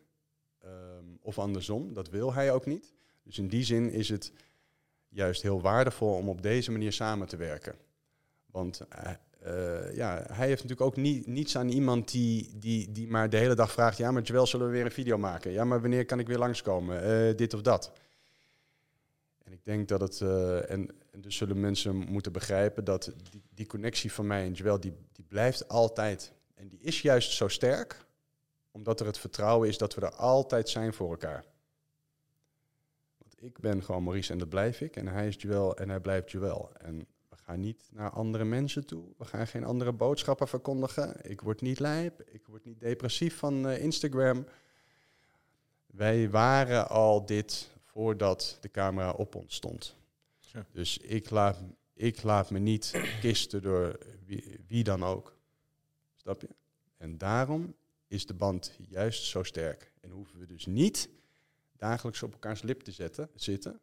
Um, 0.64 1.18
of 1.22 1.38
andersom, 1.38 1.94
dat 1.94 2.08
wil 2.08 2.32
hij 2.32 2.52
ook 2.52 2.66
niet. 2.66 2.92
Dus 3.22 3.38
in 3.38 3.48
die 3.48 3.64
zin 3.64 3.90
is 3.90 4.08
het 4.08 4.32
juist 5.08 5.42
heel 5.42 5.60
waardevol 5.60 6.14
om 6.14 6.28
op 6.28 6.42
deze 6.42 6.70
manier 6.70 6.92
samen 6.92 7.28
te 7.28 7.36
werken. 7.36 7.74
Want 8.46 8.80
uh, 9.46 9.96
ja, 9.96 10.24
hij 10.32 10.46
heeft 10.46 10.62
natuurlijk 10.62 10.80
ook 10.80 10.96
niet, 10.96 11.26
niets 11.26 11.56
aan 11.56 11.68
iemand 11.68 12.10
die, 12.10 12.58
die, 12.58 12.92
die 12.92 13.08
maar 13.08 13.30
de 13.30 13.36
hele 13.36 13.54
dag 13.54 13.72
vraagt... 13.72 13.98
ja, 13.98 14.10
maar 14.10 14.22
Joel, 14.22 14.46
zullen 14.46 14.66
we 14.66 14.72
weer 14.72 14.84
een 14.84 14.90
video 14.90 15.18
maken? 15.18 15.50
Ja, 15.50 15.64
maar 15.64 15.80
wanneer 15.80 16.04
kan 16.04 16.18
ik 16.18 16.26
weer 16.26 16.38
langskomen? 16.38 17.28
Uh, 17.28 17.36
dit 17.36 17.54
of 17.54 17.62
dat. 17.62 17.92
En 19.48 19.54
ik 19.54 19.64
denk 19.64 19.88
dat 19.88 20.00
het... 20.00 20.20
Uh, 20.20 20.70
en, 20.70 20.88
dus 21.16 21.36
zullen 21.36 21.60
mensen 21.60 21.96
moeten 21.96 22.32
begrijpen 22.32 22.84
dat 22.84 23.12
die, 23.30 23.42
die 23.54 23.66
connectie 23.66 24.12
van 24.12 24.26
mij 24.26 24.44
en 24.44 24.52
Joel... 24.52 24.80
Die, 24.80 24.92
die 25.12 25.24
blijft 25.24 25.68
altijd. 25.68 26.32
En 26.54 26.68
die 26.68 26.80
is 26.80 27.02
juist 27.02 27.32
zo 27.32 27.48
sterk... 27.48 28.06
omdat 28.70 29.00
er 29.00 29.06
het 29.06 29.18
vertrouwen 29.18 29.68
is 29.68 29.78
dat 29.78 29.94
we 29.94 30.00
er 30.00 30.14
altijd 30.14 30.68
zijn 30.68 30.94
voor 30.94 31.10
elkaar. 31.10 31.44
Want 33.18 33.42
ik 33.42 33.58
ben 33.58 33.82
gewoon 33.82 34.02
Maurice 34.02 34.32
en 34.32 34.38
dat 34.38 34.48
blijf 34.48 34.80
ik. 34.80 34.96
En 34.96 35.06
hij 35.06 35.28
is 35.28 35.36
Joel 35.38 35.76
en 35.76 35.88
hij 35.88 36.00
blijft 36.00 36.30
Joel. 36.30 36.70
En 36.76 37.06
ga 37.48 37.56
niet 37.56 37.88
naar 37.92 38.10
andere 38.10 38.44
mensen 38.44 38.86
toe. 38.86 39.04
We 39.18 39.24
gaan 39.24 39.46
geen 39.46 39.64
andere 39.64 39.92
boodschappen 39.92 40.48
verkondigen. 40.48 41.30
Ik 41.30 41.40
word 41.40 41.60
niet 41.60 41.78
lijp. 41.78 42.22
Ik 42.30 42.46
word 42.46 42.64
niet 42.64 42.80
depressief 42.80 43.38
van 43.38 43.66
uh, 43.66 43.82
Instagram. 43.82 44.46
Wij 45.86 46.30
waren 46.30 46.88
al 46.88 47.26
dit 47.26 47.68
voordat 47.98 48.58
de 48.60 48.70
camera 48.70 49.10
op 49.10 49.34
ons 49.34 49.54
stond. 49.54 49.96
Ja. 50.38 50.66
Dus 50.72 50.98
ik 50.98 51.30
laat, 51.30 51.62
ik 51.92 52.22
laat 52.22 52.50
me 52.50 52.58
niet 52.58 53.00
kisten 53.20 53.62
door 53.62 53.98
wie, 54.26 54.60
wie 54.66 54.84
dan 54.84 55.02
ook. 55.04 55.36
Snap 56.14 56.40
je? 56.40 56.48
En 56.96 57.18
daarom 57.18 57.74
is 58.06 58.26
de 58.26 58.34
band 58.34 58.76
juist 58.88 59.24
zo 59.24 59.42
sterk. 59.42 59.92
En 60.00 60.10
hoeven 60.10 60.38
we 60.38 60.46
dus 60.46 60.66
niet 60.66 61.08
dagelijks 61.76 62.22
op 62.22 62.32
elkaars 62.32 62.62
lip 62.62 62.80
te 62.80 62.92
zetten, 62.92 63.30
zitten 63.34 63.80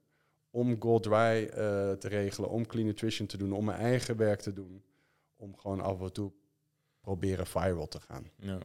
om 0.50 0.82
Gold 0.82 1.04
Dry 1.04 1.44
uh, 1.44 1.52
te 1.92 2.08
regelen, 2.08 2.50
om 2.50 2.68
Clean 2.68 2.86
Nutrition 2.86 3.28
te 3.28 3.38
doen, 3.38 3.54
om 3.54 3.66
mijn 3.66 3.80
eigen 3.80 4.18
werk 4.18 4.40
te 4.40 4.54
doen. 4.54 4.84
Om 5.36 5.58
gewoon 5.58 5.82
af 5.82 6.02
en 6.02 6.14
toe 6.14 6.32
proberen 7.02 7.48
viral 7.48 7.88
te 7.88 8.00
gaan. 8.00 8.30
Ja. 8.36 8.58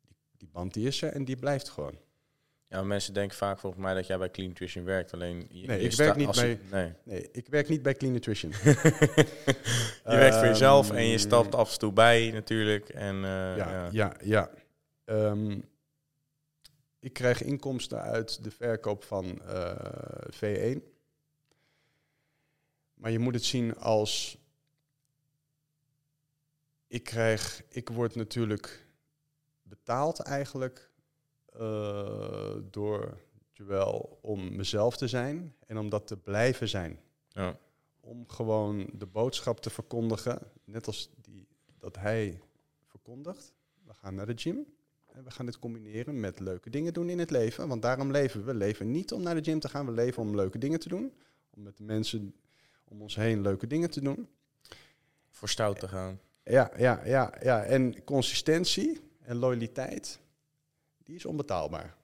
Die, 0.00 0.16
die 0.36 0.48
band 0.48 0.74
die 0.74 0.86
is 0.86 1.02
er 1.02 1.12
en 1.12 1.24
die 1.24 1.36
blijft 1.36 1.68
gewoon. 1.68 1.98
Ja, 2.68 2.82
mensen 2.82 3.14
denken 3.14 3.36
vaak 3.36 3.58
volgens 3.58 3.82
mij 3.82 3.94
dat 3.94 4.06
jij 4.06 4.18
bij 4.18 4.30
Clean 4.30 4.48
Nutrition 4.48 4.84
werkt. 4.84 5.12
Alleen 5.12 5.46
je, 5.50 5.66
nee, 5.66 5.80
ik 5.80 5.92
werk 5.92 6.16
niet 6.16 6.34
bij. 6.34 6.60
nee. 6.70 6.92
nee, 7.02 7.28
ik 7.32 7.46
werk 7.48 7.68
niet 7.68 7.82
bij 7.82 7.94
Clean 7.94 8.12
Nutrition. 8.12 8.52
je 8.62 9.94
werkt 10.04 10.36
voor 10.36 10.46
jezelf 10.46 10.90
en 10.90 11.04
je 11.04 11.12
ehm, 11.12 11.18
stapt 11.18 11.54
af 11.54 11.72
en 11.72 11.78
toe 11.78 11.92
bij 11.92 12.30
natuurlijk. 12.30 12.88
En, 12.88 13.16
uh, 13.16 13.22
ja, 13.22 13.56
ja, 13.56 13.88
ja. 13.90 14.16
ja. 14.22 14.50
Um, 15.04 15.64
ik 17.00 17.12
krijg 17.12 17.42
inkomsten 17.42 18.02
uit 18.02 18.44
de 18.44 18.50
verkoop 18.50 19.04
van 19.04 19.42
uh, 19.46 19.74
V1. 20.30 20.78
Maar 22.94 23.10
je 23.10 23.18
moet 23.18 23.34
het 23.34 23.44
zien 23.44 23.76
als. 23.76 24.38
Ik 26.86 27.04
krijg, 27.04 27.62
ik 27.68 27.88
word 27.88 28.14
natuurlijk 28.14 28.86
betaald 29.62 30.20
eigenlijk 30.20 30.87
uh, 31.60 32.56
door 32.70 33.18
Joel 33.52 34.18
om 34.20 34.56
mezelf 34.56 34.96
te 34.96 35.08
zijn 35.08 35.54
en 35.66 35.78
om 35.78 35.88
dat 35.88 36.06
te 36.06 36.16
blijven 36.16 36.68
zijn. 36.68 36.98
Ja. 37.28 37.58
Om 38.00 38.28
gewoon 38.28 38.90
de 38.92 39.06
boodschap 39.06 39.60
te 39.60 39.70
verkondigen, 39.70 40.38
net 40.64 40.86
als 40.86 41.10
die, 41.22 41.46
dat 41.78 41.96
hij 41.96 42.40
verkondigt. 42.86 43.52
We 43.84 43.94
gaan 43.94 44.14
naar 44.14 44.26
de 44.26 44.36
gym 44.36 44.66
en 45.06 45.24
we 45.24 45.30
gaan 45.30 45.46
dit 45.46 45.58
combineren 45.58 46.20
met 46.20 46.40
leuke 46.40 46.70
dingen 46.70 46.92
doen 46.92 47.08
in 47.08 47.18
het 47.18 47.30
leven. 47.30 47.68
Want 47.68 47.82
daarom 47.82 48.10
leven 48.10 48.40
we. 48.40 48.46
We 48.52 48.58
leven 48.58 48.90
niet 48.90 49.12
om 49.12 49.22
naar 49.22 49.34
de 49.34 49.44
gym 49.44 49.60
te 49.60 49.68
gaan, 49.68 49.86
we 49.86 49.92
leven 49.92 50.22
om 50.22 50.34
leuke 50.34 50.58
dingen 50.58 50.80
te 50.80 50.88
doen. 50.88 51.12
Om 51.50 51.62
met 51.62 51.76
de 51.76 51.84
mensen 51.84 52.34
om 52.84 53.02
ons 53.02 53.16
heen 53.16 53.40
leuke 53.40 53.66
dingen 53.66 53.90
te 53.90 54.00
doen. 54.00 54.28
Voor 55.30 55.48
stout 55.48 55.78
te 55.78 55.88
gaan. 55.88 56.20
Ja, 56.44 56.70
ja, 56.76 57.00
ja, 57.04 57.34
ja. 57.42 57.62
En 57.62 58.04
consistentie 58.04 59.00
en 59.20 59.36
loyaliteit, 59.36 60.18
die 61.08 61.16
is 61.16 61.24
onbetaalbaar. 61.24 61.96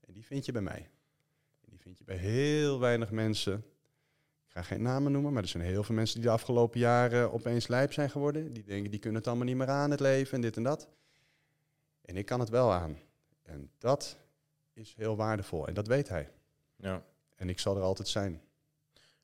En 0.00 0.12
die 0.12 0.24
vind 0.24 0.44
je 0.44 0.52
bij 0.52 0.62
mij. 0.62 0.90
En 1.60 1.70
die 1.70 1.78
vind 1.78 1.98
je 1.98 2.04
bij 2.04 2.16
heel 2.16 2.78
weinig 2.78 3.10
mensen. 3.10 3.54
Ik 4.46 4.52
ga 4.52 4.62
geen 4.62 4.82
namen 4.82 5.12
noemen, 5.12 5.32
maar 5.32 5.42
er 5.42 5.48
zijn 5.48 5.62
heel 5.62 5.82
veel 5.82 5.94
mensen 5.94 6.16
die 6.16 6.24
de 6.24 6.32
afgelopen 6.32 6.80
jaren 6.80 7.32
opeens 7.32 7.68
lijp 7.68 7.92
zijn 7.92 8.10
geworden. 8.10 8.52
Die 8.52 8.64
denken, 8.64 8.90
die 8.90 9.00
kunnen 9.00 9.18
het 9.18 9.28
allemaal 9.28 9.46
niet 9.46 9.56
meer 9.56 9.68
aan, 9.68 9.90
het 9.90 10.00
leven 10.00 10.34
en 10.34 10.40
dit 10.40 10.56
en 10.56 10.62
dat. 10.62 10.88
En 12.02 12.16
ik 12.16 12.26
kan 12.26 12.40
het 12.40 12.48
wel 12.48 12.72
aan. 12.72 12.98
En 13.42 13.70
dat 13.78 14.16
is 14.72 14.94
heel 14.96 15.16
waardevol. 15.16 15.66
En 15.66 15.74
dat 15.74 15.86
weet 15.86 16.08
hij. 16.08 16.30
Ja. 16.76 17.04
En 17.36 17.48
ik 17.48 17.58
zal 17.58 17.76
er 17.76 17.82
altijd 17.82 18.08
zijn. 18.08 18.42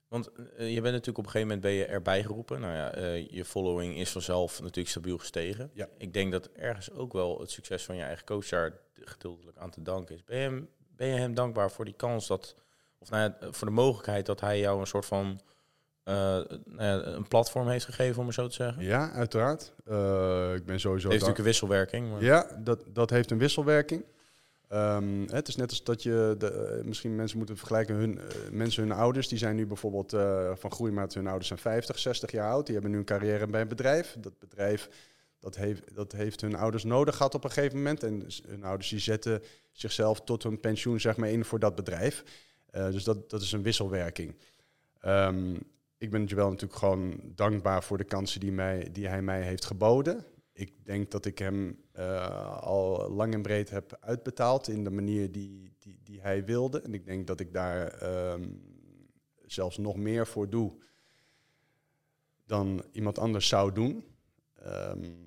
Want 0.08 0.30
uh, 0.38 0.74
je 0.74 0.80
bent 0.80 0.94
natuurlijk 0.94 1.18
op 1.18 1.24
een 1.24 1.30
gegeven 1.30 1.46
moment 1.46 1.60
ben 1.60 1.72
je 1.72 1.84
erbij 1.84 2.22
geroepen. 2.22 2.60
Nou 2.60 2.74
ja, 2.74 2.98
uh, 2.98 3.28
je 3.30 3.44
following 3.44 3.96
is 3.96 4.10
vanzelf 4.10 4.60
natuurlijk 4.60 4.88
stabiel 4.88 5.18
gestegen. 5.18 5.70
Ja. 5.74 5.88
Ik 5.98 6.12
denk 6.12 6.32
dat 6.32 6.46
ergens 6.46 6.90
ook 6.90 7.12
wel 7.12 7.40
het 7.40 7.50
succes 7.50 7.84
van 7.84 7.96
je 7.96 8.02
eigen 8.02 8.26
coach 8.26 8.48
daar 8.48 8.84
gedeeltelijk 9.00 9.58
aan 9.58 9.70
te 9.70 9.82
danken 9.82 10.14
is. 10.14 10.24
Ben 10.24 10.36
je, 10.36 10.42
hem, 10.42 10.68
ben 10.96 11.08
je 11.08 11.14
hem 11.14 11.34
dankbaar 11.34 11.70
voor 11.70 11.84
die 11.84 11.94
kans 11.94 12.26
dat, 12.26 12.54
of 12.98 13.10
nou 13.10 13.22
ja, 13.40 13.52
voor 13.52 13.66
de 13.66 13.72
mogelijkheid 13.72 14.26
dat 14.26 14.40
hij 14.40 14.58
jou 14.58 14.80
een 14.80 14.86
soort 14.86 15.06
van 15.06 15.40
uh, 16.04 16.14
nou 16.14 16.48
ja, 16.76 17.04
een 17.04 17.28
platform 17.28 17.68
heeft 17.68 17.84
gegeven, 17.84 18.20
om 18.20 18.26
het 18.26 18.34
zo 18.34 18.46
te 18.46 18.54
zeggen? 18.54 18.82
Ja, 18.82 19.10
uiteraard. 19.10 19.72
ik 20.56 20.64
ben 20.64 20.80
sowieso. 20.80 20.92
Het 20.92 21.02
heeft 21.02 21.12
natuurlijk 21.12 21.38
een 21.38 21.44
wisselwerking. 21.44 22.10
Maar... 22.10 22.22
Ja, 22.22 22.46
dat, 22.58 22.84
dat 22.92 23.10
heeft 23.10 23.30
een 23.30 23.38
wisselwerking. 23.38 24.04
Um, 24.72 25.26
het 25.30 25.48
is 25.48 25.56
net 25.56 25.70
als 25.70 25.84
dat 25.84 26.02
je, 26.02 26.34
de, 26.38 26.50
eh, 26.50 26.84
misschien 26.84 27.16
mensen 27.16 27.38
moeten 27.38 27.56
vergelijken, 27.56 27.94
hun, 27.94 28.20
mensen 28.50 28.82
hun 28.82 28.92
ouders, 28.92 29.28
die 29.28 29.38
zijn 29.38 29.56
nu 29.56 29.66
bijvoorbeeld 29.66 30.14
uh, 30.14 30.50
van 30.54 30.72
groeimaat, 30.72 31.14
hun 31.14 31.26
ouders 31.26 31.48
zijn 31.48 31.58
50, 31.58 31.98
60 31.98 32.30
jaar 32.30 32.50
oud, 32.50 32.64
die 32.64 32.74
hebben 32.74 32.92
nu 32.92 32.98
een 32.98 33.04
carrière 33.04 33.46
bij 33.46 33.60
een 33.60 33.68
bedrijf. 33.68 34.16
Dat 34.18 34.38
bedrijf, 34.38 34.88
dat 35.46 35.56
heeft, 35.56 35.94
dat 35.94 36.12
heeft 36.12 36.40
hun 36.40 36.56
ouders 36.56 36.84
nodig 36.84 37.16
gehad 37.16 37.34
op 37.34 37.44
een 37.44 37.50
gegeven 37.50 37.76
moment. 37.76 38.02
En 38.02 38.26
hun 38.46 38.64
ouders 38.64 38.88
die 38.88 38.98
zetten 38.98 39.42
zichzelf 39.72 40.20
tot 40.20 40.42
hun 40.42 40.60
pensioen 40.60 41.00
zeg 41.00 41.16
maar 41.16 41.30
in 41.30 41.44
voor 41.44 41.58
dat 41.58 41.74
bedrijf. 41.74 42.24
dus 42.70 43.04
dat, 43.04 43.30
dat 43.30 43.42
is 43.42 43.52
een 43.52 43.62
wisselwerking. 43.62 44.36
Um, 45.04 45.58
ik 45.98 46.10
ben 46.10 46.24
Joel 46.24 46.50
natuurlijk 46.50 46.78
gewoon 46.78 47.20
dankbaar 47.34 47.82
voor 47.82 47.98
de 47.98 48.04
kansen 48.04 48.40
die, 48.40 48.52
mij, 48.52 48.88
die 48.92 49.08
hij 49.08 49.22
mij 49.22 49.42
heeft 49.42 49.64
geboden 49.64 50.24
ik 50.56 50.84
denk 50.84 51.10
dat 51.10 51.24
ik 51.24 51.38
hem 51.38 51.78
uh, 51.98 52.62
al 52.62 53.10
lang 53.10 53.34
en 53.34 53.42
breed 53.42 53.70
heb 53.70 53.98
uitbetaald 54.00 54.68
in 54.68 54.84
de 54.84 54.90
manier 54.90 55.32
die, 55.32 55.72
die, 55.78 56.00
die 56.02 56.20
hij 56.20 56.44
wilde. 56.44 56.80
En 56.80 56.94
ik 56.94 57.04
denk 57.04 57.26
dat 57.26 57.40
ik 57.40 57.52
daar 57.52 58.02
um, 58.32 58.62
zelfs 59.46 59.78
nog 59.78 59.96
meer 59.96 60.26
voor 60.26 60.50
doe 60.50 60.72
dan 62.46 62.84
iemand 62.92 63.18
anders 63.18 63.48
zou 63.48 63.72
doen. 63.72 64.04
Um, 64.66 65.25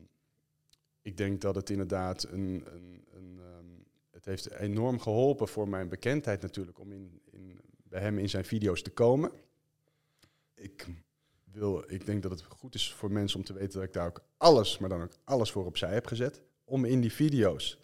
ik 1.09 1.17
denk 1.17 1.41
dat 1.41 1.55
het 1.55 1.69
inderdaad 1.69 2.23
een, 2.23 2.63
een, 2.65 3.05
een 3.13 3.39
um, 3.57 3.85
het 4.11 4.25
heeft 4.25 4.51
enorm 4.51 4.99
geholpen 4.99 5.47
voor 5.47 5.69
mijn 5.69 5.89
bekendheid 5.89 6.41
natuurlijk 6.41 6.79
om 6.79 6.91
in, 6.91 7.21
in, 7.31 7.59
bij 7.83 8.01
hem 8.01 8.17
in 8.17 8.29
zijn 8.29 8.45
video's 8.45 8.81
te 8.81 8.91
komen. 8.91 9.31
Ik, 10.55 10.87
wil, 11.43 11.91
ik 11.91 12.05
denk 12.05 12.21
dat 12.21 12.31
het 12.31 12.43
goed 12.43 12.75
is 12.75 12.93
voor 12.93 13.11
mensen 13.11 13.39
om 13.39 13.45
te 13.45 13.53
weten 13.53 13.79
dat 13.79 13.87
ik 13.87 13.93
daar 13.93 14.07
ook 14.07 14.23
alles, 14.37 14.77
maar 14.77 14.89
dan 14.89 15.01
ook 15.01 15.13
alles 15.23 15.51
voor 15.51 15.65
opzij 15.65 15.93
heb 15.93 16.05
gezet. 16.05 16.41
Om 16.63 16.85
in 16.85 17.01
die 17.01 17.13
video's 17.13 17.79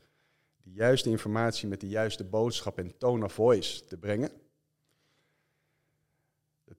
de 0.64 0.72
juiste 0.72 1.10
informatie 1.10 1.68
met 1.68 1.82
de 1.82 1.88
juiste 1.88 2.24
boodschap 2.24 2.78
en 2.78 2.98
tone 2.98 3.26
of 3.26 3.34
voice 3.34 3.86
te 3.86 3.98
brengen. 3.98 4.32
Dat, 6.64 6.78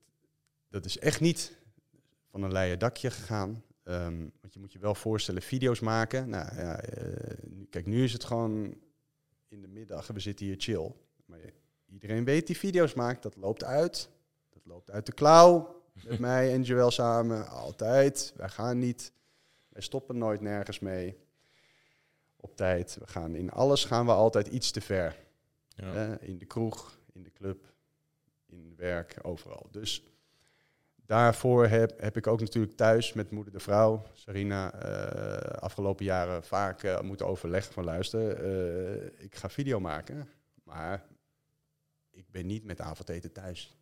dat 0.68 0.84
is 0.84 0.98
echt 0.98 1.20
niet 1.20 1.56
van 2.30 2.42
een 2.42 2.52
leien 2.52 2.78
dakje 2.78 3.10
gegaan. 3.10 3.64
Um, 3.88 4.32
want 4.40 4.54
je 4.54 4.60
moet 4.60 4.72
je 4.72 4.78
wel 4.78 4.94
voorstellen, 4.94 5.42
video's 5.42 5.80
maken. 5.80 6.28
Nou, 6.28 6.56
ja, 6.56 6.98
uh, 6.98 7.66
kijk, 7.70 7.86
nu 7.86 8.04
is 8.04 8.12
het 8.12 8.24
gewoon 8.24 8.76
in 9.48 9.60
de 9.60 9.68
middag, 9.68 10.06
we 10.06 10.20
zitten 10.20 10.46
hier 10.46 10.54
chill. 10.58 10.92
Maar 11.24 11.38
iedereen 11.86 12.24
weet 12.24 12.46
die 12.46 12.56
video's 12.56 12.94
maakt, 12.94 13.22
dat 13.22 13.36
loopt 13.36 13.64
uit. 13.64 14.08
Dat 14.50 14.66
loopt 14.66 14.90
uit 14.90 15.06
de 15.06 15.12
klauw. 15.12 15.82
Met 16.04 16.18
mij 16.18 16.52
en 16.52 16.62
Joël 16.62 16.90
samen, 16.90 17.48
altijd. 17.48 18.32
Wij 18.36 18.48
gaan 18.48 18.78
niet, 18.78 19.12
wij 19.68 19.82
stoppen 19.82 20.18
nooit 20.18 20.40
nergens 20.40 20.78
mee. 20.78 21.18
Op 22.36 22.56
tijd. 22.56 22.96
We 23.00 23.06
gaan 23.06 23.34
in 23.34 23.50
alles 23.50 23.84
gaan 23.84 24.06
we 24.06 24.12
altijd 24.12 24.46
iets 24.46 24.70
te 24.70 24.80
ver. 24.80 25.24
Ja. 25.68 26.18
in 26.20 26.38
de 26.38 26.44
kroeg, 26.44 26.98
in 27.12 27.22
de 27.22 27.32
club, 27.32 27.72
in 28.46 28.74
werk, 28.76 29.18
overal. 29.22 29.68
Dus 29.70 30.02
daarvoor 31.06 31.66
heb, 31.66 32.00
heb 32.00 32.16
ik 32.16 32.26
ook 32.26 32.40
natuurlijk 32.40 32.76
thuis 32.76 33.12
met 33.12 33.30
moeder 33.30 33.52
de 33.52 33.60
vrouw, 33.60 34.06
Sarina, 34.12 34.84
uh, 34.84 35.36
afgelopen 35.58 36.04
jaren 36.04 36.44
vaak 36.44 36.82
uh, 36.82 37.00
moeten 37.00 37.26
overleggen 37.26 37.72
van 37.72 37.84
luister, 37.84 38.44
uh, 38.44 39.24
ik 39.24 39.34
ga 39.34 39.50
video 39.50 39.80
maken, 39.80 40.28
maar 40.62 41.06
ik 42.10 42.30
ben 42.30 42.46
niet 42.46 42.64
met 42.64 42.80
avondeten 42.80 43.32
thuis. 43.32 43.76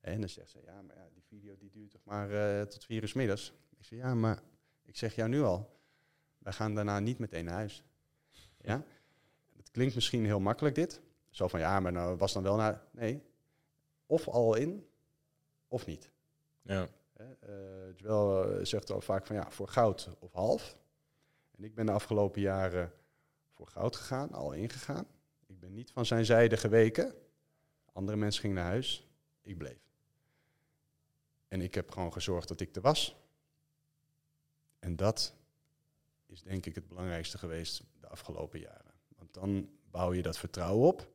En 0.00 0.20
dan 0.20 0.28
zegt 0.28 0.50
ze, 0.50 0.58
ja, 0.64 0.82
maar 0.82 0.96
ja, 0.96 1.08
die 1.12 1.24
video 1.28 1.56
die 1.56 1.70
duurt 1.70 1.90
toch 1.90 2.04
maar 2.04 2.66
tot 2.68 2.84
vier 2.84 3.02
uur 3.02 3.12
middags. 3.14 3.52
Ik 3.78 3.84
zeg, 3.84 3.98
ja, 3.98 4.14
maar 4.14 4.42
ik 4.82 4.96
zeg 4.96 5.14
jou 5.14 5.28
nu 5.28 5.42
al, 5.42 5.80
wij 6.38 6.52
gaan 6.52 6.74
daarna 6.74 6.98
niet 6.98 7.18
meteen 7.18 7.44
naar 7.44 7.54
huis. 7.54 7.84
Ja? 8.60 8.84
Het 9.56 9.70
klinkt 9.70 9.94
misschien 9.94 10.24
heel 10.24 10.40
makkelijk 10.40 10.74
dit. 10.74 11.00
Zo 11.30 11.48
van, 11.48 11.60
ja, 11.60 11.80
maar 11.80 11.92
nou 11.92 12.16
was 12.16 12.32
dan 12.32 12.42
wel 12.42 12.56
naar... 12.56 12.82
Nee, 12.90 13.22
of 14.06 14.28
al 14.28 14.54
in, 14.54 14.86
of 15.68 15.86
niet. 15.86 16.10
Ja. 16.70 16.88
Uh, 17.20 17.96
Joel 17.96 18.58
uh, 18.58 18.64
zegt 18.64 18.90
al 18.90 19.00
vaak 19.00 19.26
van 19.26 19.36
ja, 19.36 19.50
voor 19.50 19.68
goud 19.68 20.08
of 20.18 20.32
half. 20.32 20.76
En 21.56 21.64
ik 21.64 21.74
ben 21.74 21.86
de 21.86 21.92
afgelopen 21.92 22.40
jaren 22.40 22.92
voor 23.50 23.66
goud 23.66 23.96
gegaan, 23.96 24.32
al 24.32 24.52
ingegaan. 24.52 25.06
Ik 25.46 25.60
ben 25.60 25.72
niet 25.72 25.90
van 25.90 26.06
zijn 26.06 26.24
zijde 26.24 26.56
geweken. 26.56 27.14
Andere 27.92 28.16
mensen 28.16 28.40
gingen 28.40 28.56
naar 28.56 28.66
huis, 28.66 29.08
ik 29.42 29.58
bleef. 29.58 29.88
En 31.48 31.60
ik 31.60 31.74
heb 31.74 31.90
gewoon 31.90 32.12
gezorgd 32.12 32.48
dat 32.48 32.60
ik 32.60 32.76
er 32.76 32.82
was. 32.82 33.16
En 34.78 34.96
dat 34.96 35.34
is 36.26 36.42
denk 36.42 36.66
ik 36.66 36.74
het 36.74 36.88
belangrijkste 36.88 37.38
geweest 37.38 37.82
de 38.00 38.08
afgelopen 38.08 38.60
jaren. 38.60 38.94
Want 39.16 39.34
dan 39.34 39.70
bouw 39.90 40.12
je 40.12 40.22
dat 40.22 40.38
vertrouwen 40.38 40.88
op. 40.88 41.12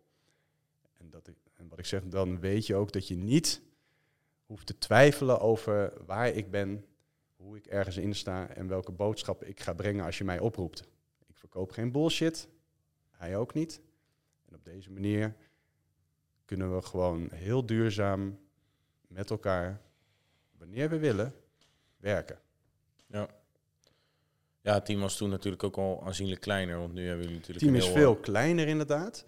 En, 0.98 1.10
dat 1.10 1.30
en 1.54 1.68
wat 1.68 1.80
ik 1.80 1.86
zeg, 1.86 2.04
dan 2.04 2.40
weet 2.40 2.66
je 2.66 2.76
ook 2.76 2.92
dat 2.92 3.08
je 3.08 3.16
niet 3.16 3.62
hoef 4.46 4.64
te 4.64 4.78
twijfelen 4.78 5.40
over 5.40 5.94
waar 6.06 6.28
ik 6.28 6.52
ben, 6.52 6.86
hoe 7.36 7.58
ik 7.58 7.66
ergens 7.66 7.98
in 7.98 8.16
sta 8.16 8.48
en 8.48 8.68
welke 8.68 8.92
boodschap 8.92 9.44
ik 9.44 9.60
ga 9.60 9.74
brengen 9.74 10.06
als 10.06 10.18
je 10.18 10.24
mij 10.24 10.40
oproept. 10.40 10.84
Ik 11.28 11.38
verkoop 11.38 11.72
geen 11.72 11.92
bullshit, 11.92 12.48
hij 13.10 13.38
ook 13.38 13.54
niet. 13.54 13.82
En 14.46 14.56
op 14.56 14.66
deze 14.66 14.92
manier 14.92 15.36
kunnen 16.46 16.76
we 16.76 16.82
gewoon 16.82 17.30
heel 17.34 17.66
duurzaam 17.66 18.40
met 19.08 19.30
elkaar, 19.30 19.82
wanneer 20.58 20.90
we 20.90 21.00
willen, 21.00 21.36
werken. 21.98 22.40
Ja. 23.08 23.30
Ja, 24.62 24.74
het 24.74 24.86
team 24.86 25.00
was 25.00 25.18
toen 25.18 25.30
natuurlijk 25.30 25.64
ook 25.64 25.78
al 25.78 26.04
aanzienlijk 26.06 26.42
kleiner, 26.42 26.78
want 26.78 26.94
nu 26.94 27.08
hebben 27.08 27.26
jullie 27.26 27.40
natuurlijk... 27.40 27.66
Het 27.66 27.74
team 27.74 27.90
is 27.90 27.98
veel 27.98 28.16
kleiner 28.16 28.68
inderdaad. 28.68 29.26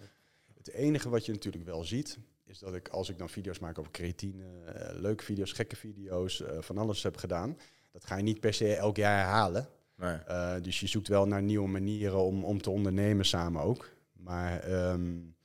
Het 0.53 0.68
enige 0.68 1.09
wat 1.09 1.26
je 1.26 1.32
natuurlijk 1.32 1.65
wel 1.65 1.84
ziet, 1.84 2.20
is 2.48 2.60
dat 2.60 2.74
ik 2.74 2.88
als 2.88 3.10
ik 3.10 3.18
dan 3.18 3.30
video's 3.30 3.60
maak 3.60 3.80
over 3.80 3.91
creatine, 3.91 4.43
uh, 4.43 5.00
leuke 5.00 5.24
video's, 5.24 5.52
gekke 5.52 5.76
video's, 5.76 6.39
uh, 6.39 6.62
van 6.62 6.78
alles 6.78 7.04
heb 7.04 7.18
gedaan. 7.18 7.58
Dat 7.91 8.06
ga 8.06 8.16
je 8.16 8.24
niet 8.24 8.39
per 8.39 8.54
se 8.54 8.76
elk 8.76 8.95
jaar 8.95 9.18
herhalen. 9.18 9.70
Nee. 9.95 10.18
Uh, 10.28 10.56
dus 10.62 10.80
je 10.80 10.88
zoekt 10.88 11.08
wel 11.08 11.28
naar 11.28 11.41
nieuwe 11.41 11.68
manieren 11.68 12.20
om, 12.20 12.43
om 12.43 12.62
te 12.62 12.70
ondernemen 12.70 13.26
samen 13.26 13.62
ook. 13.62 13.89
Maar 14.14 14.72
um, 14.91 15.36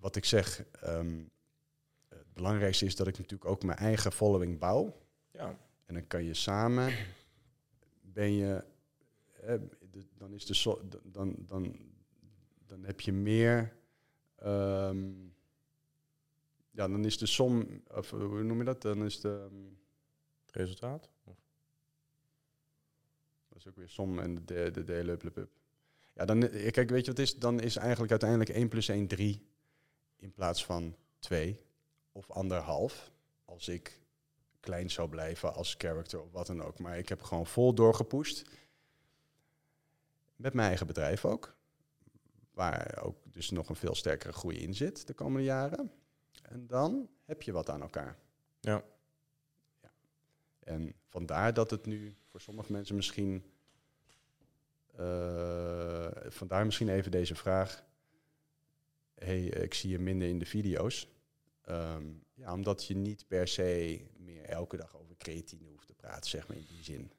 wat 0.00 0.16
ik 0.16 0.24
zeg, 0.24 0.64
um, 0.84 1.30
het 2.08 2.32
belangrijkste 2.32 2.84
is 2.84 2.96
dat 2.96 3.06
ik 3.06 3.18
natuurlijk 3.18 3.50
ook 3.50 3.62
mijn 3.62 3.78
eigen 3.78 4.12
following 4.12 4.58
bouw. 4.58 4.96
Ja. 5.30 5.58
En 5.86 5.94
dan 5.94 6.06
kan 6.06 6.24
je 6.24 6.34
samen, 6.34 6.94
ben 8.00 8.32
je, 8.32 8.64
dan 10.16 10.32
is 10.32 10.46
de 10.46 10.54
so, 10.54 10.80
dan, 11.04 11.34
dan, 11.38 11.76
dan 12.66 12.84
heb 12.84 13.00
je 13.00 13.12
meer 13.12 13.72
Um, 14.44 15.34
ja, 16.70 16.88
dan 16.88 17.04
is 17.04 17.18
de 17.18 17.26
som, 17.26 17.82
of 17.94 18.10
hoe 18.10 18.42
noem 18.42 18.58
je 18.58 18.64
dat? 18.64 18.82
Dan 18.82 19.04
is 19.04 19.20
de... 19.20 19.48
Um, 19.52 19.78
het 20.46 20.56
resultaat? 20.56 21.08
Dat 23.48 23.58
is 23.58 23.68
ook 23.68 23.76
weer 23.76 23.88
som 23.88 24.18
en 24.18 24.44
de, 24.44 24.70
de 24.70 24.84
delen, 24.84 25.18
Ja, 26.14 26.24
dan, 26.24 26.42
eh, 26.42 26.70
kijk, 26.70 26.90
weet 26.90 27.04
je 27.04 27.10
wat 27.10 27.20
is? 27.20 27.38
Dan 27.38 27.60
is 27.60 27.76
eigenlijk 27.76 28.10
uiteindelijk 28.10 28.50
1 28.50 28.68
plus 28.68 28.88
1 28.88 29.06
3 29.06 29.46
in 30.16 30.32
plaats 30.32 30.64
van 30.64 30.96
2 31.18 31.60
of 32.12 32.30
anderhalf. 32.30 33.10
Als 33.44 33.68
ik 33.68 34.00
klein 34.60 34.90
zou 34.90 35.08
blijven 35.08 35.54
als 35.54 35.74
character 35.78 36.22
of 36.22 36.32
wat 36.32 36.46
dan 36.46 36.62
ook. 36.62 36.78
Maar 36.78 36.98
ik 36.98 37.08
heb 37.08 37.22
gewoon 37.22 37.46
vol 37.46 37.74
doorgepusht. 37.74 38.50
Met 40.36 40.54
mijn 40.54 40.68
eigen 40.68 40.86
bedrijf 40.86 41.24
ook. 41.24 41.56
Waar 42.58 43.02
ook 43.02 43.16
dus 43.24 43.50
nog 43.50 43.68
een 43.68 43.76
veel 43.76 43.94
sterkere 43.94 44.32
groei 44.32 44.56
in 44.56 44.74
zit 44.74 45.06
de 45.06 45.14
komende 45.14 45.44
jaren. 45.44 45.92
En 46.42 46.66
dan 46.66 47.08
heb 47.24 47.42
je 47.42 47.52
wat 47.52 47.70
aan 47.70 47.82
elkaar. 47.82 48.18
Ja. 48.60 48.84
ja. 49.82 49.90
En 50.60 50.94
vandaar 51.08 51.54
dat 51.54 51.70
het 51.70 51.86
nu 51.86 52.16
voor 52.24 52.40
sommige 52.40 52.72
mensen 52.72 52.96
misschien. 52.96 53.44
Uh, 55.00 56.08
vandaar 56.28 56.64
misschien 56.64 56.88
even 56.88 57.10
deze 57.10 57.34
vraag. 57.34 57.84
hey, 59.14 59.44
ik 59.44 59.74
zie 59.74 59.90
je 59.90 59.98
minder 59.98 60.28
in 60.28 60.38
de 60.38 60.46
video's. 60.46 61.08
Um, 61.68 62.24
ja, 62.34 62.52
omdat 62.52 62.84
je 62.84 62.96
niet 62.96 63.26
per 63.26 63.48
se 63.48 64.00
meer 64.16 64.44
elke 64.44 64.76
dag 64.76 64.96
over 64.96 65.16
creatine 65.16 65.64
hoeft 65.64 65.86
te 65.86 65.94
praten, 65.94 66.30
zeg 66.30 66.48
maar 66.48 66.56
in 66.56 66.66
die 66.68 66.84
zin. 66.84 67.12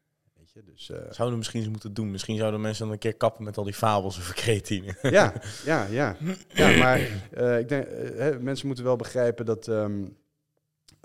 Dus, 0.54 0.89
uh, 0.89 0.97
zouden 0.97 1.30
we 1.30 1.36
misschien 1.36 1.60
eens 1.60 1.70
moeten 1.70 1.93
doen. 1.93 2.12
Misschien 2.12 2.38
zouden 2.38 2.62
mensen 2.62 2.84
dan 2.84 2.93
een 2.93 3.00
keer 3.00 3.16
kappen 3.16 3.43
met 3.43 3.58
al 3.58 3.64
die 3.64 3.74
fabels 3.74 4.20
over 4.20 4.36
creatine. 4.36 4.95
Ja, 5.02 5.41
ja, 5.66 5.86
ja. 5.86 6.18
ja 6.54 6.78
maar 6.84 7.00
uh, 7.38 7.60
ik 7.60 7.70
denk, 7.70 7.88
uh, 7.88 8.38
mensen 8.38 8.68
moeten 8.68 8.86
wel 8.86 8.95
begrijpen 8.95 9.45
dat... 9.45 9.68
Um, 9.68 10.18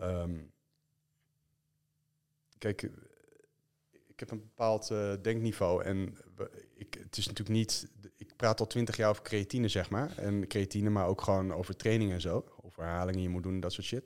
um, 0.03 0.53
kijk, 2.59 2.83
ik 4.07 4.21
heb 4.21 4.31
een 4.31 4.41
bepaald 4.41 4.89
denkniveau 5.23 5.85
en 5.85 6.17
ik, 6.75 6.97
het 7.03 7.17
is 7.17 7.27
natuurlijk 7.27 7.57
niet... 7.57 7.89
Ik 8.17 8.37
praat 8.37 8.61
al 8.61 8.67
twintig 8.67 8.97
jaar 8.97 9.11
over 9.11 9.23
creatine, 9.23 9.69
zeg 9.69 9.91
maar. 9.91 10.19
En 10.19 10.47
creatine, 10.47 10.91
maar 10.91 11.07
ook 11.07 11.21
gewoon 11.21 11.53
over 11.53 11.77
training 11.77 12.13
en 12.13 12.21
zo. 12.21 12.45
Over 12.63 12.83
herhalingen 12.83 13.23
je 13.23 13.29
moet 13.29 13.43
doen, 13.43 13.61
dat 13.61 13.73
soort 13.73 13.87
shit. 13.87 14.05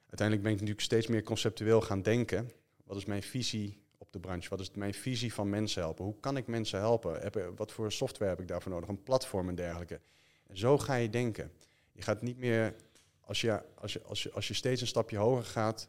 Uiteindelijk 0.00 0.42
ben 0.42 0.52
ik 0.52 0.58
natuurlijk 0.58 0.80
steeds 0.80 1.06
meer 1.06 1.22
conceptueel 1.22 1.80
gaan 1.80 2.02
denken. 2.02 2.50
Wat 2.84 2.96
is 2.96 3.04
mijn 3.04 3.22
visie 3.22 3.83
de 4.14 4.20
branche? 4.20 4.48
Wat 4.48 4.60
is 4.60 4.70
mijn 4.70 4.94
visie 4.94 5.32
van 5.34 5.48
mensen 5.48 5.82
helpen? 5.82 6.04
Hoe 6.04 6.20
kan 6.20 6.36
ik 6.36 6.46
mensen 6.46 6.78
helpen? 6.78 7.20
Heb, 7.20 7.52
wat 7.56 7.72
voor 7.72 7.92
software 7.92 8.30
heb 8.30 8.40
ik 8.40 8.48
daarvoor 8.48 8.72
nodig? 8.72 8.88
Een 8.88 9.02
platform 9.02 9.48
en 9.48 9.54
dergelijke. 9.54 10.00
En 10.46 10.58
zo 10.58 10.78
ga 10.78 10.94
je 10.94 11.10
denken. 11.10 11.52
Je 11.92 12.02
gaat 12.02 12.22
niet 12.22 12.38
meer, 12.38 12.74
als 13.20 13.40
je, 13.40 13.62
als 13.74 13.92
je, 13.92 14.02
als 14.02 14.22
je, 14.22 14.32
als 14.32 14.48
je 14.48 14.54
steeds 14.54 14.80
een 14.80 14.86
stapje 14.86 15.16
hoger 15.16 15.44
gaat, 15.44 15.88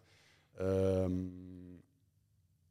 um, 0.62 1.84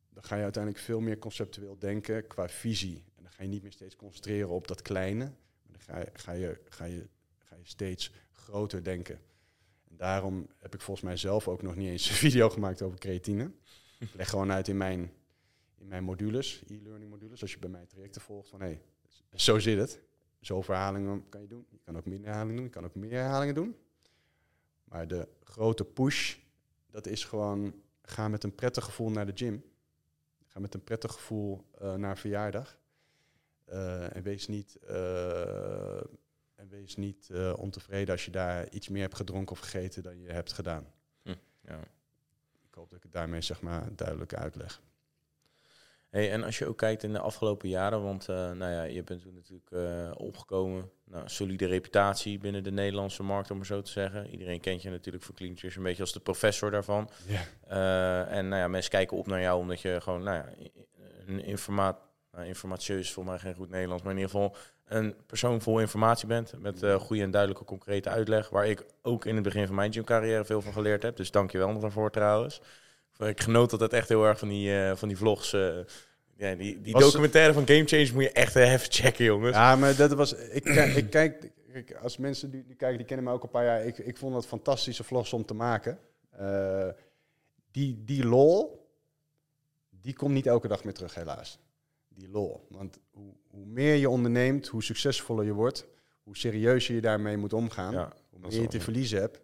dan 0.08 0.24
ga 0.24 0.36
je 0.36 0.42
uiteindelijk 0.42 0.84
veel 0.84 1.00
meer 1.00 1.18
conceptueel 1.18 1.78
denken 1.78 2.26
qua 2.26 2.48
visie. 2.48 3.04
En 3.16 3.22
dan 3.22 3.32
ga 3.32 3.42
je 3.42 3.48
niet 3.48 3.62
meer 3.62 3.72
steeds 3.72 3.96
concentreren 3.96 4.48
op 4.48 4.68
dat 4.68 4.82
kleine, 4.82 5.24
maar 5.62 5.72
dan 5.72 5.80
ga 5.80 5.98
je, 5.98 6.10
ga 6.12 6.32
je, 6.32 6.60
ga 6.68 6.84
je, 6.84 7.06
ga 7.38 7.56
je 7.56 7.66
steeds 7.66 8.10
groter 8.32 8.84
denken. 8.84 9.20
En 9.90 9.96
daarom 9.96 10.46
heb 10.58 10.74
ik 10.74 10.80
volgens 10.80 11.06
mij 11.06 11.16
zelf 11.16 11.48
ook 11.48 11.62
nog 11.62 11.76
niet 11.76 11.88
eens 11.88 12.08
een 12.08 12.14
video 12.28 12.50
gemaakt 12.50 12.82
over 12.82 12.98
creatine. 12.98 13.50
Ik 13.98 14.14
leg 14.14 14.28
gewoon 14.28 14.52
uit 14.52 14.68
in 14.68 14.76
mijn 14.76 15.12
in 15.84 15.90
mijn 15.90 16.04
modules, 16.04 16.62
e-learning 16.66 17.10
modules, 17.10 17.42
als 17.42 17.52
je 17.52 17.58
bij 17.58 17.68
mij 17.68 17.86
trajecten 17.86 18.20
volgt, 18.20 18.48
van 18.48 18.60
hé, 18.60 18.66
hey, 18.66 18.80
zo 19.38 19.58
zit 19.58 19.78
het. 19.78 20.00
Zoveel 20.40 20.74
herhalingen 20.74 21.28
kan 21.28 21.40
je 21.40 21.46
doen. 21.46 21.66
Je 21.70 21.78
kan 21.84 21.96
ook 21.96 22.04
minder 22.04 22.26
herhalingen 22.26 22.56
doen, 22.56 22.64
je 22.64 22.70
kan 22.70 22.84
ook 22.84 22.94
meer 22.94 23.10
herhalingen 23.10 23.54
doen. 23.54 23.76
Maar 24.84 25.08
de 25.08 25.28
grote 25.42 25.84
push, 25.84 26.36
dat 26.90 27.06
is 27.06 27.24
gewoon, 27.24 27.74
ga 28.02 28.28
met 28.28 28.44
een 28.44 28.54
prettig 28.54 28.84
gevoel 28.84 29.10
naar 29.10 29.26
de 29.26 29.32
gym. 29.34 29.64
Ga 30.46 30.60
met 30.60 30.74
een 30.74 30.84
prettig 30.84 31.12
gevoel 31.12 31.64
uh, 31.82 31.94
naar 31.94 32.18
verjaardag. 32.18 32.78
Eh, 33.64 34.16
en 34.16 34.22
wees 34.22 34.46
niet, 34.46 34.76
eh, 34.76 35.96
en 36.54 36.68
wees 36.68 36.96
niet 36.96 37.30
eh, 37.30 37.54
ontevreden 37.58 38.14
als 38.14 38.24
je 38.24 38.30
daar 38.30 38.68
iets 38.68 38.88
meer 38.88 39.02
hebt 39.02 39.16
gedronken 39.16 39.56
of 39.56 39.58
gegeten 39.58 40.02
dan 40.02 40.20
je 40.20 40.28
hebt 40.28 40.52
gedaan. 40.52 40.92
Ja. 41.60 41.80
Ik 42.68 42.74
hoop 42.74 42.88
dat 42.88 42.98
ik 42.98 43.02
het 43.02 43.12
daarmee 43.12 43.40
zeg 43.40 43.60
maar 43.60 43.96
duidelijk 43.96 44.34
uitleg. 44.34 44.82
Hey, 46.14 46.30
en 46.30 46.44
als 46.44 46.58
je 46.58 46.66
ook 46.66 46.78
kijkt 46.78 47.02
in 47.02 47.12
de 47.12 47.18
afgelopen 47.18 47.68
jaren, 47.68 48.02
want 48.02 48.28
eh, 48.28 48.36
nou 48.36 48.72
ja, 48.72 48.82
je 48.82 49.02
bent 49.02 49.22
toen 49.22 49.34
natuurlijk 49.34 49.70
eh, 49.70 50.10
opgekomen, 50.26 50.90
nou, 51.04 51.28
solide 51.28 51.66
reputatie 51.66 52.38
binnen 52.38 52.64
de 52.64 52.70
Nederlandse 52.70 53.22
markt, 53.22 53.50
om 53.50 53.56
maar 53.56 53.66
zo 53.66 53.82
te 53.82 53.90
zeggen. 53.90 54.30
Iedereen 54.30 54.60
kent 54.60 54.82
je 54.82 54.90
natuurlijk 54.90 55.24
voor 55.24 55.34
Clean 55.34 55.52
Nutrition 55.52 55.82
een 55.82 55.88
beetje 55.88 56.02
als 56.02 56.12
de 56.12 56.20
professor 56.20 56.70
daarvan. 56.70 57.10
Ja. 57.26 57.40
Eh, 57.68 58.36
en 58.36 58.48
nou 58.48 58.60
ja, 58.60 58.68
mensen 58.68 58.90
kijken 58.90 59.16
op 59.16 59.26
naar 59.26 59.40
jou 59.40 59.60
omdat 59.60 59.80
je 59.80 60.00
gewoon, 60.00 60.22
nou 60.22 60.36
ja, 60.36 60.48
een 61.26 61.44
informaat, 61.44 61.98
nou, 62.32 62.46
informatieus 62.46 63.00
is 63.00 63.12
voor 63.12 63.24
mij 63.24 63.38
geen 63.38 63.54
goed 63.54 63.70
Nederlands, 63.70 64.02
maar 64.02 64.12
in 64.12 64.18
ieder 64.18 64.32
geval 64.32 64.56
een 64.84 65.14
persoon 65.26 65.60
vol 65.60 65.80
informatie 65.80 66.26
bent 66.26 66.54
met 66.58 66.84
goede 66.98 67.22
en 67.22 67.30
duidelijke 67.30 67.64
concrete 67.64 68.08
uitleg, 68.08 68.48
waar 68.48 68.66
ik 68.66 68.84
ook 69.02 69.24
in 69.24 69.34
het 69.34 69.44
begin 69.44 69.66
van 69.66 69.74
mijn 69.74 69.92
gymcarrière 69.92 70.44
veel 70.44 70.62
van 70.62 70.72
geleerd 70.72 71.02
heb. 71.02 71.16
Dus 71.16 71.30
dank 71.30 71.50
je 71.50 71.58
wel 71.58 71.78
daarvoor 71.78 72.10
trouwens. 72.10 72.60
Ik 73.18 73.40
genoot 73.40 73.72
altijd 73.72 73.92
echt 73.92 74.08
heel 74.08 74.24
erg 74.24 74.38
van 74.38 74.48
die, 74.48 74.78
eh, 74.80 74.96
van 74.96 75.08
die 75.08 75.16
vlogs. 75.16 75.52
eh. 75.52 75.76
ja, 76.36 76.54
die 76.54 76.80
die 76.80 76.92
Was- 76.92 77.02
documentaire 77.02 77.52
van 77.52 77.66
Game 77.66 77.84
Change 77.84 78.10
moet 78.12 78.22
je 78.22 78.32
echt 78.32 78.56
even 78.56 78.92
checken, 78.92 79.24
jongens. 79.24 79.56
Ja, 79.56 79.76
maar 79.76 79.96
dat 79.96 80.12
was. 80.12 80.32
Ik, 80.32 80.64
ik 80.96 81.10
kijk, 81.10 81.50
kijk, 81.72 81.94
als 81.94 82.16
mensen 82.16 82.50
die, 82.50 82.64
die 82.66 82.76
kijken, 82.76 82.98
die 82.98 83.06
kennen 83.06 83.24
me 83.26 83.32
ook 83.32 83.38
al 83.40 83.44
een 83.44 83.50
paar 83.50 83.64
jaar. 83.64 83.84
Ik, 83.86 83.98
ik 83.98 84.16
vond 84.16 84.34
het 84.34 84.46
fantastische 84.46 85.04
vlogs 85.04 85.32
om 85.32 85.44
te 85.44 85.54
maken. 85.54 85.98
Eh, 86.30 86.88
die, 87.70 88.02
die 88.04 88.24
lol, 88.24 88.86
die 90.00 90.14
komt 90.14 90.32
niet 90.34 90.46
elke 90.46 90.68
dag 90.68 90.84
meer 90.84 90.94
terug, 90.94 91.14
helaas. 91.14 91.58
Die 92.08 92.28
lol. 92.28 92.66
Want 92.70 92.98
hoe, 93.10 93.32
hoe 93.50 93.66
meer 93.66 93.94
je 93.94 94.08
onderneemt, 94.08 94.66
hoe 94.66 94.82
succesvoller 94.82 95.44
je 95.44 95.52
wordt, 95.52 95.86
hoe 96.22 96.36
serieuzer 96.36 96.94
je 96.94 97.00
daarmee 97.00 97.36
moet 97.36 97.52
omgaan, 97.52 97.92
Ja, 97.92 98.12
hoe 98.30 98.40
dat 98.40 98.50
meer 98.50 98.60
je 98.60 98.68
te 98.68 98.80
verliezen 98.80 99.20
hebt. 99.20 99.40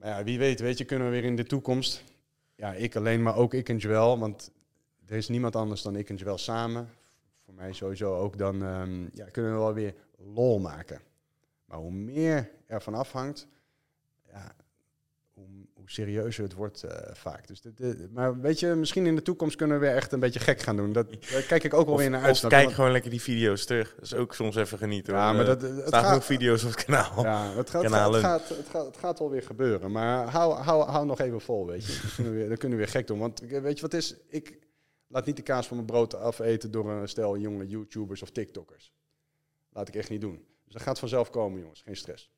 Maar 0.00 0.08
ja, 0.08 0.24
wie 0.24 0.38
weet, 0.38 0.60
weet 0.60 0.78
je, 0.78 0.84
kunnen 0.84 1.06
we 1.06 1.12
weer 1.12 1.24
in 1.24 1.36
de 1.36 1.44
toekomst. 1.44 2.04
Ja, 2.54 2.72
ik 2.72 2.96
alleen, 2.96 3.22
maar 3.22 3.36
ook 3.36 3.54
ik 3.54 3.68
en 3.68 3.76
Joël. 3.76 4.18
Want 4.18 4.50
er 5.06 5.16
is 5.16 5.28
niemand 5.28 5.56
anders 5.56 5.82
dan 5.82 5.96
ik 5.96 6.08
en 6.08 6.16
Joël 6.16 6.38
samen. 6.38 6.88
Voor 7.44 7.54
mij 7.54 7.72
sowieso 7.72 8.16
ook. 8.16 8.38
Dan 8.38 8.62
ehm, 8.62 9.02
ja, 9.12 9.24
kunnen 9.24 9.52
we 9.52 9.58
wel 9.58 9.74
weer 9.74 9.94
lol 10.16 10.58
maken. 10.58 11.00
Maar 11.64 11.78
hoe 11.78 11.90
meer 11.90 12.50
ervan 12.66 12.94
afhangt, 12.94 13.46
ja, 14.32 14.54
serieuzer 15.90 16.42
het 16.44 16.52
wordt 16.54 16.82
eh, 16.82 17.14
vaak. 17.14 17.46
Dus 17.46 17.60
de, 17.60 17.74
de- 17.74 18.08
maar 18.12 18.40
weet 18.40 18.60
je, 18.60 18.66
misschien 18.66 19.06
in 19.06 19.14
de 19.14 19.22
toekomst 19.22 19.56
kunnen 19.56 19.80
we 19.80 19.86
weer 19.86 19.94
echt 19.94 20.12
een 20.12 20.20
beetje 20.20 20.40
gek 20.40 20.60
gaan 20.60 20.76
doen. 20.76 20.92
Dat, 20.92 21.06
daar 21.32 21.42
kijk 21.42 21.64
ik 21.64 21.74
ook 21.74 21.84
wel 21.84 21.94
Of, 21.94 22.00
weer 22.00 22.10
naar 22.10 22.20
of 22.20 22.26
uit. 22.26 22.38
je? 22.40 22.46
kijk 22.48 22.62
Want- 22.62 22.74
gewoon 22.74 22.92
lekker 22.92 23.10
die 23.10 23.20
video's 23.20 23.64
terug. 23.64 23.94
Dat 23.94 24.04
is 24.04 24.14
ook 24.14 24.34
soms 24.34 24.56
even 24.56 24.78
genieten. 24.78 25.14
Ja, 25.14 25.24
hoor. 25.26 25.32
maar 25.34 25.42
Eh, 25.42 25.48
dat, 25.48 25.62
het 25.62 25.86
staan 25.86 26.00
gaat, 26.00 26.08
genoeg 26.08 26.24
video's 26.24 26.64
op 26.64 26.70
het 26.70 26.84
kanaal. 26.84 27.24
Ja, 27.24 27.42
het 27.42 27.52
gaat, 27.52 27.56
het, 27.56 27.70
gaat, 27.70 27.82
Kanalen. 27.82 28.14
het, 28.14 28.24
gaat, 28.24 28.48
het, 28.48 28.68
gaat, 28.70 28.86
het 28.86 28.96
gaat 28.96 29.18
wel 29.18 29.30
weer 29.30 29.42
gebeuren. 29.42 29.90
Maar 29.92 30.28
hou, 30.28 30.54
hou, 30.54 30.88
hou 30.90 31.06
nog 31.06 31.20
even 31.20 31.40
vol, 31.40 31.66
weet 31.66 31.86
je. 31.86 31.92
Dan 32.02 32.10
kunnen, 32.14 32.32
we 32.32 32.38
weer, 32.38 32.48
dan 32.48 32.56
kunnen 32.56 32.78
we 32.78 32.84
weer 32.84 32.92
gek 32.92 33.06
doen. 33.06 33.18
Want 33.18 33.40
weet 33.40 33.76
je 33.76 33.82
wat 33.82 33.94
is? 33.94 34.14
Ik 34.28 34.58
laat 35.08 35.26
niet 35.26 35.36
de 35.36 35.42
kaas 35.42 35.66
van 35.66 35.76
mijn 35.76 35.88
brood 35.88 36.14
afeten 36.14 36.70
door 36.70 36.90
een 36.90 37.08
stel 37.08 37.36
jonge 37.38 37.66
YouTubers 37.66 38.22
of 38.22 38.30
TikTokkers. 38.30 38.92
Laat 39.72 39.88
ik 39.88 39.94
echt 39.94 40.10
niet 40.10 40.20
doen. 40.20 40.44
Dus 40.64 40.72
dat 40.72 40.82
gaat 40.82 40.98
vanzelf 40.98 41.30
komen, 41.30 41.60
jongens. 41.60 41.82
Geen 41.82 41.96
stress. 41.96 42.30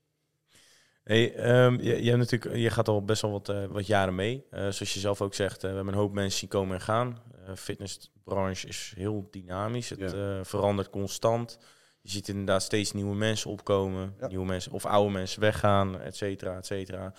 Hey, 1.04 1.34
ehm, 1.34 1.74
je, 1.80 2.02
je, 2.02 2.10
hebt 2.10 2.30
natuurlijk, 2.30 2.56
je 2.56 2.70
gaat 2.70 2.88
al 2.88 3.04
best 3.04 3.22
wel 3.22 3.30
wat, 3.30 3.48
eh, 3.48 3.64
wat 3.64 3.86
jaren 3.86 4.14
mee. 4.14 4.44
Eh, 4.50 4.60
zoals 4.60 4.94
je 4.94 5.00
zelf 5.00 5.20
ook 5.22 5.34
zegt, 5.34 5.64
eh, 5.64 5.70
we 5.70 5.76
hebben 5.76 5.92
een 5.94 6.00
hoop 6.00 6.12
mensen 6.12 6.40
die 6.40 6.48
komen 6.48 6.74
en 6.74 6.80
gaan. 6.80 7.22
De 7.46 7.56
fitnessbranche 7.56 8.66
is 8.68 8.92
heel 8.96 9.28
dynamisch. 9.30 9.88
Het 9.90 10.10
Ja. 10.12 10.44
verandert 10.44 10.90
constant. 10.90 11.58
Je 12.00 12.10
ziet 12.10 12.28
inderdaad 12.28 12.62
steeds 12.62 12.92
nieuwe 12.92 13.14
mensen 13.14 13.50
opkomen. 13.50 14.14
Ja. 14.20 14.26
Nieuwe 14.26 14.44
mensen, 14.46 14.72
of 14.72 14.86
oude 14.86 15.10
mensen 15.12 15.40
weggaan, 15.40 16.00
et 16.00 16.16
cetera, 16.16 16.56
et 16.56 16.66
cetera. 16.66 17.12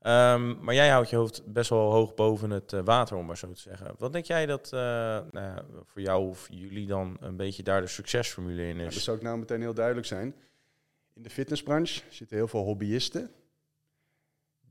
Ehm, 0.00 0.64
maar 0.64 0.74
jij 0.74 0.88
houdt 0.88 1.10
je 1.10 1.16
hoofd 1.16 1.42
best 1.52 1.70
wel 1.70 1.92
hoog 1.92 2.14
boven 2.14 2.50
het 2.50 2.70
water, 2.84 3.16
om 3.16 3.26
maar 3.26 3.36
zo 3.36 3.52
te 3.52 3.60
zeggen. 3.60 3.94
Wat 3.98 4.12
denk 4.12 4.24
jij 4.24 4.46
dat 4.46 4.70
nou 5.30 5.60
voor 5.84 6.02
jou 6.02 6.28
of 6.28 6.46
jullie 6.50 6.86
dan 6.86 7.16
een 7.20 7.36
beetje 7.36 7.62
daar 7.62 7.80
de 7.80 7.86
succesformule 7.86 8.68
in 8.68 8.78
Ja, 8.78 8.86
is? 8.86 8.94
dat 8.94 9.02
zou 9.02 9.16
ik 9.16 9.22
nou 9.22 9.38
meteen 9.38 9.60
heel 9.60 9.74
duidelijk 9.74 10.06
zijn. 10.06 10.34
In 11.18 11.24
de 11.24 11.30
fitnessbranche 11.30 12.02
zitten 12.10 12.36
heel 12.36 12.48
veel 12.48 12.62
hobbyisten 12.62 13.30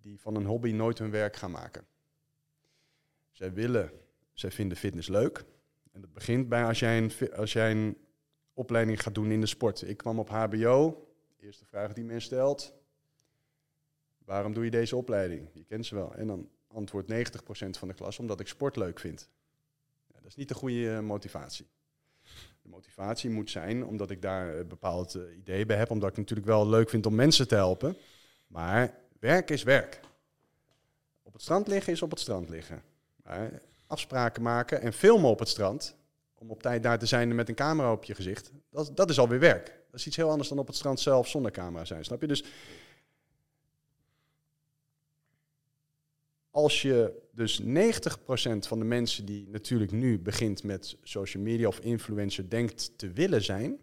die 0.01 0.19
van 0.19 0.35
een 0.35 0.45
hobby 0.45 0.71
nooit 0.71 0.97
hun 0.97 1.11
werk 1.11 1.35
gaan 1.35 1.51
maken. 1.51 1.87
Zij 3.31 3.53
willen, 3.53 3.91
zij 4.33 4.51
vinden 4.51 4.77
fitness 4.77 5.07
leuk. 5.07 5.45
En 5.91 6.01
dat 6.01 6.13
begint 6.13 6.49
bij 6.49 6.63
als 6.65 6.79
jij 6.79 6.97
een, 6.97 7.11
als 7.35 7.53
jij 7.53 7.71
een 7.71 7.97
opleiding 8.53 9.01
gaat 9.01 9.15
doen 9.15 9.31
in 9.31 9.39
de 9.39 9.47
sport. 9.47 9.81
Ik 9.81 9.97
kwam 9.97 10.19
op 10.19 10.29
HBO. 10.29 11.07
Eerste 11.39 11.65
vraag 11.65 11.93
die 11.93 12.03
men 12.03 12.21
stelt. 12.21 12.73
Waarom 14.17 14.53
doe 14.53 14.63
je 14.63 14.71
deze 14.71 14.95
opleiding? 14.95 15.49
Je 15.53 15.63
kent 15.63 15.85
ze 15.85 15.95
wel. 15.95 16.15
En 16.15 16.27
dan 16.27 16.49
antwoordt 16.67 17.11
90% 17.11 17.15
van 17.69 17.87
de 17.87 17.93
klas 17.93 18.19
omdat 18.19 18.39
ik 18.39 18.47
sport 18.47 18.75
leuk 18.75 18.99
vind. 18.99 19.29
Ja, 20.07 20.15
dat 20.15 20.27
is 20.27 20.35
niet 20.35 20.47
de 20.47 20.55
goede 20.55 20.95
eh, 20.95 20.99
motivatie. 20.99 21.67
De 22.67 22.73
motivatie 22.73 23.29
moet 23.29 23.49
zijn 23.49 23.85
omdat 23.85 24.09
ik 24.09 24.21
daar 24.21 24.55
een 24.55 24.67
bepaald 24.67 25.15
eh, 25.15 25.37
idee 25.37 25.65
bij 25.65 25.77
heb. 25.77 25.91
Omdat 25.91 26.09
ik 26.09 26.17
natuurlijk 26.17 26.47
wel 26.47 26.67
leuk 26.67 26.89
vind 26.89 27.05
om 27.05 27.15
mensen 27.15 27.47
te 27.47 27.55
helpen. 27.55 27.97
Maar 28.47 28.93
werk 29.19 29.49
is 29.49 29.63
werk. 29.63 29.99
Op 31.23 31.33
het 31.33 31.41
strand 31.41 31.67
liggen 31.67 31.93
is 31.93 32.01
op 32.01 32.09
het 32.09 32.19
strand 32.19 32.49
liggen. 32.49 32.81
Maar 33.23 33.61
afspraken 33.87 34.41
maken 34.41 34.81
en 34.81 34.93
filmen 34.93 35.29
op 35.29 35.39
het 35.39 35.47
strand. 35.47 35.95
Om 36.35 36.49
op 36.49 36.61
tijd 36.61 36.83
daar 36.83 36.99
te 36.99 37.05
zijn 37.05 37.35
met 37.35 37.49
een 37.49 37.55
camera 37.55 37.91
op 37.91 38.03
je 38.03 38.15
gezicht. 38.15 38.51
Dat, 38.69 38.91
dat 38.95 39.09
is 39.09 39.19
alweer 39.19 39.39
werk. 39.39 39.65
Dat 39.65 39.99
is 39.99 40.07
iets 40.07 40.15
heel 40.15 40.29
anders 40.29 40.49
dan 40.49 40.59
op 40.59 40.67
het 40.67 40.75
strand 40.75 40.99
zelf 40.99 41.27
zonder 41.27 41.51
camera 41.51 41.85
zijn. 41.85 42.03
Snap 42.03 42.21
je? 42.21 42.27
Dus 42.27 42.43
als 46.57 46.81
je 46.81 47.27
dus 47.31 47.61
90% 47.61 47.65
van 48.67 48.79
de 48.79 48.85
mensen 48.85 49.25
die 49.25 49.47
natuurlijk 49.47 49.91
nu 49.91 50.19
begint 50.19 50.63
met 50.63 50.97
social 51.03 51.43
media 51.43 51.67
of 51.67 51.79
influencer 51.79 52.49
denkt 52.49 52.97
te 52.97 53.11
willen 53.11 53.43
zijn, 53.43 53.79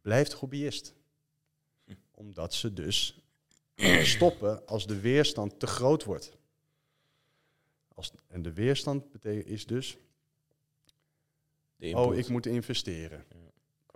blijft 0.00 0.32
hobbyist. 0.32 0.94
Omdat 2.10 2.54
ze 2.54 2.72
dus 2.72 3.22
stoppen 4.14 4.66
als 4.66 4.86
de 4.86 5.00
weerstand 5.00 5.60
te 5.60 5.66
groot 5.66 6.04
wordt. 6.04 6.36
Als, 7.94 8.12
en 8.26 8.42
de 8.42 8.52
weerstand 8.52 9.10
betekent 9.10 9.46
is 9.46 9.66
dus, 9.66 9.98
oh, 11.80 12.16
ik 12.16 12.28
moet 12.28 12.46
investeren. 12.46 13.24
Ja. 13.28 13.37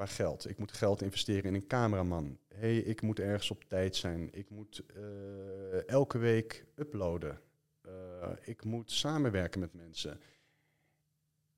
Geld. 0.08 0.48
Ik 0.48 0.58
moet 0.58 0.72
geld 0.72 1.02
investeren 1.02 1.44
in 1.44 1.54
een 1.54 1.66
cameraman. 1.66 2.38
hey, 2.54 2.78
ik 2.78 3.02
moet 3.02 3.20
ergens 3.20 3.50
op 3.50 3.64
tijd 3.64 3.96
zijn. 3.96 4.28
Ik 4.32 4.50
moet 4.50 4.82
eh, 4.94 5.88
elke 5.88 6.18
week 6.18 6.64
uploaden. 6.74 7.40
Eh, 7.80 8.28
ik 8.44 8.64
moet 8.64 8.90
samenwerken 8.90 9.60
met 9.60 9.74
mensen. 9.74 10.20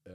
Eh, 0.02 0.12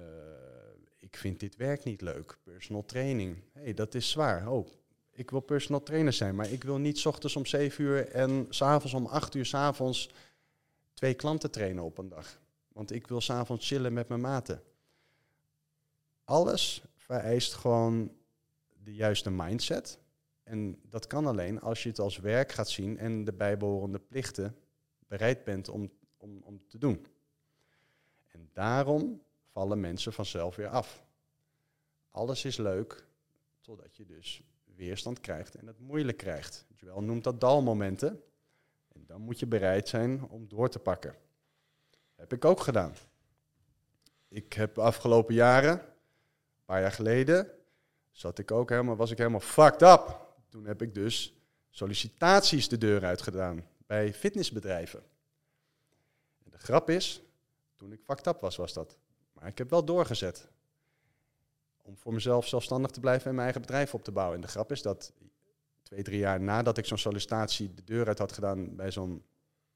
ik 0.98 1.18
vind 1.18 1.40
dit 1.40 1.56
werk 1.56 1.84
niet 1.84 2.02
leuk. 2.02 2.38
Personal 2.44 2.86
training. 2.86 3.38
hey, 3.54 3.74
dat 3.74 3.96
is 3.96 4.10
zwaar. 4.10 4.52
Oh, 4.52 4.68
ik 5.12 5.30
wil 5.30 5.40
personal 5.40 5.84
trainer 5.84 6.14
zijn, 6.14 6.36
maar 6.36 6.52
ik 6.52 6.64
wil 6.64 6.78
niet 6.78 6.98
's 6.98 7.06
ochtends 7.06 7.36
om 7.36 7.46
7 7.46 7.84
uur 7.84 8.08
en 8.08 8.46
s'avonds 8.50 8.94
om 8.94 9.06
8 9.06 9.36
uur 9.36 9.46
's 9.46 9.54
avonds 9.54 10.10
twee 10.94 11.14
klanten 11.14 11.52
trainen 11.52 11.84
op 11.84 11.98
een 11.98 12.10
dag. 12.10 12.40
Want 12.68 12.92
ik 12.92 13.08
wil 13.08 13.22
s'avonds 13.22 13.68
chillen 13.68 13.94
met 13.94 14.08
mijn 14.08 14.22
maten. 14.22 14.64
Alles 16.24 16.84
vereist 16.96 17.54
gewoon 17.54 18.12
de 18.84 18.94
juiste 18.94 19.32
mindset. 19.32 20.00
En 20.44 20.80
dat 20.84 21.08
kan 21.08 21.26
alleen 21.26 21.62
als 21.62 21.84
je 21.84 21.90
het 21.90 22.00
als 22.00 22.18
werk 22.18 22.52
gaat 22.52 22.70
zien 22.70 22.98
en 22.98 23.24
de 23.24 23.34
bijbehorende 23.34 24.00
plichten 24.00 24.56
bereid 25.08 25.44
bent 25.44 25.70
om, 25.70 25.92
om, 26.18 26.42
om 26.44 26.62
te 26.68 26.78
doen. 26.78 27.06
En 28.28 28.50
daarom 28.54 29.22
vallen 29.52 29.80
mensen 29.80 30.14
vanzelf 30.14 30.56
weer 30.56 30.68
af. 30.68 31.06
Alles 32.12 32.46
is 32.46 32.58
leuk, 32.58 33.06
totdat 33.62 33.96
je 33.96 34.06
dus 34.06 34.44
weerstand 34.76 35.20
krijgt 35.20 35.56
en 35.56 35.68
het 35.68 35.80
moeilijk 35.80 36.18
krijgt. 36.18 36.66
Joel 36.76 37.02
noemt 37.02 37.24
dat 37.24 37.42
dalmomenten. 37.42 38.24
En 38.88 39.06
dan 39.06 39.22
moet 39.22 39.40
je 39.40 39.48
bereid 39.48 39.88
zijn 39.88 40.30
om 40.30 40.48
door 40.48 40.70
te 40.70 40.80
pakken. 40.80 41.16
Heb 42.16 42.34
ik 42.34 42.46
ook 42.46 42.60
gedaan. 42.60 42.94
Ik 44.28 44.54
heb 44.54 44.76
de 44.76 44.82
afgelopen 44.82 45.34
jaren, 45.34 45.80
een 45.80 46.66
paar 46.66 46.82
jaar 46.82 46.92
geleden, 46.92 47.52
zat 48.20 48.40
ik 48.40 48.52
ook 48.52 48.70
helemaal, 48.70 48.96
was 48.96 49.12
ik 49.12 49.18
helemaal 49.18 49.40
fucked 49.40 49.82
up. 49.82 50.20
Toen 50.50 50.66
heb 50.66 50.82
ik 50.82 50.94
dus 50.94 51.34
sollicitaties 51.70 52.70
de 52.70 52.78
deur 52.78 53.06
uit 53.06 53.22
gedaan 53.22 53.66
bij 53.88 54.14
fitnessbedrijven. 54.14 55.04
En 56.44 56.52
de 56.52 56.58
grap 56.58 56.90
is, 56.90 57.22
toen 57.76 57.92
ik 57.92 58.02
fucked 58.06 58.28
up 58.28 58.40
was, 58.40 58.56
was 58.56 58.74
dat. 58.74 58.98
Maar 59.34 59.48
ik 59.48 59.58
heb 59.58 59.70
wel 59.70 59.86
doorgezet. 59.86 60.48
Om 61.82 61.98
voor 61.98 62.14
mezelf 62.14 62.48
zelfstandig 62.48 62.92
te 62.92 63.00
blijven 63.00 63.26
en 63.26 63.32
mijn 63.32 63.44
eigen 63.44 63.62
bedrijf 63.62 63.94
op 63.94 64.04
te 64.04 64.12
bouwen. 64.12 64.36
En 64.36 64.42
de 64.42 64.48
grap 64.48 64.72
is 64.72 64.82
dat 64.82 65.14
twee, 65.84 66.04
drie 66.04 66.20
jaar 66.20 66.42
nadat 66.42 66.78
ik 66.78 66.86
zo'n 66.86 66.98
sollicitatie 66.98 67.74
de 67.74 67.84
deur 67.84 68.08
uit 68.08 68.20
had 68.20 68.32
gedaan 68.32 68.76
bij 68.76 68.92
zo'n 68.92 69.24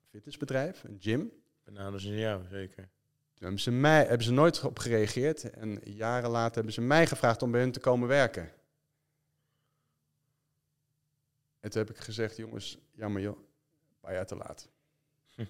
fitnessbedrijf, 0.10 0.84
een 0.84 0.98
gym, 1.00 1.32
Benaderen 1.64 2.00
ze 2.00 2.16
jou, 2.16 2.48
zeker. 2.50 2.90
Toen 3.34 3.44
hebben 3.44 3.60
ze, 3.60 3.72
mij, 3.72 4.06
hebben 4.06 4.24
ze 4.24 4.32
nooit 4.32 4.64
op 4.64 4.80
gereageerd. 4.80 5.50
En 5.50 5.80
jaren 5.84 6.30
later 6.30 6.56
hebben 6.56 6.74
ze 6.74 6.82
mij 6.82 7.08
gevraagd 7.08 7.42
om 7.42 7.52
bij 7.52 7.62
hun 7.62 7.72
te 7.72 7.80
komen 7.80 8.08
werken. 8.08 8.52
En 11.60 11.70
toen 11.70 11.82
heb 11.82 11.96
ik 11.96 12.02
gezegd, 12.02 12.38
jongens, 12.38 12.78
jammer 12.92 13.22
joh, 13.22 13.38
een 13.38 14.00
paar 14.00 14.14
jaar 14.14 14.26
te 14.26 14.36
laat. 14.36 14.70
Hm. 15.36 15.46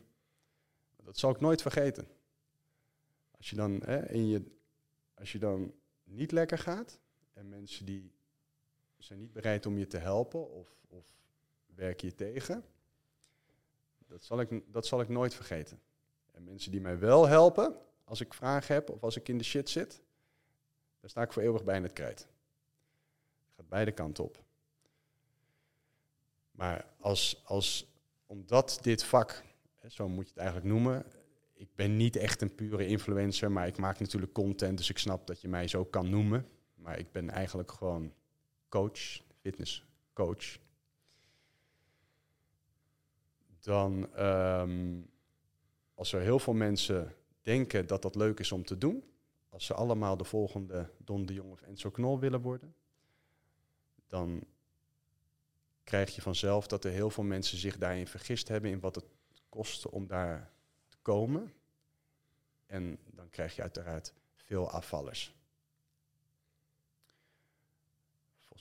Dat 1.06 1.18
zal 1.18 1.32
ik 1.32 1.40
nooit 1.40 1.62
vergeten. 1.62 2.08
Als 3.38 3.50
je 3.50 3.56
dan, 3.56 3.82
hè, 3.86 4.10
in 4.10 4.28
je, 4.28 4.44
als 5.14 5.32
je 5.32 5.40
dan 5.40 5.74
niet 6.04 6.32
lekker 6.32 6.58
gaat 6.58 7.00
en 7.34 7.50
mensen 7.50 7.86
die 7.86 8.12
zijn 8.98 9.20
niet 9.20 9.32
bereid 9.32 9.66
om 9.66 9.78
je 9.78 9.88
te 9.88 9.98
helpen 9.98 10.50
of, 10.52 10.76
of 10.88 11.06
werken 11.66 12.08
je 12.08 12.16
tegen, 12.16 12.66
dat 14.08 14.24
zal, 14.24 14.40
ik, 14.40 14.74
dat 14.74 14.86
zal 14.86 15.02
ik 15.02 15.10
nooit 15.10 15.34
vergeten. 15.34 15.82
En 16.34 16.44
mensen 16.44 16.72
die 16.72 16.82
mij 16.82 17.00
wel 17.00 17.28
helpen, 17.28 17.76
als 18.04 18.22
ik 18.22 18.34
vragen 18.34 18.74
heb 18.74 18.90
of 18.90 19.04
als 19.04 19.16
ik 19.16 19.30
in 19.30 19.38
de 19.38 19.44
shit 19.44 19.70
zit, 19.70 20.02
daar 21.00 21.10
sta 21.10 21.22
ik 21.22 21.34
voor 21.34 21.44
eeuwig 21.44 21.64
bij 21.64 21.76
in 21.76 21.84
het 21.84 21.94
krijt. 21.94 22.20
Het 22.20 23.56
gaat 23.56 23.70
beide 23.70 23.92
kanten 23.92 24.24
op. 24.24 24.44
Maar 26.52 26.86
als, 27.00 27.42
als, 27.46 27.94
omdat 28.26 28.80
dit 28.82 29.04
vak, 29.04 29.44
zo 29.88 30.08
moet 30.08 30.24
je 30.24 30.30
het 30.34 30.40
eigenlijk 30.40 30.68
noemen, 30.68 31.06
ik 31.54 31.76
ben 31.76 31.98
niet 31.98 32.16
echt 32.16 32.42
een 32.42 32.56
pure 32.56 32.86
influencer, 32.86 33.52
maar 33.52 33.68
ik 33.68 33.78
maak 33.78 34.00
natuurlijk 34.00 34.34
content, 34.34 34.78
dus 34.78 34.90
ik 34.90 34.98
snap 34.98 35.28
dat 35.28 35.42
je 35.42 35.48
mij 35.48 35.68
zo 35.68 35.86
kan 35.86 36.10
noemen. 36.10 36.48
Maar 36.76 37.00
ik 37.00 37.12
ben 37.12 37.30
eigenlijk 37.30 37.72
gewoon 37.72 38.14
coach, 38.70 39.22
fitnesscoach. 39.42 40.58
Dan, 43.60 44.14
ehm, 44.16 45.02
als 46.04 46.14
er 46.14 46.22
heel 46.22 46.40
veel 46.40 46.54
mensen 46.54 47.16
denken 47.42 47.88
dat 47.88 48.02
dat 48.02 48.16
leuk 48.16 48.40
is 48.40 48.52
om 48.52 48.66
te 48.66 48.78
doen, 48.78 49.04
als 49.50 49.66
ze 49.66 49.74
allemaal 49.74 50.18
de 50.18 50.24
volgende 50.24 50.90
Don 50.98 51.26
de 51.26 51.34
Jong 51.34 51.52
of 51.52 51.62
Enzo 51.62 51.92
Knol 51.92 52.20
willen 52.20 52.42
worden, 52.42 52.76
dan 54.08 54.44
krijg 55.84 56.16
je 56.16 56.22
vanzelf 56.22 56.68
dat 56.68 56.84
er 56.84 56.92
heel 56.92 57.10
veel 57.10 57.24
mensen 57.24 57.58
zich 57.58 57.78
daarin 57.78 58.08
vergist 58.08 58.48
hebben 58.48 58.72
in 58.72 58.80
wat 58.80 58.96
het 58.96 59.06
kost 59.50 59.90
om 59.90 60.08
daar 60.08 60.52
te 60.88 60.98
komen. 61.02 61.54
En 62.66 62.98
dan 63.06 63.30
krijg 63.30 63.56
je 63.56 63.62
uiteraard 63.62 64.14
veel 64.36 64.70
afvallers. 64.70 65.36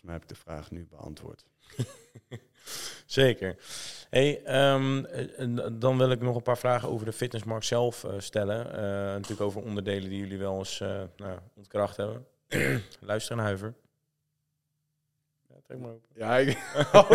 Volgens 0.03 0.11
mij 0.11 0.13
heb 0.15 0.23
ik 0.23 0.29
de 0.29 0.35
vraag 0.51 0.71
nu 0.71 0.87
beantwoord. 0.91 1.45
Zeker. 3.07 3.57
Hey, 4.11 4.43
ehm, 4.45 5.05
eh, 5.05 5.47
dan 5.73 5.99
wil 5.99 6.11
ik 6.11 6.21
nog 6.21 6.37
een 6.37 6.43
paar 6.43 6.59
vragen 6.59 6.89
over 6.89 7.07
de 7.07 7.13
fitnessmarkt 7.13 7.67
zelf 7.67 8.05
eh, 8.05 8.13
stellen. 8.19 8.73
Eh, 8.75 8.81
natuurlijk 8.83 9.41
over 9.41 9.63
onderdelen 9.63 10.09
die 10.09 10.19
jullie 10.19 10.39
wel 10.39 10.59
eens 10.59 10.81
uh, 10.81 11.03
nou, 11.17 11.39
ontkracht 11.55 11.97
hebben. 11.97 12.27
Luister 13.01 13.37
en 13.37 13.43
huiver. 13.43 13.75
Ja, 15.49 15.55
trek 15.65 15.79
maar 15.79 15.91
open. 15.91 16.09
Ja, 16.15 16.37
ik, 16.39 16.59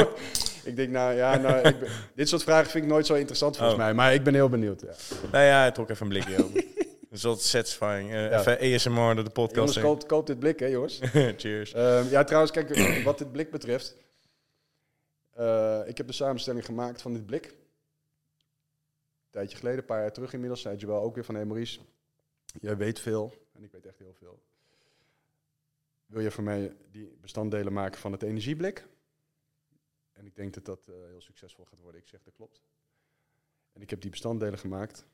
ik 0.69 0.75
denk 0.75 0.89
nou, 0.89 1.13
ja, 1.13 1.37
nou, 1.37 1.67
ik 1.67 1.79
ben- 1.79 1.89
dit 2.15 2.29
soort 2.29 2.43
vragen 2.43 2.69
vind 2.71 2.83
ik 2.83 2.89
nooit 2.89 3.05
zo 3.05 3.13
interessant 3.13 3.55
volgens 3.57 3.77
Oh. 3.77 3.83
mij. 3.85 3.93
Maar 3.93 4.13
ik 4.13 4.23
ben 4.23 4.33
heel 4.33 4.49
benieuwd. 4.49 4.81
Ja. 4.81 4.93
Nou 5.31 5.43
ja, 5.43 5.59
hij 5.59 5.71
trok 5.71 5.89
even 5.89 6.01
een 6.05 6.11
blikje 6.11 6.43
open. 6.43 6.63
Dat 7.21 7.25
is 7.25 7.31
altijd 7.31 7.47
satisfying. 7.65 8.11
Eh, 8.11 8.29
Ja. 8.29 8.39
Even 8.39 8.73
ASMR 8.75 9.23
de 9.23 9.29
podcast. 9.29 9.55
Jongens, 9.75 9.79
koop, 9.99 10.07
koop 10.07 10.27
dit 10.27 10.39
blik, 10.39 10.59
hè 10.59 10.65
jongens. 10.65 10.99
Cheers. 11.37 11.73
Ehm, 11.73 12.07
ja, 12.09 12.23
trouwens, 12.23 12.51
kijk, 12.51 12.77
wat 13.03 13.17
dit 13.17 13.31
blik 13.31 13.51
betreft. 13.51 13.95
eh, 15.33 15.81
ik 15.85 15.97
heb 15.97 16.07
de 16.07 16.13
samenstelling 16.13 16.65
gemaakt 16.65 17.01
van 17.01 17.13
dit 17.13 17.25
blik. 17.25 17.45
Een 17.45 17.55
tijdje 19.29 19.57
geleden, 19.57 19.79
een 19.79 19.85
paar 19.85 20.01
jaar 20.01 20.11
terug 20.13 20.33
inmiddels, 20.33 20.61
zei 20.61 20.77
Joël 20.77 21.01
ook 21.01 21.15
weer 21.15 21.23
van... 21.25 21.35
Hé 21.35 21.45
Maurice, 21.45 21.79
jij 22.61 22.77
weet 22.77 22.99
veel 22.99 23.33
en 23.53 23.63
ik 23.63 23.71
weet 23.71 23.85
echt 23.85 23.99
heel 23.99 24.13
veel. 24.13 24.39
Wil 26.05 26.21
je 26.21 26.31
voor 26.31 26.43
mij 26.43 26.75
die 26.91 27.17
bestanddelen 27.21 27.73
maken 27.73 27.99
van 27.99 28.11
het 28.11 28.23
energieblik? 28.23 28.87
En 30.13 30.25
ik 30.25 30.35
denk 30.35 30.53
dat 30.53 30.65
dat 30.65 30.87
eh, 30.87 30.93
heel 31.07 31.21
succesvol 31.21 31.65
gaat 31.65 31.79
worden. 31.79 32.01
Ik 32.01 32.07
zeg, 32.07 32.23
dat 32.23 32.33
klopt. 32.35 32.61
En 33.73 33.81
ik 33.81 33.89
heb 33.89 34.01
die 34.01 34.09
bestanddelen 34.11 34.59
gemaakt. 34.59 35.05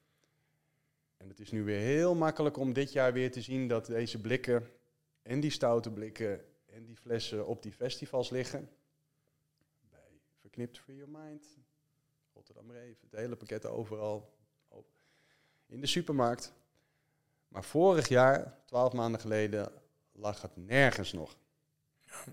En 1.23 1.29
het 1.29 1.39
is 1.39 1.51
nu 1.51 1.63
weer 1.63 1.79
heel 1.79 2.15
makkelijk 2.15 2.57
om 2.57 2.73
dit 2.73 2.91
jaar 2.91 3.13
weer 3.13 3.31
te 3.31 3.41
zien 3.41 3.67
dat 3.67 3.85
deze 3.85 4.21
blikken 4.21 4.69
en 5.21 5.39
die 5.39 5.51
stoute 5.51 5.91
blikken 5.91 6.45
en 6.65 6.85
die 6.85 6.95
flessen 6.95 7.47
op 7.47 7.63
die 7.63 7.71
festivals 7.71 8.29
liggen. 8.29 8.69
Bij 9.89 10.21
Verknipt 10.39 10.79
for 10.79 10.93
Your 10.93 11.11
Mind, 11.11 11.45
Rotterdam 12.33 12.71
Reef, 12.71 13.01
het 13.01 13.11
hele 13.11 13.35
pakket 13.35 13.65
overal. 13.65 14.33
In 15.65 15.81
de 15.81 15.87
supermarkt. 15.87 16.53
Maar 17.47 17.63
vorig 17.63 18.07
jaar, 18.07 18.59
twaalf 18.65 18.93
maanden 18.93 19.21
geleden, 19.21 19.71
lag 20.11 20.41
het 20.41 20.55
nergens 20.55 21.13
nog. 21.13 21.37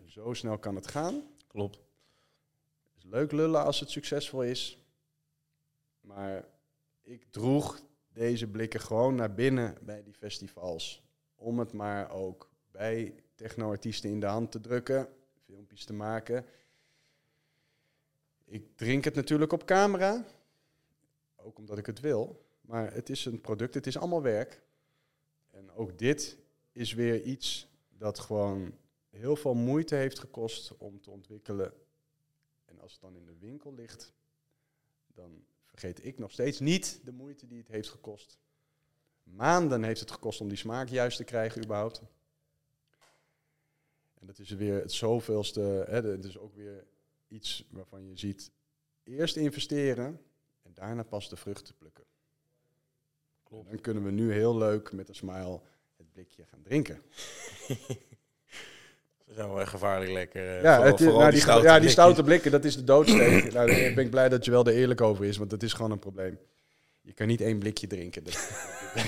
Zo 0.07 0.35
snel 0.35 0.59
kan 0.59 0.75
het 0.75 0.87
gaan. 0.87 1.23
Klopt. 1.47 1.77
Het 1.77 2.97
is 2.97 3.05
leuk 3.05 3.33
lullen 3.33 3.65
als 3.65 3.81
het 3.81 3.91
succesvol 3.91 4.43
is. 4.43 4.85
Maar 6.01 6.45
ik 7.03 7.27
droeg 7.31 7.89
deze 8.13 8.47
blikken 8.47 8.81
gewoon 8.81 9.15
naar 9.15 9.35
binnen 9.35 9.77
bij 9.83 10.03
die 10.03 10.15
festivals. 10.15 11.03
Om 11.35 11.59
het 11.59 11.73
maar 11.73 12.11
ook 12.11 12.51
bij 12.71 13.15
technoartiesten 13.35 14.11
in 14.11 14.21
de 14.21 14.27
hand 14.27 14.53
te 14.53 14.61
drukken, 14.61 15.09
filmpjes 15.45 15.85
te 15.85 15.93
maken. 15.93 16.45
Ik 18.45 18.77
drink 18.77 19.05
het 19.05 19.15
natuurlijk 19.15 19.53
op 19.53 19.65
camera, 19.65 20.25
ook 21.37 21.59
omdat 21.59 21.79
ik 21.79 21.87
het 21.87 22.01
wil. 22.01 22.45
Maar 22.61 22.93
het 22.93 23.11
is 23.11 23.25
een 23.25 23.41
product, 23.41 23.75
het 23.75 23.87
is 23.87 23.99
allemaal 23.99 24.23
werk. 24.23 24.63
En 25.51 25.71
ook 25.73 25.99
dit 25.99 26.39
is 26.73 26.93
weer 26.93 27.23
iets 27.23 27.69
dat 27.89 28.19
gewoon 28.19 28.75
heel 29.11 29.37
veel 29.37 29.55
moeite 29.55 29.95
heeft 29.95 30.19
gekost 30.19 30.77
om 30.77 31.01
te 31.01 31.11
ontwikkelen. 31.11 31.73
En 32.65 32.81
als 32.81 32.93
het 32.93 33.01
dan 33.01 33.17
in 33.17 33.25
de 33.25 33.37
winkel 33.39 33.75
ligt, 33.75 34.13
dan 35.15 35.45
vergeet 35.81 36.05
ik 36.05 36.19
nog 36.19 36.33
steeds 36.33 36.61
niet 36.61 37.01
de 37.05 37.13
moeite 37.13 37.47
die 37.47 37.59
het 37.59 37.69
heeft 37.69 37.89
gekost. 37.89 38.39
Maanden 39.23 39.83
heeft 39.83 40.01
het 40.01 40.11
gekost 40.11 40.41
om 40.41 40.49
die 40.49 40.57
smaak 40.57 40.89
juist 40.89 41.17
te 41.17 41.25
krijgen 41.25 41.63
überhaupt. 41.65 42.03
En 44.15 44.27
dat 44.27 44.39
is 44.39 44.51
weer 44.51 44.81
het 44.81 44.93
zoveelste, 44.93 45.61
hè, 45.61 46.03
het 46.03 46.25
is 46.25 46.39
ook 46.39 46.55
weer 46.55 46.87
iets 47.29 47.67
waarvan 47.71 48.07
je 48.07 48.17
ziet, 48.17 48.51
eerst 49.03 49.37
investeren 49.37 50.21
en 50.63 50.75
daarna 50.75 51.03
pas 51.03 51.29
de 51.29 51.37
vruchten 51.37 51.77
plukken. 51.77 52.05
Klopt. 53.43 53.69
Dan 53.69 53.81
kunnen 53.81 54.05
we 54.05 54.11
nu 54.11 54.33
heel 54.33 54.57
leuk 54.57 54.93
met 54.93 55.09
een 55.09 55.15
smile 55.15 55.61
het 55.97 56.13
blikje 56.13 56.45
gaan 56.45 56.63
drinken. 56.63 57.03
Dat 59.37 59.47
wel 59.47 59.61
echt 59.61 59.71
gevaarlijk 59.71 60.11
lekker. 60.11 60.57
eh, 60.57 60.63
Ja, 60.63 60.75
vooral- 60.75 60.85
het 60.91 60.99
is- 61.01 61.05
vooral 61.05 61.21
nou, 61.21 61.33
die, 61.33 61.41
stoute 61.41 61.67
ja, 61.67 61.79
die 61.81 61.89
stoute 61.89 62.23
blikken, 62.23 62.51
dat 62.51 62.65
is 62.65 62.77
de 62.77 62.85
doodsteek. 62.85 63.43
nou, 63.53 63.67
daar 63.67 63.95
ben 63.95 64.05
ik 64.05 64.11
blij 64.11 64.29
dat 64.29 64.45
je 64.45 64.51
wel 64.51 64.67
er 64.67 64.75
eerlijk 64.75 65.01
over 65.01 65.25
is, 65.25 65.37
want 65.37 65.51
dat 65.51 65.63
is 65.63 65.73
gewoon 65.73 65.91
een 65.91 65.99
probleem. 65.99 66.39
Je 67.03 67.13
kan 67.13 67.27
niet 67.27 67.41
één 67.41 67.59
blikje 67.59 67.87
drinken. 67.87 68.25
Dat- 68.25 68.51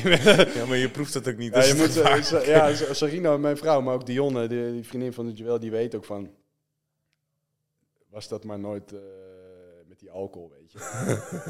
Ja, 0.54 0.66
maar 0.66 0.76
je 0.76 0.88
proeft 0.92 1.14
het 1.14 1.28
ook 1.28 1.36
niet. 1.36 1.54
ja, 1.54 1.58
dat 1.60 1.68
je 1.68 1.74
moet, 1.74 1.96
eh, 1.96 2.46
ja, 2.46 2.74
Sarino, 2.94 3.38
mijn 3.38 3.56
vrouw, 3.56 3.80
maar 3.80 3.94
ook 3.94 4.06
Dionne, 4.06 4.46
die, 4.48 4.72
die 4.72 4.84
vriendin 4.86 5.12
van 5.12 5.26
de 5.26 5.32
Joel, 5.32 5.58
die 5.58 5.70
weet 5.70 5.94
ook 5.94 6.04
van... 6.04 6.30
Was 8.10 8.28
dat 8.28 8.44
maar 8.44 8.58
nooit 8.58 8.92
eh, 8.92 8.98
met 9.88 9.98
die 10.00 10.10
alcohol, 10.10 10.52
weet 10.58 10.72
je. 10.72 10.78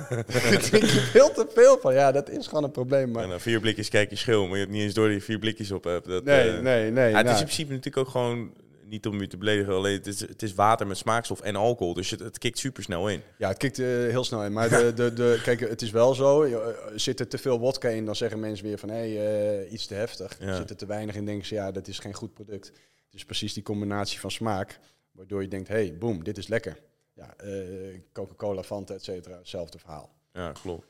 Daar 0.09 0.59
drink 0.61 0.85
je 0.85 1.01
veel 1.01 1.33
te 1.33 1.47
veel 1.55 1.79
van. 1.81 1.95
Ja, 1.95 2.13
dat 2.13 2.31
is 2.31 2.47
gewoon 2.47 2.65
een 2.65 2.71
probleem. 2.71 3.11
Maar... 3.11 3.23
En 3.23 3.29
dan 3.29 3.41
vier 3.41 3.61
blikjes 3.61 3.89
kijk 3.89 4.11
je 4.11 4.17
schil, 4.17 4.43
maar 4.47 4.55
je 4.55 4.61
hebt 4.61 4.71
niet 4.73 4.83
eens 4.83 4.95
door 4.95 5.07
dat 5.07 5.17
je 5.17 5.23
vier 5.23 5.39
blikjes 5.39 5.71
op 5.71 5.85
hebt. 5.85 6.07
Dat, 6.07 6.25
Nee, 6.25 6.51
eh, 6.51 6.61
nee, 6.61 6.91
nee. 6.91 7.11
ja, 7.11 7.17
het 7.17 7.25
is 7.27 7.31
nou, 7.31 7.39
in 7.39 7.45
principe 7.45 7.69
natuurlijk 7.73 7.97
ook 8.07 8.09
gewoon, 8.13 8.55
niet 8.85 9.07
om 9.07 9.21
je 9.21 9.27
te 9.27 9.37
beledigen, 9.37 9.75
alleen 9.75 9.97
het 9.97 10.07
is, 10.07 10.21
het 10.21 10.43
is 10.43 10.55
water 10.55 10.87
met 10.87 10.97
smaakstof 10.97 11.41
en 11.41 11.57
alcohol. 11.57 11.95
Dus 11.95 12.11
het, 12.11 12.21
het 12.21 12.39
kikt 12.39 12.59
super 12.59 12.83
snel 12.83 13.09
in. 13.09 13.23
Ja, 13.39 13.49
het 13.49 13.57
kikt 13.57 13.79
eh, 13.79 13.87
heel 13.87 14.25
snel 14.25 14.45
in. 14.45 14.53
Maar 14.53 14.69
de, 14.69 14.93
de, 14.95 15.13
de, 15.13 15.41
kijk, 15.45 15.61
het 15.61 15.83
is 15.83 15.91
wel 15.91 16.15
zo. 16.15 16.43
eh, 16.43 16.67
Zit 16.95 17.21
er 17.21 17.29
te 17.29 17.39
veel 17.39 17.59
wodka 17.59 17.89
in, 17.89 18.05
dan 18.05 18.17
zeggen 18.17 18.41
mensen 18.41 18.67
weer 18.67 18.79
van... 18.79 18.89
hé, 18.89 19.15
hey, 19.15 19.61
eh, 19.63 19.73
iets 19.73 19.87
te 19.87 19.95
heftig. 19.95 20.37
Ja. 20.41 20.57
Zit 20.57 20.71
er 20.71 20.77
te 20.77 20.87
weinig 20.87 21.15
in, 21.15 21.25
denken 21.25 21.47
ze... 21.47 21.55
ja, 21.55 21.71
dat 21.71 21.89
is 21.89 21.99
geen 21.99 22.15
goed 22.15 22.35
product. 22.35 22.67
Het 22.67 23.15
is 23.15 23.25
precies 23.25 23.55
die 23.55 23.63
combinatie 23.63 24.21
van 24.21 24.31
smaak... 24.31 24.79
waardoor 25.13 25.43
je 25.43 25.49
denkt, 25.49 25.69
hé, 25.69 25.75
hey, 25.75 25.99
boem, 25.99 26.25
dit 26.25 26.39
is 26.39 26.47
lekker. 26.49 26.79
Ja, 27.15 27.35
Coca-Cola, 28.13 28.63
Fanta, 28.63 28.95
et 28.95 29.05
cetera, 29.05 29.37
hetzelfde 29.37 29.79
verhaal. 29.79 30.15
Ja, 30.33 30.53
klopt. 30.53 30.87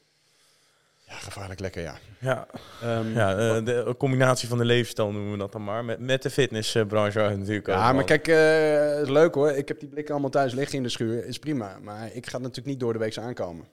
Ja, 1.07 1.15
gevaarlijk 1.15 1.61
lekker, 1.61 1.83
ja. 1.83 1.99
Ja, 2.19 2.47
Ehm, 2.83 3.13
ja 3.13 3.31
eh, 3.37 3.65
de 3.65 3.95
combinatie 3.99 4.49
van 4.49 4.59
de 4.59 4.65
levensstijl 4.65 5.13
noemen 5.13 5.33
we 5.33 5.39
dat 5.39 5.53
dan 5.53 5.65
maar. 5.65 5.85
Met, 5.85 5.99
met 5.99 6.23
de 6.23 6.31
fitnessbranche 6.31 7.19
natuurlijk 7.19 7.69
ook. 7.69 7.75
Ja, 7.75 7.93
maar 7.93 8.05
kijk, 8.05 8.29
eh, 8.29 9.01
is 9.01 9.09
leuk 9.09 9.35
hoor. 9.35 9.51
Ik 9.51 9.69
heb 9.69 9.81
die 9.81 9.89
blikken 9.89 10.13
allemaal 10.13 10.31
thuis 10.31 10.53
liggen 10.53 10.77
in 10.77 10.83
de 10.83 10.89
schuur. 10.89 11.27
Is 11.27 11.39
prima. 11.39 11.79
Maar 11.83 12.13
ik 12.13 12.27
ga 12.27 12.39
natuurlijk 12.39 12.67
niet 12.67 12.81
door 12.81 12.93
de 12.93 12.99
week 12.99 13.19
aankomen. 13.19 13.67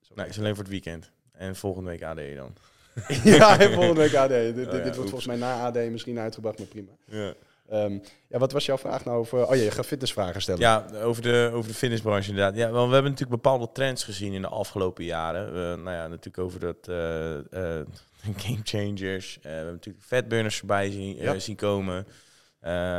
Zo. 0.00 0.12
Nee, 0.14 0.24
het 0.24 0.34
is 0.34 0.40
alleen 0.40 0.54
voor 0.54 0.64
het 0.64 0.72
weekend. 0.72 1.10
En 1.32 1.56
volgende 1.56 1.90
week 1.90 2.02
AD 2.02 2.20
dan. 2.36 2.54
ja, 3.34 3.58
en 3.60 3.72
volgende 3.72 4.00
week 4.00 4.14
AD. 4.14 4.28
Dit, 4.28 4.54
dit, 4.56 4.64
ja, 4.64 4.70
dit 4.70 4.82
wordt 4.82 4.98
oeps. 4.98 5.10
volgens 5.10 5.26
mij 5.26 5.36
na 5.36 5.66
AD 5.66 5.90
misschien 5.90 6.18
uitgebracht, 6.18 6.58
maar 6.58 6.66
prima. 6.66 6.90
Ja. 7.04 7.34
Ehm, 7.68 7.98
ja, 8.28 8.38
wat 8.38 8.52
was 8.52 8.66
jouw 8.66 8.78
vraag 8.78 9.04
nou 9.04 9.18
over... 9.18 9.46
Oh 9.46 9.54
ja, 9.54 9.62
je 9.62 9.70
gaat 9.70 9.86
fitnessvragen 9.86 10.42
stellen. 10.42 10.60
Ja, 10.60 10.86
over 11.02 11.22
de, 11.22 11.50
over 11.52 11.70
de 11.70 11.76
fitnessbranche 11.76 12.28
inderdaad. 12.28 12.56
Ja, 12.56 12.70
want 12.70 12.88
we 12.88 12.92
hebben 12.92 13.10
natuurlijk 13.12 13.42
bepaalde 13.42 13.72
trends 13.72 14.04
gezien 14.04 14.32
in 14.32 14.42
de 14.42 14.48
afgelopen 14.48 15.04
jaren. 15.04 15.48
Uh, 15.48 15.54
nou 15.54 15.90
ja, 15.90 16.06
natuurlijk 16.06 16.38
over 16.38 16.60
dat 16.60 16.88
uh, 16.88 17.34
uh, 17.34 17.86
game 18.44 18.60
changers. 18.62 19.38
we 19.42 19.48
hebben 19.48 19.72
natuurlijk 19.72 20.04
fatburners 20.04 20.58
voorbij 20.58 20.90
zien, 20.90 21.16
ja. 21.16 21.38
zien 21.38 21.56
komen. 21.56 22.06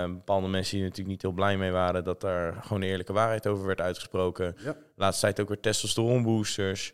bepaalde 0.08 0.48
mensen 0.48 0.76
die 0.76 0.84
natuurlijk 0.84 1.10
niet 1.10 1.22
heel 1.22 1.32
blij 1.32 1.58
mee 1.58 1.72
waren 1.72 2.04
dat 2.04 2.22
daar 2.22 2.54
gewoon 2.62 2.82
eerlijke 2.82 3.14
waarheid 3.14 3.48
over 3.48 3.66
werd 3.66 3.82
uitgesproken. 3.82 4.56
Ja. 4.64 4.76
Laatste 4.96 5.22
tijd 5.22 5.40
ook 5.40 5.48
weer 5.48 5.60
testosteronboosters. 5.60 6.94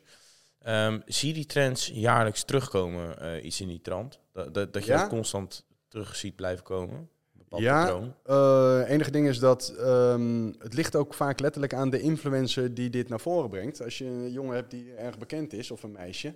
Um, 0.68 1.02
zie 1.06 1.28
je 1.28 1.34
die 1.34 1.46
trends 1.46 1.92
jaarlijks 1.94 2.44
terugkomen, 2.44 3.46
iets 3.46 3.62
in 3.62 3.68
die 3.68 3.82
trant? 3.82 4.20
Dat, 4.34 4.54
dat, 4.54 4.74
dat 4.74 4.86
je 4.86 4.92
Ja. 4.92 5.00
dat 5.00 5.10
constant 5.10 5.66
terug 5.88 6.16
ziet 6.16 6.36
blijven 6.36 6.64
komen? 6.64 7.10
Bepaald 7.50 7.64
Ja, 7.64 8.14
eh, 8.24 8.90
enige 8.90 9.12
ding 9.12 9.28
is 9.28 9.40
dat 9.40 9.74
ehm, 9.78 10.52
het 10.60 10.74
ligt 10.74 10.96
ook 10.96 11.14
vaak 11.14 11.40
letterlijk 11.40 11.74
aan 11.74 11.90
de 11.90 12.02
influencer 12.02 12.74
die 12.74 12.90
dit 12.90 13.10
naar 13.10 13.20
voren 13.20 13.50
brengt. 13.50 13.82
Als 13.84 13.98
je 13.98 14.06
een 14.06 14.32
jongen 14.32 14.56
hebt 14.56 14.72
die 14.72 14.94
erg 14.94 15.18
bekend 15.18 15.54
is, 15.54 15.72
of 15.72 15.84
een 15.84 15.92
meisje, 15.92 16.34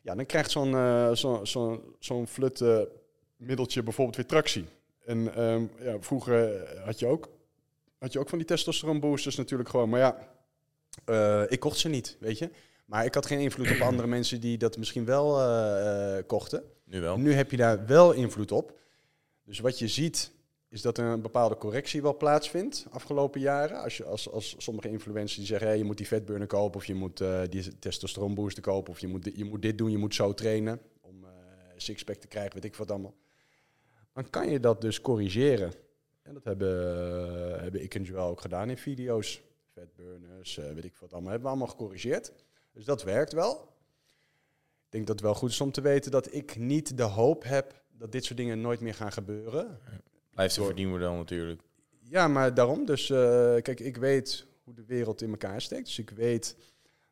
ja, 0.00 0.14
dan 0.14 0.26
krijgt 0.26 0.50
zo'n 0.50 0.74
eh, 0.74 1.12
zo, 1.12 1.44
zo, 1.44 1.94
zo'n 1.98 2.26
flut 2.26 2.60
eh, 2.60 2.80
middeltje 3.36 3.82
bijvoorbeeld 3.82 4.16
weer 4.16 4.26
tractie. 4.26 4.66
En 5.04 5.34
ehm, 5.34 5.64
ja, 5.78 5.96
vroeger 6.00 6.68
had 6.84 6.98
je, 6.98 7.06
ook, 7.06 7.28
had 7.98 8.12
je 8.12 8.18
ook 8.18 8.28
van 8.28 8.38
die 8.38 8.46
testosteron 8.46 9.00
boosters 9.00 9.36
natuurlijk 9.36 9.68
gewoon, 9.68 9.88
maar 9.88 10.00
ja, 10.00 10.16
eh, 11.04 11.42
ik 11.48 11.60
kocht 11.60 11.78
ze 11.78 11.88
niet, 11.88 12.16
weet 12.20 12.38
je. 12.38 12.50
Maar 12.84 13.04
ik 13.04 13.14
had 13.14 13.26
geen 13.26 13.38
invloed 13.38 13.70
op 13.70 13.80
andere 13.80 14.08
mensen 14.08 14.40
die 14.40 14.58
dat 14.58 14.76
misschien 14.76 15.04
wel 15.04 15.40
eh, 15.40 16.18
eh, 16.18 16.26
kochten. 16.26 16.62
Nu 16.84 17.00
wel. 17.00 17.18
Nu 17.18 17.32
heb 17.32 17.50
je 17.50 17.56
daar 17.56 17.86
wel 17.86 18.12
invloed 18.12 18.52
op. 18.52 18.78
Dus 19.50 19.58
wat 19.58 19.78
je 19.78 19.88
ziet, 19.88 20.32
is 20.68 20.82
dat 20.82 20.98
er 20.98 21.04
een 21.04 21.20
bepaalde 21.20 21.56
correctie 21.56 22.02
wel 22.02 22.16
plaatsvindt 22.16 22.86
afgelopen 22.90 23.40
jaren. 23.40 23.82
Als, 23.82 23.96
je, 23.96 24.04
als, 24.04 24.30
als 24.30 24.54
sommige 24.58 24.88
influencers 24.88 25.34
die 25.34 25.46
zeggen, 25.46 25.68
hey, 25.68 25.78
je 25.78 25.84
moet 25.84 25.96
die 25.96 26.06
vetburner 26.06 26.46
kopen, 26.46 26.76
of 26.76 26.86
je 26.86 26.94
moet 26.94 27.20
eh 27.20 27.42
die 27.48 27.78
testosteronbooster 27.78 28.62
kopen, 28.62 28.92
of 28.92 28.98
je 28.98 29.08
moet, 29.08 29.30
je 29.34 29.44
moet 29.44 29.62
dit 29.62 29.78
doen, 29.78 29.90
je 29.90 29.98
moet 29.98 30.14
zo 30.14 30.34
trainen 30.34 30.80
om 31.00 31.24
eh 31.24 31.30
sixpack 31.76 32.16
te 32.16 32.26
krijgen, 32.26 32.54
weet 32.54 32.64
ik 32.64 32.76
wat 32.76 32.90
allemaal. 32.90 33.14
Dan 34.12 34.30
kan 34.30 34.50
je 34.50 34.60
dat 34.60 34.80
dus 34.80 35.00
corrigeren. 35.00 35.72
En 36.22 36.34
dat 36.34 36.44
hebben, 36.44 37.72
eh, 37.74 37.82
ik 37.82 37.94
en 37.94 38.02
Joel 38.02 38.28
ook 38.28 38.40
gedaan 38.40 38.70
in 38.70 38.78
video's. 38.78 39.42
Vetburners, 39.74 40.56
weet 40.56 40.84
ik 40.84 40.96
wat 40.96 41.12
allemaal, 41.12 41.30
hebben 41.30 41.48
we 41.50 41.56
allemaal 41.56 41.74
gecorrigeerd. 41.76 42.32
Dus 42.72 42.84
dat 42.84 43.02
werkt 43.02 43.32
wel. 43.32 43.52
Ik 44.84 44.96
denk 44.96 45.06
dat 45.06 45.16
het 45.16 45.24
wel 45.24 45.34
goed 45.34 45.50
is 45.50 45.60
om 45.60 45.72
te 45.72 45.80
weten 45.80 46.10
dat 46.10 46.34
ik 46.34 46.56
niet 46.56 46.96
de 46.96 47.02
hoop 47.02 47.44
heb 47.44 47.80
dat 48.00 48.12
dit 48.12 48.24
soort 48.24 48.38
dingen 48.38 48.60
nooit 48.60 48.80
meer 48.80 48.94
gaan 48.94 49.12
gebeuren. 49.12 49.78
Blijft 50.30 50.56
een 50.56 50.62
Door- 50.62 50.70
verdienmodel 50.72 51.14
natuurlijk. 51.14 51.62
Ja, 52.02 52.28
maar 52.28 52.54
daarom. 52.54 52.84
Dus 52.84 53.10
eh, 53.10 53.18
kijk, 53.62 53.80
ik 53.80 53.96
weet 53.96 54.46
hoe 54.62 54.74
de 54.74 54.84
wereld 54.84 55.22
in 55.22 55.30
elkaar 55.30 55.60
steekt. 55.62 55.84
Dus 55.84 55.98
ik 55.98 56.10
weet 56.10 56.56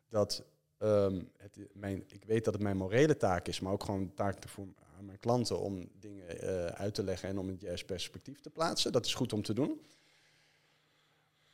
dat, 0.09 0.43
ehm, 0.77 1.21
het, 1.37 1.57
mijn, 1.73 2.03
ik 2.07 2.23
weet 2.23 2.45
dat 2.45 2.53
het 2.53 2.63
mijn 2.63 2.77
morele 2.77 3.17
taak 3.17 3.47
is, 3.47 3.59
maar 3.59 3.73
ook 3.73 3.83
gewoon 3.83 4.01
een 4.01 4.13
taak 4.13 4.47
voor, 4.47 4.65
aan 4.97 5.05
mijn 5.05 5.19
klanten 5.19 5.59
om 5.59 5.89
dingen 5.99 6.41
eh, 6.41 6.65
uit 6.65 6.93
te 6.93 7.03
leggen 7.03 7.29
en 7.29 7.37
om 7.37 7.47
het 7.47 7.61
juiste 7.61 7.85
perspectief 7.85 8.39
te 8.39 8.49
plaatsen. 8.49 8.91
Dat 8.91 9.05
is 9.05 9.13
goed 9.13 9.33
om 9.33 9.41
te 9.41 9.53
doen. 9.53 9.81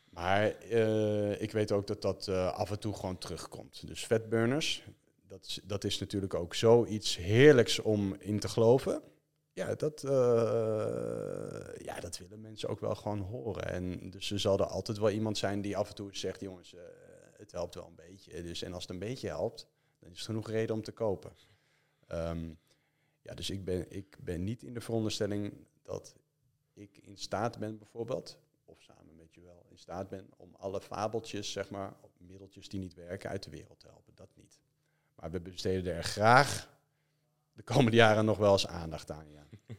Maar 0.09 0.51
eh, 0.51 1.41
ik 1.41 1.51
weet 1.51 1.71
ook 1.71 1.87
dat 1.87 2.01
dat 2.01 2.27
af 2.29 2.71
en 2.71 2.79
toe 2.79 2.93
gewoon 2.93 3.17
terugkomt. 3.17 3.87
Dus 3.87 4.05
vetburners, 4.05 4.83
dat 5.27 5.59
dat 5.63 5.83
is 5.83 5.99
natuurlijk 5.99 6.33
ook 6.33 6.55
zoiets 6.55 7.17
heerlijks 7.17 7.79
om 7.79 8.15
in 8.19 8.39
te 8.39 8.47
geloven. 8.47 9.01
Ja 9.55 9.75
dat, 9.75 10.03
eh, 10.03 11.85
ja, 11.85 11.99
dat 11.99 12.17
willen 12.17 12.41
mensen 12.41 12.69
ook 12.69 12.79
wel 12.79 12.95
gewoon 12.95 13.19
horen. 13.19 13.69
En 13.69 14.09
dus 14.09 14.31
er 14.31 14.39
zal 14.39 14.59
er 14.59 14.65
altijd 14.65 14.97
wel 14.97 15.09
iemand 15.09 15.37
zijn 15.37 15.61
die 15.61 15.77
af 15.77 15.89
en 15.89 15.95
toe 15.95 16.15
zegt, 16.15 16.41
jongens, 16.41 16.73
eh, 16.73 16.81
het 17.37 17.51
helpt 17.51 17.75
wel 17.75 17.87
een 17.87 17.95
beetje. 17.95 18.43
Dus, 18.43 18.61
en 18.61 18.73
als 18.73 18.83
het 18.83 18.91
een 18.91 18.99
beetje 18.99 19.27
helpt, 19.27 19.67
dan 19.99 20.11
is 20.11 20.17
het 20.17 20.25
genoeg 20.25 20.49
reden 20.49 20.75
om 20.75 20.83
te 20.83 20.91
kopen. 20.91 21.31
Ehm, 22.07 22.53
ja, 23.21 23.33
dus 23.33 23.49
ik 23.49 23.65
ben, 23.65 23.91
ik 23.91 24.17
ben 24.19 24.43
niet 24.43 24.63
in 24.63 24.73
de 24.73 24.81
veronderstelling 24.81 25.53
dat 25.81 26.15
ik 26.73 26.97
in 26.97 27.17
staat 27.17 27.59
ben 27.59 27.77
bijvoorbeeld, 27.77 28.39
of 28.65 28.81
samen 28.81 29.15
met 29.15 29.33
je 29.33 29.41
wel 29.41 29.65
in 29.69 29.77
staat 29.77 30.09
ben, 30.09 30.29
om 30.37 30.55
alle 30.55 30.81
fabeltjes, 30.81 31.51
zeg 31.51 31.69
maar, 31.69 31.93
middeltjes 32.17 32.69
die 32.69 32.79
niet 32.79 32.93
werken, 32.93 33.29
uit 33.29 33.43
de 33.43 33.49
wereld 33.49 33.79
te 33.79 33.87
helpen. 33.87 34.15
Dat 34.15 34.29
niet. 34.35 34.59
Maar 35.15 35.31
we 35.31 35.39
besteden 35.39 35.95
er 35.95 36.03
graag 36.03 36.73
de 37.55 37.63
komende 37.63 37.97
jaren 37.97 38.25
nog 38.25 38.37
wel 38.37 38.51
eens 38.51 38.67
aandacht 38.67 39.11
aan, 39.11 39.25
ja. 39.29 39.43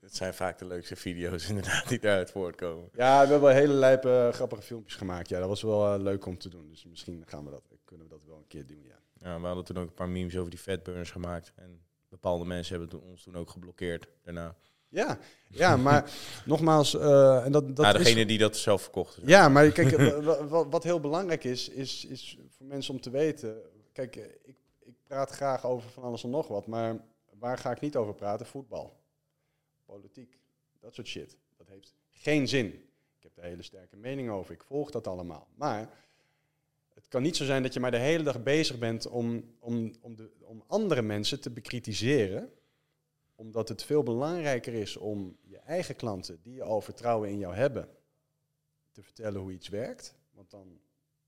Het 0.00 0.16
zijn 0.16 0.34
vaak 0.34 0.58
de 0.58 0.64
leukste 0.64 0.96
video's 0.96 1.48
inderdaad 1.48 1.88
die 1.88 1.98
daaruit 1.98 2.30
voortkomen. 2.30 2.88
Ja, 2.92 3.12
we 3.12 3.28
hebben 3.28 3.40
wel 3.40 3.56
hele 3.56 3.72
lijpe 3.72 4.26
eh, 4.28 4.32
grappige 4.34 4.62
filmpjes 4.62 4.94
gemaakt. 4.94 5.28
Ja, 5.28 5.38
dat 5.38 5.48
was 5.48 5.62
wel 5.62 5.94
eh, 5.94 6.00
leuk 6.00 6.26
om 6.26 6.38
te 6.38 6.48
doen. 6.48 6.68
Dus 6.68 6.84
misschien 6.84 7.22
gaan 7.26 7.44
we 7.44 7.50
dat, 7.50 7.62
kunnen 7.84 8.06
we 8.06 8.12
dat 8.12 8.24
wel 8.26 8.36
een 8.36 8.46
keer 8.46 8.66
doen, 8.66 8.82
ja. 8.84 8.98
Ja, 9.28 9.40
we 9.40 9.46
hadden 9.46 9.64
toen 9.64 9.76
ook 9.78 9.88
een 9.88 9.94
paar 9.94 10.08
memes 10.08 10.36
over 10.36 10.50
die 10.50 10.58
fatburners 10.58 11.10
gemaakt. 11.10 11.52
En 11.56 11.80
bepaalde 12.08 12.44
mensen 12.44 12.78
hebben 12.78 12.98
toen- 12.98 13.10
ons 13.10 13.22
toen 13.22 13.36
ook 13.36 13.50
geblokkeerd 13.50 14.08
daarna. 14.22 14.54
Ja, 14.88 15.18
ja 15.48 15.76
maar 15.76 16.10
nogmaals, 16.44 16.94
eh, 16.94 17.44
en 17.44 17.52
dat, 17.52 17.76
dat 17.76 17.86
ja, 17.86 17.94
is- 17.94 18.04
degene 18.04 18.26
die 18.26 18.38
dat 18.38 18.56
zelf 18.56 18.82
verkochten. 18.82 19.22
Ja, 19.26 19.48
maar 19.48 19.70
kijk, 19.70 19.90
wa- 19.96 20.20
wa- 20.22 20.46
wa- 20.46 20.68
wat 20.68 20.84
heel 20.84 21.00
belangrijk 21.00 21.44
is, 21.44 21.68
is, 21.68 22.04
is 22.04 22.38
voor 22.48 22.66
mensen 22.66 22.94
om 22.94 23.00
te 23.00 23.10
weten. 23.10 23.56
Kijk, 23.92 24.16
ik 24.44 24.56
praat 25.10 25.30
graag 25.30 25.64
over 25.64 25.90
van 25.90 26.02
alles 26.02 26.24
en 26.24 26.30
nog 26.30 26.48
wat, 26.48 26.66
maar 26.66 26.96
waar 27.38 27.58
ga 27.58 27.70
ik 27.70 27.80
niet 27.80 27.96
over 27.96 28.14
praten? 28.14 28.46
Voetbal, 28.46 29.00
politiek, 29.84 30.38
dat 30.80 30.94
soort 30.94 31.06
shit. 31.06 31.36
Dat 31.56 31.68
heeft 31.68 31.94
geen 32.10 32.48
zin. 32.48 32.66
Ik 33.16 33.22
heb 33.22 33.34
daar 33.34 33.44
hele 33.44 33.62
sterke 33.62 33.96
mening 33.96 34.30
over. 34.30 34.54
Ik 34.54 34.62
volg 34.62 34.90
dat 34.90 35.06
allemaal. 35.06 35.48
Maar 35.54 35.90
het 36.94 37.08
kan 37.08 37.22
niet 37.22 37.36
zo 37.36 37.44
zijn 37.44 37.62
dat 37.62 37.72
je 37.72 37.80
maar 37.80 37.90
de 37.90 37.98
hele 37.98 38.22
dag 38.22 38.42
bezig 38.42 38.78
bent 38.78 39.06
om, 39.06 39.54
om, 39.58 39.92
om, 40.00 40.16
de, 40.16 40.30
om 40.40 40.64
andere 40.66 41.02
mensen 41.02 41.40
te 41.40 41.50
bekritiseren 41.50 42.52
omdat 43.34 43.68
het 43.68 43.82
veel 43.82 44.02
belangrijker 44.02 44.74
is 44.74 44.96
om 44.96 45.36
je 45.42 45.58
eigen 45.58 45.96
klanten, 45.96 46.42
die 46.42 46.62
al 46.62 46.80
vertrouwen 46.80 47.28
in 47.28 47.38
jou 47.38 47.54
hebben, 47.54 47.88
te 48.92 49.02
vertellen 49.02 49.40
hoe 49.40 49.52
iets 49.52 49.68
werkt. 49.68 50.14
Want 50.30 50.50
dan 50.50 50.80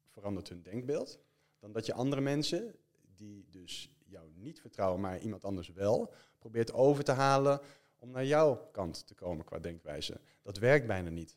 verandert 0.09 0.49
hun 0.49 0.63
denkbeeld. 0.63 1.19
Dan 1.59 1.73
dat 1.73 1.87
je 1.87 1.95
andere 1.95 2.23
mensen, 2.23 2.75
die 3.23 3.47
dus 3.51 3.91
jou 4.07 4.31
niet 4.35 4.61
vertrouwen, 4.61 5.01
maar 5.01 5.19
iemand 5.19 5.45
anders 5.45 5.73
wel, 5.73 6.13
probeert 6.39 6.73
over 6.73 7.05
te 7.05 7.13
halen 7.13 7.61
om 7.99 8.11
naar 8.11 8.25
jouw 8.25 8.69
kant 8.73 9.07
te 9.07 9.15
komen 9.15 9.45
qua 9.45 9.59
denkwijze. 9.59 10.21
Dat 10.43 10.59
werkt 10.59 10.87
bijna 10.87 11.11
niet. 11.11 11.37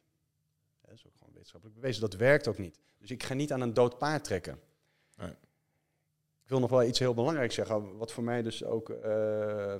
Dat 0.81 0.93
is 0.93 1.05
ook 1.05 1.13
gewoon 1.17 1.33
wetenschappelijk 1.33 1.79
bewezen. 1.79 2.01
Dat 2.01 2.13
werkt 2.13 2.47
ook 2.47 2.57
niet. 2.57 2.79
Dus 2.97 3.11
ik 3.11 3.23
ga 3.23 3.33
niet 3.33 3.51
aan 3.51 3.61
een 3.61 3.73
dood 3.73 3.97
paard 3.97 4.23
trekken. 4.23 4.59
Nee. 5.15 5.29
Ik 6.43 6.51
wil 6.51 6.59
nog 6.59 6.69
wel 6.69 6.83
iets 6.83 6.99
heel 6.99 7.13
belangrijks 7.13 7.55
zeggen, 7.55 7.97
wat 7.97 8.11
voor 8.11 8.23
mij 8.23 8.41
dus 8.41 8.63
ook 8.63 8.89
eh, 8.89 9.75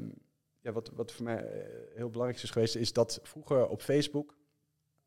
ja, 0.60 0.72
wat, 0.72 0.90
wat 0.90 1.12
voor 1.12 1.24
mij 1.26 1.38
eh, 1.38 1.96
heel 1.96 2.10
belangrijk 2.10 2.44
is 2.44 2.52
geweest, 2.52 2.76
is 2.76 2.94
dat 2.94 3.20
vroeger 3.24 3.68
op 3.68 3.82
Facebook 3.82 4.38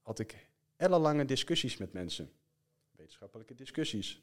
had 0.01 0.19
ik 0.19 0.49
ellenlange 0.77 1.25
discussies 1.25 1.77
met 1.77 1.93
mensen. 1.93 2.33
Wetenschappelijke 2.91 3.55
discussies. 3.55 4.23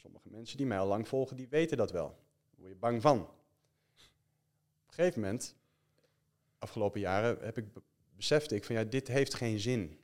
Sommige 0.00 0.28
mensen 0.30 0.56
die 0.56 0.66
mij 0.66 0.78
al 0.78 0.86
lang 0.86 1.08
volgen, 1.08 1.36
die 1.36 1.48
weten 1.48 1.76
dat 1.76 1.90
wel. 1.90 2.08
Daar 2.08 2.58
word 2.60 2.70
je 2.70 2.76
bang 2.76 3.02
van. 3.02 3.20
Op 3.20 3.28
een 4.86 4.94
gegeven 4.94 5.20
moment, 5.20 5.56
afgelopen 6.58 7.00
jaren, 7.00 7.44
heb 7.44 7.58
ik 7.58 7.72
be- 7.72 7.82
besefte 8.16 8.54
ik 8.54 8.64
van 8.64 8.74
ja, 8.74 8.84
dit 8.84 9.08
heeft 9.08 9.34
geen 9.34 9.58
zin. 9.58 10.00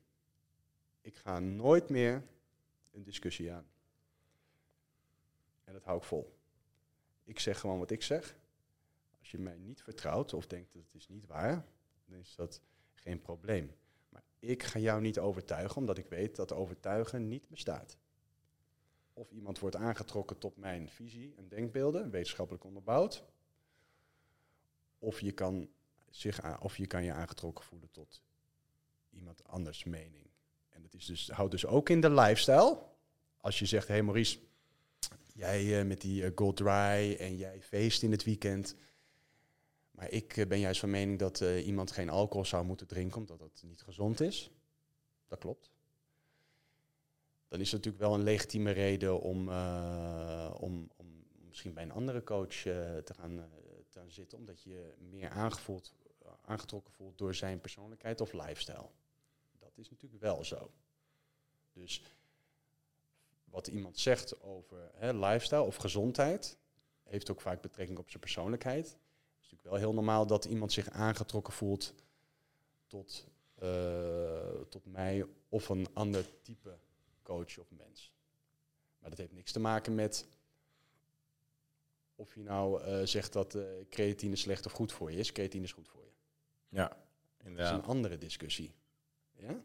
Ik 1.01 1.16
ga 1.16 1.39
nooit 1.39 1.89
meer 1.89 2.27
een 2.90 3.02
discussie 3.02 3.52
aan. 3.52 3.66
En 5.64 5.73
dat 5.73 5.85
hou 5.85 5.98
ik 5.98 6.05
vol. 6.05 6.39
Ik 7.24 7.39
zeg 7.39 7.60
gewoon 7.60 7.78
wat 7.78 7.90
ik 7.90 8.02
zeg. 8.02 8.36
Als 9.18 9.31
je 9.31 9.39
mij 9.39 9.59
niet 9.59 9.82
vertrouwt 9.82 10.35
of 10.35 10.47
denkt 10.47 10.73
dat 10.73 10.82
het 10.82 10.94
is 10.94 11.09
niet 11.09 11.27
waar, 11.27 11.66
dan 12.05 12.18
is 12.18 12.35
dat 12.35 12.60
geen 12.94 13.20
probleem. 13.20 13.77
Maar 14.09 14.23
ik 14.39 14.62
ga 14.62 14.78
jou 14.78 15.01
niet 15.01 15.18
overtuigen, 15.18 15.77
omdat 15.77 15.98
ik 15.98 16.06
weet 16.06 16.36
dat 16.36 16.52
overtuigen 16.52 17.28
niet 17.28 17.48
bestaat. 17.48 17.98
Of 19.19 19.31
iemand 19.31 19.59
wordt 19.59 19.77
aangetrokken 19.77 20.39
tot 20.39 20.57
mijn 20.57 20.89
visie 20.89 21.35
en 21.37 21.49
denkbeelden, 21.49 22.11
wetenschappelijk 22.11 22.65
onderbouwd. 22.65 23.25
Of 24.99 25.21
je 25.21 25.33
kan, 25.33 25.69
zich 26.11 26.61
of 26.63 26.77
je, 26.77 26.87
kan 26.87 27.05
je 27.05 27.13
aangetrokken 27.13 27.65
voelen 27.65 27.91
tot 27.91 28.23
iemand 29.11 29.45
anders 29.45 29.85
mening. 29.85 30.27
En 30.69 30.83
dat 30.83 30.95
is 30.95 31.07
dus, 31.07 31.31
houdt 31.31 31.51
dus 31.51 31.67
ook 31.67 31.89
in 31.89 32.01
de 32.01 32.11
lifestyle. 32.11 32.83
Als 33.37 33.59
je 33.59 33.67
zegt, 33.67 33.89
hé 33.89 33.95
hey 33.95 34.03
Maurice, 34.03 34.39
jij 35.35 35.81
eh, 35.81 35.87
met 35.87 36.01
die 36.01 36.25
eh, 36.25 36.31
Gold 36.35 36.57
Dry 36.57 37.17
en 37.19 37.37
jij 37.37 37.63
feest 37.63 38.03
in 38.03 38.11
het 38.11 38.25
weekend. 38.25 38.77
Maar 39.91 40.11
ik 40.11 40.37
eh, 40.37 40.47
ben 40.47 40.59
juist 40.59 40.81
van 40.81 40.91
mening 40.91 41.19
dat 41.19 41.41
iemand 41.41 41.91
geen 41.91 42.11
alcohol 42.11 42.45
zou 42.45 42.65
moeten 42.65 42.87
drinken 42.87 43.19
omdat 43.19 43.39
dat 43.39 43.63
niet 43.63 43.83
gezond 43.83 44.21
is. 44.21 44.51
Dat 45.27 45.39
klopt. 45.39 45.76
Dan 47.57 47.65
is 47.65 47.73
het 47.73 47.85
natuurlijk 47.85 48.11
wel 48.11 48.19
een 48.19 48.24
legitieme 48.24 48.70
reden 48.70 49.20
om, 49.20 49.49
eh, 49.49 50.55
om, 50.61 50.91
om 50.97 51.24
misschien 51.49 51.74
bij 51.74 51.83
een 51.83 51.93
andere 51.93 52.23
coach 52.23 52.66
eh, 52.66 52.97
te, 52.97 53.15
gaan, 53.15 53.39
eh, 53.39 53.45
te 53.89 54.01
zitten, 54.07 54.39
omdat 54.39 54.62
je 54.62 54.95
meer 54.99 55.28
aangevoeld, 55.28 55.95
aangetrokken 56.45 56.93
voelt 56.93 57.19
door 57.19 57.35
zijn 57.35 57.61
persoonlijkheid 57.61 58.20
of 58.20 58.33
lifestyle. 58.33 58.89
Dat 59.59 59.78
is 59.78 59.91
natuurlijk 59.91 60.23
wel 60.23 60.45
zo. 60.45 60.70
Dus 61.73 62.03
wat 63.45 63.66
iemand 63.66 63.99
zegt 63.99 64.43
over 64.43 64.91
hè, 64.95 65.12
lifestyle 65.12 65.62
of 65.62 65.77
gezondheid, 65.77 66.59
heeft 67.03 67.31
ook 67.31 67.41
vaak 67.41 67.61
betrekking 67.61 67.99
op 67.99 68.09
zijn 68.09 68.20
persoonlijkheid. 68.20 68.87
Het 68.87 68.97
is 69.41 69.51
natuurlijk 69.51 69.70
wel 69.70 69.78
heel 69.78 69.95
normaal 69.95 70.27
dat 70.27 70.45
iemand 70.45 70.73
zich 70.73 70.91
aangetrokken 70.91 71.53
voelt 71.53 71.95
tot, 72.87 73.27
tot 74.69 74.87
mij 74.87 75.27
of 75.49 75.69
een 75.69 75.87
ander 75.95 76.43
type 76.43 76.78
coach 77.27 77.59
of 77.59 77.70
mens. 77.70 78.12
Maar 78.98 79.11
dat 79.11 79.19
heeft 79.19 79.32
niks 79.32 79.53
te 79.53 79.61
maken 79.61 79.94
met 79.94 80.27
of 82.15 82.35
je 82.35 82.43
nou 82.43 82.82
eh, 82.82 83.01
zegt 83.05 83.32
dat 83.32 83.55
uh, 83.55 83.62
creatine 83.90 84.36
slecht 84.36 84.66
of 84.66 84.73
goed 84.73 84.93
voor 84.93 85.12
je 85.12 85.19
is. 85.19 85.32
Creatine 85.32 85.65
is 85.65 85.73
goed 85.73 85.89
voor 85.89 86.05
je. 86.05 86.12
Ja, 86.69 86.89
Dat 86.89 86.97
is 87.39 87.47
inderdaad. 87.47 87.74
een 87.74 87.89
andere 87.89 88.19
discussie. 88.19 88.74
Ja? 89.32 89.61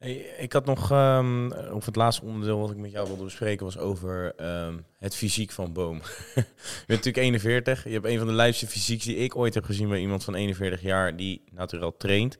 Hey, 0.00 0.14
ik 0.16 0.52
had 0.52 0.64
nog, 0.64 0.90
ehm, 0.90 1.50
of 1.72 1.86
het 1.86 1.96
laatste 1.96 2.24
onderdeel 2.24 2.58
wat 2.58 2.70
ik 2.70 2.76
met 2.76 2.90
jou 2.90 3.06
wilde 3.06 3.24
bespreken, 3.24 3.64
was 3.64 3.78
over 3.78 4.34
ehm, 4.34 4.78
het 4.98 5.14
fysiek 5.14 5.50
van 5.50 5.72
Boom. 5.72 5.96
je 6.34 6.44
bent 6.86 6.86
natuurlijk 6.86 7.16
41. 7.16 7.84
Je 7.84 7.90
hebt 7.90 8.04
een 8.04 8.18
van 8.18 8.26
de 8.26 8.32
lijfste 8.32 8.66
fysieks 8.66 9.04
die 9.04 9.16
ik 9.16 9.36
ooit 9.36 9.54
heb 9.54 9.64
gezien 9.64 9.88
bij 9.88 10.00
iemand 10.00 10.24
van 10.24 10.34
41 10.34 10.80
jaar 10.82 11.16
die 11.16 11.42
natuurlijk 11.50 11.98
traint. 11.98 12.38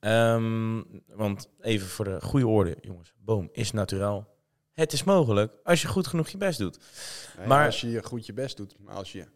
Ehm, 0.00 0.82
want 1.06 1.48
even 1.60 1.86
voor 1.88 2.04
de 2.04 2.20
goede 2.20 2.46
orde, 2.46 2.76
jongens. 2.80 3.12
Boom 3.18 3.48
is 3.52 3.70
naturaal. 3.72 4.28
Het 4.72 4.92
is 4.92 5.04
mogelijk 5.04 5.52
als 5.64 5.82
je 5.82 5.88
goed 5.88 6.06
genoeg 6.06 6.28
je 6.28 6.36
best 6.38 6.58
doet. 6.58 6.78
Nee, 7.38 7.46
Maar- 7.46 7.66
als 7.66 7.80
je 7.80 8.02
goed 8.02 8.26
je 8.26 8.32
best 8.32 8.56
doet, 8.56 8.76
maar 8.78 8.94
als 8.94 9.12
je 9.12 9.26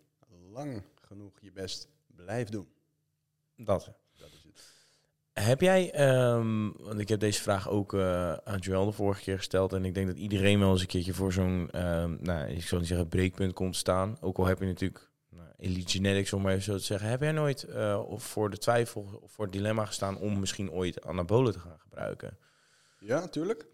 lang 0.52 0.82
genoeg 1.00 1.32
je 1.40 1.52
best 1.52 1.88
blijft 2.06 2.52
doen. 2.52 2.68
Dat. 3.56 3.92
Dat 4.18 4.28
is 4.32 4.42
het. 4.46 4.72
Heb 5.44 5.60
jij, 5.60 5.90
ehm, 5.92 6.70
want 6.78 6.98
ik 6.98 7.08
heb 7.08 7.20
deze 7.20 7.42
vraag 7.42 7.68
ook 7.68 7.94
eh, 7.94 8.32
aan 8.32 8.58
Joël 8.58 8.84
de 8.84 8.92
vorige 8.92 9.22
keer 9.22 9.36
gesteld. 9.36 9.72
En 9.72 9.84
ik 9.84 9.94
denk 9.94 10.06
dat 10.06 10.16
iedereen 10.16 10.58
wel 10.58 10.70
eens 10.70 10.80
een 10.80 10.86
keertje 10.86 11.14
voor 11.14 11.32
zo'n, 11.32 11.68
ehm, 11.70 12.16
nou, 12.20 12.48
ik 12.48 12.62
zou 12.62 12.80
niet 12.80 12.88
zeggen 12.90 13.08
breekpunt 13.08 13.52
komt 13.52 13.76
staan. 13.76 14.16
Ook 14.20 14.38
al 14.38 14.46
heb 14.46 14.58
je 14.58 14.66
natuurlijk 14.66 15.10
elite 15.64 15.92
genetics, 15.92 16.32
om 16.32 16.42
maar 16.42 16.52
even 16.52 16.64
zo 16.64 16.76
te 16.76 16.84
zeggen. 16.84 17.08
Heb 17.08 17.20
jij 17.20 17.32
nooit 17.32 17.66
of 18.06 18.24
voor 18.24 18.50
de 18.50 18.58
twijfel 18.58 19.20
of 19.22 19.32
voor 19.32 19.44
het 19.44 19.52
dilemma 19.52 19.84
gestaan 19.84 20.18
om 20.18 20.40
misschien 20.40 20.70
ooit 20.70 21.04
anabolen 21.04 21.52
te 21.52 21.58
gaan 21.58 21.78
gebruiken? 21.78 22.38
Ja, 22.98 23.20
natuurlijk. 23.20 23.66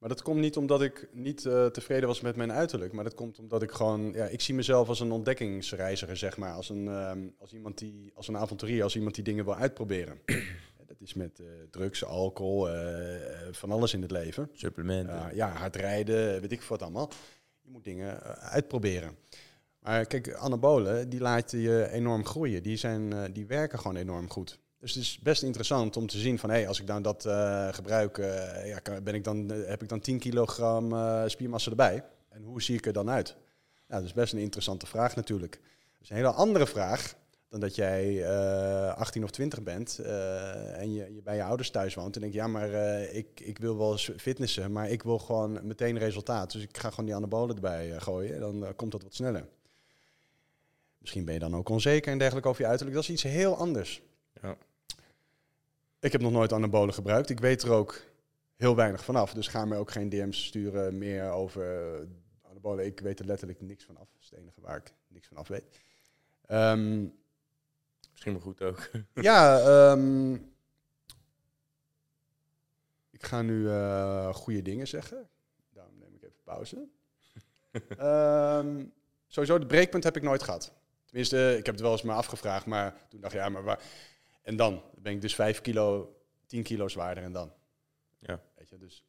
Maar 0.00 0.08
dat 0.08 0.22
komt 0.22 0.40
niet 0.40 0.56
omdat 0.56 0.82
ik 0.82 1.08
niet 1.12 1.46
eh, 1.46 1.66
tevreden 1.66 2.08
was 2.08 2.20
met 2.20 2.36
mijn 2.36 2.52
uiterlijk. 2.52 2.92
Maar 2.92 3.04
dat 3.04 3.14
komt 3.14 3.38
omdat 3.38 3.62
ik 3.62 3.70
gewoon... 3.70 4.12
Ja, 4.12 4.26
ik 4.26 4.40
zie 4.40 4.54
mezelf 4.54 4.88
als 4.88 5.00
een 5.00 5.12
ontdekkingsreiziger, 5.12 6.16
zeg 6.16 6.36
maar. 6.36 6.52
Als 6.52 6.68
een, 6.68 6.88
ehm, 6.88 7.28
als 7.38 7.52
iemand 7.52 7.78
die... 7.78 8.12
Als 8.14 8.28
een 8.28 8.36
avonturier, 8.36 8.82
als 8.82 8.96
iemand 8.96 9.14
die 9.14 9.24
dingen 9.24 9.44
wil 9.44 9.54
uitproberen. 9.54 10.20
Dat 10.86 11.00
is 11.00 11.14
met 11.14 11.40
eh, 11.40 11.46
drugs, 11.70 12.04
alcohol, 12.04 12.68
van 13.50 13.70
alles 13.70 13.94
in 13.94 14.02
het 14.02 14.10
leven. 14.10 14.50
Supplementen? 14.52 15.34
Ja, 15.34 15.48
hard 15.48 15.76
rijden, 15.76 16.40
weet 16.40 16.52
ik 16.52 16.62
wat 16.62 16.82
allemaal. 16.82 17.10
Je 17.62 17.70
moet 17.70 17.84
dingen 17.84 18.22
uitproberen. 18.40 19.16
Maar 19.80 20.06
kijk, 20.06 20.34
anabolen, 20.34 21.08
die 21.08 21.20
laten 21.20 21.58
je 21.58 21.88
enorm 21.90 22.24
groeien. 22.24 22.62
Die, 22.62 22.76
zijn, 22.76 23.12
eh, 23.12 23.22
die 23.32 23.46
werken 23.46 23.78
gewoon 23.78 23.96
enorm 23.96 24.30
goed. 24.30 24.58
Dus 24.78 24.94
het 24.94 25.02
is 25.02 25.18
best 25.18 25.42
interessant 25.42 25.96
om 25.96 26.06
te 26.06 26.18
zien 26.18 26.38
van, 26.38 26.50
hé, 26.50 26.56
hey, 26.56 26.68
als 26.68 26.80
ik 26.80 26.86
dan 26.86 27.02
dat 27.02 27.26
eh, 27.26 27.68
gebruik, 27.72 28.18
eh, 28.18 28.66
ja, 28.66 29.00
ben 29.02 29.14
ik 29.14 29.24
dan, 29.24 29.48
heb 29.48 29.82
ik 29.82 29.88
dan 29.88 30.00
10 30.00 30.18
kilogram 30.18 30.94
spiermassa 31.28 31.70
erbij. 31.70 32.04
En 32.28 32.42
hoe 32.42 32.62
zie 32.62 32.76
ik 32.76 32.86
er 32.86 32.92
dan 32.92 33.10
uit? 33.10 33.36
Nou, 33.88 34.00
dat 34.00 34.10
is 34.10 34.16
best 34.16 34.32
een 34.32 34.38
interessante 34.38 34.86
vraag 34.86 35.16
natuurlijk. 35.16 35.52
Dat 35.52 36.02
is 36.02 36.10
een 36.10 36.16
hele 36.16 36.30
andere 36.30 36.66
vraag 36.66 37.14
dan 37.48 37.60
dat 37.60 37.74
jij 37.74 38.24
eh 38.24 38.94
18 38.94 39.24
of 39.24 39.30
20 39.30 39.62
bent 39.62 39.98
en 39.98 40.92
je, 40.92 41.20
bij 41.24 41.36
je 41.36 41.42
ouders 41.42 41.70
thuis 41.70 41.94
woont. 41.94 42.14
En 42.14 42.20
denk 42.20 42.32
ja, 42.32 42.46
maar 42.46 42.70
ik, 43.02 43.40
ik 43.40 43.58
wil 43.58 43.78
wel 43.78 43.92
eens 43.92 44.10
fitnessen, 44.16 44.72
maar 44.72 44.90
ik 44.90 45.02
wil 45.02 45.18
gewoon 45.18 45.66
meteen 45.66 45.98
resultaat. 45.98 46.52
Dus 46.52 46.62
ik 46.62 46.78
ga 46.78 46.90
gewoon 46.90 47.04
die 47.04 47.14
anabolen 47.14 47.54
erbij 47.54 48.00
gooien. 48.00 48.40
Dan 48.40 48.72
komt 48.76 48.92
dat 48.92 49.02
wat 49.02 49.14
sneller. 49.14 49.44
Misschien 51.00 51.24
ben 51.24 51.34
je 51.34 51.40
dan 51.40 51.56
ook 51.56 51.68
onzeker 51.68 52.12
en 52.12 52.18
dergelijke 52.18 52.48
over 52.48 52.62
je 52.62 52.68
uiterlijk. 52.68 52.96
Dat 52.96 53.08
is 53.08 53.14
iets 53.14 53.22
heel 53.22 53.56
anders. 53.56 54.02
Ja. 54.42 54.56
Ik 56.00 56.12
heb 56.12 56.20
nog 56.20 56.32
nooit 56.32 56.52
anabolen 56.52 56.94
gebruikt. 56.94 57.30
Ik 57.30 57.40
weet 57.40 57.62
er 57.62 57.70
ook 57.70 58.02
heel 58.56 58.76
weinig 58.76 59.04
vanaf. 59.04 59.32
Dus 59.32 59.48
ga 59.48 59.64
me 59.64 59.76
ook 59.76 59.90
geen 59.90 60.08
DM's 60.08 60.44
sturen 60.44 60.98
meer 60.98 61.30
over 61.30 61.94
anabolen. 62.42 62.86
Ik 62.86 63.00
weet 63.00 63.18
er 63.18 63.26
letterlijk 63.26 63.60
niks 63.60 63.84
van 63.84 63.96
af. 63.96 64.08
Dat 64.12 64.22
is 64.22 64.30
het 64.30 64.38
enige 64.38 64.60
waar 64.60 64.76
ik 64.76 64.92
niks 65.08 65.28
van 65.28 65.36
af 65.36 65.48
weet. 65.48 65.80
Ehm, 66.46 67.06
Misschien 68.10 68.32
wel 68.32 68.42
goed 68.42 68.62
ook. 68.62 68.90
ja, 69.28 69.58
ehm, 69.58 70.34
ik 73.10 73.22
ga 73.22 73.42
nu 73.42 73.68
eh, 73.68 74.34
goede 74.34 74.62
dingen 74.62 74.88
zeggen. 74.88 75.28
Daarom 75.72 75.98
neem 75.98 76.14
ik 76.14 76.22
even 76.22 76.42
pauze. 76.44 76.88
Ehm, 77.98 78.84
sowieso, 79.26 79.58
de 79.58 79.66
breekpunt 79.66 80.04
heb 80.04 80.16
ik 80.16 80.22
nooit 80.22 80.42
gehad. 80.42 80.72
Tenminste, 81.10 81.56
ik 81.58 81.66
heb 81.66 81.74
het 81.74 81.84
wel 81.84 81.92
eens 81.92 82.02
me 82.02 82.12
afgevraagd, 82.12 82.66
maar 82.66 82.96
toen 83.08 83.20
dacht 83.20 83.34
ik, 83.34 83.40
ja, 83.40 83.48
maar 83.48 83.62
waar... 83.62 83.82
En 84.42 84.56
dan? 84.56 84.72
Dan 84.72 85.02
ben 85.02 85.12
ik 85.12 85.20
dus 85.20 85.34
5 85.34 85.60
kilo, 85.60 86.16
10 86.46 86.62
kilo 86.62 86.88
zwaarder 86.88 87.24
en 87.24 87.32
dan? 87.32 87.52
Ja. 88.18 88.40
Weet 88.54 88.68
je, 88.68 88.78
dus... 88.78 89.04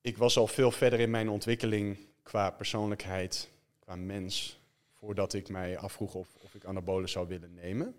Ik 0.00 0.16
was 0.16 0.36
al 0.36 0.46
veel 0.46 0.70
verder 0.70 1.00
in 1.00 1.10
mijn 1.10 1.28
ontwikkeling 1.28 1.98
qua 2.22 2.50
persoonlijkheid, 2.50 3.50
qua 3.78 3.96
mens, 3.96 4.60
voordat 4.92 5.32
ik 5.32 5.48
mij 5.48 5.78
afvroeg 5.78 6.14
of, 6.14 6.28
of 6.42 6.54
ik 6.54 6.64
anabolen 6.64 7.08
zou 7.08 7.28
willen 7.28 7.54
nemen. 7.54 7.94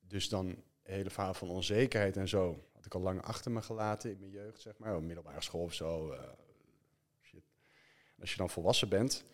Dus 0.00 0.28
dan 0.28 0.48
het 0.48 0.58
hele 0.82 1.10
verhaal 1.10 1.34
van 1.34 1.48
onzekerheid 1.48 2.16
en 2.16 2.28
zo 2.28 2.64
had 2.72 2.84
ik 2.84 2.94
al 2.94 3.00
lang 3.00 3.22
achter 3.22 3.50
me 3.50 3.62
gelaten 3.62 4.10
in 4.10 4.18
mijn 4.18 4.30
jeugd, 4.30 4.60
zeg 4.60 4.78
maar, 4.78 4.96
op 4.96 5.02
middelbare 5.02 5.42
school 5.42 5.62
of 5.62 5.74
zo. 5.74 6.12
eh, 6.12 6.20
shit. 7.22 7.42
Als 8.20 8.30
je 8.30 8.36
dan 8.36 8.50
volwassen 8.50 8.88
bent, 8.88 9.24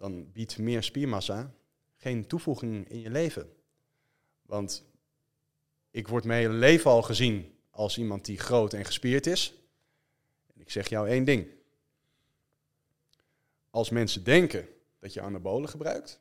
dan 0.00 0.32
biedt 0.32 0.58
meer 0.58 0.82
spiermassa 0.82 1.54
geen 1.96 2.26
toevoeging 2.26 2.88
in 2.88 3.00
je 3.00 3.10
leven. 3.10 3.52
Want 4.42 4.84
ik 5.90 6.08
word 6.08 6.24
mijn 6.24 6.40
hele 6.40 6.54
leven 6.54 6.90
al 6.90 7.02
gezien 7.02 7.58
als 7.70 7.98
iemand 7.98 8.24
die 8.24 8.38
groot 8.38 8.72
en 8.72 8.84
gespierd 8.84 9.26
is. 9.26 9.54
En 10.54 10.60
ik 10.60 10.70
zeg 10.70 10.88
jou 10.88 11.08
één 11.08 11.24
ding. 11.24 11.48
Als 13.70 13.90
mensen 13.90 14.24
denken 14.24 14.68
dat 14.98 15.12
je 15.12 15.20
anabolen 15.20 15.68
gebruikt, 15.68 16.20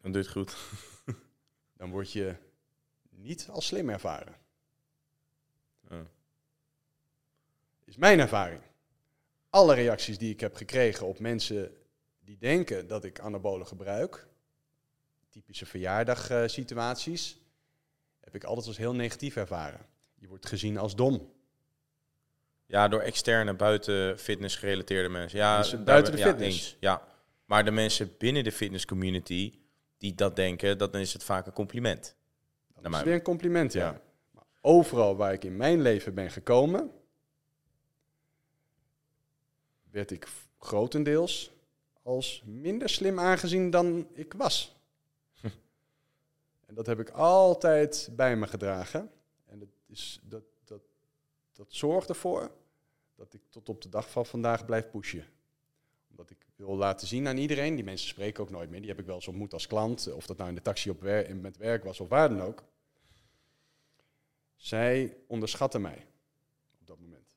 Dan 0.00 0.12
doe 0.12 0.22
je 0.22 0.28
het 0.28 0.36
goed. 0.36 0.56
dan 1.78 1.90
word 1.90 2.12
je 2.12 2.36
niet 3.10 3.48
als 3.50 3.66
slim 3.66 3.90
ervaren. 3.90 4.36
Ja. 5.88 6.06
Is 7.84 7.96
mijn 7.96 8.20
ervaring. 8.20 8.60
Alle 9.50 9.74
reacties 9.74 10.18
die 10.18 10.32
ik 10.32 10.40
heb 10.40 10.54
gekregen 10.54 11.06
op 11.06 11.18
mensen 11.18 11.83
die 12.24 12.38
denken 12.38 12.86
dat 12.86 13.04
ik 13.04 13.18
anabolen 13.20 13.66
gebruik, 13.66 14.26
typische 15.28 15.66
verjaardagsituaties, 15.66 17.38
heb 18.20 18.34
ik 18.34 18.44
altijd 18.44 18.66
als 18.66 18.76
heel 18.76 18.94
negatief 18.94 19.36
ervaren. 19.36 19.86
Je 20.14 20.28
wordt 20.28 20.46
gezien 20.46 20.78
als 20.78 20.94
dom. 20.96 21.32
Ja, 22.66 22.88
door 22.88 23.00
externe, 23.00 23.54
buiten 23.54 24.18
fitness 24.18 24.56
gerelateerde 24.56 25.08
mensen. 25.08 25.38
Ja, 25.38 25.56
Mensen 25.56 25.84
buiten 25.84 26.12
de 26.12 26.18
ja, 26.18 26.26
fitness. 26.26 26.56
eens. 26.56 26.76
Ja, 26.80 27.08
maar 27.44 27.64
de 27.64 27.70
mensen 27.70 28.14
binnen 28.18 28.44
de 28.44 28.52
fitness 28.52 28.84
community 28.84 29.58
die 29.98 30.14
dat 30.14 30.36
denken, 30.36 30.78
dan 30.78 30.94
is 30.94 31.12
het 31.12 31.24
vaak 31.24 31.46
een 31.46 31.52
compliment. 31.52 32.16
Dat 32.80 32.94
is 32.94 33.02
weer 33.02 33.14
een 33.14 33.22
compliment, 33.22 33.72
ja. 33.72 33.84
Ja. 33.86 34.00
Maar 34.30 34.44
overal 34.60 35.16
waar 35.16 35.32
ik 35.32 35.44
in 35.44 35.56
mijn 35.56 35.82
leven 35.82 36.14
ben 36.14 36.30
gekomen, 36.30 36.90
werd 39.90 40.10
ik 40.10 40.26
grotendeels 40.58 41.50
als 42.04 42.42
minder 42.46 42.88
slim 42.88 43.18
aangezien 43.18 43.70
dan 43.70 44.08
ik 44.12 44.32
was. 44.32 44.76
en 46.66 46.74
dat 46.74 46.86
heb 46.86 47.00
ik 47.00 47.10
altijd 47.10 48.08
bij 48.12 48.36
me 48.36 48.46
gedragen. 48.46 49.10
En 49.44 49.58
dat, 49.58 49.68
is, 49.86 50.20
dat, 50.22 50.44
dat, 50.64 50.82
dat 51.52 51.66
zorgt 51.68 52.08
ervoor 52.08 52.50
dat 53.14 53.34
ik 53.34 53.40
tot 53.48 53.68
op 53.68 53.82
de 53.82 53.88
dag 53.88 54.10
van 54.10 54.26
vandaag 54.26 54.64
blijf 54.64 54.90
pushen. 54.90 55.26
Omdat 56.10 56.30
ik 56.30 56.46
wil 56.56 56.76
laten 56.76 57.06
zien 57.06 57.28
aan 57.28 57.36
iedereen, 57.36 57.74
die 57.74 57.84
mensen 57.84 58.08
spreken 58.08 58.42
ook 58.42 58.50
nooit 58.50 58.70
meer, 58.70 58.80
die 58.80 58.90
heb 58.90 58.98
ik 58.98 59.06
wel 59.06 59.14
eens 59.14 59.28
ontmoet 59.28 59.52
als 59.52 59.66
klant, 59.66 60.12
of 60.12 60.26
dat 60.26 60.36
nou 60.36 60.48
in 60.48 60.54
de 60.54 60.62
taxi 60.62 60.90
op 60.90 61.02
met 61.40 61.56
werk 61.56 61.84
was 61.84 62.00
of 62.00 62.08
waar 62.08 62.28
dan 62.28 62.42
ook. 62.42 62.64
Zij 64.56 65.16
onderschatten 65.26 65.80
mij 65.80 66.06
op 66.80 66.86
dat 66.86 67.00
moment. 67.00 67.36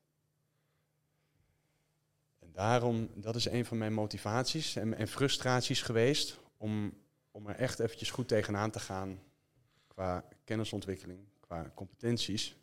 En 2.38 2.47
daarom, 2.58 3.10
dat 3.14 3.34
is 3.34 3.44
een 3.44 3.64
van 3.64 3.78
mijn 3.78 3.92
motivaties 3.92 4.76
en, 4.76 4.94
en 4.94 5.08
frustraties 5.08 5.82
geweest 5.82 6.38
om, 6.56 6.92
om 7.30 7.46
er 7.46 7.54
echt 7.54 7.78
eventjes 7.78 8.10
goed 8.10 8.28
tegenaan 8.28 8.70
te 8.70 8.80
gaan 8.80 9.22
qua 9.86 10.24
kennisontwikkeling, 10.44 11.20
qua 11.40 11.72
competenties. 11.74 12.56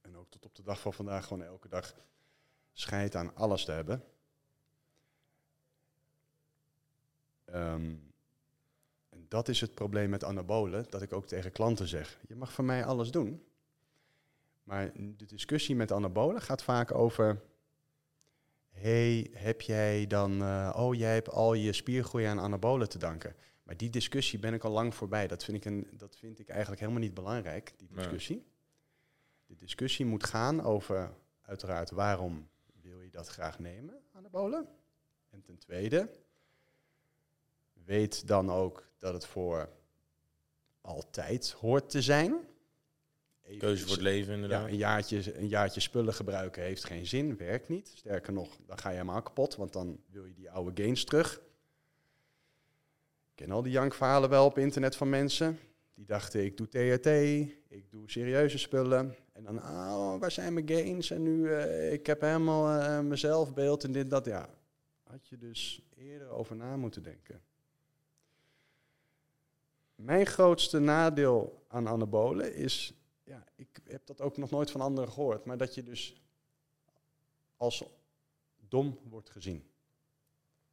En 0.00 0.16
ook 0.16 0.30
tot 0.30 0.44
op 0.44 0.54
de 0.54 0.62
dag 0.62 0.80
van 0.80 0.92
vandaag 0.92 1.26
gewoon 1.26 1.44
elke 1.44 1.68
dag 1.68 1.94
scheid 2.72 3.16
aan 3.16 3.36
alles 3.36 3.64
te 3.64 3.72
hebben. 3.72 4.04
Ehm, 7.44 7.94
dat 9.10 9.48
is 9.48 9.60
het 9.60 9.74
probleem 9.74 10.10
met 10.10 10.24
anabolen, 10.24 10.86
dat 10.90 11.02
ik 11.02 11.12
ook 11.12 11.26
tegen 11.26 11.52
klanten 11.52 11.88
zeg, 11.88 12.20
je 12.28 12.36
mag 12.36 12.52
van 12.52 12.64
mij 12.64 12.84
alles 12.84 13.10
doen. 13.10 13.44
Maar 14.62 14.92
de 14.94 15.26
discussie 15.26 15.76
met 15.76 15.92
anabolen 15.92 16.42
gaat 16.42 16.62
vaak 16.62 16.94
over, 16.94 17.42
hey, 18.74 19.30
heb 19.32 19.60
jij 19.60 20.06
dan, 20.06 20.42
eh, 20.42 20.74
oh 20.76 20.94
jij 20.94 21.14
hebt 21.14 21.28
al 21.30 21.54
je 21.54 21.72
spiergroei 21.72 22.24
aan 22.24 22.38
anabolen 22.40 22.88
te 22.88 22.98
danken. 22.98 23.34
Maar 23.62 23.76
die 23.76 23.90
discussie 23.90 24.38
ben 24.38 24.54
ik 24.54 24.64
al 24.64 24.70
lang 24.70 24.94
voorbij. 24.94 25.26
Dat 25.26 25.44
vind 25.44 25.56
ik, 25.56 25.64
een, 25.64 25.88
dat 25.96 26.16
vind 26.16 26.38
ik 26.38 26.48
eigenlijk 26.48 26.80
helemaal 26.80 27.00
niet 27.02 27.14
belangrijk, 27.14 27.72
die 27.76 27.88
Nee. 27.90 27.98
discussie. 27.98 28.44
De 29.46 29.56
discussie 29.56 30.06
moet 30.06 30.24
gaan 30.24 30.62
over, 30.62 31.12
uiteraard, 31.42 31.90
waarom 31.90 32.48
wil 32.80 33.00
je 33.00 33.10
dat 33.10 33.28
graag 33.28 33.58
nemen, 33.58 33.94
anabolen? 34.12 34.68
En 35.30 35.42
ten 35.42 35.58
tweede, 35.58 36.10
weet 37.84 38.26
dan 38.26 38.50
ook 38.50 38.88
dat 38.98 39.12
het 39.14 39.26
voor 39.26 39.68
altijd 40.80 41.50
hoort 41.50 41.90
te 41.90 42.02
zijn. 42.02 42.34
Even- 43.44 43.58
Keuze 43.58 43.82
voor 43.82 43.92
het 43.92 44.00
leven 44.00 44.28
ja, 44.28 44.34
inderdaad. 44.34 44.68
een, 44.68 44.76
jaartje, 44.76 45.38
een 45.38 45.48
jaartje 45.48 45.80
spullen 45.80 46.14
gebruiken 46.14 46.62
heeft 46.62 46.84
geen 46.84 47.06
zin, 47.06 47.36
werkt 47.36 47.68
niet. 47.68 47.92
Sterker 47.94 48.32
nog, 48.32 48.56
dan 48.66 48.78
ga 48.78 48.88
je 48.88 48.96
helemaal 48.96 49.22
kapot, 49.22 49.56
want 49.56 49.72
dan 49.72 50.00
wil 50.10 50.24
je 50.24 50.34
die 50.34 50.50
oude 50.50 50.82
gains 50.82 51.04
terug. 51.04 51.34
Ik 53.30 53.44
ken 53.44 53.50
al 53.50 53.62
die 53.62 53.72
jankverhalen 53.72 54.30
wel 54.30 54.44
op 54.44 54.58
internet 54.58 54.96
van 54.96 55.08
mensen. 55.08 55.58
Die 55.94 56.06
dachten, 56.06 56.44
ik 56.44 56.56
doe 56.56 56.68
TRT, 56.68 57.06
ik 57.68 57.90
doe 57.90 58.10
serieuze 58.10 58.58
spullen. 58.58 59.14
En 59.32 59.44
dan, 59.44 59.58
oh, 59.58 60.20
waar 60.20 60.30
zijn 60.30 60.54
mijn 60.54 60.68
gains? 60.68 61.10
En 61.10 61.22
nu, 61.22 61.52
eh, 61.52 61.92
ik 61.92 62.06
heb 62.06 62.20
helemaal 62.20 62.80
eh, 62.80 63.00
mijn 63.00 63.18
zelfbeeld 63.18 63.84
en 63.84 63.92
dit, 63.92 64.10
dat. 64.10 64.24
Ja, 64.24 64.48
had 65.02 65.28
je 65.28 65.36
dus 65.36 65.82
eerder 65.96 66.28
over 66.28 66.56
na 66.56 66.76
moeten 66.76 67.02
denken. 67.02 67.40
Mijn 69.94 70.26
grootste 70.26 70.78
nadeel 70.78 71.62
aan 71.68 71.88
anabolen 71.88 72.54
is 72.54 72.94
ja, 73.24 73.44
ik 73.56 73.68
heb 73.84 74.06
dat 74.06 74.20
ook 74.20 74.36
nog 74.36 74.50
nooit 74.50 74.70
van 74.70 74.80
anderen 74.80 75.10
gehoord, 75.12 75.44
maar 75.44 75.56
dat 75.56 75.74
je 75.74 75.82
dus 75.82 76.22
als 77.56 77.84
dom 78.68 78.98
wordt 79.08 79.30
gezien. 79.30 79.68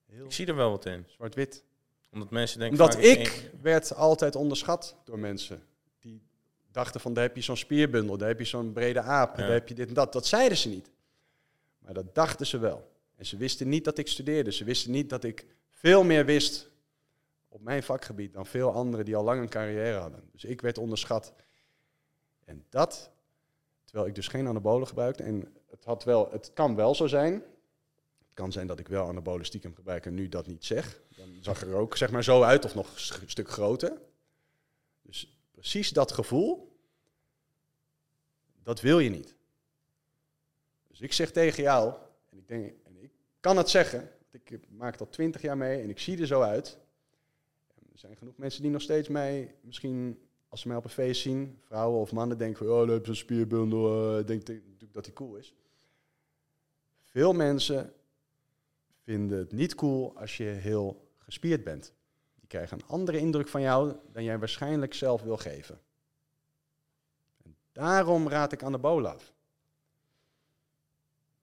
Heel 0.06 0.26
Ik 0.26 0.32
zie 0.32 0.48
er 0.48 0.56
wel 0.56 0.69
wat 0.72 0.86
in. 0.86 1.06
zwart-wit. 1.07 1.64
Omdat 2.11 2.30
mensen 2.30 2.60
denken... 2.60 2.80
Omdat 2.80 3.03
ik 3.03 3.52
werd 3.61 3.95
altijd 3.95 4.36
onderschat 4.36 4.95
door 5.03 5.19
mensen. 5.19 5.64
Die 5.99 6.22
dachten 6.72 7.02
van, 7.02 7.14
daar 7.14 7.23
heb 7.23 7.36
je 7.36 7.41
zo'n 7.41 7.57
spierbundel, 7.57 8.18
daar 8.18 8.28
heb 8.28 8.40
je 8.40 8.45
zo'n 8.45 8.73
brede 8.73 9.02
aap, 9.02 9.36
Ja. 9.38 9.41
daar 9.44 9.52
heb 9.52 9.68
je 9.68 9.73
dit 9.73 9.88
en 9.88 9.94
dat. 9.94 10.14
Dat 10.14 10.26
zeiden 10.26 10.57
ze 10.57 10.69
niet. 10.69 10.91
Maar 11.80 11.94
dat 11.94 12.15
dachten 12.15 12.48
ze 12.48 12.57
wel. 12.57 12.91
En 13.15 13.26
ze 13.26 13.38
wisten 13.38 13.69
niet 13.69 13.84
dat 13.84 13.98
ik 13.98 14.07
studeerde. 14.07 14.52
Ze 14.52 14.64
wisten 14.64 14.91
niet 14.91 15.10
dat 15.10 15.23
ik 15.23 15.45
veel 15.69 16.03
meer 16.03 16.26
wist 16.26 16.69
op 17.48 17.61
mijn 17.61 17.84
vakgebied 17.84 18.34
dan 18.34 18.45
veel 18.45 18.73
anderen 18.73 19.06
die 19.06 19.15
al 19.15 19.23
lang 19.23 19.41
een 19.41 19.49
carrière 19.49 19.99
hadden. 19.99 20.30
Dus 20.32 20.44
ik 20.44 20.61
werd 20.61 20.78
onderschat. 20.78 21.34
En 22.52 22.65
dat, 22.69 23.11
terwijl 23.86 24.07
ik 24.07 24.15
dus 24.15 24.28
geen 24.28 24.48
anabolen 24.48 24.88
gebruikte. 24.88 25.23
En 25.23 25.53
het, 25.69 25.84
had 25.84 26.03
wel, 26.03 26.32
het 26.32 26.52
kan 26.53 26.76
wel 26.76 26.95
zo 26.95 27.07
zijn. 27.07 27.34
Het 27.34 28.34
kan 28.34 28.52
zijn 28.52 28.68
dat 28.68 28.80
ik 28.80 28.88
wel 28.88 29.07
anabolen 29.07 29.45
stiekem 29.45 29.76
gebruik 29.76 30.06
en 30.06 30.14
nu 30.14 30.30
dat 30.30 30.48
niet 30.48 30.65
zeg. 30.65 31.02
Dan 31.15 31.38
zag 31.41 31.61
er 31.61 31.76
ook 31.76 31.98
zeg 31.98 32.11
maar 32.11 32.23
zo 32.23 32.41
uit 32.41 32.65
of 32.65 32.76
nog 32.76 32.91
een 32.94 32.99
st- 32.99 33.22
stuk 33.26 33.49
groter. 33.49 34.02
Dus 35.02 35.41
precies 35.52 35.90
dat 35.90 36.11
gevoel, 36.11 36.80
dat 38.64 38.82
wil 38.82 38.99
je 38.99 39.10
niet. 39.10 39.36
Dus 40.88 41.02
ik 41.02 41.14
zeg 41.14 41.32
tegen 41.32 41.64
jou, 41.64 41.94
en 42.30 42.38
ik, 42.38 42.48
denk, 42.48 42.73
en 42.84 43.03
ik 43.03 43.11
kan 43.40 43.57
het 43.57 43.69
zeggen, 43.69 44.10
ik 44.32 44.69
maak 44.69 44.98
dat 44.98 45.11
twintig 45.11 45.41
jaar 45.41 45.57
mee 45.57 45.82
en 45.82 45.90
ik 45.90 45.99
zie 45.99 46.19
er 46.19 46.28
zo 46.28 46.41
uit. 46.41 46.78
Er 47.91 47.99
zijn 47.99 48.18
genoeg 48.18 48.38
mensen 48.38 48.61
die 48.61 48.72
nog 48.72 48.82
steeds 48.82 49.07
mij, 49.07 49.56
misschien 49.61 50.19
als 50.52 50.61
ze 50.61 50.68
mij 50.68 50.78
op 50.78 50.84
een 50.84 50.90
feest 50.90 51.22
zien, 51.22 51.60
vrouwen 51.65 51.99
of 51.99 52.11
mannen, 52.11 52.38
denken 52.38 52.65
van, 52.65 52.76
oh, 52.76 52.88
je 52.88 52.99
zo'n 53.03 53.15
spierbundel, 53.15 54.18
eh, 54.18 54.26
denk 54.26 54.45
denk 54.45 54.61
natuurlijk 54.64 54.94
dat 54.94 55.06
die 55.06 55.14
cool 55.14 55.36
is. 55.36 55.53
Veel 57.02 57.34
mensen 57.34 57.94
vinden 59.03 59.38
het 59.38 59.52
niet 59.52 59.76
cool 59.76 60.18
als 60.18 60.38
je 60.38 60.44
heel 60.44 61.11
gespierd 61.18 61.64
bent. 61.64 61.94
Die 62.40 62.48
krijgen 62.48 62.78
een 62.78 62.88
andere 62.88 63.18
indruk 63.18 63.48
van 63.48 63.61
jou 63.61 63.95
dan 64.14 64.23
jij 64.23 64.40
waarschijnlijk 64.40 64.94
zelf 64.94 65.22
wil 65.22 65.38
geven. 65.38 65.80
En 67.44 67.56
daarom 67.72 68.30
raad 68.30 68.52
ik 68.52 68.64
anabolen 68.64 69.14
af. 69.14 69.34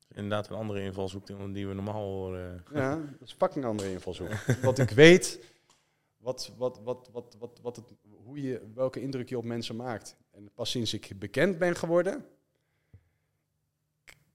inderdaad 0.08 0.48
een 0.48 0.56
andere 0.56 0.82
invalshoek 0.82 1.26
dan 1.26 1.52
die 1.52 1.68
we 1.68 1.74
normaal 1.74 2.02
horen. 2.02 2.64
Ja, 2.74 2.94
dat 2.96 3.28
is 3.28 3.32
fucking 3.32 3.64
een 3.64 3.70
andere 3.70 3.90
invalshoek. 3.90 4.32
Want 4.62 4.78
ik 4.78 4.90
weet 4.90 5.40
wat, 6.18 6.52
wat, 6.56 6.80
wat, 6.84 7.08
wat, 7.12 7.36
wat, 7.38 7.58
wat 7.62 7.76
het, 7.76 7.92
hoe 8.28 8.42
je, 8.42 8.60
welke 8.74 9.00
indruk 9.00 9.28
je 9.28 9.38
op 9.38 9.44
mensen 9.44 9.76
maakt. 9.76 10.16
En 10.30 10.50
pas 10.54 10.70
sinds 10.70 10.94
ik 10.94 11.12
bekend 11.18 11.58
ben 11.58 11.76
geworden, 11.76 12.26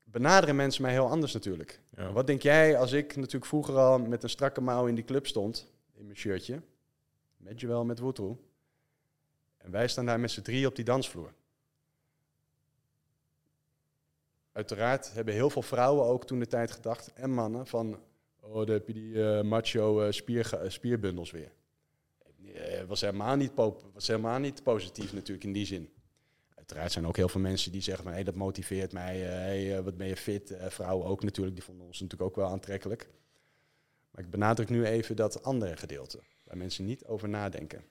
benaderen 0.03 0.55
mensen 0.55 0.81
mij 0.81 0.91
heel 0.91 1.09
anders 1.09 1.33
natuurlijk. 1.33 1.81
Ja. 1.95 2.11
Wat 2.11 2.27
denk 2.27 2.41
jij 2.41 2.77
als 2.77 2.91
ik 2.91 3.15
natuurlijk 3.15 3.45
vroeger 3.45 3.77
al 3.77 3.99
met 3.99 4.23
een 4.23 4.29
strakke 4.29 4.61
mouw 4.61 4.87
in 4.87 4.95
die 4.95 5.03
club 5.03 5.27
stond, 5.27 5.71
in 5.93 6.05
mijn 6.05 6.17
shirtje, 6.17 6.61
met 7.37 7.59
Joel, 7.59 7.85
met 7.85 7.99
Woetroe, 7.99 8.37
en 9.57 9.71
wij 9.71 9.87
staan 9.87 10.05
daar 10.05 10.19
met 10.19 10.31
z'n 10.31 10.41
drie 10.41 10.67
op 10.67 10.75
die 10.75 10.85
dansvloer. 10.85 11.33
Uiteraard 14.51 15.13
hebben 15.13 15.33
heel 15.33 15.49
veel 15.49 15.61
vrouwen 15.61 16.05
ook 16.05 16.25
toen 16.25 16.39
de 16.39 16.47
tijd 16.47 16.71
gedacht, 16.71 17.13
en 17.13 17.29
mannen, 17.29 17.67
van, 17.67 17.99
oh, 18.39 18.65
daar 18.65 18.75
heb 18.75 18.87
je 18.87 18.93
die 18.93 19.29
eh, 19.29 19.43
macho 19.43 20.01
eh, 20.01 20.11
spier, 20.11 20.57
eh, 20.57 20.69
spierbundels 20.69 21.31
weer. 21.31 21.51
Het 22.51 22.87
was 22.87 23.01
helemaal, 23.01 23.35
niet 23.35 23.51
was 23.93 24.07
helemaal 24.07 24.39
niet 24.39 24.63
positief 24.63 25.13
natuurlijk 25.13 25.45
in 25.45 25.53
die 25.53 25.65
zin. 25.65 25.93
Uiteraard 26.55 26.91
zijn 26.91 27.03
er 27.03 27.09
ook 27.09 27.17
heel 27.17 27.29
veel 27.29 27.41
mensen 27.41 27.71
die 27.71 27.81
zeggen 27.81 28.03
van, 28.03 28.13
hey, 28.13 28.23
dat 28.23 28.35
motiveert 28.35 28.93
mij, 28.93 29.23
eh, 29.23 29.29
hey, 29.29 29.77
eh, 29.77 29.83
wat 29.83 29.97
ben 29.97 30.07
je 30.07 30.17
fit. 30.17 30.51
Eh, 30.51 30.69
vrouwen 30.69 31.07
ook 31.07 31.23
natuurlijk, 31.23 31.55
die 31.55 31.65
vonden 31.65 31.85
ons 31.85 31.99
natuurlijk 31.99 32.29
ook 32.29 32.35
wel 32.35 32.49
aantrekkelijk. 32.51 33.09
Maar 34.11 34.23
ik 34.23 34.29
benadruk 34.29 34.69
nu 34.69 34.85
even 34.85 35.15
dat 35.15 35.43
andere 35.43 35.77
gedeelte, 35.77 36.19
waar 36.43 36.57
mensen 36.57 36.85
niet 36.85 37.05
over 37.05 37.29
nadenken. 37.29 37.83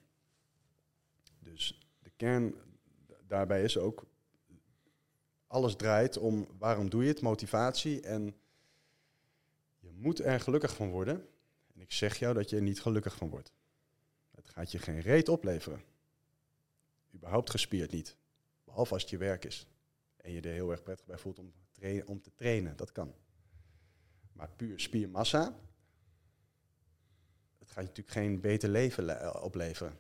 Dus 1.39 1.89
de 2.03 2.11
kern 2.17 2.55
daarbij 3.27 3.63
is 3.63 3.79
ook, 3.79 4.05
alles 5.47 5.77
draait 5.77 6.19
om 6.19 6.47
waarom 6.59 6.91
doe 6.91 7.03
je 7.03 7.09
het, 7.09 7.21
motivatie. 7.21 8.01
En 8.01 8.35
je 9.79 9.91
moet 9.93 10.19
er 10.19 10.41
gelukkig 10.41 10.75
van 10.75 10.91
worden. 10.91 11.27
En 11.75 11.81
ik 11.81 11.93
zeg 11.93 12.17
jou 12.17 12.35
dat 12.35 12.51
je 12.51 12.57
er 12.57 12.63
niet 12.63 12.81
gelukkig 12.81 13.17
van 13.17 13.29
wordt. 13.29 13.53
Gaat 14.53 14.73
je 14.73 14.79
geen 14.79 15.01
reet 15.01 15.29
opleveren. 15.29 15.83
Überhaupt 17.15 17.51
gespierd 17.51 17.91
niet. 17.91 18.17
Behalve 18.65 18.93
als 18.93 19.03
het 19.03 19.11
je 19.11 19.17
werk 19.17 19.45
is. 19.45 19.67
En 20.17 20.33
je 20.33 20.41
er 20.41 20.53
heel 20.53 20.71
erg 20.71 20.83
prettig 20.83 21.07
bij 21.07 21.19
voelt 21.19 21.39
om, 21.39 21.53
om 22.07 22.21
te 22.21 22.35
trainen. 22.35 22.77
Dat 22.77 22.93
kan. 22.93 23.15
Maar 24.33 24.51
puur 24.57 24.81
spiermassa. 24.81 25.59
Het 27.59 27.71
gaat 27.71 27.83
je 27.83 27.89
natuurlijk 27.89 28.17
geen 28.17 28.41
beter 28.41 28.69
leven 28.69 29.05
le- 29.05 29.13
eh, 29.13 29.43
opleveren. 29.43 29.99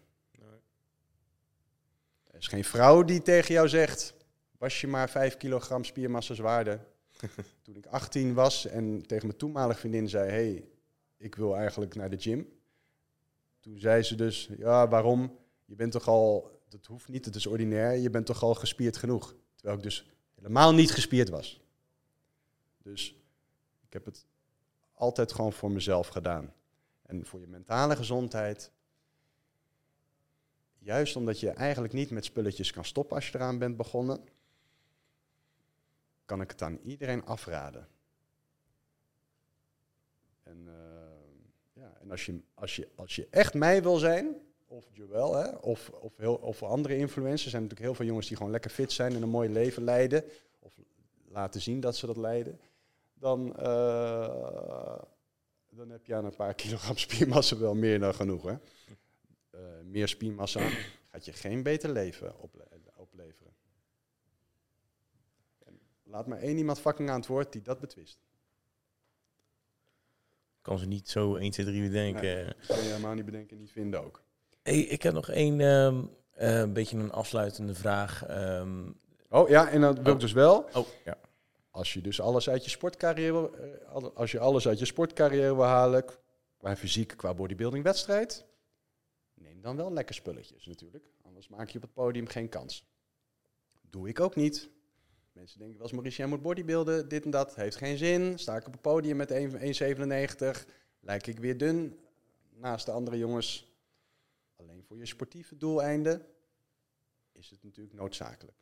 Er 2.24 2.38
is 2.38 2.46
geen 2.46 2.64
vrouw 2.64 3.02
die 3.02 3.22
tegen 3.22 3.54
jou 3.54 3.68
zegt, 3.68 4.14
was 4.58 4.80
je 4.80 4.86
maar 4.86 5.10
5 5.10 5.36
kilogram 5.36 5.84
spiermassa 5.84 6.34
zwaarder. 6.34 6.86
Toen 7.62 7.76
ik 7.76 7.86
18 7.86 8.34
was 8.34 8.66
en 8.66 9.06
tegen 9.06 9.26
mijn 9.26 9.38
toenmalige 9.38 9.78
vriendin 9.78 10.08
zei, 10.08 10.30
hey, 10.30 10.68
ik 11.16 11.34
wil 11.34 11.56
eigenlijk 11.56 11.94
naar 11.94 12.10
de 12.10 12.18
gym. 12.20 12.61
Toen 13.62 13.78
zei 13.78 14.02
ze 14.02 14.14
dus, 14.14 14.48
ja, 14.56 14.88
waarom? 14.88 15.38
Je 15.64 15.74
bent 15.74 15.92
toch 15.92 16.08
al, 16.08 16.60
dat 16.68 16.86
hoeft 16.86 17.08
niet, 17.08 17.24
het 17.24 17.34
is 17.34 17.46
ordinair, 17.46 17.96
je 17.96 18.10
bent 18.10 18.26
toch 18.26 18.42
al 18.42 18.54
gespierd 18.54 18.96
genoeg. 18.96 19.34
Terwijl 19.54 19.76
ik 19.76 19.82
dus 19.82 20.06
helemaal 20.34 20.74
niet 20.74 20.90
gespierd 20.90 21.28
was. 21.28 21.60
Dus 22.78 23.16
ik 23.86 23.92
heb 23.92 24.04
het 24.04 24.26
altijd 24.94 25.32
gewoon 25.32 25.52
voor 25.52 25.70
mezelf 25.70 26.08
gedaan. 26.08 26.52
En 27.02 27.26
voor 27.26 27.40
je 27.40 27.46
mentale 27.46 27.96
gezondheid, 27.96 28.72
juist 30.78 31.16
omdat 31.16 31.40
je 31.40 31.50
eigenlijk 31.50 31.92
niet 31.92 32.10
met 32.10 32.24
spulletjes 32.24 32.70
kan 32.72 32.84
stoppen 32.84 33.16
als 33.16 33.28
je 33.28 33.34
eraan 33.34 33.58
bent 33.58 33.76
begonnen, 33.76 34.24
kan 36.24 36.40
ik 36.40 36.50
het 36.50 36.62
aan 36.62 36.78
iedereen 36.78 37.24
afraden. 37.24 37.88
En, 40.42 40.68
eh, 40.68 40.81
als, 42.12 42.26
je, 42.26 42.40
als, 42.54 42.76
je, 42.76 42.88
als 42.94 43.16
je 43.16 43.26
echt 43.30 43.54
mij 43.54 43.82
wil 43.82 43.96
zijn, 43.96 44.36
of 44.66 44.84
Joel, 44.92 45.34
hè, 45.34 45.48
of, 45.48 45.90
of, 45.90 46.16
heel, 46.16 46.34
of 46.34 46.62
andere 46.62 46.96
influencers, 46.96 47.44
er 47.44 47.50
zijn 47.50 47.62
natuurlijk 47.62 47.88
heel 47.88 47.94
veel 47.96 48.06
jongens 48.06 48.28
die 48.28 48.36
gewoon 48.36 48.52
lekker 48.52 48.70
fit 48.70 48.92
zijn 48.92 49.14
en 49.14 49.22
een 49.22 49.28
mooi 49.28 49.48
leven 49.48 49.84
leiden, 49.84 50.24
of 50.58 50.74
laten 51.28 51.60
zien 51.60 51.80
dat 51.80 51.96
ze 51.96 52.06
dat 52.06 52.16
leiden, 52.16 52.60
dan, 53.14 53.56
eh, 53.56 54.98
dan 55.70 55.90
heb 55.90 56.06
je 56.06 56.14
aan 56.14 56.24
een 56.24 56.36
paar 56.36 56.54
kilogram 56.62 56.96
spiermassa 56.96 57.56
wel 57.56 57.74
meer 57.74 57.98
dan 57.98 58.14
genoeg. 58.14 58.42
Hè? 58.42 58.56
Eh, 59.50 59.60
meer 59.84 60.08
spiermassa 60.08 60.68
gaat 61.10 61.24
je 61.24 61.32
geen 61.32 61.62
beter 61.62 61.90
leven 61.90 62.40
ople- 62.40 62.68
opleveren. 62.96 63.52
En 65.64 65.80
laat 66.02 66.26
maar 66.26 66.38
één 66.38 66.56
iemand 66.56 66.80
fucking 66.80 67.10
aan 67.10 67.18
het 67.18 67.28
woord 67.28 67.52
die 67.52 67.62
dat 67.62 67.80
betwist. 67.80 68.18
Kan 70.62 70.78
ze 70.78 70.86
niet 70.86 71.08
zo 71.08 71.36
1, 71.36 71.50
2, 71.50 71.66
3 71.66 71.82
bedenken. 71.82 72.22
Nee. 72.22 72.44
Dat 72.44 72.66
kan 72.66 72.76
je 72.76 72.82
helemaal 72.82 73.14
niet 73.14 73.24
bedenken 73.24 73.50
en 73.56 73.62
niet 73.62 73.72
vinden 73.72 74.04
ook. 74.04 74.22
Hey, 74.62 74.78
ik 74.78 75.02
heb 75.02 75.12
nog 75.14 75.28
één 75.30 75.60
ehm, 75.60 76.02
eh, 76.30 76.58
een 76.58 76.72
beetje 76.72 76.96
een 76.98 77.10
afsluitende 77.12 77.74
vraag. 77.74 78.24
Ehm, 78.26 78.90
Oh 79.28 79.48
ja, 79.48 79.68
en 79.68 79.80
dat 79.80 79.94
wil 79.94 80.06
ik 80.06 80.12
Oh. 80.14 80.18
dus 80.20 80.32
wel. 80.32 80.64
oh, 80.74 80.86
ja. 81.04 81.18
Als 81.70 81.92
je 81.92 82.00
dus 82.00 82.20
alles 82.20 82.48
uit 82.50 82.64
je 82.64 82.70
sportcarrière, 82.70 83.50
eh, 83.92 84.04
als 84.14 84.30
je 84.30 84.38
alles 84.38 84.68
uit 84.68 84.78
je 84.78 84.84
sportcarrière 84.84 85.54
wil 85.54 85.64
halen, 85.64 86.04
qua 86.56 86.76
fysiek, 86.76 87.14
qua 87.16 87.34
bodybuilding 87.34 87.84
wedstrijd, 87.84 88.44
neem 89.34 89.60
dan 89.60 89.76
wel 89.76 89.92
lekker 89.92 90.14
spulletjes 90.14 90.66
natuurlijk. 90.66 91.04
Anders 91.22 91.48
maak 91.48 91.68
je 91.68 91.76
op 91.76 91.82
het 91.82 91.92
podium 91.92 92.26
geen 92.26 92.48
kans. 92.48 92.84
Doe 93.90 94.08
ik 94.08 94.20
ook 94.20 94.36
niet. 94.36 94.70
Mensen 95.32 95.58
denken 95.58 95.76
wel 95.76 95.86
eens, 95.86 95.96
Maurice, 95.96 96.26
moet 96.26 96.42
bodybuilden, 96.42 97.08
dit 97.08 97.24
en 97.24 97.30
dat. 97.30 97.54
Heeft 97.54 97.76
geen 97.76 97.98
zin. 97.98 98.38
Sta 98.38 98.56
ik 98.56 98.66
op 98.66 98.72
het 98.72 98.82
podium 98.82 99.16
met 99.16 99.30
1 99.30 99.50
1,97, 99.50 100.68
lijk 101.00 101.26
ik 101.26 101.38
weer 101.38 101.58
dun 101.58 101.98
naast 102.50 102.86
de 102.86 102.92
andere 102.92 103.18
jongens. 103.18 103.72
Alleen 104.56 104.84
voor 104.84 104.98
je 104.98 105.06
sportieve 105.06 105.56
doeleinden 105.56 106.26
is 107.32 107.50
het 107.50 107.62
natuurlijk 107.62 107.94
noodzakelijk. 107.94 108.56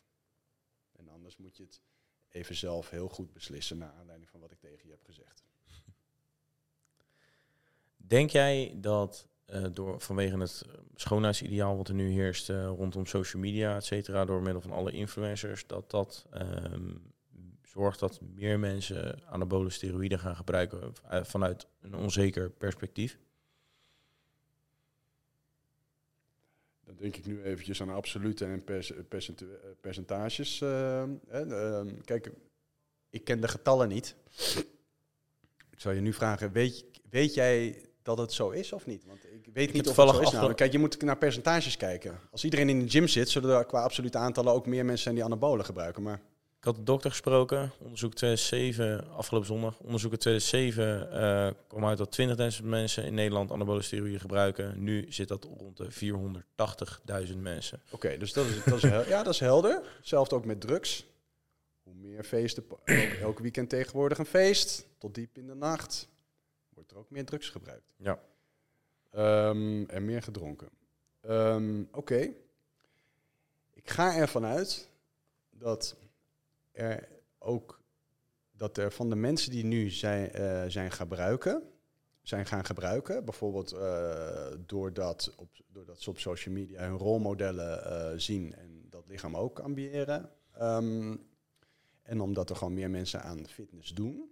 En 0.93 1.09
anders 1.09 1.37
moet 1.37 1.57
je 1.57 1.63
het 1.63 1.81
even 2.29 2.55
zelf 2.55 2.91
heel 2.91 3.09
goed 3.09 3.33
beslissen 3.33 3.79
naar 3.79 3.93
aanleiding 3.93 4.31
van 4.31 4.41
wat 4.41 4.53
ik 4.53 4.61
tegen 4.61 4.85
je 4.85 4.91
heb 4.91 5.05
gezegd. 5.05 5.45
Denk 7.97 8.31
jij 8.31 8.77
dat 8.77 9.29
eh, 9.51 9.65
door, 9.73 10.01
vanwege 10.01 10.39
het 10.39 10.63
eh, 10.67 10.73
schoonheidsideaal 10.95 11.77
wat 11.77 11.89
er 11.89 11.95
nu 11.95 12.11
heerst 12.11 12.51
eh, 12.51 12.67
rondom 12.67 13.07
social 13.07 13.43
media, 13.43 13.77
et 13.77 13.85
cetera, 13.85 14.25
door 14.25 14.43
middel 14.43 14.61
van 14.61 14.73
alle 14.73 14.93
influencers, 14.93 15.67
dat 15.67 15.91
dat 15.91 16.27
ehm, 16.31 16.95
zorgt 17.63 18.01
dat 18.01 18.21
meer 18.35 18.59
mensen 18.59 19.27
anabole 19.27 19.71
steroïden 19.71 20.19
gaan 20.19 20.37
gebruiken 20.37 20.93
vanuit 21.23 21.67
een 21.81 21.95
onzeker 21.95 22.51
perspectief? 22.51 23.19
Dan 26.85 26.97
denk 26.97 27.17
ik 27.17 27.27
nu 27.27 27.43
eventjes 27.43 27.83
aan 27.83 27.91
absolute 27.91 28.45
en 28.45 28.65
percentages. 29.81 30.61
eh, 30.61 31.03
ehm, 31.31 32.01
kijk, 32.05 32.31
ik 33.11 33.25
ken 33.25 33.41
de 33.41 33.49
getallen 33.49 33.89
niet. 33.89 34.17
Ik 35.71 35.81
zou 35.81 35.95
je 35.95 36.01
nu 36.01 36.13
vragen, 36.13 36.53
weet, 36.53 36.85
weet 37.11 37.35
jij 37.35 37.90
dat 38.03 38.19
het 38.19 38.33
zo 38.33 38.51
is 38.51 38.73
of 38.73 38.87
niet? 38.87 39.05
Want 39.07 39.25
ik 39.25 39.49
weet 39.53 39.73
niet 39.73 39.89
of 39.89 39.97
het 39.97 40.29
zo 40.29 40.49
is. 40.49 40.55
Kijk, 40.55 40.73
je 40.73 40.79
moet 40.79 41.03
naar 41.03 41.19
percentages 41.19 41.77
kijken. 41.77 42.19
Als 42.31 42.45
iedereen 42.45 42.69
in 42.69 42.79
de 42.79 42.91
gym 42.91 43.09
zit, 43.09 43.29
zullen 43.29 43.57
er 43.57 43.65
qua 43.65 43.83
absolute 43.83 44.19
aantallen 44.19 44.53
ook 44.53 44.67
meer 44.67 44.85
mensen 44.85 45.03
zijn 45.03 45.15
die 45.15 45.25
anabolen 45.25 45.65
gebruiken. 45.65 46.03
Maar 46.03 46.21
Ik 46.59 46.65
had 46.65 46.77
de 46.77 46.83
dokter 46.83 47.11
gesproken, 47.11 47.73
onderzoek 47.79 48.15
2007, 48.15 49.11
afgelopen 49.17 49.49
zondag. 49.49 49.79
Onderzoek 49.79 50.13
in 50.13 50.19
2007 50.19 51.13
eh, 51.13 51.51
kwam 51.69 51.87
uit 51.87 51.99
dat 51.99 52.19
20.000 52.61 52.65
mensen 52.65 53.05
in 53.05 53.15
Nederland 53.15 53.53
anabole 53.53 53.83
steroïden 53.83 54.21
gebruiken. 54.21 54.83
Nu 54.83 55.07
zit 55.09 55.29
dat 55.29 55.45
rond 55.59 55.77
de 55.77 55.89
480.000 57.33 57.37
mensen. 57.37 57.81
Oké, 57.91 58.17
dus 58.17 58.33
dat 58.33 58.47
is, 58.47 58.65
dat 58.65 58.85
is 58.85 58.91
ja, 59.09 59.23
dat 59.23 59.35
is 59.35 59.41
helder. 59.41 59.83
Hetzelfde 59.97 60.35
ook 60.35 60.45
met 60.45 60.61
drugs. 60.61 61.09
Hoe 61.83 61.95
meer 61.95 62.25
feesten, 62.25 62.65
elk 63.21 63.39
weekend 63.39 63.69
tegenwoordig 63.69 64.19
een 64.19 64.27
feest, 64.27 64.87
tot 64.99 65.15
diep 65.15 65.39
in 65.39 65.47
de 65.47 65.55
nacht, 65.55 66.09
wordt 66.81 66.95
er 66.95 66.99
ook 66.99 67.11
meer 67.11 67.25
drugs 67.25 67.49
gebruikt. 67.49 67.93
Ja. 67.97 68.23
Ehm, 69.11 69.85
en 69.85 70.05
meer 70.05 70.23
gedronken. 70.23 70.69
Ehm, 71.21 71.85
Oké. 71.93 72.35
Ik 73.73 73.91
ga 73.91 74.17
ervan 74.17 74.45
uit 74.45 74.89
dat 75.51 75.97
er 76.73 77.09
ook 77.39 77.81
dat 78.53 78.79
er 78.79 78.93
van 78.93 79.09
de 79.09 79.17
mensen 79.17 79.51
die 79.51 79.65
nu 79.65 79.91
zijn, 79.91 80.31
eh, 80.33 80.65
zijn 80.69 80.91
gebruiken, 80.91 81.63
zijn 82.23 82.47
gaan 82.47 82.65
gebruiken, 82.65 83.25
bijvoorbeeld 83.25 83.73
eh, 83.73 84.53
doordat, 84.67 85.35
op, 85.37 85.49
doordat 85.69 86.01
ze 86.01 86.11
op 86.11 86.19
social 86.19 86.55
media 86.55 86.89
hun 86.89 86.99
rolmodellen 86.99 87.85
eh, 87.85 88.19
zien 88.19 88.55
en 88.55 88.87
dat 88.89 89.07
lichaam 89.07 89.37
ook 89.37 89.59
ambiëren. 89.59 90.31
Ehm, 90.53 91.17
en 92.03 92.21
omdat 92.21 92.51
er 92.51 92.57
gewoon 92.57 92.75
meer 92.75 92.91
mensen 92.91 93.23
aan 93.23 93.49
fitness 93.49 93.95
doen, 93.95 94.31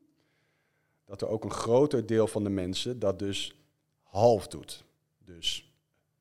dat 1.08 1.22
er 1.22 1.28
ook 1.28 1.44
een 1.44 1.50
groter 1.50 2.06
deel 2.06 2.26
van 2.26 2.44
de 2.44 2.50
mensen 2.50 2.98
dat 2.98 3.18
dus 3.18 3.60
half 4.02 4.48
doet. 4.48 4.84
Dus 5.18 5.72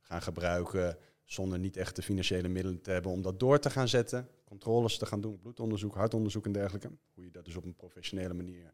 gaan 0.02 0.22
gebruiken 0.22 0.98
zonder 1.24 1.60
niet 1.60 1.78
echt 1.78 1.96
de 1.96 2.02
financiële 2.02 2.48
middelen 2.48 2.82
te 2.82 2.92
hebben 2.92 3.12
om 3.12 3.22
dat 3.22 3.40
door 3.40 3.60
te 3.60 3.70
gaan 3.70 3.88
zetten. 3.88 4.30
Controles 4.44 4.98
te 4.98 5.06
gaan 5.06 5.22
doen, 5.22 5.40
bloedonderzoek, 5.40 5.96
hartonderzoek 5.96 6.46
en 6.46 6.52
dergelijke. 6.52 6.92
Hoe 7.14 7.24
je 7.24 7.32
dat 7.32 7.46
dus 7.46 7.56
op 7.56 7.64
een 7.64 7.76
professionele 7.76 8.34
manier 8.34 8.74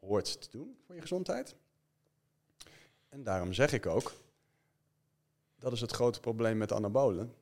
hoort 0.00 0.40
te 0.40 0.48
doen 0.50 0.76
voor 0.86 0.94
je 0.94 1.00
gezondheid. 1.00 1.56
En 3.08 3.22
daarom 3.22 3.52
zeg 3.52 3.72
ik 3.72 3.86
ook, 3.86 4.12
dat 5.58 5.72
is 5.72 5.80
het 5.80 5.92
grote 5.92 6.20
probleem 6.20 6.56
met 6.56 6.72
anabolen. 6.72 7.34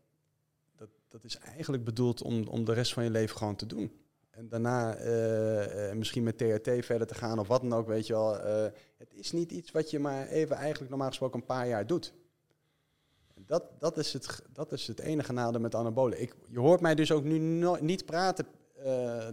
Dat, 0.76 0.88
dat 1.08 1.24
is 1.24 1.36
eigenlijk 1.36 1.84
bedoeld 1.84 2.22
om, 2.22 2.46
om 2.48 2.64
de 2.64 2.72
rest 2.72 2.92
van 2.92 3.04
je 3.04 3.10
leven 3.10 3.36
gewoon 3.36 3.56
te 3.56 3.66
doen. 3.66 4.05
En 4.36 4.48
daarna 4.48 4.94
eh, 4.94 5.90
eh, 5.90 5.96
misschien 5.96 6.22
met 6.22 6.38
TRT 6.38 6.84
verder 6.84 7.06
te 7.06 7.14
gaan 7.14 7.38
of 7.38 7.48
wat 7.48 7.60
dan 7.60 7.74
ook, 7.74 7.86
weet 7.86 8.06
je 8.06 8.12
wel. 8.12 8.38
Eh, 8.38 8.72
het 8.96 9.14
is 9.14 9.32
niet 9.32 9.52
iets 9.52 9.70
wat 9.70 9.90
je 9.90 9.98
maar 9.98 10.26
even 10.26 10.56
eigenlijk 10.56 10.90
normaal 10.90 11.08
gesproken 11.08 11.40
een 11.40 11.46
paar 11.46 11.68
jaar 11.68 11.86
doet. 11.86 12.14
Dat, 13.34 13.64
dat, 13.78 13.98
is, 13.98 14.12
het, 14.12 14.42
dat 14.52 14.72
is 14.72 14.86
het 14.86 14.98
enige 14.98 15.32
nadeel 15.32 15.60
met 15.60 15.74
anabolen. 15.74 16.20
Ik, 16.20 16.34
je 16.48 16.58
hoort 16.58 16.80
mij 16.80 16.94
dus 16.94 17.12
ook 17.12 17.24
nu 17.24 17.38
niet 17.80 18.06
praten 18.06 18.46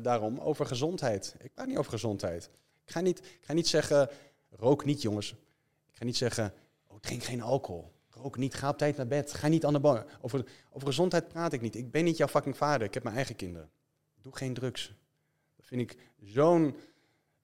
daarom 0.02 0.40
over 0.40 0.66
gezondheid. 0.66 1.36
Ik 1.42 1.54
praat 1.54 1.68
niet 1.68 1.78
over 1.78 1.92
gezondheid. 1.92 2.50
Ik 2.86 2.92
ga 2.92 3.00
niet, 3.00 3.20
ik 3.20 3.40
ga 3.42 3.54
niet 3.54 3.68
zeggen, 3.68 4.10
rook 4.50 4.86
niet 4.86 5.02
jongens. 5.02 5.32
Ik 5.88 5.96
ga 5.96 6.06
niet 6.06 6.18
zeggen, 6.18 6.54
oh, 6.88 6.98
drink 7.00 7.24
geen 7.24 7.42
alcohol. 7.42 7.92
Rook 8.10 8.38
niet, 8.38 8.54
ga 8.54 8.70
op 8.70 8.78
tijd 8.78 8.98
naar 8.98 9.08
bed. 9.08 9.34
Ga 9.34 9.48
niet 9.48 9.66
anabolen. 9.66 10.06
Over, 10.22 10.46
over 10.72 10.88
gezondheid 10.88 11.28
praat 11.28 11.54
ik 11.54 11.62
niet. 11.62 11.76
Ik 11.76 11.92
ben 11.92 12.04
niet 12.04 12.18
jouw 12.18 12.28
fucking 12.28 12.58
vader. 12.58 12.88
Ik 12.88 12.94
heb 12.94 13.04
mijn 13.04 13.16
eigen 13.16 13.36
kinderen. 13.36 13.70
Doe 14.24 14.36
geen 14.36 14.54
drugs. 14.54 14.94
Dat 15.56 15.66
vind 15.66 15.82
ik 15.82 15.98
zo'n 16.24 16.76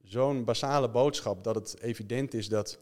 zo'n 0.03 0.43
basale 0.43 0.89
boodschap 0.89 1.43
dat 1.43 1.55
het 1.55 1.79
evident 1.79 2.33
is 2.33 2.47
dat, 2.47 2.79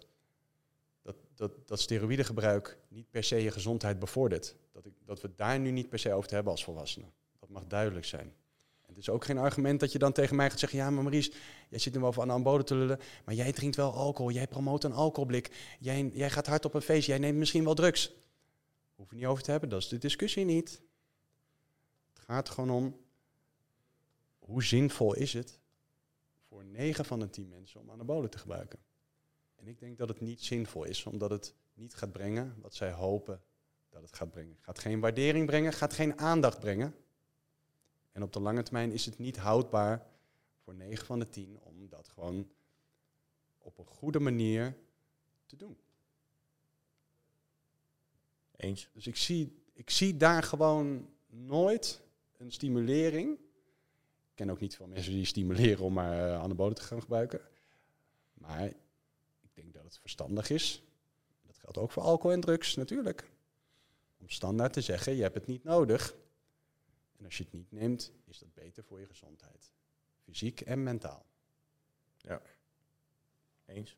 dat, 1.02 1.16
dat, 1.36 1.68
dat 1.68 1.80
steroïdegebruik 1.80 2.78
niet 2.88 3.10
per 3.10 3.24
se 3.24 3.44
je 3.44 3.52
gezondheid 3.52 4.00
bevordert. 4.00 4.56
Dat, 4.72 4.84
dat 5.06 5.22
we 5.22 5.30
daar 5.36 5.60
nu 5.60 5.72
niet 5.72 5.90
per 5.90 6.00
se 6.00 6.14
over 6.14 6.28
te 6.28 6.36
hebben 6.36 6.52
als 6.52 6.64
volwassenen. 6.64 7.12
Dat 7.40 7.50
mag 7.50 7.68
duidelijk 7.68 8.06
zijn. 8.06 8.34
En 8.82 8.94
het 8.94 8.98
is 8.98 9.10
ook 9.10 9.26
geen 9.26 9.38
argument 9.38 9.80
dat 9.80 9.92
je 9.92 10.00
dan 10.00 10.12
tegen 10.12 10.36
mij 10.36 10.50
gaat 10.50 10.60
zeggen... 10.60 10.80
ja, 10.80 10.90
maar 10.90 11.04
Maurice, 11.04 11.32
jij 11.70 11.80
zit 11.80 11.94
nu 11.94 12.00
wel 12.00 12.14
van 12.14 12.32
anabolen 12.32 12.66
te 12.66 12.76
lullen... 12.76 13.00
maar 13.26 13.36
jij 13.36 13.52
drinkt 13.52 13.76
wel 13.76 13.94
alcohol, 13.94 14.32
jij 14.32 14.48
promoot 14.48 14.84
een 14.84 14.94
alcoholblik... 14.94 15.76
Jij, 15.80 16.10
jij 16.14 16.30
gaat 16.30 16.48
hard 16.48 16.66
op 16.66 16.74
een 16.74 16.82
feest, 16.82 17.08
jij 17.08 17.18
neemt 17.18 17.38
misschien 17.38 17.64
wel 17.64 17.74
drugs. 17.74 18.12
Hoef 18.96 19.10
je 19.10 19.16
niet 19.16 19.26
over 19.26 19.44
te 19.44 19.52
hebben, 19.52 19.70
dat 19.70 19.82
is 19.82 19.88
de 19.88 19.98
discussie 19.98 20.46
niet. 20.46 20.82
Het 22.14 22.24
gaat 22.26 22.50
gewoon 22.50 22.70
om... 22.70 22.96
hoe 24.48 24.64
zinvol 24.64 25.14
is 25.14 25.34
het 25.34 25.60
voor 26.48 26.66
9 26.66 27.06
van 27.06 27.20
de 27.20 27.30
10 27.30 27.50
mensen 27.50 27.80
om 27.80 27.90
anabolen 27.90 28.30
te 28.30 28.38
gebruiken? 28.38 28.80
En 29.56 29.68
ik 29.68 29.80
denk 29.80 29.98
dat 29.98 30.10
het 30.10 30.22
niet 30.22 30.44
zinvol 30.44 30.84
is, 30.84 31.04
omdat 31.04 31.30
het 31.30 31.56
niet 31.74 31.96
gaat 31.96 32.12
brengen 32.12 32.56
wat 32.62 32.76
zij 32.76 32.92
hopen 32.92 33.42
dat 33.90 34.02
het 34.02 34.14
gaat 34.14 34.32
brengen. 34.32 34.58
Gaat 34.62 34.80
geen 34.80 35.00
waardering 35.00 35.46
brengen, 35.46 35.74
gaat 35.74 35.94
geen 35.94 36.20
aandacht 36.20 36.60
brengen. 36.60 36.96
En 38.12 38.24
op 38.24 38.34
de 38.34 38.40
lange 38.40 38.64
termijn 38.64 38.92
is 38.92 39.06
het 39.06 39.18
niet 39.18 39.38
houdbaar 39.38 40.08
voor 40.64 40.76
9 40.76 41.06
van 41.06 41.20
de 41.20 41.30
10 41.30 41.60
om 41.60 41.90
dat 41.90 42.08
gewoon 42.08 42.50
op 43.58 43.78
een 43.78 43.86
goede 43.86 44.20
manier 44.20 44.78
te 45.46 45.56
doen. 45.56 45.78
Eens. 48.56 48.90
Dus 48.94 49.08
ik 49.08 49.16
zie, 49.16 49.64
ik 49.74 49.90
zie 49.90 50.18
daar 50.18 50.44
gewoon 50.44 51.10
nooit 51.28 52.02
een 52.38 52.52
stimulering. 52.52 53.40
Ik 54.38 54.46
ken 54.46 54.52
ook 54.52 54.60
niet 54.60 54.76
veel 54.76 54.88
mensen 54.88 55.12
die 55.12 55.26
stimuleren 55.26 55.86
om 55.86 55.94
maar 55.94 56.28
uh, 56.28 56.42
anabolen 56.42 56.76
te 56.76 56.82
gaan 56.82 57.02
gebruiken. 57.02 57.42
Maar 58.34 58.66
ik 59.42 59.50
denk 59.54 59.74
dat 59.74 59.84
het 59.84 59.98
verstandig 59.98 60.50
is. 60.50 60.84
Dat 61.46 61.58
geldt 61.58 61.78
ook 61.78 61.92
voor 61.92 62.04
alcohol 62.04 62.32
en 62.32 62.42
drugs 62.42 62.76
natuurlijk. 62.76 63.30
Om 64.18 64.30
standaard 64.30 64.74
te 64.74 64.82
zeggen, 64.82 65.16
je 65.16 65.22
hebt 65.22 65.34
het 65.34 65.48
niet 65.48 65.64
nodig. 65.64 66.16
En 67.18 67.26
als 67.26 67.38
je 67.38 67.44
het 67.44 67.54
niet 67.54 67.72
neemt, 67.72 68.12
is 68.26 68.40
dat 68.40 68.54
beter 68.54 68.84
voor 68.84 69.00
je 69.00 69.06
gezondheid. 69.06 69.72
Fysiek 70.24 70.62
en 70.62 70.84
mentaal. 70.84 71.26
Eens. 73.66 73.98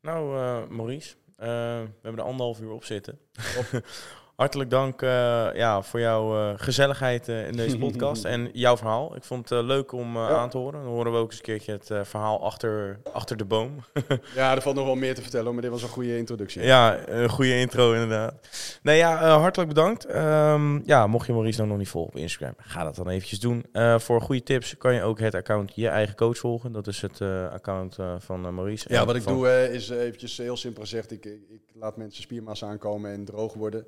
Nou, 0.00 0.36
eh, 0.36 0.68
Maurice, 0.68 1.16
eh, 1.36 1.46
we 1.82 1.98
hebben 2.00 2.16
er 2.16 2.28
anderhalf 2.28 2.60
uur 2.60 2.70
op 2.70 2.84
zitten. 2.84 3.20
Hartelijk 4.36 4.70
dank 4.70 5.02
uh, 5.02 5.08
ja, 5.54 5.82
voor 5.82 6.00
jouw 6.00 6.36
uh, 6.36 6.52
gezelligheid 6.56 7.28
uh, 7.28 7.46
in 7.46 7.56
deze 7.56 7.78
podcast 7.86 8.24
en 8.24 8.50
jouw 8.52 8.76
verhaal. 8.76 9.16
Ik 9.16 9.24
vond 9.24 9.48
het 9.48 9.64
leuk 9.64 9.92
om 9.92 10.16
ja. 10.16 10.28
aan 10.28 10.50
te 10.50 10.58
horen. 10.58 10.82
Dan 10.82 10.92
horen 10.92 11.12
we 11.12 11.18
ook 11.18 11.30
eens 11.30 11.36
een 11.36 11.42
keertje 11.42 11.72
het 11.72 12.08
verhaal 12.08 12.44
achter, 12.44 13.00
achter 13.12 13.36
de 13.36 13.44
boom. 13.44 13.84
ja, 14.34 14.54
er 14.54 14.62
valt 14.62 14.76
nog 14.76 14.84
wel 14.84 14.94
meer 14.94 15.14
te 15.14 15.22
vertellen, 15.22 15.52
maar 15.52 15.62
dit 15.62 15.70
was 15.70 15.82
een 15.82 15.88
goede 15.88 16.16
introductie. 16.16 16.62
Ja, 16.62 17.08
een 17.08 17.28
goede 17.28 17.58
intro 17.58 17.92
inderdaad. 17.92 18.34
Nee, 18.82 18.96
ja, 18.96 19.38
hartelijk 19.38 19.68
bedankt. 19.68 20.14
Um, 20.14 20.82
ja, 20.84 21.06
mocht 21.06 21.26
je 21.26 21.32
Maurice 21.32 21.58
nou 21.58 21.68
nog 21.68 21.78
niet 21.78 21.88
volgen 21.88 22.12
op 22.12 22.20
Instagram, 22.20 22.54
ga 22.56 22.84
dat 22.84 22.96
dan 22.96 23.08
eventjes 23.08 23.40
doen. 23.40 23.64
voor 23.98 24.20
goede 24.20 24.42
tips 24.42 24.76
kan 24.76 24.94
je 24.94 25.02
ook 25.02 25.18
het 25.18 25.34
account 25.34 25.72
Je 25.74 25.88
Eigen 25.88 26.16
Coach 26.16 26.38
volgen. 26.38 26.72
Dat 26.72 26.86
is 26.86 27.00
het 27.02 27.20
account 27.52 27.96
van 28.18 28.54
Maurice. 28.54 28.86
Ja, 28.88 29.04
wat 29.04 29.16
ik 29.16 29.26
doe 29.26 29.70
is 29.72 29.88
eventjes 29.88 30.36
heel 30.36 30.56
simpel 30.56 30.82
gezegd, 30.82 31.10
ik, 31.10 31.24
ik 31.24 31.62
laat 31.74 31.96
mensen 31.96 32.22
spiermassa 32.22 32.66
aankomen 32.66 33.12
en 33.12 33.24
droog 33.24 33.54
worden. 33.54 33.86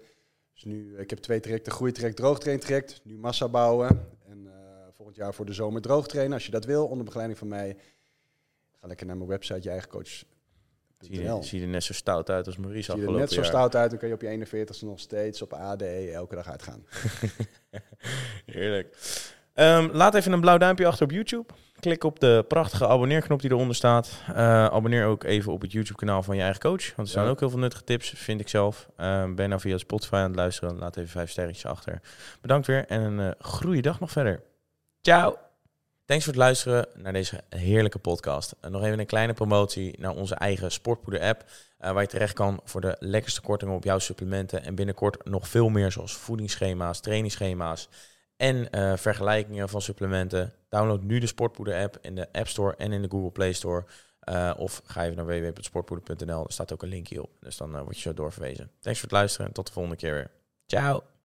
Dus 0.57 0.65
nu, 0.65 0.99
ik 0.99 1.11
heb 1.11 1.19
twee 1.19 1.41
trajecten, 1.41 1.73
groeitraject, 1.73 2.17
droogtrain 2.17 2.61
traject. 2.61 3.01
Nu 3.03 3.19
massa 3.19 3.49
bouwen. 3.49 4.09
En 4.29 4.45
uh, 4.45 4.53
volgend 4.93 5.17
jaar 5.17 5.35
voor 5.35 5.47
de 5.47 5.53
zomer 5.53 5.83
droog 5.83 6.07
trainen. 6.07 6.35
Als 6.35 6.45
je 6.45 6.51
dat 6.51 6.65
wil, 6.65 6.87
onder 6.87 7.05
begeleiding 7.05 7.39
van 7.39 7.49
mij, 7.49 7.77
ga 8.81 8.87
lekker 8.87 9.07
naar 9.07 9.17
mijn 9.17 9.29
website, 9.29 9.63
je 9.63 9.71
eigen 9.71 9.89
coach. 9.89 10.25
Zie 10.99 11.23
je, 11.23 11.39
zie 11.41 11.59
je 11.59 11.65
er 11.65 11.71
net 11.71 11.83
zo 11.83 11.93
stout 11.93 12.31
uit 12.31 12.47
als 12.47 12.57
Maurice 12.57 12.93
Zie 12.93 13.01
je 13.01 13.07
er 13.07 13.13
net 13.13 13.33
zo 13.33 13.43
stout 13.43 13.77
uit, 13.77 13.91
dan 13.91 13.99
kun 13.99 14.09
je 14.09 14.15
op 14.15 14.21
je 14.21 14.47
41ste 14.47 14.81
nog 14.81 15.01
steeds 15.01 15.43
op 15.43 15.53
ADE 15.53 16.11
elke 16.11 16.35
dag 16.35 16.51
uitgaan. 16.51 16.87
Heerlijk. 18.47 18.97
Um, 19.55 19.91
laat 19.93 20.15
even 20.15 20.33
een 20.33 20.41
blauw 20.41 20.59
duimpje 20.59 20.87
achter 20.87 21.05
op 21.05 21.11
YouTube. 21.11 21.53
Klik 21.81 22.05
op 22.05 22.21
de 22.21 22.45
prachtige 22.49 22.87
abonneerknop 22.87 23.41
die 23.41 23.51
eronder 23.51 23.77
staat. 23.77 24.11
Uh, 24.31 24.37
abonneer 24.65 25.07
ook 25.07 25.25
even 25.25 25.53
op 25.53 25.61
het 25.61 25.73
YouTube-kanaal 25.73 26.23
van 26.23 26.37
je 26.37 26.43
eigen 26.43 26.61
coach. 26.61 26.87
Want 26.97 27.09
er 27.09 27.15
staan 27.15 27.29
ook 27.29 27.41
heel 27.41 27.51
veel 27.51 27.59
nuttige 27.59 27.85
tips, 27.85 28.13
vind 28.17 28.41
ik 28.41 28.49
zelf. 28.49 28.89
Uh, 29.01 29.35
ben 29.35 29.49
nou 29.49 29.61
via 29.61 29.79
Spotify 29.79 30.15
aan 30.15 30.27
het 30.27 30.37
luisteren. 30.37 30.79
Laat 30.79 30.97
even 30.97 31.11
vijf 31.11 31.31
sterretjes 31.31 31.67
achter. 31.67 32.01
Bedankt 32.41 32.67
weer 32.67 32.87
en 32.87 33.01
een 33.01 33.19
uh, 33.19 33.31
goede 33.39 33.81
dag 33.81 34.01
nog 34.01 34.11
verder. 34.11 34.43
Ciao! 35.01 35.37
Thanks 36.05 36.25
voor 36.25 36.33
het 36.33 36.43
luisteren 36.43 36.87
naar 36.95 37.13
deze 37.13 37.41
heerlijke 37.49 37.99
podcast. 37.99 38.55
En 38.61 38.73
nog 38.73 38.85
even 38.85 38.99
een 38.99 39.07
kleine 39.07 39.33
promotie 39.33 39.97
naar 39.99 40.15
onze 40.15 40.35
eigen 40.35 40.73
Sportpoeder-app. 40.73 41.45
waar 41.79 42.01
je 42.01 42.09
terecht 42.09 42.35
kan 42.35 42.61
voor 42.65 42.81
de 42.81 42.97
lekkerste 42.99 43.41
kortingen 43.41 43.75
op 43.75 43.85
jouw 43.85 43.99
supplementen. 43.99 44.65
En 44.65 44.75
binnenkort 44.75 45.25
nog 45.25 45.49
veel 45.49 45.69
meer 45.69 45.93
zoals 45.93 46.17
voedingsschema's, 46.17 47.01
trainingsschema's 47.01 47.89
en 48.37 48.69
vergelijkingen 48.99 49.69
van 49.69 49.83
supplementen. 49.83 50.53
Download 50.77 51.03
nu 51.03 51.19
de 51.19 51.27
Sportpoeder 51.27 51.83
app 51.83 51.99
in 52.01 52.15
de 52.15 52.33
App 52.33 52.49
Store 52.49 52.77
en 52.77 52.93
in 52.93 53.03
de 53.03 53.11
Google 53.11 53.31
Play 53.31 53.53
Store. 53.53 53.85
Uh, 54.31 54.53
of 54.57 54.83
ga 54.85 55.05
even 55.05 55.17
naar 55.17 55.27
www.sportpoeder.nl. 55.27 56.45
Er 56.45 56.53
staat 56.53 56.73
ook 56.73 56.83
een 56.83 56.89
linkje 56.89 57.23
op. 57.23 57.31
Dus 57.41 57.57
dan 57.57 57.77
uh, 57.77 57.81
word 57.81 57.97
je 57.97 58.03
zo 58.03 58.15
doorverwezen. 58.15 58.71
Thanks 58.81 59.01
voor 59.01 59.09
het 59.09 59.19
luisteren 59.19 59.47
en 59.47 59.53
tot 59.53 59.67
de 59.67 59.73
volgende 59.73 59.97
keer 59.97 60.13
weer. 60.13 60.31
Ciao! 60.67 61.15